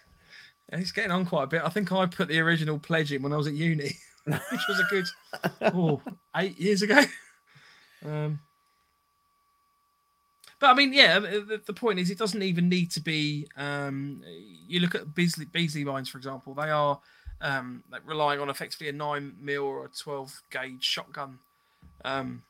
Yeah, 0.73 0.79
It's 0.79 0.93
getting 0.93 1.11
on 1.11 1.27
quite 1.27 1.45
a 1.45 1.47
bit. 1.49 1.63
I 1.65 1.69
think 1.69 1.91
I 1.91 2.07
put 2.07 2.29
the 2.29 2.39
original 2.39 2.79
pledge 2.79 3.13
in 3.13 3.23
when 3.23 3.33
I 3.33 3.37
was 3.37 3.49
at 3.49 3.55
uni, 3.55 3.97
which 4.25 4.63
was 4.69 4.79
a 4.81 4.85
good 4.89 5.05
oh, 5.75 6.01
eight 6.37 6.59
years 6.61 6.83
ago. 6.83 7.01
Um, 8.07 8.39
but 10.61 10.69
I 10.69 10.75
mean, 10.75 10.93
yeah, 10.93 11.19
the, 11.19 11.61
the 11.65 11.73
point 11.73 11.99
is, 11.99 12.11
it 12.11 12.19
doesn't 12.19 12.43
even 12.43 12.69
need 12.69 12.91
to 12.93 13.01
be. 13.01 13.47
Um, 13.57 14.23
you 14.67 14.81
look 14.81 14.95
at 14.95 15.15
Beasley, 15.15 15.47
Beasley 15.47 15.85
mines, 15.85 16.09
for 16.09 16.19
example; 16.19 16.55
they 16.55 16.71
are 16.71 17.01
um, 17.41 17.85
like 17.91 18.03
relying 18.07 18.41
on 18.41 18.51
effectively 18.51 18.89
a 18.89 18.93
nine 18.93 19.35
mil 19.41 19.65
or 19.65 19.85
a 19.85 19.89
twelve 19.89 20.43
gauge 20.51 20.83
shotgun 20.83 21.39
um, 22.05 22.43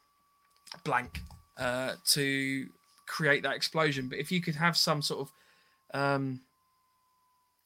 blank 0.84 1.20
uh, 1.58 1.94
to 2.10 2.66
create 3.06 3.42
that 3.42 3.54
explosion. 3.54 4.08
But 4.08 4.18
if 4.18 4.32
you 4.32 4.40
could 4.40 4.56
have 4.56 4.76
some 4.76 5.02
sort 5.02 5.20
of 5.20 6.00
um, 6.00 6.40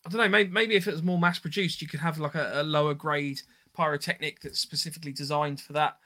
I 0.04 0.10
don't 0.10 0.20
know. 0.20 0.28
Maybe, 0.28 0.50
maybe 0.50 0.74
if 0.74 0.86
it 0.86 0.92
was 0.92 1.02
more 1.02 1.18
mass 1.18 1.38
produced, 1.38 1.80
you 1.80 1.88
could 1.88 2.00
have 2.00 2.18
like 2.18 2.34
a, 2.34 2.50
a 2.54 2.62
lower 2.62 2.94
grade 2.94 3.40
pyrotechnic 3.74 4.40
that's 4.40 4.58
specifically 4.58 5.12
designed 5.12 5.60
for 5.60 5.72
that. 5.74 5.98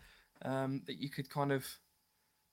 Um, 0.42 0.82
that 0.86 1.00
you 1.00 1.08
could 1.08 1.30
kind 1.30 1.50
of 1.50 1.64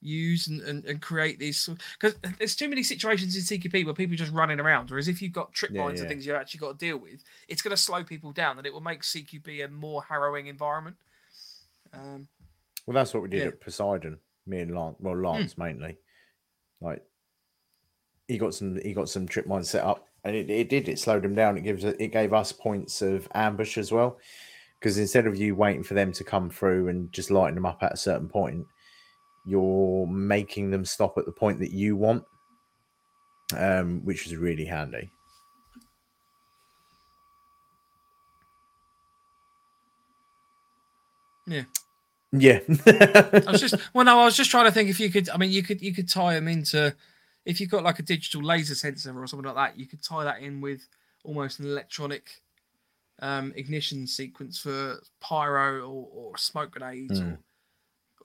use 0.03 0.47
and, 0.47 0.61
and, 0.61 0.85
and 0.85 1.01
create 1.01 1.39
these 1.39 1.69
because 1.99 2.15
there's 2.37 2.55
too 2.55 2.67
many 2.67 2.83
situations 2.83 3.35
in 3.35 3.59
CQB 3.59 3.85
where 3.85 3.93
people 3.93 4.13
are 4.13 4.17
just 4.17 4.33
running 4.33 4.59
around. 4.59 4.89
Whereas 4.89 5.07
if 5.07 5.21
you've 5.21 5.31
got 5.33 5.53
trip 5.53 5.71
Yeah, 5.71 5.83
lines 5.83 5.99
yeah. 5.99 6.03
and 6.03 6.09
things 6.09 6.25
you've 6.25 6.35
actually 6.35 6.59
got 6.59 6.79
to 6.79 6.85
deal 6.85 6.97
with, 6.97 7.23
it's 7.47 7.61
going 7.61 7.75
to 7.75 7.81
slow 7.81 8.03
people 8.03 8.31
down 8.31 8.57
and 8.57 8.67
it 8.67 8.73
will 8.73 8.81
make 8.81 9.01
CQB 9.01 9.65
a 9.65 9.67
more 9.67 10.03
harrowing 10.03 10.47
environment. 10.47 10.97
Um, 11.93 12.27
Well, 12.85 12.95
that's 12.95 13.13
what 13.13 13.23
we 13.23 13.29
did 13.29 13.41
Yeah. 13.41 13.47
at 13.47 13.61
Poseidon. 13.61 14.19
Me 14.45 14.59
and 14.59 14.75
Lance, 14.75 14.97
well, 14.99 15.15
Lance 15.17 15.57
mainly. 15.57 15.97
Like, 16.81 17.01
he 18.27 18.37
got 18.37 18.53
some, 18.53 18.79
he 18.81 18.93
got 18.93 19.09
some 19.09 19.27
trip 19.27 19.47
mines 19.47 19.69
set 19.69 19.83
up, 19.83 20.07
and 20.23 20.35
it, 20.35 20.49
it 20.49 20.69
did. 20.69 20.89
It 20.89 20.99
slowed 20.99 21.23
him 21.23 21.35
down. 21.35 21.57
It 21.57 21.61
gives, 21.61 21.83
it 21.83 22.11
gave 22.11 22.33
us 22.33 22.51
points 22.51 23.01
of 23.01 23.27
ambush 23.33 23.77
as 23.77 23.91
well, 23.91 24.19
because 24.79 24.97
instead 24.97 25.27
of 25.27 25.37
you 25.37 25.55
waiting 25.55 25.83
for 25.83 25.93
them 25.93 26.11
to 26.13 26.23
come 26.23 26.49
through 26.49 26.89
and 26.89 27.11
just 27.13 27.31
lighting 27.31 27.55
them 27.55 27.65
up 27.65 27.83
at 27.83 27.93
a 27.93 27.97
certain 27.97 28.27
point, 28.27 28.65
you're 29.45 30.07
making 30.07 30.71
them 30.71 30.85
stop 30.85 31.17
at 31.17 31.25
the 31.25 31.31
point 31.31 31.59
that 31.59 31.71
you 31.71 31.95
want, 31.95 32.23
um, 33.57 34.01
which 34.03 34.25
is 34.27 34.35
really 34.35 34.65
handy. 34.65 35.09
yeah. 41.47 41.63
Yeah. 42.31 42.59
I 42.87 43.51
was 43.51 43.61
just 43.61 43.75
well, 43.93 44.05
no, 44.05 44.19
I 44.19 44.25
was 44.25 44.35
just 44.35 44.49
trying 44.49 44.65
to 44.65 44.71
think 44.71 44.89
if 44.89 44.99
you 44.99 45.09
could. 45.09 45.29
I 45.29 45.37
mean, 45.37 45.51
you 45.51 45.61
could 45.61 45.81
you 45.81 45.93
could 45.93 46.09
tie 46.09 46.33
them 46.33 46.47
into 46.47 46.95
if 47.45 47.61
you've 47.61 47.69
got 47.69 47.83
like 47.83 47.99
a 47.99 48.03
digital 48.03 48.41
laser 48.41 48.75
sensor 48.75 49.15
or 49.17 49.27
something 49.27 49.45
like 49.45 49.55
that. 49.55 49.79
You 49.79 49.85
could 49.85 50.01
tie 50.01 50.23
that 50.23 50.41
in 50.41 50.59
with 50.59 50.87
almost 51.23 51.59
an 51.59 51.67
electronic 51.67 52.41
um, 53.19 53.53
ignition 53.55 54.07
sequence 54.07 54.59
for 54.59 54.99
pyro 55.21 55.81
or, 55.81 56.07
or 56.11 56.37
smoke 56.37 56.71
grenades 56.71 57.19
or 57.19 57.37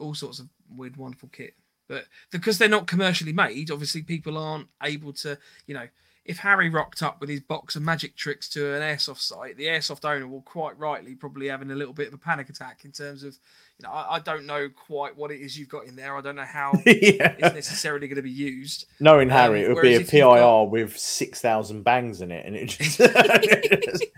all 0.01 0.15
sorts 0.15 0.39
of 0.39 0.49
weird, 0.75 0.97
wonderful 0.97 1.29
kit. 1.33 1.55
But 1.89 2.05
because 2.31 2.59
they're 2.59 2.69
not 2.69 2.87
commercially 2.87 3.33
made, 3.33 3.71
obviously 3.71 4.03
people 4.03 4.37
aren't 4.37 4.69
able 4.83 5.13
to. 5.15 5.39
You 5.67 5.75
know, 5.75 5.89
if 6.29 6.37
Harry 6.39 6.69
rocked 6.69 7.03
up 7.03 7.21
with 7.21 7.31
his 7.31 7.41
box 7.41 7.75
of 7.75 7.83
magic 7.83 8.15
tricks 8.15 8.51
to 8.51 8.75
an 8.75 8.83
airsoft 8.83 9.21
site, 9.21 9.57
the 9.57 9.65
airsoft 9.65 10.05
owner 10.05 10.29
will 10.29 10.43
quite 10.43 10.79
rightly 10.79 11.15
probably 11.15 11.49
having 11.49 11.71
a 11.71 11.75
little 11.75 11.95
bit 11.95 12.09
of 12.09 12.13
a 12.13 12.19
panic 12.19 12.51
attack 12.51 12.85
in 12.85 12.93
terms 12.93 13.23
of, 13.23 13.39
you 13.79 13.85
know, 13.85 13.91
I, 13.91 14.17
I 14.17 14.19
don't 14.19 14.45
know 14.45 14.69
quite 14.69 15.17
what 15.17 15.31
it 15.31 15.41
is 15.41 15.59
you've 15.59 15.71
got 15.71 15.87
in 15.87 15.97
there. 15.97 16.15
I 16.15 16.21
don't 16.21 16.37
know 16.37 16.45
how 16.45 16.73
yeah. 16.87 17.35
it's 17.39 17.55
necessarily 17.55 18.07
going 18.07 18.17
to 18.17 18.23
be 18.23 18.31
used. 18.31 18.85
Knowing 19.01 19.31
Harry, 19.31 19.65
um, 19.65 19.71
it 19.71 19.75
would 19.75 19.81
be 19.81 19.89
a 19.89 19.93
whereas 19.93 20.09
if 20.09 20.13
you've 20.13 20.23
PIR 20.23 20.41
got- 20.41 20.65
with 20.65 20.99
six 20.99 21.41
thousand 21.41 21.85
bangs 21.85 22.21
in 22.21 22.31
it, 22.31 22.45
and 22.45 22.55
it 22.55 22.67
just. 22.79 23.01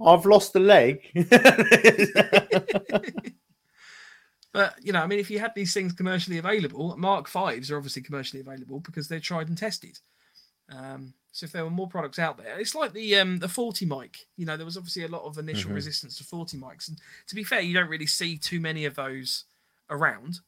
I've 0.00 0.24
lost 0.26 0.54
a 0.54 0.60
leg. 0.60 1.02
But 4.58 4.74
you 4.84 4.92
know, 4.92 5.00
I 5.00 5.06
mean, 5.06 5.20
if 5.20 5.30
you 5.30 5.38
had 5.38 5.54
these 5.54 5.72
things 5.72 5.92
commercially 5.92 6.38
available, 6.38 6.96
Mark 6.96 7.28
Fives 7.28 7.70
are 7.70 7.76
obviously 7.76 8.02
commercially 8.02 8.40
available 8.40 8.80
because 8.80 9.06
they're 9.06 9.20
tried 9.20 9.46
and 9.48 9.56
tested. 9.56 10.00
Um, 10.68 11.14
so 11.30 11.44
if 11.44 11.52
there 11.52 11.62
were 11.62 11.70
more 11.70 11.86
products 11.86 12.18
out 12.18 12.38
there, 12.38 12.58
it's 12.58 12.74
like 12.74 12.92
the 12.92 13.14
um, 13.18 13.38
the 13.38 13.46
40 13.48 13.86
mic. 13.86 14.26
You 14.36 14.46
know, 14.46 14.56
there 14.56 14.66
was 14.66 14.76
obviously 14.76 15.04
a 15.04 15.08
lot 15.16 15.22
of 15.22 15.38
initial 15.38 15.70
Mhm. 15.70 15.76
resistance 15.76 16.18
to 16.18 16.24
40 16.24 16.56
mics, 16.56 16.88
and 16.88 17.00
to 17.28 17.36
be 17.36 17.44
fair, 17.44 17.60
you 17.60 17.72
don't 17.72 17.88
really 17.88 18.08
see 18.08 18.36
too 18.36 18.58
many 18.58 18.84
of 18.84 18.96
those 18.96 19.44
around. 19.90 20.40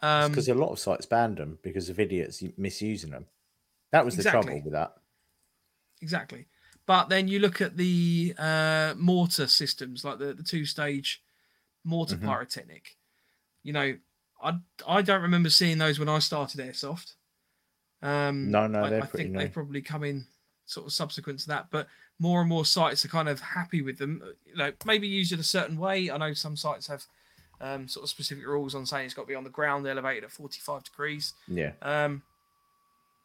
Um, 0.00 0.30
Because 0.30 0.48
a 0.48 0.54
lot 0.54 0.70
of 0.70 0.78
sites 0.78 1.06
banned 1.06 1.38
them 1.38 1.58
because 1.62 1.88
of 1.88 1.98
idiots 1.98 2.44
misusing 2.56 3.10
them. 3.10 3.26
That 3.90 4.04
was 4.04 4.14
the 4.14 4.20
Exactly. 4.20 4.44
trouble 4.52 4.62
with 4.64 4.74
that. 4.74 4.94
exactly. 6.00 6.46
But 6.86 7.08
then 7.08 7.26
you 7.26 7.40
look 7.40 7.60
at 7.60 7.76
the 7.76 8.32
uh, 8.38 8.94
mortar 8.96 9.48
systems, 9.48 10.04
like 10.04 10.18
the, 10.20 10.34
the 10.34 10.44
two 10.44 10.64
stage 10.64 11.22
mortar 11.82 12.16
Mhm. 12.16 12.22
pyrotechnic. 12.26 12.96
You 13.62 13.72
know, 13.72 13.96
I 14.42 14.58
I 14.86 15.02
don't 15.02 15.22
remember 15.22 15.50
seeing 15.50 15.78
those 15.78 15.98
when 15.98 16.08
I 16.08 16.18
started 16.18 16.60
airsoft. 16.60 17.14
Um, 18.02 18.50
No, 18.50 18.66
no, 18.66 18.82
I, 18.84 18.98
I 18.98 19.06
think 19.06 19.32
new. 19.32 19.38
they've 19.38 19.52
probably 19.52 19.82
come 19.82 20.04
in 20.04 20.26
sort 20.66 20.86
of 20.86 20.92
subsequent 20.92 21.40
to 21.40 21.48
that, 21.48 21.66
but 21.70 21.86
more 22.18 22.40
and 22.40 22.48
more 22.48 22.64
sites 22.64 23.04
are 23.04 23.08
kind 23.08 23.28
of 23.28 23.40
happy 23.40 23.82
with 23.82 23.98
them. 23.98 24.22
You 24.46 24.56
know, 24.56 24.72
maybe 24.86 25.06
used 25.08 25.32
in 25.32 25.40
a 25.40 25.44
certain 25.44 25.76
way. 25.78 26.10
I 26.10 26.16
know 26.16 26.32
some 26.32 26.56
sites 26.56 26.86
have 26.86 27.04
um, 27.60 27.88
sort 27.88 28.04
of 28.04 28.10
specific 28.10 28.46
rules 28.46 28.74
on 28.74 28.86
saying 28.86 29.06
it's 29.06 29.14
got 29.14 29.22
to 29.22 29.28
be 29.28 29.34
on 29.34 29.44
the 29.44 29.50
ground, 29.50 29.86
elevated 29.86 30.24
at 30.24 30.30
45 30.30 30.84
degrees 30.84 31.34
Yeah. 31.48 31.72
um, 31.82 32.22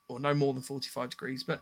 or 0.08 0.20
no 0.20 0.34
more 0.34 0.54
than 0.54 0.62
45 0.64 1.10
degrees. 1.12 1.44
But 1.44 1.62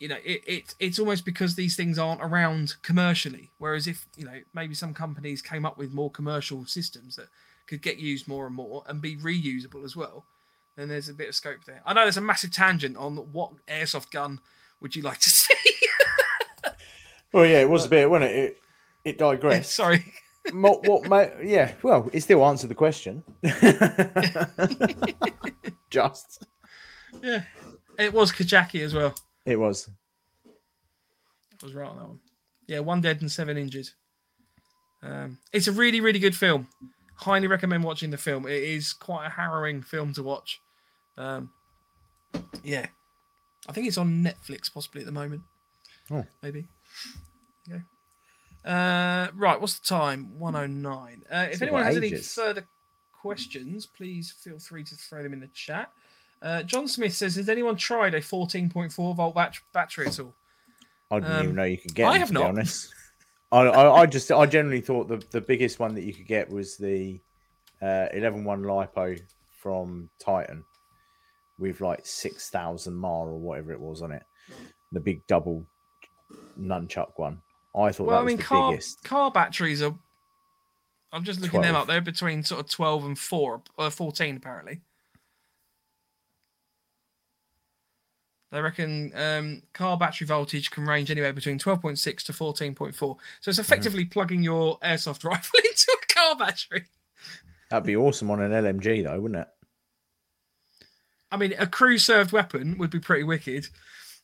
you 0.00 0.08
know, 0.08 0.18
it, 0.24 0.42
it 0.46 0.74
it's 0.78 0.98
almost 0.98 1.24
because 1.24 1.54
these 1.56 1.74
things 1.76 1.98
aren't 1.98 2.22
around 2.22 2.76
commercially. 2.82 3.50
Whereas 3.58 3.86
if 3.86 4.06
you 4.16 4.24
know 4.24 4.40
maybe 4.54 4.74
some 4.74 4.94
companies 4.94 5.42
came 5.42 5.66
up 5.66 5.76
with 5.76 5.92
more 5.92 6.10
commercial 6.10 6.64
systems 6.66 7.16
that 7.16 7.28
could 7.68 7.82
get 7.82 7.98
used 7.98 8.26
more 8.26 8.46
and 8.46 8.54
more 8.56 8.82
and 8.86 9.00
be 9.00 9.16
reusable 9.16 9.84
as 9.84 9.94
well, 9.94 10.24
then 10.76 10.88
there's 10.88 11.08
a 11.08 11.14
bit 11.14 11.28
of 11.28 11.34
scope 11.34 11.64
there. 11.66 11.82
I 11.86 11.92
know 11.92 12.02
there's 12.02 12.16
a 12.16 12.22
massive 12.22 12.52
tangent 12.52 12.96
on 12.96 13.16
what 13.32 13.52
airsoft 13.68 14.10
gun 14.10 14.40
would 14.80 14.96
you 14.96 15.02
like 15.02 15.18
to 15.18 15.30
see. 15.30 15.54
Well, 17.32 17.44
yeah, 17.44 17.60
it 17.60 17.68
was 17.68 17.84
a 17.84 17.88
bit, 17.88 18.08
wasn't 18.08 18.30
it? 18.30 18.36
It, 18.36 18.56
it 19.04 19.18
digressed. 19.18 19.74
Sorry. 19.76 20.02
what, 20.52 20.86
what, 20.88 21.06
ma- 21.08 21.26
yeah, 21.42 21.72
well, 21.82 22.08
it 22.12 22.22
still 22.22 22.44
answered 22.44 22.70
the 22.70 22.74
question. 22.74 23.22
Just. 25.90 26.46
Yeah, 27.22 27.42
it 27.98 28.12
was 28.12 28.32
Kajaki 28.32 28.82
as 28.82 28.94
well. 28.94 29.14
It 29.44 29.56
was. 29.56 29.90
I 30.46 31.64
was 31.66 31.74
right 31.74 31.88
on 31.88 31.96
that 31.98 32.08
one. 32.08 32.20
Yeah, 32.66 32.80
one 32.80 33.00
dead 33.00 33.20
and 33.20 33.30
seven 33.30 33.58
injured. 33.58 33.88
Um, 35.02 35.38
it's 35.52 35.68
a 35.68 35.72
really, 35.72 36.00
really 36.00 36.18
good 36.18 36.36
film. 36.36 36.68
Highly 37.18 37.46
recommend 37.48 37.84
watching 37.84 38.10
the 38.10 38.16
film. 38.18 38.46
It 38.46 38.62
is 38.62 38.92
quite 38.92 39.26
a 39.26 39.30
harrowing 39.30 39.82
film 39.82 40.12
to 40.14 40.22
watch. 40.22 40.60
Um, 41.16 41.50
yeah, 42.62 42.86
I 43.68 43.72
think 43.72 43.86
it's 43.88 43.98
on 43.98 44.22
Netflix 44.24 44.72
possibly 44.72 45.00
at 45.00 45.06
the 45.06 45.12
moment. 45.12 45.42
Oh. 46.10 46.24
maybe. 46.42 46.66
Yeah. 47.66 47.80
Uh, 48.64 49.28
right, 49.34 49.60
what's 49.60 49.78
the 49.78 49.86
time? 49.86 50.38
One 50.38 50.54
oh 50.56 50.66
nine. 50.66 51.22
Uh, 51.30 51.46
if 51.50 51.60
anyone 51.62 51.82
has 51.84 51.96
any 51.96 52.14
further 52.16 52.66
questions, 53.12 53.84
please 53.86 54.30
feel 54.30 54.58
free 54.58 54.84
to 54.84 54.94
throw 54.94 55.22
them 55.22 55.32
in 55.32 55.40
the 55.40 55.48
chat. 55.48 55.90
Uh, 56.40 56.62
John 56.62 56.86
Smith 56.86 57.14
says, 57.14 57.34
"Has 57.34 57.48
anyone 57.48 57.76
tried 57.76 58.14
a 58.14 58.20
14.4 58.20 59.16
volt 59.16 59.34
bat- 59.34 59.58
battery 59.72 60.06
at 60.06 60.20
all?" 60.20 60.34
I 61.10 61.20
didn't 61.20 61.32
Um, 61.34 61.42
even 61.44 61.56
know 61.56 61.64
you 61.64 61.78
could 61.78 61.94
get. 61.94 62.06
I 62.08 62.12
them, 62.12 62.20
have 62.20 62.28
to 62.28 62.34
be 62.34 62.40
not. 62.40 62.48
honest. 62.50 62.94
I, 63.50 63.60
I, 63.62 64.00
I 64.02 64.06
just, 64.06 64.30
I 64.30 64.46
generally 64.46 64.80
thought 64.80 65.08
the, 65.08 65.22
the 65.30 65.40
biggest 65.40 65.78
one 65.78 65.94
that 65.94 66.04
you 66.04 66.12
could 66.12 66.26
get 66.26 66.50
was 66.50 66.76
the 66.76 67.20
uh, 67.80 68.08
11.1 68.14 68.44
lipo 68.44 69.18
from 69.62 70.10
Titan 70.20 70.64
with 71.58 71.80
like 71.80 72.04
6,000 72.04 72.94
mile 72.94 73.12
or 73.28 73.38
whatever 73.38 73.72
it 73.72 73.80
was 73.80 74.02
on 74.02 74.12
it. 74.12 74.22
The 74.92 75.00
big 75.00 75.26
double 75.26 75.64
nunchuck 76.58 77.12
one. 77.16 77.40
I 77.76 77.92
thought 77.92 78.06
Well, 78.06 78.16
that 78.16 78.20
I 78.20 78.22
was 78.24 78.26
mean, 78.30 78.36
the 78.38 78.42
car 78.44 78.70
biggest. 78.72 79.04
car 79.04 79.30
batteries 79.30 79.82
are 79.82 79.94
I'm 81.12 81.24
just 81.24 81.40
looking 81.40 81.62
them 81.62 81.74
up. 81.74 81.86
They're 81.86 82.00
between 82.02 82.42
sort 82.42 82.60
of 82.60 82.70
12 82.70 83.04
and 83.06 83.18
4, 83.18 83.62
or 83.78 83.90
14 83.90 84.36
apparently. 84.36 84.80
They 88.50 88.60
reckon 88.60 89.12
um, 89.14 89.62
car 89.74 89.98
battery 89.98 90.26
voltage 90.26 90.70
can 90.70 90.86
range 90.86 91.10
anywhere 91.10 91.34
between 91.34 91.58
12.6 91.58 92.22
to 92.22 92.32
14.4. 92.32 92.94
So 93.40 93.48
it's 93.48 93.58
effectively 93.58 94.06
plugging 94.06 94.42
your 94.42 94.78
airsoft 94.78 95.24
rifle 95.28 95.60
into 95.62 95.96
a 96.02 96.14
car 96.14 96.36
battery. 96.36 96.84
That'd 97.70 97.86
be 97.86 97.96
awesome 97.96 98.30
on 98.30 98.40
an 98.40 98.52
LMG 98.52 99.04
though, 99.04 99.20
wouldn't 99.20 99.40
it? 99.40 99.48
I 101.30 101.36
mean, 101.36 101.54
a 101.58 101.66
crew 101.66 101.98
served 101.98 102.32
weapon 102.32 102.78
would 102.78 102.90
be 102.90 103.00
pretty 103.00 103.24
wicked. 103.24 103.68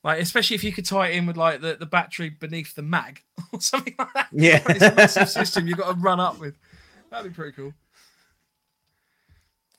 Like, 0.03 0.21
especially 0.21 0.55
if 0.55 0.65
you 0.65 0.73
could 0.73 0.87
tie 0.87 1.09
it 1.09 1.17
in 1.17 1.27
with 1.27 1.37
like 1.37 1.61
the, 1.61 1.77
the 1.79 1.87
battery 1.87 2.31
beneath 2.31 2.75
the 2.75 2.83
mag 2.83 3.23
or 3.53 3.61
something 3.61 3.95
like 3.99 4.13
that. 4.15 4.29
Yeah. 4.33 4.63
It's 4.69 4.85
a 4.85 4.95
massive 4.95 5.29
system 5.29 5.67
you've 5.67 5.79
got 5.79 5.95
to 5.95 6.01
run 6.01 6.21
up 6.21 6.39
with. 6.39 6.57
That'd 7.11 7.31
be 7.31 7.35
pretty 7.35 7.53
cool. 7.53 7.75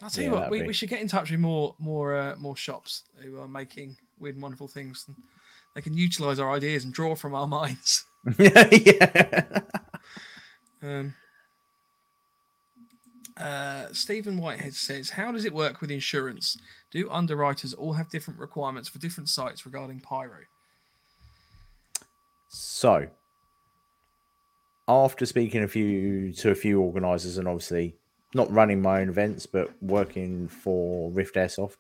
I'll 0.02 0.10
tell 0.10 0.24
you 0.24 0.32
what, 0.32 0.52
we, 0.52 0.62
be- 0.62 0.68
we 0.68 0.74
should 0.74 0.90
get 0.90 1.02
in 1.02 1.08
touch 1.08 1.32
with 1.32 1.40
more 1.40 1.74
more 1.80 2.16
uh, 2.16 2.36
more 2.38 2.56
shops 2.56 3.04
who 3.18 3.40
are 3.40 3.48
making 3.48 3.98
weird 4.20 4.36
and 4.36 4.44
wonderful 4.44 4.68
things. 4.68 5.06
And 5.08 5.16
they 5.76 5.82
can 5.82 5.96
utilize 5.96 6.40
our 6.40 6.52
ideas 6.52 6.84
and 6.84 6.94
draw 6.94 7.16
from 7.16 7.36
our 7.36 7.48
minds. 7.60 8.06
yeah. 8.40 9.62
Um, 10.82 11.14
uh, 13.38 13.88
Stephen 13.92 14.38
Whitehead 14.38 14.74
says, 14.74 15.10
"How 15.12 15.32
does 15.32 15.46
it 15.46 15.54
work 15.54 15.82
with 15.82 15.92
insurance? 15.92 16.58
Do 16.92 17.10
underwriters 17.12 17.74
all 17.74 17.94
have 17.94 18.10
different 18.10 18.40
requirements 18.40 18.88
for 18.88 19.00
different 19.00 19.30
sites 19.30 19.66
regarding 19.66 20.00
pyro?" 20.00 20.46
So, 22.48 23.08
after 24.88 25.26
speaking 25.26 25.64
a 25.64 25.68
few 25.68 26.32
to 26.34 26.52
a 26.52 26.56
few 26.56 26.80
organisers, 26.80 27.38
and 27.38 27.48
obviously 27.48 27.98
not 28.34 28.52
running 28.52 28.82
my 28.82 29.02
own 29.02 29.10
events, 29.10 29.46
but 29.46 29.72
working 29.82 30.48
for 30.48 31.12
Rift 31.12 31.36
Airsoft, 31.36 31.78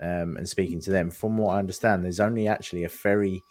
um, 0.00 0.36
and 0.36 0.48
speaking 0.48 0.80
to 0.82 0.90
them, 0.90 1.10
from 1.10 1.36
what 1.36 1.54
I 1.54 1.58
understand, 1.58 2.04
there's 2.04 2.20
only 2.20 2.48
actually 2.48 2.84
a 2.84 2.88
very 2.88 3.42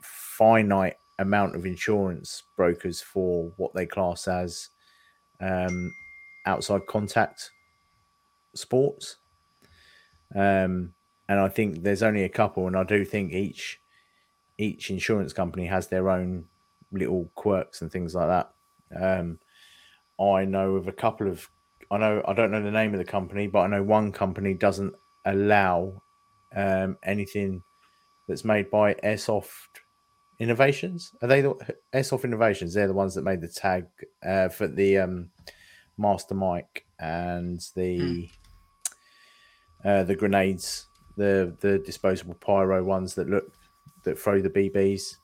finite 0.00 0.96
amount 1.18 1.54
of 1.54 1.66
insurance 1.66 2.42
brokers 2.56 3.00
for 3.00 3.52
what 3.56 3.74
they 3.74 3.86
class 3.86 4.26
as 4.26 4.70
um, 5.40 5.92
outside 6.46 6.86
contact 6.86 7.50
sports. 8.54 9.16
Um, 10.34 10.94
and 11.28 11.38
I 11.38 11.48
think 11.48 11.82
there's 11.82 12.02
only 12.02 12.24
a 12.24 12.28
couple, 12.28 12.66
and 12.66 12.76
I 12.76 12.84
do 12.84 13.04
think 13.04 13.32
each 13.32 13.78
each 14.58 14.90
insurance 14.90 15.32
company 15.32 15.66
has 15.66 15.86
their 15.86 16.10
own 16.10 16.44
little 16.92 17.30
quirks 17.34 17.80
and 17.80 17.90
things 17.90 18.14
like 18.14 18.28
that. 18.28 18.52
Um, 19.00 19.38
I 20.20 20.44
know 20.44 20.74
of 20.74 20.86
a 20.86 20.92
couple 20.92 21.28
of, 21.28 21.48
I 21.90 21.98
know 21.98 22.22
I 22.26 22.34
don't 22.34 22.50
know 22.50 22.62
the 22.62 22.70
name 22.70 22.92
of 22.92 22.98
the 22.98 23.04
company, 23.04 23.46
but 23.46 23.60
I 23.60 23.66
know 23.66 23.82
one 23.82 24.12
company 24.12 24.54
doesn't 24.54 24.94
allow 25.24 26.02
um, 26.54 26.96
anything 27.04 27.62
that's 28.28 28.44
made 28.44 28.70
by 28.70 28.94
Airsoft 28.94 29.80
Innovations. 30.38 31.12
Are 31.20 31.28
they 31.28 31.40
the 31.40 31.54
Airsoft 31.92 32.24
Innovations? 32.24 32.74
They're 32.74 32.86
the 32.86 32.94
ones 32.94 33.14
that 33.14 33.24
made 33.24 33.40
the 33.40 33.48
tag 33.48 33.86
uh, 34.24 34.48
for 34.48 34.68
the 34.68 34.98
um, 34.98 35.30
Master 35.98 36.34
Mike 36.34 36.86
and 36.98 37.60
the 37.74 38.28
uh, 39.84 40.04
the 40.04 40.14
grenades, 40.14 40.86
the 41.16 41.56
the 41.60 41.78
disposable 41.78 42.34
pyro 42.34 42.84
ones 42.84 43.14
that 43.16 43.28
look 43.28 43.52
that 44.04 44.18
throw 44.18 44.40
the 44.40 44.50
BBs. 44.50 45.16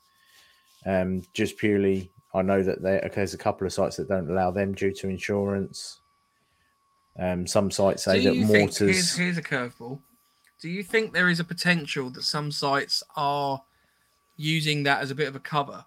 Um, 0.85 1.23
just 1.33 1.57
purely, 1.57 2.11
I 2.33 2.41
know 2.41 2.61
that 2.63 2.81
there, 2.81 2.99
okay, 2.99 3.15
there's 3.15 3.33
a 3.33 3.37
couple 3.37 3.65
of 3.65 3.73
sites 3.73 3.97
that 3.97 4.07
don't 4.07 4.29
allow 4.29 4.51
them 4.51 4.73
due 4.73 4.93
to 4.93 5.09
insurance. 5.09 6.01
Um, 7.19 7.47
some 7.47 7.71
sites 7.71 8.03
say 8.03 8.23
that 8.23 8.35
you 8.35 8.45
think, 8.45 8.71
mortars. 8.71 8.79
here's, 8.79 9.15
here's 9.15 9.37
a 9.37 9.41
curveball. 9.41 9.99
Do 10.61 10.69
you 10.69 10.83
think 10.83 11.13
there 11.13 11.29
is 11.29 11.39
a 11.39 11.43
potential 11.43 12.09
that 12.11 12.23
some 12.23 12.51
sites 12.51 13.03
are 13.15 13.61
using 14.37 14.83
that 14.83 15.01
as 15.01 15.11
a 15.11 15.15
bit 15.15 15.27
of 15.27 15.35
a 15.35 15.39
cover 15.39 15.83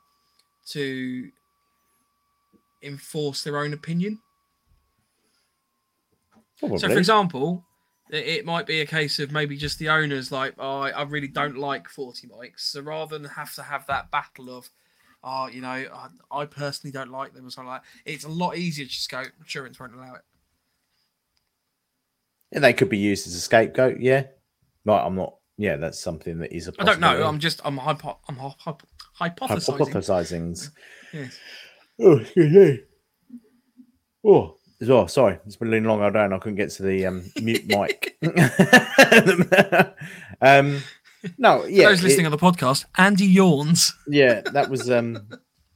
to 0.70 1.30
enforce 2.82 3.42
their 3.42 3.58
own 3.58 3.72
opinion? 3.72 4.20
So, 6.60 6.78
for 6.78 6.98
example, 6.98 7.64
it 8.10 8.44
might 8.44 8.66
be 8.66 8.80
a 8.80 8.86
case 8.86 9.18
of 9.18 9.32
maybe 9.32 9.56
just 9.56 9.78
the 9.78 9.88
owners 9.88 10.30
like, 10.30 10.54
oh, 10.58 10.80
I 10.80 10.90
I 10.90 11.02
really 11.02 11.28
don't 11.28 11.56
like 11.56 11.88
40 11.88 12.28
mics. 12.28 12.60
So 12.60 12.80
rather 12.82 13.18
than 13.18 13.28
have 13.30 13.54
to 13.54 13.62
have 13.62 13.86
that 13.86 14.10
battle 14.10 14.56
of, 14.56 14.68
oh, 15.24 15.46
you 15.46 15.62
know, 15.62 15.68
I, 15.68 16.08
I 16.30 16.44
personally 16.44 16.92
don't 16.92 17.10
like 17.10 17.32
them 17.32 17.46
or 17.46 17.50
something 17.50 17.70
like 17.70 17.82
that, 17.82 18.12
it's 18.12 18.24
a 18.24 18.28
lot 18.28 18.56
easier 18.56 18.84
to 18.84 18.90
just 18.90 19.10
go, 19.10 19.22
insurance 19.38 19.80
won't 19.80 19.94
allow 19.94 20.14
it. 20.14 20.22
Yeah, 22.52 22.60
they 22.60 22.72
could 22.72 22.88
be 22.88 22.98
used 22.98 23.26
as 23.26 23.34
a 23.34 23.40
scapegoat. 23.40 24.00
Yeah, 24.00 24.24
like 24.84 25.02
I'm 25.04 25.16
not. 25.16 25.34
Yeah, 25.56 25.76
that's 25.76 26.00
something 26.00 26.38
that 26.38 26.54
is 26.54 26.68
a. 26.68 26.72
I 26.78 26.84
don't 26.84 27.00
know. 27.00 27.22
I'm 27.26 27.38
just, 27.38 27.60
I'm, 27.64 27.76
hypo, 27.76 28.18
I'm 28.28 28.36
hy- 28.36 28.54
hy- 28.58 28.74
hypothesizing. 29.30 29.78
hypothesizing. 29.78 30.70
Yes. 31.12 31.38
Oh, 32.00 32.16
excuse 32.18 32.52
me. 32.52 32.80
Oh, 34.24 34.56
as 34.80 34.88
well. 34.88 35.06
Sorry, 35.06 35.38
it's 35.46 35.56
been 35.56 35.72
a 35.74 35.80
long. 35.88 36.02
I 36.02 36.10
don't. 36.10 36.32
I 36.32 36.38
couldn't 36.38 36.56
get 36.56 36.70
to 36.70 36.82
the 36.82 37.06
um, 37.06 37.30
mute 37.42 37.66
mic. 37.68 38.16
um, 40.40 40.82
no, 41.38 41.64
yeah, 41.66 41.84
For 41.84 41.90
those 41.90 42.00
it- 42.00 42.04
listening 42.04 42.26
on 42.26 42.32
the 42.32 42.38
podcast, 42.38 42.86
Andy 42.96 43.26
yawns. 43.26 43.94
yeah, 44.08 44.40
that 44.52 44.70
was 44.70 44.90
um, 44.90 45.12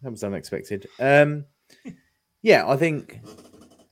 that 0.03 0.11
was 0.11 0.25
unexpected. 0.25 0.87
Um, 0.99 1.45
yeah, 2.43 2.67
I 2.67 2.77
think 2.77 3.21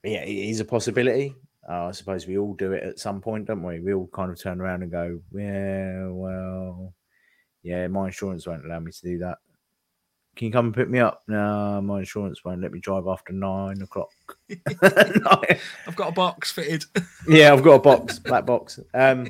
yeah, 0.03 0.23
it 0.25 0.51
is 0.51 0.61
a 0.61 0.65
possibility. 0.65 1.35
Uh, 1.69 1.87
I 1.87 1.91
suppose 1.93 2.27
we 2.27 2.39
all 2.39 2.55
do 2.55 2.73
it 2.73 2.83
at 2.83 2.99
some 2.99 3.21
point, 3.21 3.47
don't 3.47 3.63
we? 3.63 3.81
We 3.81 3.95
all 3.95 4.09
kind 4.13 4.31
of 4.31 4.41
turn 4.41 4.61
around 4.61 4.83
and 4.83 4.91
go, 4.91 5.21
"Yeah, 5.33 6.09
well, 6.09 6.93
yeah, 7.63 7.87
my 7.87 8.07
insurance 8.07 8.47
won't 8.47 8.65
allow 8.65 8.81
me 8.81 8.91
to 8.93 9.03
do 9.03 9.19
that." 9.19 9.39
Can 10.35 10.47
you 10.47 10.53
come 10.53 10.67
and 10.67 10.75
pick 10.75 10.89
me 10.89 10.99
up? 10.99 11.23
No, 11.29 11.81
my 11.83 12.01
insurance 12.01 12.43
won't 12.45 12.63
let 12.63 12.73
me 12.73 12.81
drive 12.81 13.07
after 13.07 13.33
nine 13.33 13.83
o'clock. 13.83 14.11
I've 14.83 15.97
got 15.97 16.09
a 16.09 16.13
box 16.13 16.51
fitted. 16.51 16.85
Yeah, 17.29 17.53
I've 17.53 17.63
got 17.63 17.75
a 17.75 17.79
box, 17.79 18.19
black 18.19 18.45
box. 18.47 18.81
Um, 18.95 19.29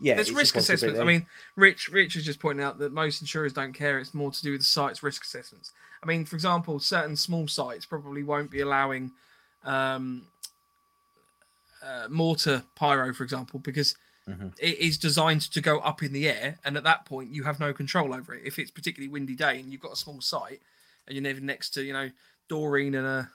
yeah, 0.00 0.14
There's 0.14 0.30
risk 0.30 0.56
assessments. 0.56 1.00
I 1.00 1.04
mean, 1.04 1.26
Rich, 1.56 1.88
Rich 1.88 2.16
is 2.16 2.24
just 2.24 2.38
pointing 2.38 2.64
out 2.64 2.78
that 2.78 2.92
most 2.92 3.20
insurers 3.20 3.52
don't 3.52 3.72
care. 3.72 3.98
It's 3.98 4.14
more 4.14 4.30
to 4.30 4.42
do 4.42 4.52
with 4.52 4.60
the 4.60 4.66
site's 4.66 5.02
risk 5.02 5.24
assessments. 5.24 5.72
I 6.02 6.06
mean, 6.06 6.24
for 6.24 6.36
example, 6.36 6.78
certain 6.78 7.16
small 7.16 7.48
sites 7.48 7.84
probably 7.84 8.22
won't 8.22 8.50
be 8.50 8.60
allowing 8.60 9.10
um, 9.64 10.26
uh, 11.82 12.08
mortar 12.08 12.64
pyro, 12.74 13.12
for 13.14 13.24
example, 13.24 13.58
because 13.60 13.94
Mhm. 14.28 14.52
it 14.58 14.78
is 14.78 14.98
designed 14.98 15.40
to 15.42 15.60
go 15.60 15.78
up 15.80 16.02
in 16.02 16.12
the 16.12 16.28
air, 16.28 16.58
and 16.64 16.76
at 16.76 16.84
that 16.84 17.04
point, 17.06 17.30
you 17.34 17.44
have 17.44 17.58
no 17.58 17.72
control 17.72 18.12
over 18.14 18.34
it. 18.34 18.44
If 18.44 18.58
it's 18.58 18.70
particularly 18.70 19.08
windy 19.08 19.34
day 19.34 19.58
and 19.60 19.72
you've 19.72 19.80
got 19.80 19.92
a 19.92 19.96
small 19.96 20.20
site, 20.20 20.62
and 21.06 21.14
you're 21.16 21.22
never 21.22 21.40
next 21.40 21.70
to, 21.70 21.82
you 21.82 21.92
know, 21.92 22.10
Doreen 22.48 22.94
and 22.94 23.06
a 23.06 23.30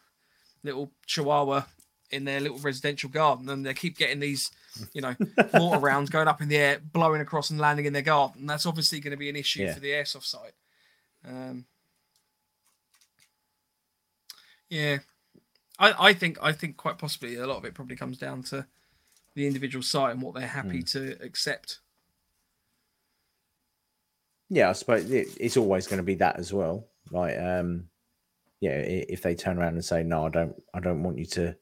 little 0.63 0.91
Chihuahua 1.05 1.65
in 2.11 2.23
their 2.23 2.39
little 2.39 2.59
residential 2.59 3.09
garden, 3.09 3.49
and 3.49 3.65
they 3.65 3.73
keep 3.73 3.97
getting 3.97 4.19
these, 4.19 4.51
you 4.93 5.01
know, 5.01 5.15
mortar 5.53 5.79
rounds 5.79 6.09
going 6.09 6.27
up 6.27 6.41
in 6.41 6.47
the 6.47 6.57
air, 6.57 6.79
blowing 6.79 7.21
across 7.21 7.49
and 7.49 7.59
landing 7.59 7.85
in 7.85 7.93
their 7.93 8.01
garden. 8.03 8.45
That's 8.45 8.65
obviously 8.67 8.99
going 8.99 9.11
to 9.11 9.17
be 9.17 9.29
an 9.29 9.35
issue 9.35 9.63
Yeah. 9.63 9.73
for 9.73 9.79
the 9.79 9.89
airsoft 9.89 10.25
site. 10.25 10.53
Um, 11.27 11.65
yeah, 14.69 14.99
I, 15.77 16.09
I 16.09 16.13
think 16.13 16.37
I 16.41 16.51
think 16.51 16.77
quite 16.77 16.97
possibly 16.97 17.35
a 17.35 17.47
lot 17.47 17.57
of 17.57 17.65
it 17.65 17.73
probably 17.73 17.95
comes 17.95 18.17
down 18.17 18.43
to 18.43 18.65
the 19.33 19.45
individual 19.47 19.83
site 19.83 20.13
and 20.13 20.21
what 20.21 20.33
they're 20.33 20.47
happy 20.47 20.81
to 20.81 21.17
accept. 21.21 21.79
yeah, 24.49 24.69
I 24.69 24.73
suppose 24.73 25.09
it, 25.11 25.27
it's 25.39 25.57
always 25.57 25.87
going 25.87 25.97
to 25.97 26.03
be 26.03 26.15
that 26.15 26.37
as 26.37 26.53
well. 26.53 26.87
Like, 27.11 27.37
um, 27.37 27.89
yeah, 28.61 28.77
if 28.77 29.21
they 29.21 29.35
turn 29.35 29.57
around 29.57 29.73
and 29.73 29.85
say, 29.85 30.03
"No, 30.03 30.25
I 30.25 30.29
don't, 30.29 30.55
I 30.73 30.79
don't 30.79 31.03
want 31.03 31.17
you 31.17 31.25
to 31.25 31.55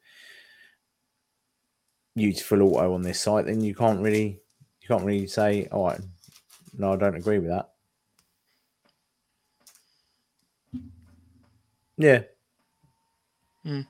use 2.15 2.41
full 2.41 2.61
auto 2.61 2.93
on 2.93 3.01
this 3.01 3.19
site," 3.19 3.45
then 3.45 3.61
you 3.61 3.73
can't 3.73 4.01
really, 4.01 4.39
you 4.81 4.87
can't 4.87 5.03
really 5.03 5.27
say, 5.27 5.67
"All 5.71 5.87
right, 5.87 6.01
no, 6.77 6.93
I 6.93 6.95
don't 6.97 7.15
agree 7.15 7.39
with 7.39 7.49
that." 7.49 7.69
Yeah. 11.97 12.23
Hmm. 13.63 13.81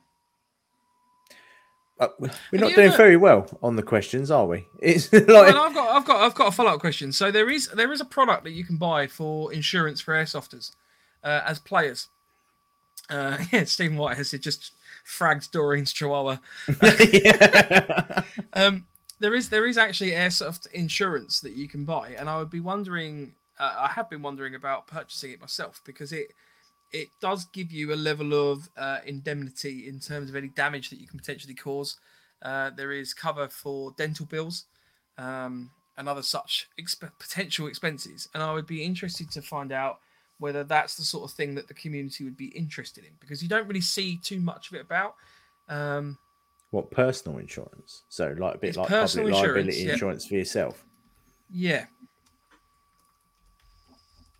Uh, 2.03 2.29
we're 2.51 2.59
not 2.59 2.73
doing 2.73 2.87
ever- 2.87 2.97
very 2.97 3.17
well 3.17 3.47
on 3.61 3.75
the 3.75 3.83
questions, 3.83 4.29
are 4.31 4.45
we? 4.45 4.67
It's 4.79 5.11
like, 5.11 5.27
Well, 5.27 5.61
I've 5.61 5.73
got, 5.73 5.95
I've 5.95 6.05
got, 6.05 6.21
I've 6.21 6.35
got 6.35 6.47
a 6.47 6.51
follow 6.51 6.71
up 6.73 6.79
question. 6.79 7.11
So 7.11 7.31
there 7.31 7.49
is, 7.49 7.69
there 7.69 7.91
is 7.91 8.01
a 8.01 8.05
product 8.05 8.43
that 8.43 8.51
you 8.51 8.63
can 8.65 8.77
buy 8.77 9.07
for 9.07 9.53
insurance 9.53 10.01
for 10.01 10.13
airsofters 10.13 10.71
uh, 11.23 11.41
as 11.45 11.59
players. 11.59 12.09
Uh, 13.09 13.37
yeah, 13.51 13.63
Stephen 13.63 13.97
White 13.97 14.17
has 14.17 14.31
just 14.31 14.71
fragged 15.07 15.51
Doreen's 15.51 15.93
Chihuahua. 15.93 16.37
Um, 18.55 18.85
there 19.19 19.33
is, 19.33 19.49
there 19.49 19.65
is 19.65 19.77
actually 19.77 20.11
airsoft 20.11 20.67
insurance 20.73 21.39
that 21.41 21.53
you 21.53 21.67
can 21.67 21.85
buy, 21.85 22.09
and 22.09 22.29
I 22.29 22.37
would 22.37 22.49
be 22.49 22.59
wondering, 22.59 23.33
uh, 23.59 23.73
I 23.77 23.87
have 23.87 24.09
been 24.09 24.21
wondering 24.21 24.53
about 24.53 24.85
purchasing 24.85 25.31
it 25.31 25.41
myself 25.41 25.81
because 25.85 26.11
it, 26.11 26.33
it 26.93 27.09
does 27.19 27.45
give 27.45 27.71
you 27.71 27.91
a 27.93 27.95
level 27.95 28.51
of 28.51 28.69
uh, 28.77 28.99
indemnity 29.05 29.87
in 29.87 29.99
terms 29.99 30.29
of 30.29 30.35
any 30.35 30.47
damage 30.49 30.91
that 30.91 30.99
you 30.99 31.07
can 31.07 31.19
potentially 31.19 31.55
cause. 31.55 31.97
Uh, 32.41 32.69
there 32.69 32.91
is 32.91 33.13
cover 33.13 33.47
for 33.47 33.91
dental 33.97 34.25
bills 34.27 34.65
um, 35.17 35.71
and 35.97 36.07
other 36.07 36.21
such 36.21 36.67
exp- 36.79 37.11
potential 37.19 37.67
expenses. 37.67 38.29
And 38.33 38.43
I 38.43 38.53
would 38.53 38.67
be 38.67 38.83
interested 38.83 39.31
to 39.31 39.41
find 39.41 39.71
out 39.71 39.99
whether 40.37 40.63
that's 40.63 40.95
the 40.95 41.03
sort 41.03 41.29
of 41.29 41.35
thing 41.35 41.55
that 41.55 41.67
the 41.67 41.73
community 41.73 42.23
would 42.23 42.37
be 42.37 42.47
interested 42.47 43.03
in 43.05 43.11
because 43.19 43.41
you 43.41 43.49
don't 43.49 43.67
really 43.67 43.81
see 43.81 44.17
too 44.17 44.39
much 44.39 44.69
of 44.69 44.75
it 44.75 44.81
about. 44.81 45.15
Um, 45.69 46.17
What 46.71 46.91
personal 46.91 47.39
insurance? 47.39 48.03
So 48.09 48.35
like 48.37 48.55
a 48.55 48.57
bit 48.59 48.75
like 48.75 48.87
public 48.87 49.27
insurance, 49.27 49.41
liability 49.41 49.77
yeah. 49.83 49.93
insurance 49.93 50.27
for 50.27 50.35
yourself. 50.35 50.85
yeah. 51.51 51.85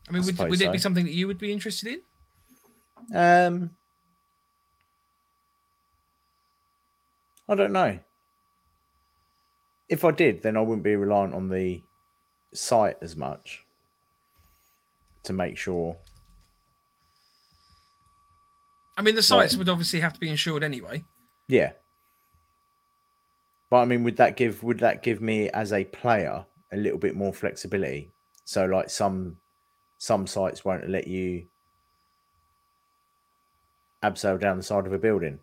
I 0.09 0.11
mean, 0.11 0.21
I 0.21 0.25
would, 0.25 0.49
would 0.49 0.61
it 0.61 0.71
be 0.73 0.77
something 0.77 1.05
that 1.05 1.13
you 1.13 1.27
would 1.27 1.39
be 1.39 1.53
interested 1.53 1.87
in? 1.93 2.01
Um, 3.13 3.71
I 7.47 7.55
don't 7.55 7.73
know. 7.73 7.99
If 9.89 10.05
I 10.05 10.11
did, 10.11 10.41
then 10.41 10.57
I 10.57 10.61
wouldn't 10.61 10.83
be 10.83 10.95
reliant 10.95 11.33
on 11.33 11.49
the 11.49 11.83
site 12.53 12.97
as 13.01 13.15
much 13.15 13.65
to 15.23 15.33
make 15.33 15.57
sure. 15.57 15.97
I 18.97 19.01
mean, 19.01 19.15
the 19.15 19.23
sites 19.23 19.55
would 19.57 19.69
obviously 19.69 19.99
have 19.99 20.13
to 20.13 20.19
be 20.19 20.29
insured 20.29 20.63
anyway. 20.63 21.03
Yeah. 21.47 21.73
But 23.69 23.77
I 23.77 23.85
mean, 23.85 24.03
would 24.03 24.17
that 24.17 24.37
give 24.37 24.61
would 24.63 24.79
that 24.79 25.01
give 25.01 25.19
me 25.21 25.49
as 25.49 25.73
a 25.73 25.83
player 25.83 26.45
a 26.71 26.77
little 26.77 26.99
bit 26.99 27.15
more 27.15 27.33
flexibility? 27.33 28.11
So 28.45 28.65
like 28.65 28.89
some 28.89 29.37
some 29.97 30.27
sites 30.27 30.63
won't 30.63 30.89
let 30.89 31.07
you 31.07 31.47
abseil 34.03 34.39
down 34.39 34.57
the 34.57 34.63
side 34.63 34.85
of 34.85 34.93
a 34.93 34.97
building. 34.97 35.39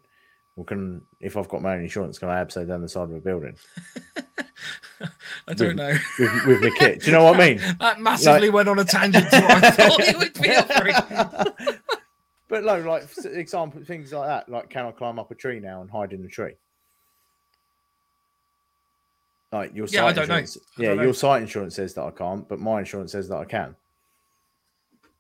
Well, 0.57 0.65
can 0.65 1.03
if 1.21 1.37
I've 1.37 1.49
got 1.49 1.63
my 1.63 1.75
own 1.75 1.83
insurance, 1.83 2.19
can 2.19 2.29
I 2.29 2.43
abseil 2.45 2.69
down 2.69 2.83
the 2.83 2.89
side 2.89 3.05
of 3.05 3.15
a 3.15 3.21
building 3.21 3.57
I 5.49 5.55
don't 5.55 5.77
know. 5.77 5.97
with, 6.19 6.47
with 6.47 6.61
the 6.61 6.71
kit? 6.79 7.01
Do 7.01 7.07
you 7.07 7.13
know 7.13 7.25
what 7.25 7.41
I 7.41 7.49
mean? 7.49 7.61
That 7.81 8.01
massively 8.01 8.51
went 8.51 8.69
on 8.69 8.79
a 8.79 8.85
tangent 8.85 9.31
to 9.31 9.41
what 9.41 9.65
I 9.65 9.71
thought 9.71 10.01
it 10.01 10.19
would 10.19 10.35
be 10.35 10.51
offering. 10.55 11.77
But 12.49 12.65
no, 12.65 12.79
like 12.81 13.05
example, 13.25 13.83
things 13.85 14.13
like 14.13 14.27
that. 14.27 14.49
Like, 14.49 14.69
can 14.69 14.87
I 14.87 14.91
climb 14.91 15.19
up 15.19 15.31
a 15.31 15.35
tree 15.35 15.61
now 15.61 15.81
and 15.81 15.91
hide 15.91 16.13
in 16.13 16.23
the 16.23 16.29
tree? 16.29 16.55
Like 19.53 19.75
your 19.75 19.87
Yeah, 19.87 20.07
I 20.07 20.13
don't 20.13 20.29
know. 20.29 20.37
Yeah, 20.77 20.89
don't 20.89 20.97
know. 20.99 21.03
your 21.05 21.15
site 21.15 21.43
insurance 21.43 21.77
says 21.77 21.95
that 21.95 22.03
I 22.03 22.11
can't, 22.11 22.49
but 22.49 22.61
my 22.61 22.81
insurance 22.81 23.13
says 23.13 23.29
that 23.29 23.37
I 23.37 23.45
can. 23.45 23.75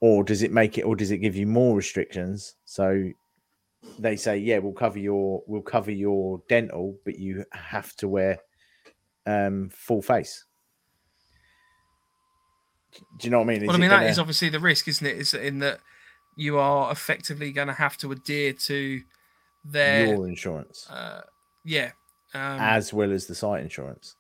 Or 0.01 0.25
does 0.25 0.43
it 0.43 0.53
make 0.53 0.79
it, 0.79 0.83
or 0.83 0.97
does 0.97 1.11
it 1.11 1.19
give 1.19 1.37
you 1.37 1.47
more 1.47 1.77
restrictions? 1.77 2.55
So 2.65 3.11
they 3.99 4.17
say, 4.17 4.39
yeah, 4.39 4.59
we'll 4.59 4.73
cover 4.73 4.99
your, 4.99 5.43
we'll 5.47 5.63
cover 5.63 5.91
your 5.91 6.43
dental, 6.49 6.99
but 7.05 7.19
you 7.19 7.45
have 7.53 7.95
to 7.97 8.09
wear 8.09 8.39
um 9.27 9.69
full 9.71 10.03
face. 10.03 10.45
Do 13.19 13.27
you 13.27 13.31
know 13.31 13.39
what 13.39 13.45
I 13.45 13.47
mean? 13.59 13.67
Well, 13.67 13.77
I 13.77 13.79
mean, 13.79 13.91
that 13.91 13.99
gonna- 14.01 14.11
is 14.11 14.19
obviously 14.19 14.49
the 14.49 14.61
risk, 14.61 14.89
isn't 14.89 15.07
it? 15.07 15.17
Is 15.17 15.35
in 15.35 15.61
that 15.61 15.81
you 16.37 16.59
are 16.59 16.91
effectively 16.91 17.53
going 17.53 17.69
to 17.69 17.75
have 17.75 17.97
to 17.99 18.11
adhere 18.13 18.53
to 18.53 19.01
their, 19.65 20.07
your 20.07 20.27
insurance 20.29 20.89
uh, 20.91 21.21
yeah, 21.65 21.91
um, 22.35 22.59
as 22.61 22.93
well 22.93 23.13
as 23.13 23.27
the 23.27 23.35
site 23.35 23.63
insurance. 23.63 24.17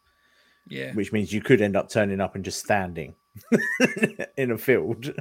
yeah. 0.68 0.92
which 0.92 1.12
means 1.12 1.32
you 1.32 1.40
could 1.40 1.60
end 1.62 1.76
up 1.76 1.88
turning 1.88 2.20
up 2.20 2.34
and 2.34 2.44
just 2.44 2.60
standing 2.60 3.14
in 4.36 4.50
a 4.50 4.58
field. 4.58 5.12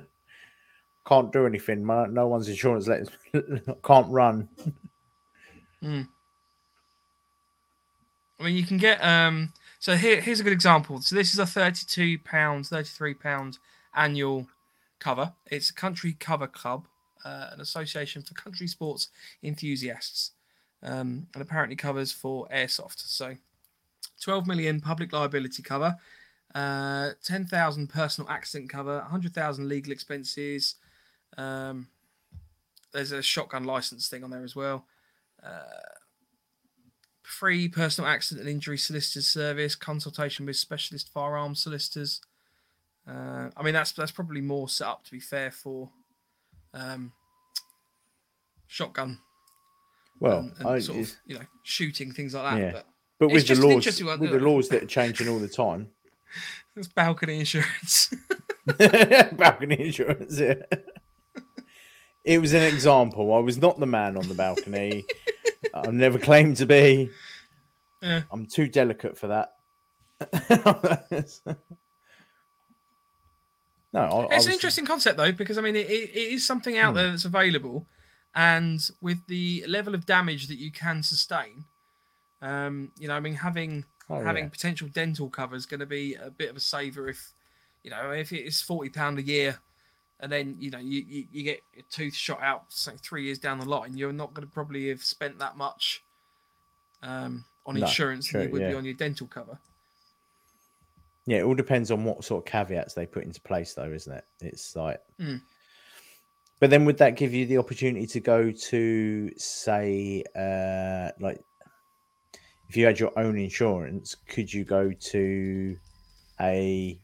Can't 1.08 1.32
do 1.34 1.46
anything. 1.46 1.84
ma- 1.84 2.06
No 2.06 2.28
one's 2.28 2.48
insurance 2.50 2.88
lets 2.88 3.10
can't 3.84 4.08
run. 4.10 4.48
I 8.40 8.44
mean, 8.44 8.56
you 8.56 8.66
can 8.66 8.78
get 8.78 9.04
um. 9.04 9.54
So 9.80 9.96
here, 9.96 10.20
here's 10.20 10.40
a 10.42 10.44
good 10.44 10.54
example. 10.54 11.02
So 11.02 11.16
this 11.16 11.34
is 11.34 11.40
a 11.40 11.46
thirty-two 11.46 12.20
pounds, 12.20 12.70
thirty-three 12.70 13.16
pounds 13.16 13.60
annual 13.96 14.48
cover. 15.00 15.34
It's 15.48 15.70
a 15.70 15.74
country 15.74 16.16
cover 16.20 16.48
club, 16.48 16.88
uh, 17.26 17.50
an 17.54 17.62
association 17.62 18.22
for 18.22 18.34
country 18.34 18.68
sports 18.68 19.08
enthusiasts, 19.44 20.32
um, 20.84 21.28
and 21.34 21.42
apparently 21.42 21.76
covers 21.76 22.12
for 22.12 22.48
airsoft. 22.50 23.00
So, 23.00 23.36
twelve 24.22 24.48
million 24.48 24.82
public 24.82 25.14
liability 25.14 25.64
cover, 25.64 25.96
uh, 26.56 27.12
ten 27.24 27.46
thousand 27.46 27.88
personal 27.88 28.30
accident 28.30 28.70
cover, 28.70 29.00
hundred 29.02 29.34
thousand 29.34 29.70
legal 29.70 29.92
expenses. 29.94 30.76
Um, 31.38 31.88
there's 32.94 33.12
a 33.12 33.22
shotgun 33.22 33.64
license 33.64 34.08
thing 34.08 34.24
on 34.24 34.30
there 34.30 34.44
as 34.44 34.56
well. 34.56 34.86
Uh, 35.44 35.62
free 37.24 37.68
personal 37.68 38.10
accident 38.10 38.46
and 38.46 38.56
injury 38.56 38.78
solicitors 38.78 39.28
service, 39.28 39.76
consultation 39.76 40.46
with 40.46 40.56
specialist 40.56 41.10
firearms 41.14 41.62
solicitors. 41.62 42.22
Uh, 43.08 43.50
I 43.56 43.64
mean, 43.64 43.74
that's 43.74 43.92
that's 43.92 44.12
probably 44.12 44.42
more 44.42 44.68
set 44.68 44.88
up 44.88 45.04
to 45.06 45.12
be 45.12 45.20
fair 45.20 45.52
for 45.52 45.90
um, 46.74 47.12
shotgun 48.68 49.20
Well, 50.20 50.40
and, 50.40 50.54
and 50.60 50.68
I, 50.68 50.80
sort 50.80 51.00
of 51.00 51.12
you 51.26 51.36
know 51.36 51.46
shooting 51.64 52.12
things 52.12 52.34
like 52.34 52.56
that. 52.56 52.62
Yeah. 52.62 52.72
But 52.72 52.86
but 53.20 53.32
with 53.32 53.48
the 53.48 53.56
laws, 53.56 53.86
with 53.86 54.32
the 54.32 54.40
laws 54.40 54.70
that 54.70 54.84
are 54.84 54.88
changing 54.88 55.28
all 55.28 55.40
the 55.40 55.48
time, 55.48 55.90
it's 56.76 56.88
balcony 56.88 57.40
insurance. 57.40 58.14
balcony 59.34 59.88
insurance. 59.88 60.40
Yeah. 60.40 60.56
It 62.30 62.40
was 62.40 62.54
an 62.54 62.62
example. 62.62 63.34
I 63.34 63.40
was 63.40 63.58
not 63.58 63.80
the 63.80 63.88
man 63.88 64.16
on 64.16 64.28
the 64.28 64.36
balcony. 64.36 65.04
I've 65.74 65.94
never 65.96 66.20
claimed 66.20 66.58
to 66.58 66.68
be. 66.68 67.10
Yeah. 68.04 68.22
I'm 68.32 68.46
too 68.46 68.68
delicate 68.68 69.18
for 69.18 69.28
that. 69.30 69.54
no, 73.94 74.02
I, 74.02 74.26
I 74.26 74.36
it's 74.36 74.46
an 74.46 74.54
interesting 74.54 74.86
concept 74.86 75.18
though 75.18 75.32
because 75.32 75.58
I 75.58 75.62
mean 75.62 75.76
it, 75.76 75.90
it 75.90 76.16
is 76.16 76.46
something 76.46 76.78
out 76.78 76.92
Hmm. 76.92 76.98
there 76.98 77.10
that's 77.10 77.26
available, 77.26 77.88
and 78.36 78.80
with 79.02 79.26
the 79.28 79.66
level 79.68 79.96
of 79.96 80.06
damage 80.06 80.48
that 80.50 80.60
you 80.60 80.72
can 80.72 81.02
sustain, 81.02 81.66
um, 82.44 82.92
you 83.00 83.08
know, 83.08 83.16
I 83.16 83.20
mean 83.20 83.34
having 83.36 83.86
Oh, 84.12 84.24
having 84.24 84.46
yeah. 84.46 84.50
potential 84.50 84.88
dental 84.88 85.30
cover 85.30 85.56
is 85.56 85.66
going 85.68 85.82
to 85.82 85.86
be 85.86 86.16
a 86.16 86.30
bit 86.32 86.50
of 86.50 86.58
a 86.58 86.60
saver 86.60 87.08
if 87.10 87.32
you 87.84 87.92
know 87.92 88.12
if 88.12 88.32
it 88.34 88.42
is 88.46 88.62
forty 88.62 88.90
pound 88.90 89.18
a 89.20 89.24
year 89.24 89.60
and 90.20 90.32
then 90.32 90.56
you 90.60 90.70
know 90.70 90.80
you, 90.80 91.04
you, 91.08 91.26
you 91.32 91.44
get 91.44 91.62
your 91.74 91.86
tooth 91.90 92.14
shot 92.16 92.42
out 92.42 92.64
say 92.70 92.94
three 93.02 93.24
years 93.24 93.40
down 93.40 93.60
the 93.60 93.68
line 93.70 93.96
you're 93.96 94.12
not 94.12 94.34
going 94.34 94.46
to 94.46 94.54
probably 94.54 94.90
have 94.90 95.02
spent 95.04 95.40
that 95.40 95.56
much 95.58 96.04
um, 97.04 97.46
on 97.66 97.76
No, 97.76 97.86
insurance 97.86 98.32
than 98.32 98.42
you 98.42 98.48
true, 98.48 98.54
would 98.60 98.68
be 98.68 98.72
yeah. 98.72 98.78
on 98.78 98.86
your 98.86 98.94
dental 98.96 99.28
cover 99.28 99.58
Yeah, 101.26 101.38
it 101.40 101.44
all 101.44 101.56
depends 101.56 101.92
on 101.92 102.04
what 102.04 102.24
sort 102.24 102.46
of 102.46 102.52
caveats 102.52 102.94
they 102.94 103.06
put 103.06 103.24
into 103.24 103.40
place, 103.42 103.74
though, 103.74 103.92
isn't 103.92 104.12
it? 104.14 104.26
It's 104.42 104.76
like, 104.76 105.00
Mm. 105.20 105.42
but 106.60 106.70
then 106.70 106.86
would 106.86 106.98
that 106.98 107.16
give 107.16 107.34
you 107.34 107.46
the 107.46 107.58
opportunity 107.58 108.08
to 108.08 108.20
go 108.20 108.52
to, 108.52 109.32
say, 109.38 110.24
uh, 110.36 111.12
like, 111.22 111.40
if 112.68 112.76
you 112.76 112.86
had 112.86 113.00
your 113.00 113.18
own 113.18 113.38
insurance, 113.38 114.16
could 114.28 114.52
you 114.52 114.64
go 114.66 114.92
to 114.92 115.78
a 116.42 117.00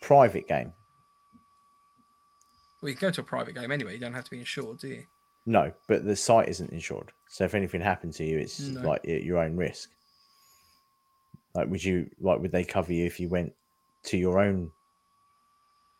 private 0.00 0.48
game? 0.48 0.72
Well 2.82 2.90
you 2.90 2.96
can 2.96 3.08
go 3.08 3.12
to 3.12 3.20
a 3.20 3.24
private 3.24 3.54
game 3.54 3.70
anyway 3.70 3.94
you 3.94 4.00
don't 4.00 4.14
have 4.14 4.24
to 4.24 4.30
be 4.30 4.38
insured 4.38 4.78
do 4.78 4.88
you 4.88 5.02
No, 5.46 5.72
but 5.88 6.04
the 6.04 6.16
site 6.16 6.48
isn't 6.48 6.72
insured. 6.72 7.12
So 7.28 7.44
if 7.44 7.54
anything 7.54 7.80
happened 7.80 8.14
to 8.14 8.24
you, 8.24 8.38
it's 8.38 8.58
No. 8.60 8.80
like 8.80 9.06
at 9.08 9.22
your 9.22 9.38
own 9.38 9.56
risk. 9.56 9.90
Like, 11.54 11.68
would 11.68 11.84
you 11.84 12.10
like? 12.20 12.40
Would 12.40 12.50
they 12.50 12.64
cover 12.64 12.92
you 12.92 13.06
if 13.06 13.20
you 13.20 13.28
went 13.28 13.52
to 14.06 14.16
your 14.18 14.40
own 14.40 14.70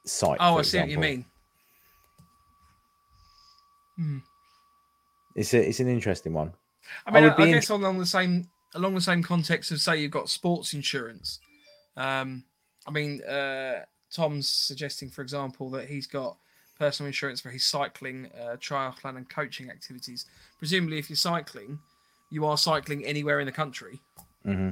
site? 0.05 0.39
oh 0.41 0.59
i 0.59 0.63
see 0.63 0.79
what 0.81 0.89
you 0.89 0.99
mean 0.99 1.25
Hmm. 3.97 4.19
It's 5.35 5.55
a, 5.55 5.69
it's 5.69 5.81
an 5.81 5.89
interesting 5.89 6.33
one. 6.33 6.53
I 7.07 7.11
I 7.11 7.21
mean, 7.21 7.31
I, 7.31 7.35
I 7.35 7.37
be 7.47 7.53
guess 7.53 7.71
along 7.71 7.99
the 7.99 8.07
same 8.07 8.49
along 8.75 8.95
the 8.95 9.01
same 9.01 9.23
context 9.23 9.71
of 9.71 9.81
say 9.81 10.01
you've 10.01 10.11
got 10.11 10.29
sports 10.29 10.75
insurance. 10.75 11.41
Um, 11.97 12.45
I 12.87 12.91
mean, 12.91 13.23
uh, 13.25 13.85
Tom's 14.13 14.49
suggesting, 14.49 15.09
for 15.11 15.23
example, 15.23 15.71
that 15.71 15.89
he's 15.89 16.07
got 16.07 16.37
personal 16.79 17.07
insurance 17.07 17.41
for 17.41 17.51
his 17.51 17.67
cycling, 17.67 18.31
uh, 18.39 18.57
triathlon, 18.57 19.17
and 19.17 19.29
coaching 19.29 19.71
activities. 19.71 20.27
Presumably, 20.59 20.99
if 20.99 21.09
you're 21.09 21.17
cycling, 21.17 21.79
you 22.31 22.45
are 22.45 22.57
cycling 22.57 23.05
anywhere 23.05 23.41
in 23.41 23.47
the 23.47 23.53
country. 23.53 24.01
hmm 24.45 24.71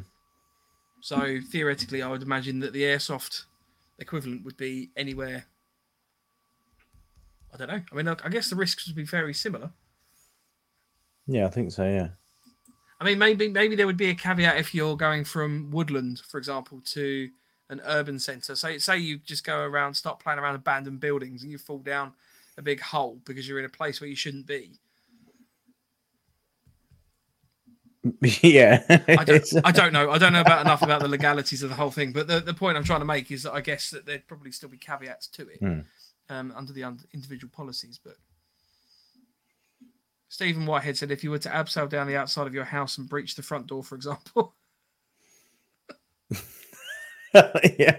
So 1.01 1.39
theoretically, 1.51 2.03
I 2.03 2.09
would 2.09 2.23
imagine 2.23 2.61
that 2.61 2.73
the 2.73 2.83
airsoft 2.83 3.45
equivalent 3.99 4.45
would 4.45 4.57
be 4.57 4.91
anywhere. 4.97 5.47
I 7.53 7.57
don't 7.57 7.69
know. 7.69 7.83
I 7.93 7.95
mean, 7.95 8.09
I 8.09 8.17
I 8.25 8.29
guess 8.29 8.51
the 8.51 8.57
risks 8.57 8.87
would 8.87 8.97
be 8.97 9.05
very 9.05 9.35
similar. 9.35 9.71
Yeah, 11.27 11.47
I 11.47 11.51
think 11.51 11.73
so. 11.73 11.85
Yeah. 11.85 12.09
I 13.01 13.05
mean, 13.05 13.19
maybe 13.19 13.49
maybe 13.49 13.77
there 13.77 13.87
would 13.87 13.97
be 13.97 14.11
a 14.11 14.15
caveat 14.15 14.57
if 14.57 14.75
you're 14.75 14.97
going 14.97 15.25
from 15.25 15.71
woodland, 15.71 16.21
for 16.21 16.39
example, 16.39 16.81
to 16.87 17.31
an 17.71 17.81
urban 17.87 18.19
centre. 18.19 18.57
So 18.57 18.77
say 18.79 18.99
you 18.99 19.19
just 19.19 19.45
go 19.45 19.61
around, 19.61 19.95
start 19.95 20.19
playing 20.21 20.39
around 20.39 20.55
abandoned 20.55 21.01
buildings, 21.01 21.43
and 21.43 21.51
you 21.51 21.59
fall 21.59 21.79
down 21.79 22.13
a 22.57 22.63
big 22.63 22.81
hole 22.81 23.19
because 23.25 23.49
you're 23.49 23.59
in 23.59 23.65
a 23.65 23.71
place 23.71 24.01
where 24.01 24.09
you 24.09 24.17
shouldn't 24.17 24.47
be. 24.47 24.73
yeah. 28.43 28.83
I 29.09 29.25
don't, 29.25 29.45
I 29.65 29.73
don't 29.73 29.93
know. 29.93 30.11
I 30.11 30.19
don't 30.19 30.35
know 30.35 30.43
about 30.43 30.61
enough 30.61 30.83
about 30.83 31.01
the 31.01 31.09
legalities 31.09 31.63
of 31.63 31.71
the 31.71 31.75
whole 31.77 31.91
thing. 31.91 32.13
But 32.13 32.29
the, 32.29 32.41
the 32.41 32.53
point 32.55 32.77
I'm 32.77 32.85
trying 32.85 33.01
to 33.01 33.07
make 33.07 33.31
is 33.31 33.45
that 33.45 33.53
I 33.53 33.61
guess 33.63 33.91
that 33.91 34.05
there'd 34.05 34.27
probably 34.27 34.53
still 34.53 34.69
be 34.69 34.77
caveats 34.77 35.27
to 35.29 35.49
it 35.49 35.59
Hmm. 35.59 35.81
um, 36.29 36.53
under 36.55 36.73
the 36.73 36.83
individual 37.15 37.51
policies. 37.55 37.99
But 38.03 38.17
Stephen 40.29 40.67
Whitehead 40.67 40.99
said 40.99 41.11
if 41.11 41.25
you 41.25 41.31
were 41.31 41.39
to 41.39 41.49
abseil 41.49 41.89
down 41.89 42.07
the 42.07 42.17
outside 42.17 42.47
of 42.47 42.55
your 42.55 42.65
house 42.65 42.99
and 42.99 43.09
breach 43.09 43.37
the 43.37 43.43
front 43.43 43.69
door, 43.69 43.83
for 43.83 43.95
example, 43.95 44.55
yeah. 47.79 47.99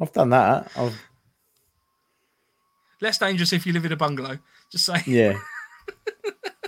I've 0.00 0.12
done 0.12 0.30
that. 0.30 0.70
I've 0.76 1.00
less 3.00 3.18
dangerous 3.18 3.52
if 3.52 3.66
you 3.66 3.72
live 3.72 3.84
in 3.84 3.92
a 3.92 3.96
bungalow. 3.96 4.38
Just 4.70 4.86
say. 4.86 5.02
yeah. 5.06 5.38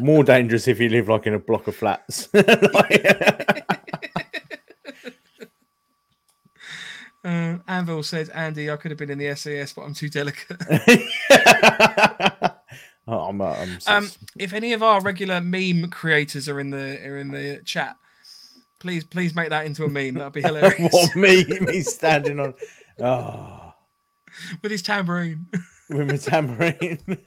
More 0.01 0.25
dangerous 0.25 0.67
if 0.67 0.81
you 0.81 0.89
live 0.89 1.09
like 1.09 1.27
in 1.27 1.35
a 1.35 1.39
block 1.39 1.69
of 1.69 1.77
flats. 1.77 2.29
Like- 2.33 3.21
Uh, 7.25 7.57
Anvil 7.67 8.03
said, 8.03 8.29
Andy, 8.35 8.71
I 8.71 8.77
could 8.77 8.91
have 8.91 8.99
been 8.99 9.09
in 9.09 9.17
the 9.17 9.35
SAS, 9.35 9.73
but 9.73 9.81
I'm 9.81 9.95
too 9.95 10.11
delicate. 10.11 10.61
Oh, 13.07 13.21
I'm, 13.21 13.41
uh, 13.41 13.55
I'm 13.55 13.79
um, 13.87 14.11
if 14.39 14.55
any 14.55 14.73
of 14.73 14.83
our 14.83 15.01
regular 15.01 15.41
meme 15.41 15.91
creators 15.91 16.49
are 16.49 16.59
in 16.59 16.71
the 16.71 16.99
are 17.07 17.19
in 17.19 17.33
the 17.33 17.61
chat, 17.65 17.97
please 18.85 19.03
please 19.03 19.35
make 19.35 19.49
that 19.49 19.65
into 19.65 19.83
a 19.85 19.89
meme. 19.89 20.13
That'd 20.15 20.35
be 20.35 20.43
hilarious. 20.43 20.93
what 20.93 21.17
me 21.17 21.43
me 21.61 21.81
standing 21.81 22.39
on 22.39 22.53
oh 23.01 23.73
With 24.63 24.71
his 24.71 24.83
tambourine. 24.83 25.47
with 25.89 26.07
my 26.11 26.17
tambourine. 26.19 26.99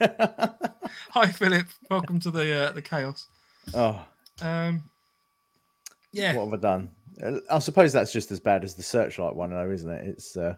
Hi, 1.10 1.26
Philip. 1.32 1.66
Welcome 1.90 2.20
to 2.20 2.30
the 2.30 2.68
uh, 2.68 2.72
the 2.72 2.80
chaos. 2.82 3.26
oh, 3.74 4.00
Um, 4.40 4.84
yeah, 6.12 6.36
what 6.36 6.44
have 6.44 6.54
I 6.54 6.56
done? 6.62 6.90
Uh, 7.20 7.40
I 7.50 7.58
suppose 7.58 7.92
that's 7.92 8.12
just 8.12 8.30
as 8.30 8.38
bad 8.38 8.62
as 8.62 8.74
the 8.76 8.84
searchlight 8.84 9.34
one, 9.34 9.50
though, 9.50 9.68
isn't 9.68 9.90
it? 9.90 10.06
It's 10.06 10.36
uh, 10.36 10.54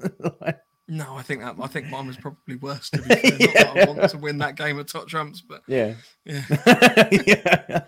like- 0.42 0.60
no, 0.86 1.16
I 1.16 1.22
think 1.22 1.40
that 1.40 1.56
I 1.62 1.66
think 1.66 1.88
mine 1.88 2.08
was 2.08 2.18
probably 2.18 2.56
worse. 2.56 2.90
To 2.90 3.00
be 3.00 3.08
fair, 3.14 3.30
not 3.64 3.74
that 3.74 3.88
I 3.88 3.90
want 3.90 4.10
to 4.10 4.18
win 4.18 4.36
that 4.38 4.54
game 4.56 4.78
of 4.78 4.86
top 4.86 5.08
trumps, 5.08 5.40
but 5.40 5.62
yeah, 5.66 5.94
yeah. 6.26 6.44
yeah. 7.26 7.84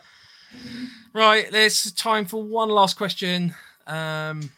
Right, 1.16 1.50
there's 1.50 1.90
time 1.92 2.26
for 2.26 2.42
one 2.42 2.68
last 2.68 2.98
question. 2.98 3.54
Um, 3.86 4.50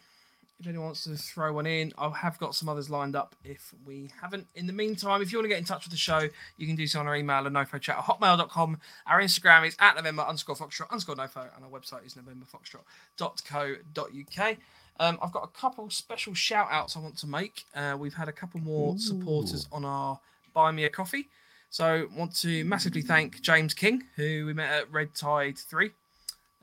if 0.59 0.67
anyone 0.67 0.87
wants 0.87 1.05
to 1.05 1.15
throw 1.15 1.53
one 1.53 1.65
in, 1.65 1.93
I 1.97 2.09
have 2.09 2.37
got 2.37 2.53
some 2.53 2.67
others 2.67 2.89
lined 2.89 3.15
up 3.15 3.33
if 3.45 3.73
we 3.85 4.11
haven't. 4.21 4.45
In 4.55 4.67
the 4.67 4.73
meantime, 4.73 5.21
if 5.21 5.31
you 5.31 5.37
want 5.37 5.45
to 5.45 5.49
get 5.49 5.57
in 5.57 5.63
touch 5.63 5.85
with 5.85 5.91
the 5.91 5.97
show, 5.97 6.27
you 6.57 6.67
can 6.67 6.75
do 6.75 6.85
so 6.85 6.99
on 6.99 7.07
our 7.07 7.15
email 7.15 7.47
at 7.47 7.53
nofochat 7.53 7.97
at 7.97 8.03
hotmail.com. 8.03 8.77
Our 9.07 9.21
Instagram 9.21 9.67
is 9.67 9.77
at 9.79 9.95
November 9.95 10.23
underscore 10.23 10.57
Foxtrot 10.57 10.91
underscore 10.91 11.15
Nofo, 11.15 11.47
and 11.55 11.63
our 11.63 11.71
website 11.71 12.05
is 12.05 12.15
novemberfoxtrot.co.uk. 12.15 14.57
Um, 14.99 15.17
I've 15.21 15.31
got 15.31 15.45
a 15.45 15.51
couple 15.57 15.89
special 15.89 16.33
shout 16.33 16.67
outs 16.71 16.97
I 16.97 16.99
want 16.99 17.17
to 17.19 17.27
make. 17.27 17.63
Uh, 17.73 17.95
we've 17.97 18.15
had 18.15 18.27
a 18.27 18.33
couple 18.33 18.59
more 18.59 18.97
supporters 18.97 19.65
on 19.71 19.85
our 19.85 20.19
Buy 20.53 20.71
Me 20.71 20.83
a 20.83 20.89
Coffee. 20.89 21.29
So, 21.69 22.09
want 22.17 22.35
to 22.39 22.65
massively 22.65 23.01
thank 23.01 23.41
James 23.41 23.73
King, 23.73 24.03
who 24.17 24.45
we 24.45 24.53
met 24.53 24.73
at 24.73 24.91
Red 24.91 25.15
Tide 25.15 25.57
3. 25.57 25.91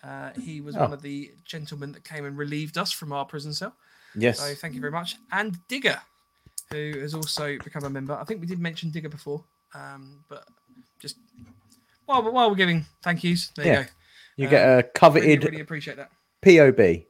Uh, 0.07 0.31
he 0.41 0.61
was 0.61 0.77
one 0.77 0.91
Oh. 0.91 0.95
of 0.95 1.03
the 1.03 1.33
gentlemen 1.45 1.91
that 1.93 2.05
came 2.05 2.25
and 2.25 2.39
relieved 2.39 2.79
us 2.79 2.93
from 2.93 3.13
our 3.13 3.25
prison 3.25 3.53
cell. 3.53 3.75
Yes. 4.15 4.39
So 4.39 4.55
thank 4.55 4.75
you 4.75 4.81
very 4.81 4.93
much. 4.93 5.17
And 5.33 5.59
Digger, 5.69 6.01
who 6.71 7.01
has 7.01 7.13
also 7.15 7.59
become 7.59 7.85
a 7.85 7.91
member. 7.91 8.15
I 8.15 8.25
think 8.25 8.41
we 8.41 8.47
did 8.47 8.61
mention 8.61 8.91
Digger 8.91 9.09
before, 9.09 9.43
um, 9.75 10.25
but 10.29 10.47
just 11.01 11.17
while, 12.05 12.23
while 12.31 12.49
we're 12.49 12.55
giving 12.57 12.85
thank 13.03 13.25
yous, 13.25 13.49
there 13.57 13.67
Yeah. 13.67 13.79
you 13.81 13.85
go. 13.85 13.91
You 14.37 14.49
get 14.49 14.79
a 14.79 14.83
coveted 14.85 15.45
really 15.45 15.61
appreciate 15.61 15.97
that. 15.97 16.11
POB. 16.43 17.07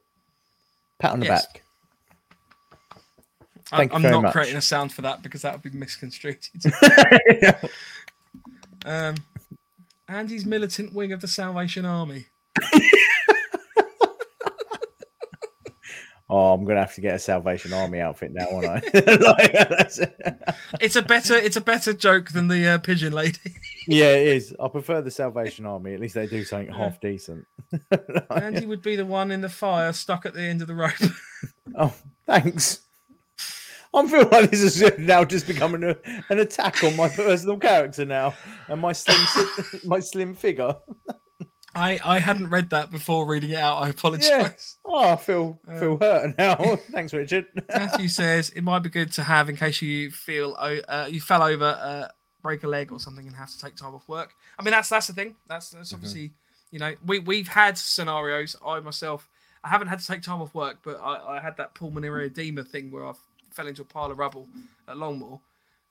Pat 0.99 1.11
on 1.11 1.19
the 1.19 1.27
Yes. 1.27 1.45
back. 1.45 1.63
Thank 3.65 3.91
you 3.91 3.95
I'm 3.97 4.01
not 4.01 4.23
much. 4.23 4.31
creating 4.31 4.55
a 4.55 4.61
sound 4.61 4.91
for 4.93 5.01
that 5.03 5.21
because 5.21 5.41
that 5.43 5.53
would 5.53 5.61
be 5.61 5.77
misconstrued. 5.77 6.39
um, 8.85 9.15
Andy's 10.07 10.45
militant 10.45 10.93
wing 10.93 11.11
of 11.11 11.21
the 11.21 11.27
Salvation 11.27 11.85
Army. 11.85 12.27
Oh, 16.29 16.53
I'm 16.53 16.65
gonna 16.65 16.81
have 16.81 16.93
to 16.95 17.01
get 17.01 17.15
a 17.15 17.19
Salvation 17.19 17.71
Army 17.71 18.01
outfit 18.01 18.33
now, 18.33 18.47
won't 18.51 18.65
I? 18.65 18.81
Like, 19.21 19.53
It's 20.81 20.97
a 20.97 21.01
better, 21.01 21.35
it's 21.35 21.55
a 21.55 21.61
better 21.61 21.93
joke 21.93 22.31
than 22.31 22.49
the 22.49 22.67
uh, 22.67 22.77
pigeon 22.79 23.13
lady. 23.13 23.55
yeah, 23.87 24.13
it 24.15 24.27
is. 24.27 24.55
I 24.59 24.67
prefer 24.67 25.01
the 25.01 25.11
Salvation 25.11 25.65
Army. 25.65 25.93
At 25.93 26.01
least 26.01 26.15
they 26.15 26.27
do 26.27 26.43
something 26.43 26.73
half 26.73 26.99
decent. 26.99 27.45
Andy 28.29 28.65
would 28.65 28.81
be 28.81 28.97
the 28.97 29.05
one 29.05 29.31
in 29.31 29.39
the 29.39 29.49
fire 29.49 29.93
stuck 29.93 30.25
at 30.25 30.33
the 30.33 30.41
end 30.41 30.61
of 30.61 30.67
the 30.67 30.75
rope. 30.75 30.91
Oh, 31.77 31.93
thanks. 32.25 32.81
I 33.93 33.99
am 33.99 34.09
feeling 34.09 34.29
like 34.29 34.51
this 34.51 34.61
is 34.61 34.99
now 34.99 35.23
just 35.23 35.47
becoming 35.47 35.83
a, 35.83 35.95
an 36.29 36.39
attack 36.39 36.83
on 36.83 36.95
my 36.97 37.07
personal 37.07 37.57
character 37.57 38.03
now 38.03 38.33
and 38.67 38.81
my 38.81 38.91
slim, 38.91 39.47
my 39.85 39.99
slim 39.99 40.35
figure. 40.35 40.75
I, 41.77 41.99
I 42.03 42.19
hadn't 42.19 42.49
read 42.49 42.71
that 42.71 42.89
before 42.91 43.27
reading 43.27 43.51
it 43.51 43.57
out. 43.57 43.77
I 43.83 43.89
apologise. 43.89 44.77
Oh, 44.83 45.09
I 45.13 45.15
feel 45.15 45.59
Uh, 45.69 45.79
feel 45.79 45.97
hurt 45.97 46.37
now. 46.37 46.55
Thanks, 46.91 47.13
Richard. 47.13 47.45
Matthew 47.69 48.07
says 48.19 48.49
it 48.49 48.63
might 48.63 48.79
be 48.79 48.89
good 48.89 49.11
to 49.13 49.23
have 49.23 49.47
in 49.49 49.55
case 49.55 49.81
you 49.81 50.09
feel 50.11 50.55
uh, 50.59 51.07
you 51.09 51.21
fell 51.21 51.43
over, 51.43 51.65
uh, 51.65 52.07
break 52.41 52.63
a 52.63 52.67
leg 52.67 52.91
or 52.91 52.99
something, 52.99 53.27
and 53.27 53.35
have 53.35 53.49
to 53.51 53.59
take 53.59 53.75
time 53.75 53.93
off 53.93 54.07
work. 54.09 54.33
I 54.57 54.63
mean, 54.63 54.71
that's 54.71 54.89
that's 54.89 55.07
the 55.07 55.13
thing. 55.13 55.35
That's 55.47 55.69
that's 55.69 55.93
obviously 55.93 56.31
you 56.71 56.79
know 56.79 56.95
we 57.05 57.19
we've 57.19 57.47
had 57.47 57.77
scenarios. 57.77 58.55
I 58.65 58.79
myself, 58.79 59.29
I 59.63 59.69
haven't 59.69 59.87
had 59.89 59.99
to 59.99 60.07
take 60.07 60.21
time 60.23 60.41
off 60.41 60.55
work, 60.55 60.79
but 60.83 60.99
I, 61.01 61.37
I 61.37 61.39
had 61.39 61.57
that 61.57 61.75
pulmonary 61.75 62.25
edema 62.25 62.63
thing 62.63 62.89
where 62.91 63.05
I 63.05 63.13
fell 63.51 63.67
into 63.67 63.83
a 63.83 63.85
pile 63.85 64.11
of 64.11 64.17
rubble 64.17 64.47
at 64.87 64.97
Longmoor, 64.97 65.39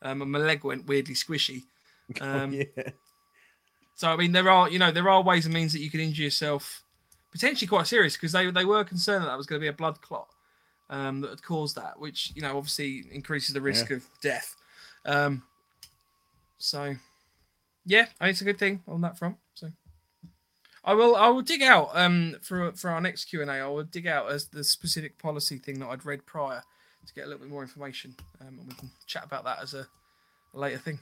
um, 0.03 0.23
and 0.23 0.33
my 0.33 0.39
leg 0.39 0.65
went 0.65 0.87
weirdly 0.87 1.15
squishy. 1.15 1.63
Um, 2.21 2.53
yeah. 2.53 2.65
So 3.97 4.09
I 4.09 4.17
mean, 4.17 4.33
there 4.33 4.49
are 4.49 4.69
you 4.69 4.79
know 4.79 4.93
there 4.93 5.09
are 5.09 5.23
ways 5.23 5.47
and 5.47 5.55
means 5.55 5.73
that 5.73 5.81
you 5.81 5.91
can 5.91 6.01
injure 6.01 6.23
yourself, 6.23 6.85
potentially 7.33 7.67
quite 7.67 7.87
serious 7.87 8.15
because 8.15 8.33
they 8.33 8.51
they 8.51 8.65
were 8.65 8.85
concerned 8.85 9.25
that 9.25 9.29
that 9.29 9.39
was 9.39 9.47
going 9.47 9.59
to 9.59 9.65
be 9.65 9.69
a 9.69 9.73
blood 9.73 10.03
clot 10.03 10.29
um, 10.91 11.23
that 11.23 11.31
had 11.31 11.43
caused 11.43 11.77
that, 11.77 11.99
which 11.99 12.31
you 12.35 12.43
know 12.43 12.57
obviously 12.57 13.05
increases 13.11 13.55
the 13.55 13.61
risk 13.61 13.91
of 13.91 14.07
death. 14.21 14.55
Um, 15.07 15.43
so 16.59 16.95
yeah, 17.87 18.07
I 18.21 18.25
mean, 18.25 18.31
it's 18.31 18.43
a 18.43 18.45
good 18.45 18.59
thing 18.59 18.83
on 18.87 19.01
that 19.01 19.19
front. 19.19 19.37
So 19.55 19.71
I 20.85 20.93
will 20.93 21.17
I 21.17 21.29
will 21.29 21.43
dig 21.43 21.63
out 21.63 21.91
um 21.95 22.37
for 22.43 22.73
for 22.73 22.91
our 22.91 23.01
next 23.01 23.25
Q 23.25 23.41
and 23.41 23.51
A. 23.51 23.55
I 23.55 23.67
will 23.67 23.83
dig 23.83 24.07
out 24.07 24.31
as 24.31 24.49
the 24.49 24.63
specific 24.63 25.19
policy 25.19 25.57
thing 25.57 25.79
that 25.81 25.89
I'd 25.89 26.05
read 26.05 26.27
prior 26.27 26.63
to 27.07 27.15
get 27.15 27.25
a 27.25 27.29
little 27.29 27.41
bit 27.41 27.51
more 27.51 27.63
information, 27.63 28.15
um, 28.43 28.59
and 28.59 28.69
we 28.69 28.75
can 28.75 28.91
chat 29.07 29.25
about 29.25 29.45
that 29.45 29.63
as 29.63 29.73
a, 29.73 29.87
a 30.53 30.59
later 30.59 30.79
thing. 30.79 30.99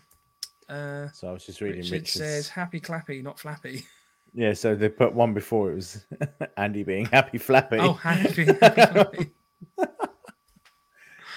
Uh, 0.68 1.08
So 1.12 1.28
I 1.28 1.32
was 1.32 1.44
just 1.44 1.60
reading 1.60 1.80
Richard 1.82 1.92
Richard's. 1.92 2.12
says 2.12 2.48
happy 2.48 2.80
clappy, 2.80 3.22
not 3.22 3.38
flappy. 3.38 3.84
Yeah, 4.36 4.52
so 4.52 4.74
they 4.74 4.88
put 4.88 5.12
one 5.14 5.32
before 5.32 5.70
it 5.70 5.76
was 5.76 6.04
Andy 6.56 6.82
being 6.82 7.06
happy 7.06 7.38
flappy. 7.38 7.76
Oh, 7.78 7.92
happy, 7.92 8.46
happy 8.46 8.80
clappy. 8.82 9.30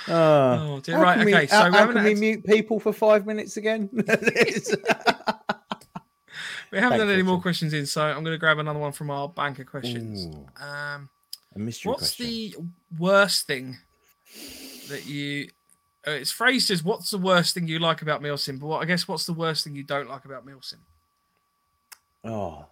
Ah. 0.10 0.64
Oh, 0.64 0.80
dear. 0.80 0.98
Right. 1.00 1.24
we- 1.26 1.36
Okay. 1.36 1.48
So 1.48 1.56
how, 1.58 1.66
we 1.68 1.72
how 1.74 1.78
haven't, 1.80 1.96
can 1.98 2.04
we 2.06 2.10
had, 2.12 2.20
mute 2.20 2.44
people 2.46 2.80
for 2.80 2.94
five 2.94 3.26
minutes 3.28 3.58
again? 3.58 3.90
We 3.92 4.00
haven't 6.80 6.98
Thanks, 7.00 7.06
had 7.06 7.10
any 7.10 7.24
more 7.24 7.42
questions 7.42 7.74
in, 7.74 7.86
so 7.86 8.02
I'm 8.02 8.24
going 8.24 8.34
to 8.34 8.38
grab 8.38 8.58
another 8.60 8.80
one 8.80 8.92
from 8.92 9.10
our 9.10 9.30
banker 9.30 9.64
questions. 9.64 10.26
Ooh, 10.26 10.46
Um, 10.64 11.10
a 11.56 11.60
mystery 11.60 11.90
what's 11.92 12.16
question. 12.16 12.26
the 12.28 12.56
worst 12.98 13.48
thing 13.48 13.78
that 14.90 15.06
you? 15.06 15.50
Uh, 16.08 16.12
it's 16.12 16.32
phrased 16.32 16.72
as 16.72 16.84
"What's 16.84 17.12
the 17.12 17.18
worst 17.18 17.54
thing 17.54 17.68
you 17.68 17.80
like 17.80 18.02
about 18.02 18.22
Milsim?" 18.22 18.60
But 18.60 18.68
what, 18.68 18.82
I 18.82 18.86
guess 18.86 19.08
what's 19.08 19.26
the 19.26 19.34
worst 19.34 19.66
thing 19.66 19.76
you 19.76 19.84
don't 19.84 20.08
like 20.08 20.24
about 20.24 20.46
Milsim? 20.46 20.80
Oh, 22.24 22.66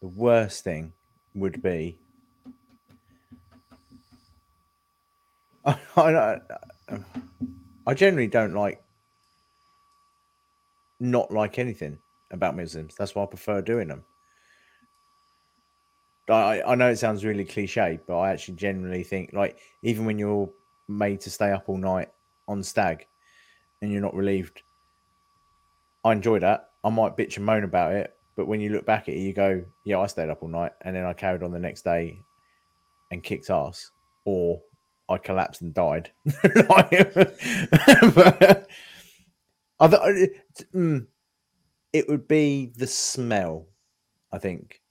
the 0.00 0.08
worst 0.08 0.64
thing 0.64 0.92
would 1.34 1.62
be. 1.62 1.98
I, 5.64 5.76
I, 5.96 6.40
I 7.86 7.94
generally 7.94 8.26
don't 8.26 8.54
like 8.54 8.82
not 10.98 11.30
like 11.30 11.58
anything 11.58 11.98
about 12.30 12.56
Milsims. 12.56 12.96
That's 12.96 13.14
why 13.14 13.24
I 13.24 13.26
prefer 13.26 13.60
doing 13.60 13.88
them. 13.88 14.04
I, 16.28 16.62
I 16.62 16.74
know 16.74 16.88
it 16.88 16.96
sounds 16.96 17.24
really 17.24 17.44
cliche, 17.44 18.00
but 18.06 18.18
I 18.18 18.30
actually 18.30 18.54
generally 18.54 19.02
think 19.02 19.32
like 19.32 19.58
even 19.82 20.06
when 20.06 20.18
you're 20.18 20.50
made 20.92 21.20
to 21.22 21.30
stay 21.30 21.50
up 21.50 21.68
all 21.68 21.78
night 21.78 22.08
on 22.48 22.62
stag 22.62 23.06
and 23.80 23.90
you're 23.90 24.00
not 24.00 24.14
relieved, 24.14 24.62
I 26.04 26.12
enjoy 26.12 26.38
that. 26.40 26.70
I 26.84 26.90
might 26.90 27.16
bitch 27.16 27.36
and 27.36 27.46
moan 27.46 27.64
about 27.64 27.92
it, 27.92 28.14
but 28.36 28.46
when 28.46 28.60
you 28.60 28.70
look 28.70 28.86
back 28.86 29.08
at 29.08 29.14
it, 29.14 29.20
you 29.20 29.32
go, 29.32 29.64
"Yeah, 29.84 30.00
I 30.00 30.06
stayed 30.06 30.30
up 30.30 30.42
all 30.42 30.48
night, 30.48 30.72
and 30.82 30.96
then 30.96 31.04
I 31.04 31.12
carried 31.12 31.42
on 31.42 31.52
the 31.52 31.58
next 31.58 31.82
day 31.82 32.16
and 33.10 33.22
kicked 33.22 33.50
ass," 33.50 33.90
or 34.24 34.60
I 35.08 35.18
collapsed 35.18 35.62
and 35.62 35.74
died. 35.74 36.10
But 39.78 40.00
I 40.04 40.12
th- 40.12 40.70
mm, 40.74 41.06
it 41.92 42.08
would 42.08 42.28
be 42.28 42.72
the 42.76 42.86
smell. 42.86 43.66
I 44.32 44.38
think 44.38 44.81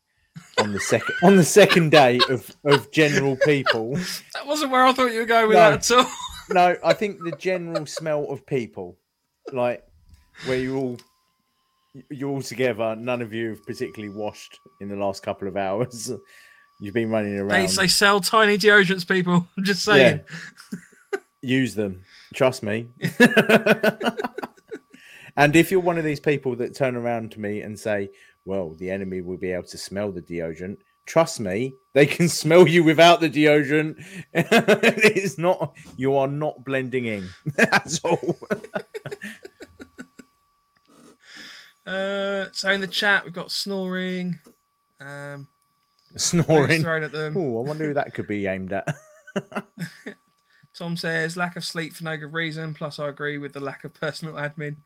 on 0.62 0.72
the 0.74 0.80
second 0.80 1.16
on 1.24 1.36
the 1.36 1.44
second 1.44 1.92
day 1.92 2.20
of 2.30 2.50
of 2.66 2.92
general 2.92 3.36
people. 3.46 3.96
That 4.34 4.46
wasn't 4.46 4.72
where 4.72 4.86
I 4.86 4.94
thought 4.94 5.12
you 5.12 5.20
were 5.20 5.26
going 5.26 5.48
with 5.50 5.58
No. 5.58 5.72
that 5.72 5.92
at 5.92 5.98
all. 5.98 6.12
No, 6.50 6.76
I 6.84 6.92
think 6.94 7.20
the 7.24 7.32
general 7.38 7.86
smell 7.86 8.26
of 8.30 8.46
people, 8.46 8.98
like 9.54 9.86
where 10.46 10.58
you 10.58 10.76
all 10.78 10.98
you're 12.10 12.30
all 12.30 12.42
together. 12.42 12.96
None 12.96 13.22
of 13.22 13.34
you 13.34 13.50
have 13.52 13.66
particularly 13.66 14.14
washed 14.14 14.60
in 14.82 14.90
the 14.90 14.98
last 14.98 15.24
couple 15.24 15.48
of 15.48 15.56
hours. 15.56 16.12
You've 16.82 16.94
been 16.94 17.10
running 17.10 17.38
around. 17.38 17.70
they 17.70 17.88
sell 17.88 18.20
tiny 18.20 18.58
deodorants, 18.58 19.08
people. 19.08 19.48
I'm 19.58 19.64
just 19.64 19.84
saying. 19.84 20.22
use 21.42 21.74
them. 21.76 22.04
Trust 22.34 22.64
me. 22.64 22.88
and 25.38 25.56
if 25.56 25.72
you're 25.72 25.80
one 25.80 25.98
of 25.98 26.04
these 26.04 26.20
people 26.20 26.56
that 26.58 26.76
turn 26.76 26.96
around 26.96 27.32
to 27.34 27.40
me 27.40 27.62
and 27.62 27.80
say, 27.80 28.10
"Well, 28.46 28.74
the 28.74 28.90
enemy 28.92 29.22
will 29.22 29.38
be 29.38 29.52
able 29.52 29.68
to 29.68 29.78
smell 29.78 30.12
the 30.12 30.22
deodorant," 30.22 30.78
trust 31.06 31.40
me, 31.40 31.74
they 31.94 32.06
can 32.06 32.30
smell 32.42 32.68
you 32.68 32.84
without 32.84 33.20
the 33.22 33.30
deodorant. 33.30 34.04
it's 34.34 35.38
not. 35.38 35.76
You 35.98 36.16
are 36.16 36.28
not 36.28 36.64
blending 36.64 37.06
in. 37.06 37.30
That's 37.56 38.00
all. 38.04 38.38
Uh, 41.86 42.46
so 42.52 42.70
in 42.72 42.82
the 42.82 42.88
chat, 42.88 43.24
we've 43.26 43.34
got 43.34 43.52
snoring. 43.52 44.40
Um, 45.00 45.48
Snoring. 46.16 46.82
thrown 46.82 47.04
at 47.04 47.12
them. 47.12 47.36
Oh, 47.36 47.60
I 47.64 47.68
wonder 47.68 47.88
who 47.88 47.94
that 47.96 48.14
could 48.14 48.28
be 48.28 48.46
aimed 48.46 48.74
at. 48.74 48.96
Tom 50.74 50.96
says 50.96 51.38
lack 51.38 51.56
of 51.56 51.66
sleep 51.66 51.94
for 51.94 52.04
no 52.04 52.18
good 52.18 52.34
reason. 52.34 52.74
Plus, 52.74 53.00
I 53.00 53.08
agree 53.10 53.38
with 53.38 53.54
the 53.54 53.60
lack 53.60 53.84
of 53.84 53.94
personal 53.94 54.36
admin. 54.36 54.78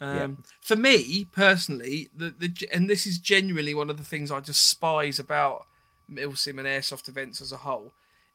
Um, 0.00 0.42
For 0.60 0.76
me 0.76 1.24
personally, 1.32 2.08
the, 2.14 2.30
the 2.30 2.68
and 2.72 2.88
this 2.90 3.06
is 3.06 3.18
genuinely 3.18 3.74
one 3.74 3.88
of 3.90 3.96
the 3.96 4.04
things 4.04 4.30
I 4.30 4.40
despise 4.40 5.18
about 5.18 5.66
Milsim 6.10 6.58
and 6.58 6.66
airsoft 6.68 7.08
events 7.08 7.40
as 7.40 7.50
a 7.52 7.56
whole 7.56 7.92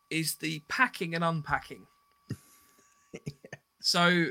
is 0.10 0.36
the 0.36 0.62
packing 0.68 1.14
and 1.16 1.24
unpacking. 1.24 1.86
So, 3.84 4.28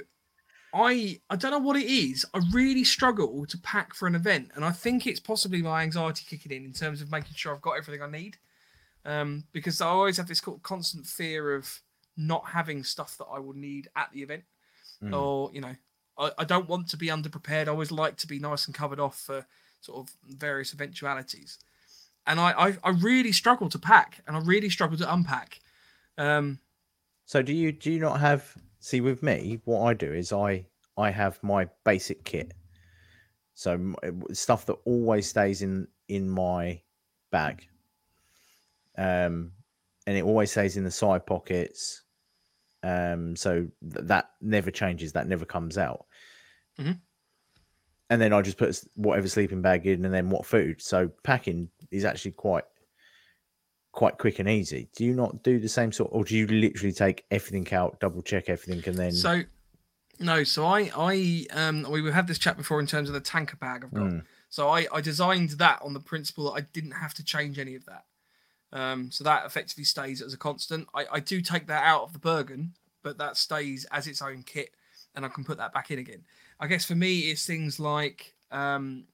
I 0.72 1.20
I 1.28 1.34
don't 1.36 1.50
know 1.50 1.58
what 1.58 1.76
it 1.76 1.86
is. 1.86 2.24
I 2.32 2.40
really 2.52 2.84
struggle 2.84 3.44
to 3.46 3.58
pack 3.58 3.94
for 3.94 4.06
an 4.06 4.14
event, 4.14 4.52
and 4.54 4.64
I 4.64 4.70
think 4.70 5.06
it's 5.06 5.18
possibly 5.18 5.60
my 5.60 5.82
anxiety 5.82 6.24
kicking 6.28 6.52
in 6.52 6.64
in 6.64 6.72
terms 6.72 7.02
of 7.02 7.10
making 7.10 7.32
sure 7.34 7.52
I've 7.52 7.60
got 7.60 7.72
everything 7.76 8.00
I 8.02 8.08
need. 8.10 8.36
Um, 9.04 9.44
because 9.52 9.80
I 9.80 9.86
always 9.86 10.18
have 10.18 10.28
this 10.28 10.40
constant 10.62 11.06
fear 11.06 11.56
of 11.56 11.80
not 12.16 12.44
having 12.46 12.84
stuff 12.84 13.16
that 13.18 13.24
I 13.24 13.40
will 13.40 13.54
need 13.54 13.88
at 13.96 14.10
the 14.12 14.22
event, 14.22 14.44
Mm. 15.02 15.18
or 15.18 15.50
you 15.52 15.60
know, 15.62 15.74
I, 16.20 16.30
I 16.38 16.44
don't 16.44 16.68
want 16.68 16.88
to 16.90 16.96
be 16.96 17.06
underprepared. 17.08 17.66
I 17.66 17.70
always 17.70 17.90
like 17.90 18.16
to 18.18 18.26
be 18.26 18.38
nice 18.38 18.66
and 18.66 18.74
covered 18.74 19.00
off 19.00 19.18
for 19.18 19.46
sort 19.80 19.98
of 19.98 20.14
various 20.28 20.74
eventualities, 20.74 21.58
and 22.26 22.38
I 22.38 22.50
I, 22.52 22.76
I 22.84 22.90
really 22.90 23.32
struggle 23.32 23.68
to 23.70 23.78
pack, 23.78 24.22
and 24.26 24.36
I 24.36 24.40
really 24.40 24.70
struggle 24.70 24.98
to 24.98 25.12
unpack. 25.12 25.60
Um, 26.18 26.60
So 27.24 27.42
do 27.42 27.52
you 27.52 27.72
do 27.72 27.90
you 27.90 28.00
not 28.00 28.20
have 28.20 28.56
see 28.80 29.00
with 29.00 29.22
me 29.22 29.60
what 29.64 29.82
I 29.82 29.94
do 29.94 30.12
is 30.12 30.32
I 30.32 30.66
I 30.96 31.10
have 31.10 31.42
my 31.42 31.68
basic 31.84 32.24
kit. 32.24 32.52
So 33.54 33.94
stuff 34.32 34.66
that 34.66 34.76
always 34.84 35.28
stays 35.28 35.62
in 35.62 35.86
in 36.08 36.28
my 36.28 36.80
bag. 37.30 37.68
Um 38.98 39.52
and 40.06 40.16
it 40.16 40.24
always 40.24 40.50
stays 40.50 40.76
in 40.76 40.84
the 40.84 40.90
side 40.90 41.26
pockets. 41.26 42.02
Um 42.82 43.36
so 43.36 43.68
th- 43.92 44.06
that 44.06 44.30
never 44.40 44.70
changes, 44.70 45.12
that 45.12 45.28
never 45.28 45.44
comes 45.44 45.78
out. 45.78 46.06
Mhm. 46.80 47.00
And 48.08 48.20
then 48.20 48.32
I 48.32 48.42
just 48.42 48.58
put 48.58 48.82
whatever 48.94 49.28
sleeping 49.28 49.62
bag 49.62 49.86
in 49.86 50.04
and 50.04 50.12
then 50.12 50.30
what 50.30 50.44
food. 50.44 50.82
So 50.82 51.08
packing 51.22 51.70
is 51.90 52.04
actually 52.04 52.32
quite 52.32 52.64
quite 53.92 54.18
quick 54.18 54.38
and 54.38 54.48
easy. 54.48 54.88
Do 54.96 55.04
you 55.04 55.14
not 55.14 55.42
do 55.42 55.58
the 55.58 55.68
same 55.68 55.92
sort, 55.92 56.10
or 56.12 56.24
do 56.24 56.36
you 56.36 56.46
literally 56.46 56.92
take 56.92 57.24
everything 57.30 57.72
out, 57.74 58.00
double 58.00 58.22
check 58.22 58.48
everything, 58.48 58.82
and 58.86 58.96
then? 58.96 59.12
So, 59.12 59.42
no. 60.18 60.44
So 60.44 60.64
I, 60.64 60.90
I, 60.96 61.46
um, 61.52 61.86
we 61.90 62.00
we 62.02 62.12
had 62.12 62.26
this 62.26 62.38
chat 62.38 62.56
before 62.56 62.80
in 62.80 62.86
terms 62.86 63.08
of 63.08 63.14
the 63.14 63.20
tanker 63.20 63.56
bag 63.56 63.84
I've 63.84 63.94
got. 63.94 64.02
Mm. 64.10 64.24
So 64.48 64.68
I, 64.68 64.86
I 64.92 65.00
designed 65.00 65.50
that 65.50 65.80
on 65.82 65.92
the 65.92 66.00
principle 66.00 66.44
that 66.44 66.62
I 66.62 66.66
didn't 66.72 66.92
have 66.92 67.14
to 67.14 67.24
change 67.24 67.58
any 67.58 67.76
of 67.76 67.84
that. 67.86 68.04
Um, 68.72 69.10
so 69.10 69.24
that 69.24 69.46
effectively 69.46 69.84
stays 69.84 70.22
as 70.22 70.32
a 70.32 70.36
constant. 70.38 70.88
I, 70.94 71.06
I 71.12 71.20
do 71.20 71.40
take 71.40 71.66
that 71.66 71.84
out 71.84 72.02
of 72.02 72.12
the 72.12 72.18
Bergen, 72.18 72.74
but 73.02 73.18
that 73.18 73.36
stays 73.36 73.86
as 73.90 74.06
its 74.06 74.22
own 74.22 74.42
kit, 74.44 74.70
and 75.14 75.24
I 75.24 75.28
can 75.28 75.44
put 75.44 75.58
that 75.58 75.72
back 75.72 75.90
in 75.90 75.98
again. 75.98 76.22
I 76.60 76.66
guess 76.66 76.84
for 76.84 76.94
me, 76.94 77.30
it's 77.30 77.46
things 77.46 77.80
like 77.80 78.34
um, 78.52 79.04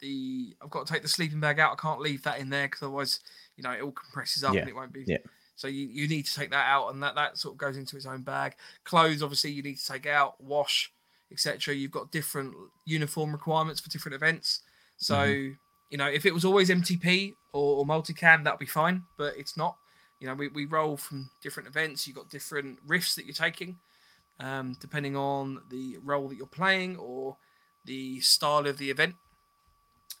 the 0.00 0.54
I've 0.62 0.70
got 0.70 0.86
to 0.86 0.92
take 0.92 1.02
the 1.02 1.08
sleeping 1.08 1.40
bag 1.40 1.60
out. 1.60 1.72
I 1.72 1.80
can't 1.80 2.00
leave 2.00 2.22
that 2.24 2.38
in 2.40 2.50
there 2.50 2.66
because 2.66 2.82
otherwise, 2.82 3.20
you 3.56 3.62
know, 3.62 3.70
it 3.70 3.82
all 3.82 3.92
compresses 3.92 4.44
up 4.44 4.54
Yeah, 4.54 4.60
and 4.60 4.68
it 4.68 4.74
won't 4.74 4.92
be. 4.92 5.04
yeah. 5.06 5.18
So 5.54 5.68
you, 5.68 5.86
you 5.86 6.08
need 6.08 6.26
to 6.26 6.34
take 6.34 6.50
that 6.50 6.66
out, 6.66 6.88
and 6.88 7.02
that 7.02 7.14
that 7.14 7.38
sort 7.38 7.54
of 7.54 7.58
goes 7.58 7.76
into 7.76 7.96
its 7.96 8.06
own 8.06 8.22
bag. 8.22 8.56
Clothes, 8.84 9.22
obviously, 9.22 9.52
you 9.52 9.62
need 9.62 9.78
to 9.78 9.86
take 9.86 10.06
out, 10.06 10.42
wash, 10.42 10.90
etc. 11.30 11.74
You've 11.74 11.92
got 11.92 12.10
different 12.10 12.54
uniform 12.84 13.30
requirements 13.32 13.80
for 13.80 13.88
different 13.90 14.14
events. 14.16 14.60
So 14.96 15.22
you 15.24 15.98
know, 15.98 16.06
if 16.06 16.24
it 16.26 16.32
was 16.34 16.44
always 16.44 16.70
MTP 16.70 17.34
or, 17.52 17.78
or 17.78 17.84
multicam, 17.84 18.44
that'd 18.44 18.58
be 18.58 18.66
fine. 18.66 19.02
But 19.18 19.34
it's 19.36 19.56
not. 19.56 19.76
You 20.20 20.28
know, 20.28 20.34
we, 20.34 20.48
we 20.48 20.64
roll 20.64 20.96
from 20.96 21.28
different 21.42 21.68
events. 21.68 22.06
You've 22.06 22.16
got 22.16 22.30
different 22.30 22.78
riffs 22.86 23.14
that 23.16 23.26
you're 23.26 23.34
taking, 23.34 23.76
um, 24.40 24.76
depending 24.80 25.16
on 25.16 25.60
the 25.70 25.98
role 26.02 26.28
that 26.28 26.36
you're 26.36 26.46
playing 26.46 26.96
or 26.96 27.36
the 27.84 28.20
style 28.20 28.66
of 28.66 28.78
the 28.78 28.90
event. 28.90 29.14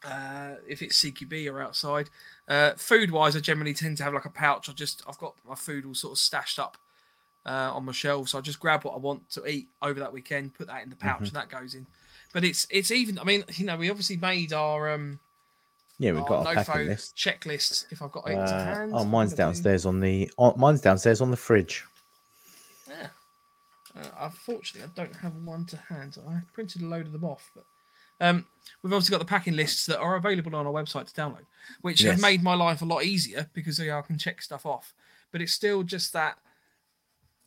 Uh, 0.04 0.56
if 0.66 0.82
it's 0.82 1.00
CQB 1.00 1.48
or 1.52 1.60
outside, 1.62 2.10
uh, 2.48 2.72
food 2.76 3.10
wise, 3.12 3.36
I 3.36 3.40
generally 3.40 3.72
tend 3.74 3.96
to 3.98 4.02
have 4.02 4.14
like 4.14 4.24
a 4.24 4.30
pouch. 4.30 4.68
I 4.68 4.72
just 4.72 5.02
I've 5.08 5.18
got 5.18 5.34
my 5.48 5.54
food 5.54 5.84
all 5.86 5.94
sort 5.94 6.12
of 6.14 6.18
stashed 6.18 6.58
up 6.58 6.76
uh, 7.46 7.70
on 7.72 7.84
my 7.84 7.92
shelf, 7.92 8.28
so 8.30 8.38
I 8.38 8.40
just 8.40 8.58
grab 8.58 8.84
what 8.84 8.94
I 8.94 8.98
want 8.98 9.30
to 9.30 9.46
eat 9.46 9.68
over 9.80 10.00
that 10.00 10.12
weekend, 10.12 10.54
put 10.54 10.66
that 10.66 10.82
in 10.82 10.90
the 10.90 10.96
pouch, 10.96 11.20
Mhm. 11.20 11.26
and 11.28 11.32
that 11.36 11.48
goes 11.50 11.74
in. 11.74 11.86
But 12.32 12.42
it's 12.44 12.66
it's 12.68 12.90
even. 12.90 13.16
I 13.18 13.24
mean, 13.24 13.44
you 13.54 13.64
know, 13.64 13.76
we 13.76 13.90
obviously 13.90 14.16
made 14.16 14.52
our 14.52 14.90
um 14.92 15.20
yeah, 15.98 16.10
we've 16.12 16.26
got 16.26 16.50
a 16.50 16.54
packing 16.64 16.86
list. 16.88 17.14
checklist. 17.14 17.92
If 17.92 18.02
I've 18.02 18.10
got 18.10 18.28
it 18.28 18.34
Uh, 18.36 18.88
oh, 18.92 19.04
mine's 19.04 19.34
downstairs 19.34 19.86
on 19.86 20.00
the. 20.00 20.28
Oh, 20.36 20.52
mine's 20.56 20.80
downstairs 20.80 21.20
on 21.20 21.30
the 21.30 21.36
fridge. 21.36 21.84
Uh, 23.96 24.08
unfortunately, 24.20 24.90
I 24.90 25.04
don't 25.04 25.16
have 25.16 25.34
one 25.44 25.66
to 25.66 25.76
hand. 25.76 26.16
I 26.26 26.40
printed 26.52 26.82
a 26.82 26.86
load 26.86 27.06
of 27.06 27.12
them 27.12 27.24
off, 27.24 27.50
but 27.54 27.64
um, 28.20 28.46
we've 28.82 28.92
obviously 28.92 29.12
got 29.12 29.18
the 29.18 29.28
packing 29.28 29.56
lists 29.56 29.86
that 29.86 29.98
are 29.98 30.16
available 30.16 30.54
on 30.54 30.66
our 30.66 30.72
website 30.72 31.12
to 31.12 31.20
download, 31.20 31.44
which 31.80 32.02
have 32.02 32.20
made 32.20 32.42
my 32.42 32.54
life 32.54 32.80
a 32.80 32.86
lot 32.86 33.04
easier 33.04 33.50
because 33.52 33.78
yeah, 33.78 33.98
I 33.98 34.02
can 34.02 34.18
check 34.18 34.40
stuff 34.40 34.64
off. 34.64 34.94
But 35.30 35.42
it's 35.42 35.52
still 35.52 35.82
just 35.82 36.12
that 36.12 36.38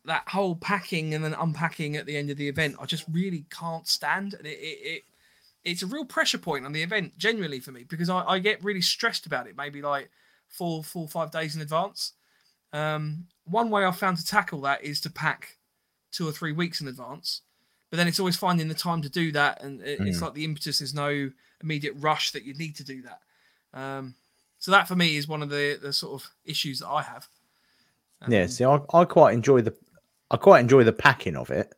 that 0.05 0.27
whole 0.27 0.55
packing 0.55 1.15
and 1.15 1.23
then 1.23 1.34
unpacking 1.34 1.95
at 1.95 2.05
the 2.05 2.15
end 2.15 2.30
of 2.30 2.38
the 2.38 2.47
event. 2.47 2.76
I 2.80 2.85
just 2.85 3.05
really 3.11 3.45
can't 3.49 3.88
stand, 3.88 4.34
and 4.34 4.45
it, 4.45 4.59
it, 4.59 4.80
it 4.84 5.03
it's 5.63 5.81
a 5.81 5.88
real 5.88 6.05
pressure 6.05 6.38
point 6.38 6.65
on 6.65 6.73
the 6.73 6.84
event, 6.84 7.17
genuinely 7.17 7.59
for 7.59 7.72
me, 7.72 7.85
because 7.88 8.09
I, 8.09 8.23
I 8.23 8.39
get 8.39 8.63
really 8.63 8.81
stressed 8.81 9.26
about 9.26 9.47
it. 9.47 9.57
Maybe 9.57 9.81
like 9.81 10.11
four, 10.47 10.84
four, 10.84 11.07
five 11.07 11.31
days 11.31 11.55
in 11.55 11.61
advance. 11.61 12.13
Um, 12.72 13.27
one 13.45 13.69
way 13.69 13.85
I've 13.85 13.97
found 13.97 14.17
to 14.17 14.26
tackle 14.26 14.61
that 14.61 14.84
is 14.84 15.01
to 15.01 15.09
pack 15.09 15.55
two 16.15 16.27
or 16.27 16.31
three 16.31 16.51
weeks 16.51 16.81
in 16.81 16.87
advance. 16.87 17.41
But 17.91 17.97
then 17.97 18.07
it's 18.07 18.19
always 18.19 18.35
finding 18.35 18.67
the 18.67 18.73
time 18.73 19.01
to 19.03 19.09
do 19.09 19.31
that, 19.33 19.61
and 19.63 19.81
it, 19.81 19.99
it's 20.01 20.17
Mm. 20.19 20.21
like 20.21 20.33
the 20.33 20.43
impetus. 20.45 20.79
There's 20.79 20.93
no 20.93 21.31
immediate 21.61 21.93
rush 21.97 22.31
that 22.31 22.43
you 22.43 22.53
need 22.53 22.75
to 22.77 22.83
do 22.83 23.01
that. 23.03 23.21
Um, 23.79 24.15
so 24.59 24.71
that 24.71 24.87
for 24.87 24.95
me 24.95 25.15
is 25.17 25.27
one 25.27 25.43
of 25.43 25.49
the 25.49 25.77
the 25.81 25.93
sort 25.93 26.21
of 26.21 26.29
issues 26.45 26.79
that 26.79 26.87
I 26.87 27.03
have. 27.03 27.27
yeah, 28.27 28.43
Um, 28.43 28.47
see, 28.47 28.65
I, 28.65 28.79
I 28.93 29.05
quite 29.05 29.33
enjoy 29.33 29.61
the, 29.61 29.75
I 30.31 30.37
quite 30.37 30.59
enjoy 30.61 30.83
the 30.83 30.93
packing 30.93 31.35
of 31.35 31.51
it, 31.51 31.73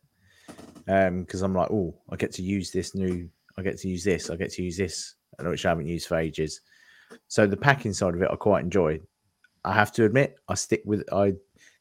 um, 0.87 1.21
because 1.21 1.41
I'm 1.41 1.53
like, 1.53 1.69
oh, 1.71 1.93
I 2.09 2.15
get 2.15 2.31
to 2.33 2.41
use 2.41 2.71
this 2.71 2.95
new, 2.95 3.29
I 3.57 3.61
get 3.63 3.77
to 3.79 3.89
use 3.89 4.03
this, 4.03 4.29
I 4.29 4.35
get 4.35 4.51
to 4.51 4.63
use 4.63 4.77
this, 4.77 5.15
which 5.39 5.65
I 5.65 5.69
haven't 5.69 5.87
used 5.87 6.07
for 6.07 6.15
ages. 6.17 6.61
So 7.27 7.45
the 7.47 7.57
packing 7.57 7.93
side 7.93 8.13
of 8.15 8.21
it, 8.21 8.29
I 8.31 8.35
quite 8.35 8.63
enjoy. 8.63 8.99
I 9.65 9.73
have 9.73 9.91
to 9.93 10.05
admit, 10.05 10.37
I 10.47 10.55
stick 10.55 10.83
with 10.85 11.03
I, 11.11 11.33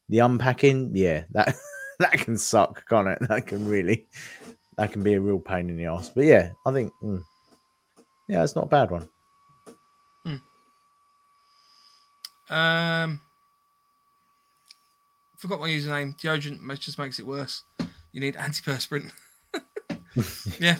the 0.08 0.18
unpacking. 0.20 0.90
Yeah, 0.94 1.24
that 1.30 1.54
that 2.00 2.12
can 2.12 2.36
suck, 2.38 2.88
can't 2.88 3.08
it? 3.08 3.18
That 3.28 3.46
can 3.46 3.68
really, 3.68 4.06
that 4.76 4.92
can 4.92 5.02
be 5.02 5.14
a 5.14 5.20
real 5.20 5.38
pain 5.38 5.70
in 5.70 5.76
the 5.76 5.86
ass. 5.86 6.10
But 6.14 6.24
yeah, 6.24 6.50
I 6.66 6.72
think, 6.72 6.92
mm, 7.02 7.22
yeah, 8.28 8.42
it's 8.44 8.54
not 8.56 8.64
a 8.64 8.68
bad 8.68 8.90
one. 8.90 9.08
Um, 12.48 13.20
forgot 15.38 15.58
my 15.60 15.68
username. 15.68 16.16
Deodorant 16.20 16.78
just 16.78 16.98
makes 16.98 17.18
it 17.18 17.26
worse. 17.26 17.64
You 18.12 18.20
need 18.20 18.36
antiperspirant. 18.36 19.10
yeah. 20.60 20.76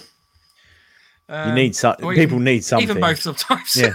You 1.28 1.34
Um, 1.34 1.54
need 1.56 1.74
something. 1.74 2.08
People 2.10 2.22
even- 2.36 2.44
need 2.44 2.64
something. 2.64 2.88
Even 2.88 3.00
both 3.00 3.20
sometimes. 3.20 3.74
Yeah. 3.74 3.94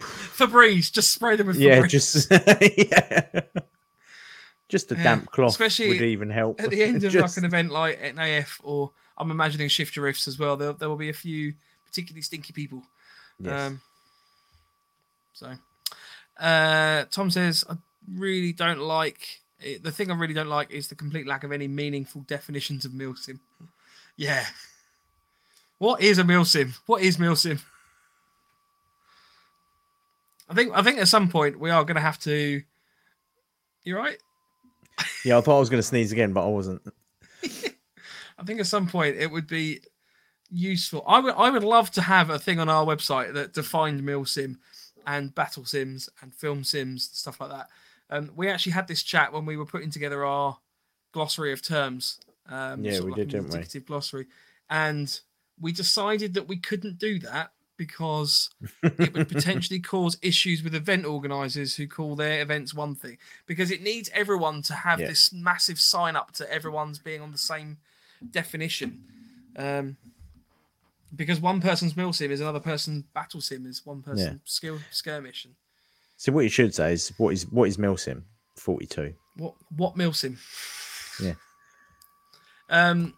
Febreze, 0.00 0.92
just 0.92 1.12
spray 1.12 1.36
them 1.36 1.46
with 1.46 1.56
yeah, 1.56 1.86
just 1.86 2.30
yeah. 2.30 3.40
Just 4.72 4.90
a 4.90 4.94
Yeah, 4.96 5.02
damp 5.02 5.30
cloth 5.30 5.50
especially 5.52 5.88
would 5.90 6.00
even 6.00 6.30
help. 6.30 6.58
at 6.60 6.70
the 6.70 6.82
end 6.82 7.04
of 7.04 7.12
Just- 7.18 7.36
like 7.36 7.36
an 7.36 7.44
event 7.44 7.70
like 7.70 7.98
an 8.02 8.18
AF 8.18 8.58
or 8.64 8.90
I'm 9.18 9.30
imagining 9.30 9.68
Shift 9.68 9.94
Your 9.94 10.06
Rifts 10.06 10.26
as 10.26 10.38
well. 10.38 10.56
There, 10.56 10.72
there 10.72 10.88
will 10.88 10.96
be 10.96 11.10
a 11.10 11.12
few 11.14 11.52
particularly 11.86 12.22
stinky 12.22 12.54
people. 12.54 12.82
Yes. 13.38 13.60
Um, 13.70 13.80
so, 15.34 15.52
uh, 16.40 17.04
Tom 17.10 17.30
says, 17.30 17.64
I 17.68 17.74
really 18.10 18.52
don't 18.54 18.80
like 18.80 19.40
it, 19.60 19.82
the 19.82 19.92
thing. 19.92 20.10
I 20.10 20.14
really 20.14 20.32
don't 20.32 20.48
like 20.48 20.70
is 20.70 20.88
the 20.88 20.94
complete 20.94 21.26
lack 21.26 21.44
of 21.44 21.52
any 21.52 21.68
meaningful 21.68 22.22
definitions 22.22 22.86
of 22.86 22.92
milsim. 22.92 23.40
Yeah. 24.16 24.46
What 25.78 26.00
is 26.00 26.18
a 26.18 26.22
milsim? 26.24 26.72
What 26.86 27.02
is 27.02 27.18
milsim? 27.18 27.60
I 30.48 30.54
think 30.54 30.72
I 30.74 30.82
think 30.82 30.98
at 30.98 31.08
some 31.08 31.28
point 31.28 31.58
we 31.60 31.70
are 31.70 31.84
going 31.84 31.94
to 31.96 32.00
have 32.02 32.18
to. 32.20 32.62
You're 33.84 33.98
right. 33.98 34.18
Yeah, 35.24 35.38
I 35.38 35.40
thought 35.40 35.56
I 35.56 35.60
was 35.60 35.70
going 35.70 35.78
to 35.78 35.86
sneeze 35.86 36.12
again, 36.12 36.32
but 36.32 36.44
I 36.44 36.48
wasn't. 36.48 36.82
I 37.44 38.44
think 38.44 38.60
at 38.60 38.66
some 38.66 38.88
point 38.88 39.16
it 39.16 39.30
would 39.30 39.46
be 39.46 39.80
useful. 40.50 41.04
I 41.06 41.20
would 41.20 41.34
I 41.34 41.50
would 41.50 41.64
love 41.64 41.90
to 41.92 42.02
have 42.02 42.30
a 42.30 42.38
thing 42.38 42.58
on 42.58 42.68
our 42.68 42.84
website 42.84 43.32
that 43.34 43.54
defined 43.54 44.02
mil 44.02 44.24
sim 44.24 44.58
and 45.06 45.34
battle 45.34 45.64
sims 45.64 46.08
and 46.20 46.34
film 46.34 46.64
sims 46.64 47.10
stuff 47.12 47.40
like 47.40 47.50
that. 47.50 47.68
Um, 48.10 48.30
we 48.36 48.48
actually 48.48 48.72
had 48.72 48.88
this 48.88 49.02
chat 49.02 49.32
when 49.32 49.46
we 49.46 49.56
were 49.56 49.64
putting 49.66 49.90
together 49.90 50.24
our 50.24 50.58
glossary 51.12 51.52
of 51.52 51.62
terms. 51.62 52.20
Um, 52.48 52.84
Yeah, 52.84 53.00
we 53.00 53.10
like 53.10 53.16
did, 53.16 53.28
didn't 53.28 53.74
we? 53.74 53.80
glossary, 53.80 54.26
and 54.68 55.20
we 55.60 55.72
decided 55.72 56.34
that 56.34 56.48
we 56.48 56.56
couldn't 56.56 56.98
do 56.98 57.18
that 57.20 57.52
because 57.86 58.50
it 58.82 59.12
would 59.12 59.28
potentially 59.36 59.80
cause 59.80 60.16
issues 60.22 60.62
with 60.62 60.74
event 60.74 61.04
organizers 61.04 61.76
who 61.76 61.86
call 61.88 62.14
their 62.16 62.40
events 62.40 62.72
one 62.74 62.94
thing 62.94 63.18
because 63.46 63.70
it 63.70 63.82
needs 63.82 64.08
everyone 64.14 64.62
to 64.62 64.74
have 64.74 65.00
Yeah. 65.00 65.08
this 65.08 65.32
massive 65.32 65.78
sign 65.80 66.14
up 66.16 66.32
to 66.38 66.44
everyone's 66.52 66.98
being 66.98 67.20
on 67.20 67.32
the 67.32 67.38
same 67.52 67.78
definition 68.30 68.90
um 69.56 69.96
because 71.14 71.40
one 71.40 71.60
person's 71.60 71.94
milsim 71.94 72.30
is 72.30 72.40
another 72.40 72.60
person's 72.60 73.02
battle 73.14 73.40
sim 73.40 73.66
is 73.66 73.84
one 73.84 74.00
person's 74.02 74.40
skill 74.44 74.78
skirmish 74.90 75.44
and 75.44 75.54
So 76.16 76.30
what 76.32 76.44
you 76.44 76.50
should 76.50 76.74
say 76.74 76.92
is 76.92 77.12
what 77.18 77.32
is 77.34 77.42
what 77.50 77.68
is 77.68 77.76
Milsim? 77.78 78.22
Forty 78.56 78.86
two. 78.86 79.14
what 79.36 79.54
what 79.76 79.96
milsim 79.96 80.36
Yeah. 81.20 81.34
um 82.70 83.14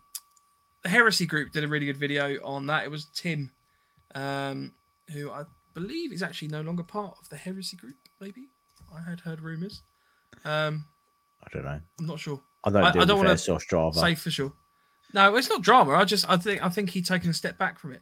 the 0.82 0.89
heresy 0.91 1.27
group 1.27 1.53
did 1.53 1.65
a 1.65 1.69
really 1.69 1.86
good 1.86 1.97
video 2.07 2.24
on 2.45 2.66
that 2.66 2.85
it 2.85 2.91
was 2.91 3.07
tim 3.15 3.51
um 4.15 4.73
who 5.12 5.31
i 5.31 5.43
believe 5.74 6.12
is 6.12 6.23
actually 6.23 6.49
no 6.49 6.61
longer 6.61 6.82
part 6.82 7.16
of 7.20 7.28
the 7.28 7.36
heresy 7.36 7.77
group 7.77 7.97
maybe 8.20 8.49
i 8.95 9.01
had 9.09 9.20
heard 9.20 9.41
rumors 9.41 9.82
um 10.45 10.85
I 11.43 11.49
don't 11.53 11.65
know. 11.65 11.81
i'm 11.99 12.07
not 12.07 12.19
sure 12.20 12.41
I 12.65 12.70
don't 12.70 12.85
I- 12.85 12.93
deal 12.93 13.03
I 13.03 13.05
don't 13.05 13.19
wanna 13.19 13.31
Airsoft 13.35 13.69
Java. 13.69 13.99
say 13.99 14.15
for 14.15 14.31
sure. 14.31 14.53
No, 15.12 15.36
it's 15.36 15.49
not 15.51 15.62
drama. 15.62 15.93
I 15.93 16.05
just 16.05 16.28
I 16.28 16.36
think 16.39 16.62
I 16.65 16.69
think 16.70 16.91
he'd 16.91 17.07
taken 17.07 17.28
a 17.31 17.35
step 17.35 17.57
back 17.59 17.78
from 17.78 17.93
it. 17.93 18.01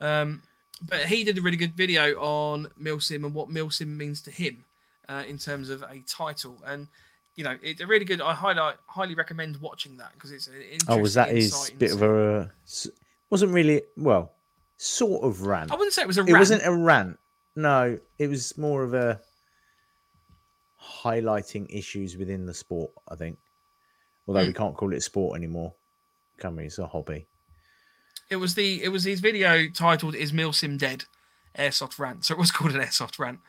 Um, 0.00 0.42
but 0.82 1.06
he 1.06 1.24
did 1.24 1.38
a 1.38 1.40
really 1.40 1.56
good 1.56 1.74
video 1.74 2.20
on 2.20 2.68
Milsim 2.80 3.24
and 3.24 3.34
what 3.34 3.48
Milsim 3.48 3.88
means 3.96 4.20
to 4.22 4.30
him 4.30 4.64
uh, 5.08 5.24
in 5.26 5.38
terms 5.38 5.70
of 5.70 5.82
a 5.82 6.00
title, 6.06 6.62
and 6.66 6.86
you 7.34 7.42
know 7.42 7.56
it's 7.62 7.80
a 7.80 7.86
really 7.86 8.04
good. 8.04 8.20
I 8.20 8.34
highly 8.34 8.74
highly 8.86 9.14
recommend 9.14 9.56
watching 9.56 9.96
that 9.96 10.12
because 10.12 10.30
it's 10.30 10.46
an 10.46 10.54
interesting. 10.56 10.94
oh, 10.94 10.98
was 10.98 11.14
that 11.14 11.30
his 11.30 11.70
bit 11.78 11.92
of 11.92 12.02
a? 12.02 12.52
Wasn't 13.30 13.50
really 13.52 13.82
well, 13.96 14.32
sort 14.76 15.24
of 15.24 15.42
rant. 15.42 15.70
I 15.70 15.74
wouldn't 15.76 15.92
say 15.92 16.02
it 16.02 16.08
was 16.08 16.18
a 16.18 16.22
rant. 16.22 16.30
It 16.30 16.32
rant. 16.32 16.40
wasn't 16.40 16.62
a 16.66 16.72
rant. 16.72 17.18
No, 17.54 17.98
it 18.18 18.28
was 18.28 18.56
more 18.58 18.82
of 18.82 18.94
a 18.94 19.20
highlighting 20.80 21.66
issues 21.70 22.16
within 22.16 22.46
the 22.46 22.54
sport. 22.54 22.90
I 23.08 23.16
think, 23.16 23.38
although 24.26 24.40
Hmm. 24.42 24.48
we 24.48 24.52
can't 24.54 24.76
call 24.76 24.92
it 24.92 25.02
sport 25.02 25.36
anymore, 25.38 25.74
can 26.38 26.56
we? 26.56 26.64
It's 26.64 26.78
a 26.78 26.86
hobby. 26.86 27.26
It 28.30 28.36
was 28.36 28.54
the 28.54 28.82
it 28.82 28.88
was 28.88 29.04
his 29.04 29.20
video 29.20 29.68
titled 29.68 30.14
"Is 30.14 30.32
Milsim 30.32 30.78
Dead?" 30.78 31.04
Airsoft 31.58 31.98
rant. 31.98 32.24
So 32.24 32.34
it 32.34 32.38
was 32.38 32.50
called 32.52 32.72
an 32.72 32.80
airsoft 32.80 33.18
rant. 33.18 33.40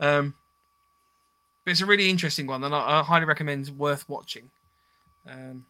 Um, 0.00 0.34
but 1.64 1.70
it's 1.70 1.80
a 1.80 1.86
really 1.86 2.10
interesting 2.10 2.48
one, 2.48 2.64
and 2.64 2.74
I, 2.74 3.00
I 3.00 3.02
highly 3.04 3.24
recommend 3.24 3.68
worth 3.78 4.08
watching. 4.08 4.50
Um, 5.28 5.66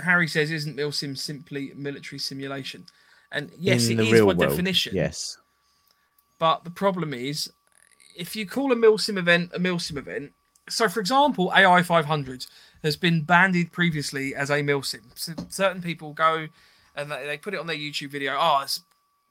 Harry 0.00 0.28
says, 0.28 0.50
"Isn't 0.50 0.76
Milsim 0.76 1.16
simply 1.16 1.72
military 1.74 2.18
simulation?" 2.18 2.86
And 3.32 3.50
yes, 3.58 3.88
In 3.88 4.00
it 4.00 4.06
is 4.06 4.20
by 4.20 4.24
world, 4.24 4.38
definition. 4.38 4.94
Yes. 4.94 5.38
But 6.38 6.64
the 6.64 6.70
problem 6.70 7.12
is, 7.12 7.50
if 8.16 8.36
you 8.36 8.46
call 8.46 8.72
a 8.72 8.76
Milsim 8.76 9.18
event 9.18 9.50
a 9.54 9.58
Milsim 9.58 9.96
event, 9.96 10.32
so 10.68 10.88
for 10.88 11.00
example, 11.00 11.52
AI 11.54 11.82
500 11.82 12.46
has 12.82 12.96
been 12.96 13.22
banded 13.22 13.72
previously 13.72 14.34
as 14.34 14.50
a 14.50 14.62
Milsim. 14.62 15.02
So 15.14 15.32
certain 15.48 15.82
people 15.82 16.12
go 16.12 16.48
and 16.94 17.10
they, 17.10 17.26
they 17.26 17.38
put 17.38 17.54
it 17.54 17.60
on 17.60 17.66
their 17.66 17.76
YouTube 17.76 18.10
video. 18.10 18.36
Oh, 18.38 18.60
it's 18.62 18.80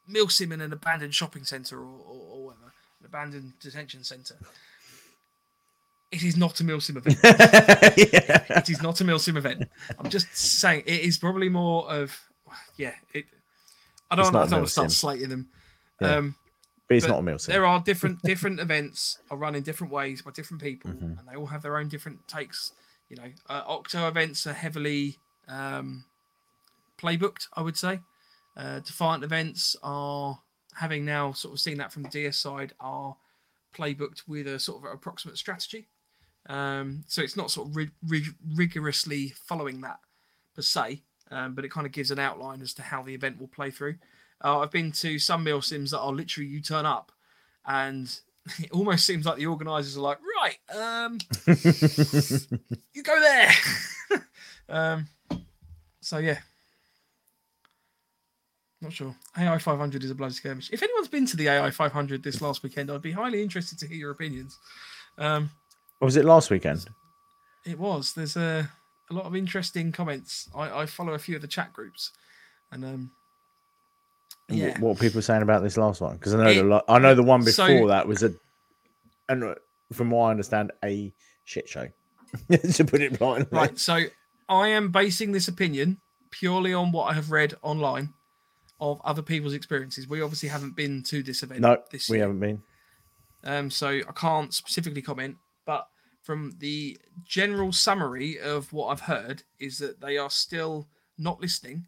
Milsim 0.10 0.52
in 0.52 0.62
an 0.62 0.72
abandoned 0.72 1.14
shopping 1.14 1.44
centre 1.44 1.78
or, 1.78 1.84
or, 1.84 2.22
or 2.32 2.46
whatever, 2.46 2.74
an 3.00 3.06
abandoned 3.06 3.54
detention 3.60 4.04
centre. 4.04 4.36
It 6.12 6.24
is 6.24 6.38
not 6.38 6.60
a 6.62 6.64
Milsim 6.64 6.98
event. 6.98 7.18
yeah. 7.98 8.60
it 8.60 8.70
is 8.70 8.82
not 8.82 9.02
a 9.02 9.04
Milsim 9.04 9.36
event. 9.36 9.68
I'm 10.00 10.10
just 10.10 10.34
saying 10.36 10.84
it 10.86 11.02
is 11.02 11.18
probably 11.18 11.50
more 11.50 11.92
of, 11.92 12.18
yeah. 12.78 12.94
It. 13.14 13.26
I 14.12 14.16
don't, 14.16 14.26
want, 14.26 14.36
I 14.36 14.40
not 14.42 14.50
don't 14.50 14.60
want 14.60 14.68
to 14.68 14.72
start 14.72 14.92
slating 14.92 15.30
them. 15.30 15.50
Yeah. 16.02 16.16
Um, 16.18 16.36
But 16.88 16.98
it's 16.98 17.06
but 17.08 17.14
not 17.14 17.20
a 17.20 17.24
meal. 17.24 17.38
there 17.48 17.66
are 17.66 17.80
different 17.82 18.22
different 18.24 18.60
events 18.60 19.20
are 19.32 19.38
run 19.38 19.56
in 19.56 19.64
different 19.64 19.92
ways 19.92 20.22
by 20.22 20.32
different 20.32 20.62
people, 20.62 20.92
Mhm. 20.92 21.20
and 21.20 21.28
they 21.28 21.36
all 21.36 21.48
have 21.48 21.62
their 21.64 21.78
own 21.78 21.88
different 21.90 22.28
takes. 22.28 22.74
You 23.10 23.18
know, 23.18 23.32
uh, 23.50 23.64
Octo 23.68 24.08
events 24.08 24.46
are 24.48 24.54
heavily 24.54 25.18
um, 25.48 26.06
playbooked, 26.98 27.48
I 27.54 27.62
would 27.62 27.78
say. 27.78 28.00
Uh, 28.58 28.80
Defiant 28.80 29.24
events 29.24 29.76
are 29.84 30.40
having 30.76 31.06
now 31.06 31.32
sort 31.34 31.54
of 31.54 31.60
seen 31.60 31.78
that 31.78 31.92
from 31.92 32.04
the 32.04 32.10
DS 32.10 32.38
side 32.38 32.74
are 32.80 33.16
playbooked 33.76 34.28
with 34.28 34.48
a 34.48 34.60
sort 34.60 34.84
of 34.84 34.92
approximate 34.92 35.38
strategy. 35.38 35.88
Um, 36.48 37.04
so 37.08 37.22
it's 37.22 37.36
not 37.36 37.52
sort 37.52 37.70
of 37.70 37.76
rig- 37.76 37.92
rig- 38.08 38.36
rigorously 38.56 39.30
following 39.46 39.82
that 39.82 40.00
per 40.56 40.62
se, 40.62 41.02
um, 41.32 41.54
but 41.56 41.66
it 41.66 41.72
kind 41.72 41.86
of 41.86 41.92
gives 41.94 42.12
an 42.12 42.20
outline 42.20 42.62
as 42.62 42.74
to 42.76 42.82
how 42.82 43.02
the 43.02 43.14
event 43.14 43.40
will 43.40 43.48
play 43.48 43.72
through. 43.72 43.96
Uh, 44.44 44.60
I've 44.60 44.72
been 44.72 44.92
to 44.94 45.18
some 45.20 45.46
milsims 45.46 45.92
that 45.92 46.00
are 46.00 46.12
literally 46.14 46.50
you 46.50 46.62
turn 46.62 46.86
up, 46.86 47.12
and 47.66 48.14
it 48.60 48.72
almost 48.72 49.06
seems 49.06 49.26
like 49.26 49.38
the 49.38 49.48
organisers 49.48 49.98
are 49.98 50.02
like, 50.02 50.20
right, 50.42 50.58
um, 50.76 51.18
you 52.94 53.04
go 53.04 53.20
there. 53.20 53.52
um, 54.70 55.08
so 56.02 56.18
yeah, 56.20 56.38
not 58.82 58.94
sure. 58.94 59.16
AI 59.38 59.58
500 59.58 60.04
is 60.04 60.12
a 60.12 60.16
bloody 60.16 60.34
skirmish. 60.34 60.70
If 60.72 60.84
anyone's 60.84 61.08
been 61.08 61.26
to 61.28 61.38
the 61.38 61.48
AI 61.48 61.72
500 61.72 62.22
this 62.22 62.42
last 62.42 62.62
weekend, 62.62 62.92
I'd 62.92 63.02
be 63.02 63.12
highly 63.12 63.42
interested 63.42 63.80
to 63.80 63.88
hear 63.88 63.98
your 63.98 64.12
opinions. 64.12 64.58
Um, 65.18 65.50
Or 66.02 66.06
was 66.06 66.18
it 66.18 66.26
last 66.26 66.52
weekend? 66.52 66.86
it 67.66 67.80
was. 67.80 68.14
There's 68.14 68.36
a, 68.38 68.70
a 69.10 69.14
lot 69.14 69.26
of 69.26 69.36
interesting 69.36 69.92
comments. 69.92 70.50
I, 70.56 70.82
I 70.82 70.86
follow 70.86 71.14
a 71.14 71.20
few 71.20 71.36
of 71.36 71.42
the 71.42 71.48
chat 71.48 71.74
groups, 71.74 72.12
and 72.72 72.84
um, 72.86 73.12
yeah, 74.50 74.70
What, 74.74 74.80
what 74.80 74.90
were 74.96 75.00
people 75.08 75.22
saying 75.22 75.42
about 75.42 75.64
this 75.64 75.78
last 75.78 76.02
one? 76.02 76.16
Because 76.16 76.34
I 76.36 76.38
know 76.44 76.50
It- 76.50 76.64
the 76.64 76.84
I 76.92 77.00
know 77.00 77.16
the 77.16 77.24
one 77.24 77.42
so- 77.44 77.66
before 77.68 77.88
that 77.90 78.08
was 78.08 78.24
a, 78.24 78.34
and 79.30 79.44
uh, 79.44 79.56
from 79.94 80.12
what 80.12 80.26
I 80.28 80.32
understand, 80.32 80.72
a 80.84 81.14
shit 81.44 81.68
show. 81.70 81.88
to 82.52 82.84
put 82.84 83.02
it 83.02 83.18
bluntly. 83.18 83.48
right. 83.58 83.80
So 83.80 84.00
I 84.50 84.68
am 84.70 84.90
basing 84.92 85.32
this 85.32 85.48
opinion 85.48 86.00
purely 86.32 86.74
on 86.74 86.92
what 86.92 87.06
I 87.06 87.14
have 87.14 87.32
read 87.32 87.54
online 87.62 88.14
of 88.82 89.00
other 89.06 89.22
people's 89.22 89.54
experiences. 89.54 90.06
We 90.08 90.22
obviously 90.22 90.50
haven't 90.50 90.76
been 90.76 91.02
to 91.04 91.24
this 91.24 91.44
event. 91.44 91.62
No, 91.62 91.78
this 91.92 92.10
we 92.10 92.18
year. 92.18 92.26
haven't 92.26 92.40
been. 92.42 92.62
Um, 93.46 93.72
so 93.72 93.88
I 93.88 94.12
can't 94.16 94.54
specifically 94.54 95.02
comment, 95.02 95.38
from 96.26 96.54
the 96.58 96.98
general 97.24 97.72
summary 97.72 98.40
of 98.40 98.74
what 98.74 98.88
I've 98.88 99.02
heard 99.02 99.44
is 99.60 99.78
that 99.78 100.02
they 100.02 100.18
are 100.18 100.32
still 100.32 100.88
not 101.20 101.40
listening 101.40 101.86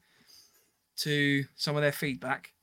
to 0.98 1.46
some 1.56 1.76
of 1.76 1.82
their 1.82 1.92
feedback, 1.92 2.54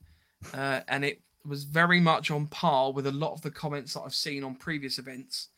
uh, 0.53 0.79
and 0.87 1.03
it 1.03 1.21
was 1.45 1.65
very 1.65 1.99
much 1.99 2.31
on 2.31 2.47
par 2.47 2.93
with 2.93 3.05
a 3.05 3.11
lot 3.11 3.33
of 3.33 3.41
the 3.41 3.51
comments 3.51 3.93
that 3.93 4.01
I've 4.01 4.15
seen 4.15 4.43
on 4.43 4.55
previous 4.55 4.97
events. 4.97 5.49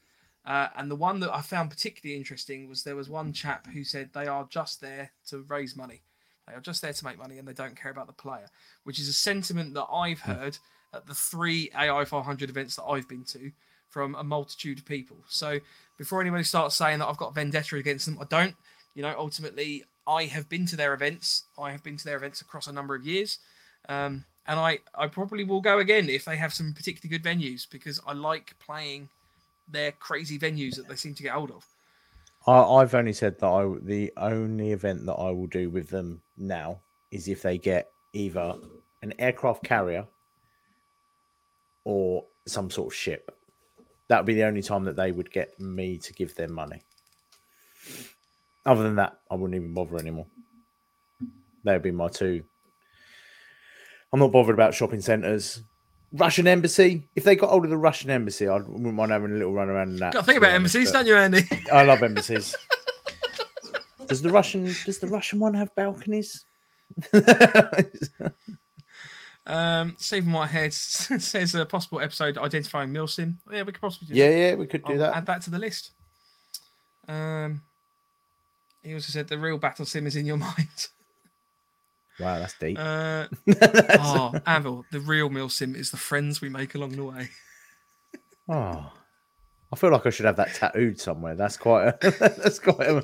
Uh, 0.44 0.70
and 0.76 0.90
the 0.90 0.96
one 0.96 1.20
that 1.20 1.34
I 1.34 1.42
found 1.42 1.70
particularly 1.70 2.18
interesting 2.18 2.68
was 2.68 2.84
there 2.84 2.96
was 2.96 3.10
one 3.10 3.32
chap 3.32 3.68
who 3.68 3.84
said 3.84 4.10
they 4.12 4.26
are 4.28 4.48
just 4.50 4.82
there 4.82 5.12
to 5.28 5.46
raise 5.48 5.76
money. 5.76 6.02
They 6.48 6.54
are 6.54 6.62
just 6.62 6.82
there 6.82 6.94
to 6.94 7.06
make 7.06 7.20
money 7.20 7.38
and 7.38 7.48
they 7.48 7.54
don't 7.54 7.80
care 7.80 7.92
about 7.92 8.08
the 8.08 8.14
player, 8.14 8.50
which 8.86 9.00
is 9.00 9.08
a 9.08 9.14
sentiment 9.14 9.76
that 9.76 9.88
I've 9.92 10.22
heard 10.22 10.58
at 10.94 11.06
the 11.06 11.14
three 11.14 11.70
AI 11.78 12.06
500 12.06 12.50
events 12.50 12.78
that 12.78 12.86
I've 12.86 13.08
been 13.08 13.26
to 13.26 13.52
from 13.90 14.16
a 14.16 14.24
multitude 14.24 14.80
of 14.80 14.86
people. 14.86 15.18
So 15.28 15.60
before 15.98 16.22
anybody 16.22 16.44
starts 16.44 16.76
saying 16.76 17.00
that 17.00 17.08
I've 17.08 17.18
got 17.18 17.36
vendetta 17.36 17.76
against 17.76 18.06
them, 18.06 18.18
I 18.22 18.26
don't. 18.26 18.56
You 18.94 19.04
know, 19.04 19.16
ultimately, 19.18 19.84
I 20.08 20.24
have 20.26 20.48
been 20.50 20.66
to 20.68 20.76
their 20.76 20.94
events. 20.94 21.44
I 21.58 21.72
have 21.72 21.84
been 21.84 21.98
to 21.98 22.06
their 22.06 22.18
events 22.18 22.42
across 22.42 22.68
a 22.68 22.72
number 22.72 22.96
of 22.96 23.06
years. 23.06 23.40
Um, 23.90 24.26
and 24.48 24.60
I, 24.60 24.80
I 24.96 25.08
probably 25.08 25.44
will 25.44 25.62
go 25.62 25.80
again 25.80 26.10
if 26.10 26.26
they 26.26 26.38
have 26.38 26.54
some 26.54 26.74
particularly 26.74 27.18
good 27.18 27.28
venues 27.28 27.70
because 27.70 28.00
I 28.08 28.14
like 28.14 28.56
playing 28.60 29.10
their 29.68 29.92
crazy 29.92 30.40
venues 30.40 30.76
that 30.76 30.88
they 30.88 30.96
seem 30.96 31.14
to 31.16 31.24
get 31.24 31.34
hold 31.34 31.52
of. 31.52 31.66
I, 32.48 32.62
I've 32.62 32.96
only 32.96 33.14
said 33.14 33.38
that 33.40 33.48
I 33.48 33.68
the 33.82 34.12
only 34.16 34.72
event 34.72 35.06
that 35.06 35.16
I 35.16 35.32
will 35.32 35.48
do 35.48 35.70
with 35.70 35.90
them 35.90 36.22
now 36.38 36.80
is 37.12 37.28
if 37.28 37.42
they 37.42 37.58
get 37.58 37.90
either 38.14 38.56
an 39.02 39.14
aircraft 39.20 39.64
carrier 39.64 40.06
or 41.84 42.26
some 42.46 42.70
sort 42.70 42.88
of 42.88 42.96
ship. 42.96 43.37
That 44.10 44.20
would 44.20 44.26
be 44.26 44.34
the 44.36 44.44
only 44.46 44.62
time 44.62 44.86
that 44.86 44.96
they 44.96 45.12
would 45.12 45.32
get 45.32 45.60
me 45.60 45.98
to 45.98 46.14
give 46.14 46.36
them 46.36 46.54
money. 46.54 46.82
Other 48.66 48.84
than 48.84 48.96
that, 48.96 49.20
I 49.30 49.36
wouldn't 49.36 49.56
even 49.56 49.74
bother 49.74 49.98
anymore. 49.98 50.28
They 51.64 51.74
would 51.74 51.84
be 51.84 51.92
my 51.92 52.08
two. 52.08 52.44
I'm 54.14 54.20
not 54.20 54.32
bothered 54.32 54.56
about 54.56 54.74
shopping 54.74 55.02
centres. 55.02 55.62
Russian 56.14 56.48
embassy. 56.48 57.04
If 57.16 57.26
they 57.26 57.36
got 57.36 57.50
hold 57.50 57.66
of 57.66 57.70
the 57.70 57.78
Russian 57.78 58.10
embassy, 58.10 58.48
I 58.48 58.56
wouldn't 58.58 58.94
mind 58.94 59.12
having 59.12 59.32
a 59.32 59.36
little 59.36 59.54
run 59.54 59.70
around 59.70 59.90
in 59.90 59.98
that. 59.98 60.14
Got 60.14 60.22
to 60.22 60.26
think 60.26 60.38
about 60.38 60.54
embassies, 60.54 60.92
but- 60.92 61.00
don't 61.00 61.08
you, 61.08 61.16
Andy? 61.16 61.44
I 61.72 61.84
love 61.84 62.02
embassies. 62.02 62.56
does 64.08 64.22
the 64.22 64.30
Russian 64.30 64.66
does 64.86 65.00
the 65.00 65.08
Russian 65.08 65.40
one 65.40 65.54
have 65.54 65.76
balconies? 65.76 66.46
Um, 69.48 69.96
Stephen 69.98 70.34
Whitehead 70.34 70.74
says 70.74 71.56
a 71.56 71.66
possible 71.66 72.02
episode 72.02 72.38
identifying 72.38 72.90
Milsim. 72.90 73.36
Yeah, 73.52 73.64
we 73.64 73.72
could 73.72 73.82
possibly 73.82 74.10
do 74.10 74.14
yeah, 74.14 74.30
that. 74.30 74.38
yeah, 74.38 74.56
we 74.56 74.68
could 74.68 74.84
do 74.84 74.94
I'll 74.94 75.00
that. 75.00 75.16
Add 75.16 75.26
that 75.28 75.42
to 75.44 75.50
the 75.50 75.58
list. 75.58 75.92
Um, 77.08 77.62
he 78.84 78.94
also 78.94 79.10
said 79.10 79.30
the 79.30 79.38
real 79.38 79.58
battle 79.58 79.86
sim 79.86 80.06
is 80.06 80.18
in 80.18 80.26
your 80.26 80.38
mind. 80.38 80.88
Wow, 82.20 82.40
that's 82.40 82.58
deep. 82.60 82.78
Uh, 82.78 83.28
oh, 84.00 84.34
Anvil, 84.46 84.86
the 84.92 85.00
real 85.00 85.30
Milsim 85.30 85.76
is 85.76 85.92
the 85.92 85.98
friends 85.98 86.42
we 86.42 86.50
make 86.50 86.76
along 86.76 86.92
the 86.92 87.06
way. 87.06 87.30
oh, 88.50 88.92
I 89.72 89.76
feel 89.78 89.92
like 89.92 90.06
I 90.06 90.10
should 90.10 90.26
have 90.26 90.36
that 90.38 90.56
tattooed 90.56 91.00
somewhere. 91.00 91.36
That's 91.36 91.56
quite. 91.56 91.88
A, 92.04 92.10
that's 92.20 92.60
quite. 92.60 93.04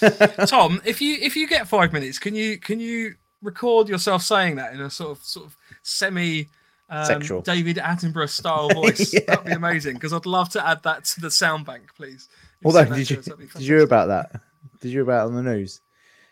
A... 0.00 0.46
Tom, 0.46 0.80
if 0.84 1.02
you 1.02 1.18
if 1.20 1.36
you 1.36 1.46
get 1.46 1.68
five 1.68 1.92
minutes, 1.92 2.18
can 2.18 2.34
you 2.34 2.58
can 2.58 2.80
you 2.80 3.16
record 3.42 3.88
yourself 3.88 4.22
saying 4.22 4.56
that 4.56 4.72
in 4.72 4.80
a 4.80 4.90
sort 4.90 5.18
of 5.18 5.24
sort 5.24 5.46
of 5.46 5.56
semi 5.84 6.48
um, 6.90 7.04
Sexual. 7.04 7.42
David 7.42 7.76
Attenborough 7.76 8.28
style 8.28 8.68
voice? 8.74 9.12
Yeah. 9.12 9.20
That'd 9.26 9.44
be 9.46 9.52
amazing 9.52 9.94
because 9.94 10.12
I'd 10.12 10.26
love 10.26 10.50
to 10.50 10.66
add 10.66 10.82
that 10.82 11.04
to 11.06 11.20
the 11.20 11.30
sound 11.30 11.64
bank, 11.64 11.94
please. 11.96 12.28
If 12.60 12.66
Although, 12.66 12.84
did 12.84 13.08
you 13.08 13.18
us, 13.18 13.24
that'd 13.26 13.38
be 13.38 13.46
did 13.46 13.62
you 13.62 13.76
hear 13.76 13.84
about 13.84 14.08
that? 14.08 14.40
Did 14.80 14.88
you 14.88 14.96
hear 14.96 15.02
about 15.02 15.28
on 15.28 15.34
the 15.34 15.42
news? 15.42 15.80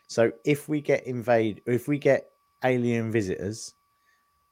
So 0.09 0.31
if 0.45 0.69
we 0.69 0.81
get 0.81 1.07
invade, 1.07 1.63
if 1.67 1.89
we 1.89 1.99
get 1.99 2.31
alien 2.65 3.11
visitors, 3.11 3.75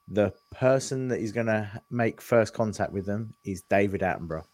the 0.07 0.33
person 0.49 1.07
that 1.09 1.19
is 1.19 1.31
going 1.31 1.47
to 1.47 1.69
make 1.89 2.19
first 2.19 2.53
contact 2.53 2.91
with 2.91 3.05
them 3.05 3.33
is 3.43 3.61
David 3.63 4.01
Attenborough. 4.01 4.45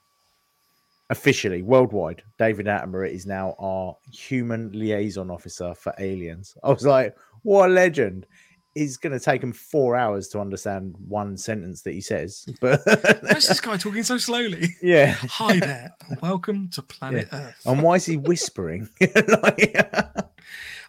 Officially, 1.09 1.61
worldwide, 1.61 2.21
David 2.37 2.65
Attenborough 2.65 3.09
is 3.09 3.25
now 3.25 3.55
our 3.57 3.95
human 4.11 4.69
liaison 4.73 5.31
officer 5.31 5.73
for 5.73 5.93
aliens. 5.97 6.57
I 6.61 6.69
was 6.69 6.85
like, 6.85 7.15
what 7.43 7.69
a 7.69 7.73
legend! 7.73 8.27
It's 8.77 8.95
going 8.97 9.13
to 9.17 9.19
take 9.19 9.41
him 9.41 9.53
four 9.53 9.95
hours 9.95 10.27
to 10.29 10.39
understand 10.39 10.95
one 11.07 11.35
sentence 11.35 11.81
that 11.81 11.93
he 11.95 12.01
says, 12.01 12.45
but 12.61 12.81
Why 12.85 13.31
is 13.37 13.47
this 13.47 13.59
guy 13.59 13.75
talking 13.77 14.03
so 14.03 14.19
slowly? 14.19 14.75
yeah. 14.83 15.13
Hi 15.13 15.59
there, 15.59 15.95
welcome 16.21 16.69
to 16.69 16.83
Planet 16.83 17.27
Earth. 17.31 17.59
And 17.65 17.81
why 17.81 17.95
is 17.95 18.05
he 18.05 18.17
whispering? 18.17 18.87
Like- 19.43 19.75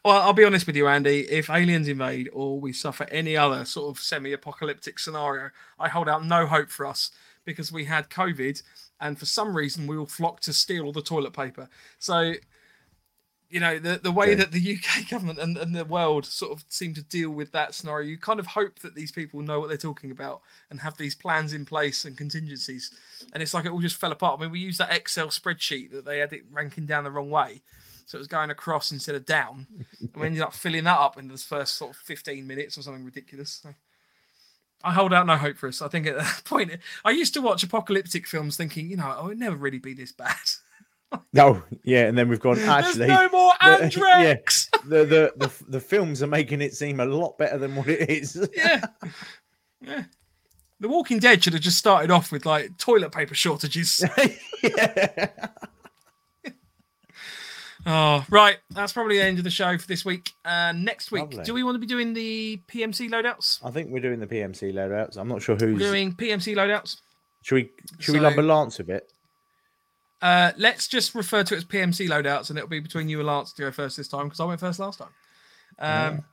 Well, 0.05 0.20
I'll 0.23 0.32
be 0.35 0.44
honest 0.44 0.66
with 0.66 0.77
you, 0.77 0.86
Andy. 0.86 1.20
If 1.31 1.51
aliens 1.51 1.89
invade 1.89 2.28
or 2.32 2.60
we 2.60 2.73
suffer 2.73 3.05
any 3.10 3.36
other 3.36 3.65
sort 3.65 3.97
of 3.97 4.01
semi-apocalyptic 4.02 4.98
scenario, 4.98 5.51
I 5.78 5.89
hold 5.89 6.09
out 6.09 6.24
no 6.24 6.47
hope 6.47 6.70
for 6.70 6.86
us 6.86 7.10
because 7.44 7.73
we 7.73 7.85
had 7.86 8.09
COVID, 8.10 8.62
and 9.01 9.19
for 9.19 9.27
some 9.27 9.56
reason 9.56 9.86
we 9.86 9.97
all 9.97 10.06
flocked 10.06 10.44
to 10.44 10.52
steal 10.52 10.85
all 10.85 10.93
the 10.93 11.02
toilet 11.02 11.32
paper. 11.32 11.69
So, 11.98 12.35
you 13.51 13.61
know, 13.61 13.79
the 13.79 13.99
the 14.03 14.12
way 14.12 14.35
that 14.35 14.53
the 14.53 14.77
UK 14.77 15.09
government 15.11 15.39
and, 15.39 15.57
and 15.57 15.75
the 15.75 15.85
world 15.85 16.27
sort 16.27 16.53
of 16.53 16.65
seem 16.69 16.95
to 16.95 17.03
deal 17.03 17.31
with 17.31 17.53
that 17.53 17.75
scenario, 17.75 18.09
you 18.09 18.19
kind 18.19 18.41
of 18.41 18.49
hope 18.49 18.81
that 18.81 18.95
these 18.95 19.11
people 19.11 19.41
know 19.41 19.61
what 19.61 19.69
they're 19.69 19.79
talking 19.79 20.11
about 20.11 20.43
and 20.70 20.81
have 20.81 20.97
these 20.97 21.15
plans 21.15 21.53
in 21.53 21.65
place 21.65 22.05
and 22.05 22.16
contingencies. 22.16 22.91
And 23.33 23.43
it's 23.43 23.55
like 23.55 23.65
it 23.65 23.73
all 23.73 23.81
just 23.81 23.97
fell 23.97 24.12
apart. 24.12 24.39
I 24.39 24.43
mean, 24.43 24.51
we 24.51 24.61
used 24.61 24.79
that 24.79 24.93
Excel 24.93 25.29
spreadsheet 25.29 25.93
that 25.93 26.05
they 26.05 26.19
had 26.19 26.33
it 26.33 26.45
ranking 26.53 26.87
down 26.87 27.05
the 27.05 27.11
wrong 27.11 27.31
way. 27.31 27.62
So 28.07 28.16
it 28.16 28.20
was 28.20 28.29
going 28.29 28.51
across 28.51 28.91
instead 28.91 29.15
of 29.15 29.27
down. 29.27 29.66
And 30.01 30.11
we 30.16 30.27
ended 30.27 30.41
up 30.41 30.55
filling 30.55 30.85
that 30.85 30.99
up 30.99 31.19
in 31.19 31.29
the 31.29 31.37
first 31.37 31.75
sort 31.77 31.91
of 31.91 31.97
15 31.97 32.47
minutes 32.47 32.79
or 32.79 32.83
something 32.83 33.05
ridiculous. 33.05 33.61
So 33.62 33.75
I 34.83 34.93
hold 34.93 35.12
out 35.12 35.27
no 35.27 35.37
hope 35.37 35.57
for 35.57 35.69
us. 35.69 35.83
I 35.83 35.89
think 35.89 36.07
at 36.07 36.16
that 36.16 36.43
point, 36.47 36.73
I 37.05 37.11
used 37.11 37.35
to 37.35 37.43
watch 37.43 37.62
apocalyptic 37.62 38.27
films 38.27 38.57
thinking, 38.57 38.91
you 38.91 38.97
know, 38.97 39.15
oh, 39.19 39.27
it'd 39.27 39.39
never 39.39 39.57
really 39.57 39.79
be 39.79 39.95
this 39.95 40.12
bad. 40.12 40.37
No, 41.33 41.63
yeah, 41.85 42.07
and 42.07 42.17
then 42.19 42.29
we've 42.29 42.41
gone. 42.41 42.59
Actually, 42.59 43.07
There's 43.07 43.09
no 43.11 43.29
more 43.39 43.53
the- 43.61 43.93
yeah. 44.21 44.35
The, 44.87 45.05
the 45.05 45.33
the 45.37 45.53
the 45.69 45.81
films 45.81 46.23
are 46.23 46.27
making 46.27 46.61
it 46.61 46.75
seem 46.75 47.01
a 47.01 47.05
lot 47.07 47.39
better 47.39 47.59
than 47.59 47.75
what 47.77 47.89
it 47.89 48.09
is. 48.11 48.49
yeah. 48.55 48.85
Yeah. 49.81 50.05
The 50.81 50.89
Walking 50.89 51.19
Dead 51.19 51.43
should 51.43 51.55
have 51.55 51.63
just 51.63 51.79
started 51.79 52.11
off 52.11 52.31
with 52.31 52.47
like 52.47 52.77
toilet 52.79 53.11
paper 53.11 53.35
shortages. 53.35 54.05
yeah. 54.63 55.29
Oh, 57.87 58.25
right. 58.29 58.59
That's 58.71 58.93
probably 58.93 59.17
the 59.17 59.23
end 59.25 59.39
of 59.39 59.45
the 59.45 59.51
show 59.51 59.79
for 59.79 59.87
this 59.87 60.05
week. 60.05 60.33
Uh, 60.45 60.73
next 60.73 61.11
week, 61.11 61.23
Lovely. 61.23 61.45
do 61.45 61.55
we 61.55 61.63
want 61.63 61.75
to 61.77 61.79
be 61.79 61.87
doing 61.87 62.13
the 62.13 62.61
PMC 62.69 63.09
loadouts? 63.09 63.65
I 63.65 63.71
think 63.71 63.91
we're 63.91 64.01
doing 64.03 64.21
the 64.21 64.27
PMC 64.27 64.75
loadouts. 64.75 65.17
I'm 65.17 65.29
not 65.29 65.41
sure 65.43 65.57
We're 65.59 65.69
who's. 65.69 65.79
doing 65.79 66.13
PMC 66.13 66.55
loadouts. 66.55 67.01
Should 67.43 67.55
we 67.55 67.71
should 67.99 68.13
we 68.15 68.19
So- 68.19 68.25
lumber 68.25 68.43
Lance 68.43 68.79
a 68.81 68.91
it? 68.91 69.11
Uh, 70.20 70.53
let's 70.57 70.89
just 70.89 71.15
refer 71.15 71.45
to 71.45 71.55
it 71.55 71.59
as 71.59 71.65
PMC 71.65 72.09
loadouts, 72.09 72.51
and 72.51 72.59
it'll 72.59 72.69
be 72.69 72.81
between 72.81 73.09
you 73.09 73.19
and 73.19 73.27
Lance 73.27 73.53
to 73.53 73.62
go 73.62 73.70
first 73.70 73.97
this 73.97 74.09
time 74.09 74.24
because 74.24 74.40
I 74.40 74.45
went 74.45 74.61
first 74.61 74.78
last 74.78 74.99
time. 74.99 75.09
Um, 75.78 76.24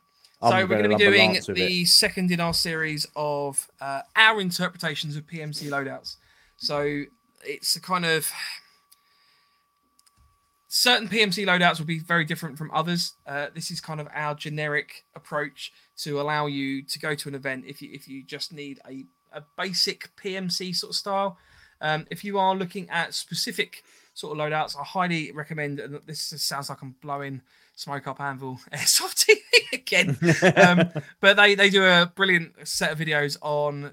I'm 0.42 0.52
so 0.52 0.58
we're 0.66 0.68
going 0.68 0.84
to 0.84 0.90
be 0.90 0.96
doing 0.96 1.40
the 1.48 1.86
second 1.86 2.32
in 2.32 2.40
our 2.40 2.54
series 2.54 3.06
of 3.16 3.68
uh, 3.80 4.02
our 4.16 4.42
interpretations 4.42 5.16
of 5.16 5.26
PMC 5.28 5.70
loadouts. 5.70 6.18
So 6.58 7.04
it's 7.44 7.76
a 7.76 7.82
kind 7.82 8.06
of 8.06 8.30
certain 10.68 11.08
PMC 11.08 11.46
loadouts 11.46 11.80
will 11.80 11.86
be 11.86 12.00
very 12.00 12.26
different 12.26 12.58
from 12.58 12.70
others. 12.72 13.14
Uh, 13.26 13.48
this 13.56 13.72
is 13.72 13.80
kind 13.80 14.02
of 14.02 14.08
our 14.14 14.36
generic 14.36 15.06
approach 15.16 15.72
to 15.98 16.20
allow 16.20 16.48
you 16.48 16.84
to 16.84 17.00
go 17.00 17.16
to 17.16 17.30
an 17.30 17.36
event 17.36 17.64
if 17.66 17.82
you 17.82 17.90
if 17.94 18.08
you 18.08 18.24
just 18.24 18.52
need 18.52 18.80
a, 18.88 19.06
a 19.32 19.44
basic 19.58 20.10
PMC 20.18 20.76
sort 20.76 20.92
of 20.92 20.96
style. 20.96 21.38
Um, 21.82 22.08
if 22.10 22.24
you 22.24 22.38
are 22.38 22.56
looking 22.56 22.90
at 22.90 23.14
specific 23.14 23.84
sort 24.14 24.38
of 24.38 24.44
loadouts, 24.44 24.78
I 24.80 24.84
highly 24.84 25.32
recommend. 25.32 25.80
And 25.80 26.00
this 26.06 26.22
sounds 26.22 26.70
like 26.70 26.82
I'm 26.82 26.96
blowing 27.02 27.42
smoke 27.76 28.08
up 28.08 28.20
Anvil 28.20 28.60
Airsoft 28.72 29.26
TV 29.26 29.74
again, 29.74 30.18
um, 30.56 30.90
but 31.20 31.36
they 31.36 31.56
they 31.56 31.70
do 31.70 31.84
a 31.84 32.12
brilliant 32.16 32.68
set 32.68 32.92
of 32.92 33.00
videos 33.00 33.38
on 33.42 33.92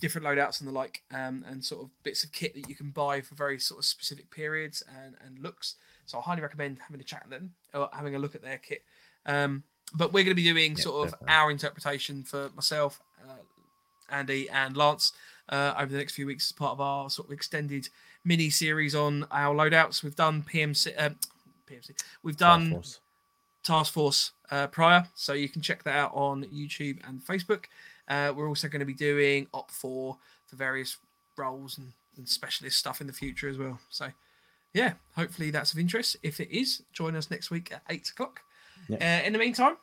different 0.00 0.26
loadouts 0.26 0.60
and 0.60 0.68
the 0.68 0.72
like, 0.72 1.02
um, 1.12 1.44
and 1.48 1.64
sort 1.64 1.82
of 1.82 1.90
bits 2.02 2.24
of 2.24 2.32
kit 2.32 2.54
that 2.54 2.68
you 2.68 2.74
can 2.74 2.90
buy 2.90 3.20
for 3.20 3.34
very 3.34 3.58
sort 3.58 3.78
of 3.78 3.84
specific 3.84 4.30
periods 4.30 4.82
and, 5.02 5.14
and 5.24 5.38
looks. 5.38 5.76
So 6.04 6.18
I 6.18 6.20
highly 6.20 6.42
recommend 6.42 6.78
having 6.80 7.00
a 7.00 7.04
chat 7.04 7.22
with 7.24 7.30
them 7.30 7.54
or 7.72 7.88
having 7.92 8.14
a 8.14 8.18
look 8.18 8.34
at 8.34 8.42
their 8.42 8.58
kit. 8.58 8.82
Um, 9.24 9.62
but 9.94 10.12
we're 10.12 10.24
going 10.24 10.36
to 10.36 10.42
be 10.42 10.44
doing 10.44 10.76
sort 10.76 11.06
of 11.06 11.12
definitely. 11.12 11.34
our 11.34 11.50
interpretation 11.50 12.22
for 12.22 12.50
myself, 12.54 13.00
uh, 13.26 13.36
Andy, 14.10 14.48
and 14.50 14.76
Lance 14.76 15.12
uh, 15.48 15.74
over 15.78 15.92
the 15.92 15.98
next 15.98 16.14
few 16.14 16.26
weeks 16.26 16.48
as 16.48 16.52
part 16.52 16.72
of 16.72 16.80
our 16.80 17.10
sort 17.10 17.28
of 17.28 17.32
extended 17.32 17.88
mini 18.24 18.50
series 18.50 18.94
on 18.94 19.26
our 19.30 19.54
loadouts. 19.54 20.02
We've 20.02 20.16
done 20.16 20.42
PMC, 20.42 20.92
um, 20.98 21.16
PMC. 21.70 21.92
We've 22.22 22.36
Task 22.36 22.38
done 22.38 22.70
Force. 22.70 23.00
Task 23.62 23.92
Force 23.92 24.32
uh, 24.50 24.66
prior, 24.68 25.06
so 25.14 25.32
you 25.32 25.48
can 25.48 25.62
check 25.62 25.82
that 25.84 25.96
out 25.96 26.12
on 26.14 26.44
YouTube 26.44 26.98
and 27.08 27.24
Facebook. 27.24 27.64
Uh, 28.08 28.32
we're 28.34 28.48
also 28.48 28.68
going 28.68 28.80
to 28.80 28.86
be 28.86 28.94
doing 28.94 29.46
OpFor 29.54 30.16
for 30.46 30.56
various 30.56 30.98
roles 31.36 31.78
and, 31.78 31.92
and 32.16 32.28
specialist 32.28 32.78
stuff 32.78 33.00
in 33.00 33.06
the 33.06 33.12
future 33.12 33.48
as 33.48 33.58
well. 33.58 33.78
So, 33.88 34.08
yeah, 34.74 34.94
hopefully 35.16 35.50
that's 35.50 35.72
of 35.72 35.78
interest. 35.78 36.16
If 36.22 36.40
it 36.40 36.50
is, 36.50 36.82
join 36.92 37.16
us 37.16 37.30
next 37.30 37.50
week 37.50 37.72
at 37.72 37.82
eight 37.88 38.08
o'clock. 38.10 38.40
Yeah. 38.88 39.20
Uh, 39.22 39.26
in 39.26 39.32
the 39.32 39.38
meantime, 39.38 39.76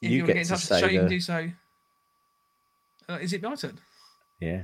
if 0.00 0.10
You 0.10 0.16
you, 0.18 0.22
want 0.22 0.28
to 0.28 0.34
get 0.34 0.40
in 0.40 0.46
to 0.46 0.50
touch 0.50 0.60
with 0.60 0.68
the 0.68 0.80
show, 0.80 0.86
you 0.86 1.00
can 1.00 1.08
do 1.08 1.20
so. 1.20 1.50
Uh, 3.08 3.18
is 3.20 3.32
it 3.32 3.42
my 3.42 3.54
turn? 3.54 3.78
Yeah. 4.40 4.62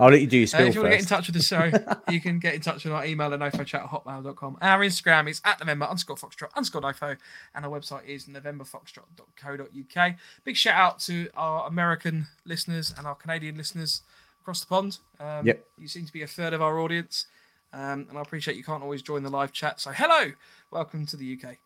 I'll 0.00 0.10
let 0.10 0.20
you 0.22 0.26
do 0.26 0.38
your 0.38 0.44
Uh, 0.44 0.48
spill 0.48 0.66
if 0.68 0.74
you 0.74 0.80
want 0.80 0.92
to 0.92 0.96
get 0.96 1.02
in 1.02 1.08
touch 1.08 1.26
with 1.26 1.36
the 1.36 1.42
show, 1.42 1.70
you 2.10 2.20
can 2.20 2.38
get 2.38 2.54
in 2.54 2.60
touch 2.62 2.84
with 2.84 2.94
our 2.94 3.04
email 3.04 3.34
at 3.34 3.40
nofochat 3.40 3.82
at 3.84 3.90
hotmail.com. 3.90 4.56
Our 4.62 4.78
Instagram 4.80 5.28
is 5.28 5.42
at 5.44 5.60
November 5.60 5.84
underscore 5.86 6.16
foxtrot 6.16 6.54
underscore 6.54 6.80
nofo, 6.80 7.16
and 7.54 7.64
our 7.66 7.70
website 7.70 8.06
is 8.06 8.26
novemberfoxtrot.co.uk. 8.26 10.14
Big 10.44 10.56
shout 10.56 10.74
out 10.76 10.98
to 11.00 11.28
our 11.36 11.66
American 11.66 12.26
listeners 12.44 12.94
and 12.96 13.06
our 13.06 13.14
Canadian 13.14 13.56
listeners 13.56 14.02
across 14.40 14.60
the 14.60 14.66
pond. 14.66 14.98
Um, 15.20 15.46
Yep. 15.46 15.64
You 15.78 15.88
seem 15.88 16.06
to 16.06 16.12
be 16.12 16.22
a 16.22 16.26
third 16.26 16.52
of 16.54 16.62
our 16.62 16.78
audience, 16.78 17.26
um, 17.72 18.06
and 18.08 18.16
I 18.16 18.22
appreciate 18.22 18.56
you 18.56 18.64
can't 18.64 18.82
always 18.82 19.02
join 19.02 19.22
the 19.22 19.30
live 19.30 19.52
chat. 19.52 19.80
So, 19.80 19.90
hello, 19.90 20.32
welcome 20.70 21.04
to 21.06 21.16
the 21.16 21.38
UK. 21.38 21.58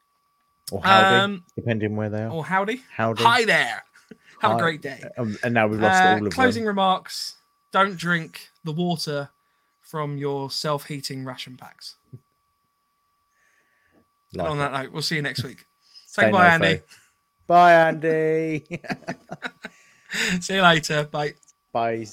Or 0.73 0.83
howdy, 0.83 1.17
Um, 1.17 1.45
depending 1.55 1.95
where 1.97 2.11
they 2.11 2.23
are. 2.25 2.31
Or 2.31 2.45
howdy. 2.45 2.83
howdy. 2.91 3.23
Hi 3.23 3.45
there. 3.45 3.85
Have 4.41 4.57
a 4.57 4.61
great 4.61 4.83
day. 4.83 5.03
Um, 5.17 5.37
and 5.43 5.55
now 5.55 5.67
we've 5.67 5.81
lost 5.81 6.03
uh, 6.03 6.19
all 6.21 6.27
of 6.27 6.33
Closing 6.33 6.65
them. 6.65 6.69
remarks 6.69 7.37
don't 7.73 7.97
drink 7.97 8.49
the 8.65 8.73
water 8.73 9.31
from 9.81 10.17
your 10.19 10.51
self 10.51 10.87
heating 10.87 11.25
ration 11.25 11.57
packs. 11.57 11.97
Like 14.35 14.51
on 14.51 14.59
that 14.59 14.73
note, 14.73 14.93
we'll 14.93 15.03
see 15.03 15.17
you 15.17 15.23
next 15.23 15.43
week. 15.45 15.65
Say, 16.07 16.31
bye, 16.31 16.49
Andy. 16.49 16.81
Bye, 17.47 17.75
Andy. 17.75 18.65
see 20.41 20.55
you 20.55 20.63
later. 20.63 21.05
Bye. 21.05 21.35
Bye. 21.73 22.07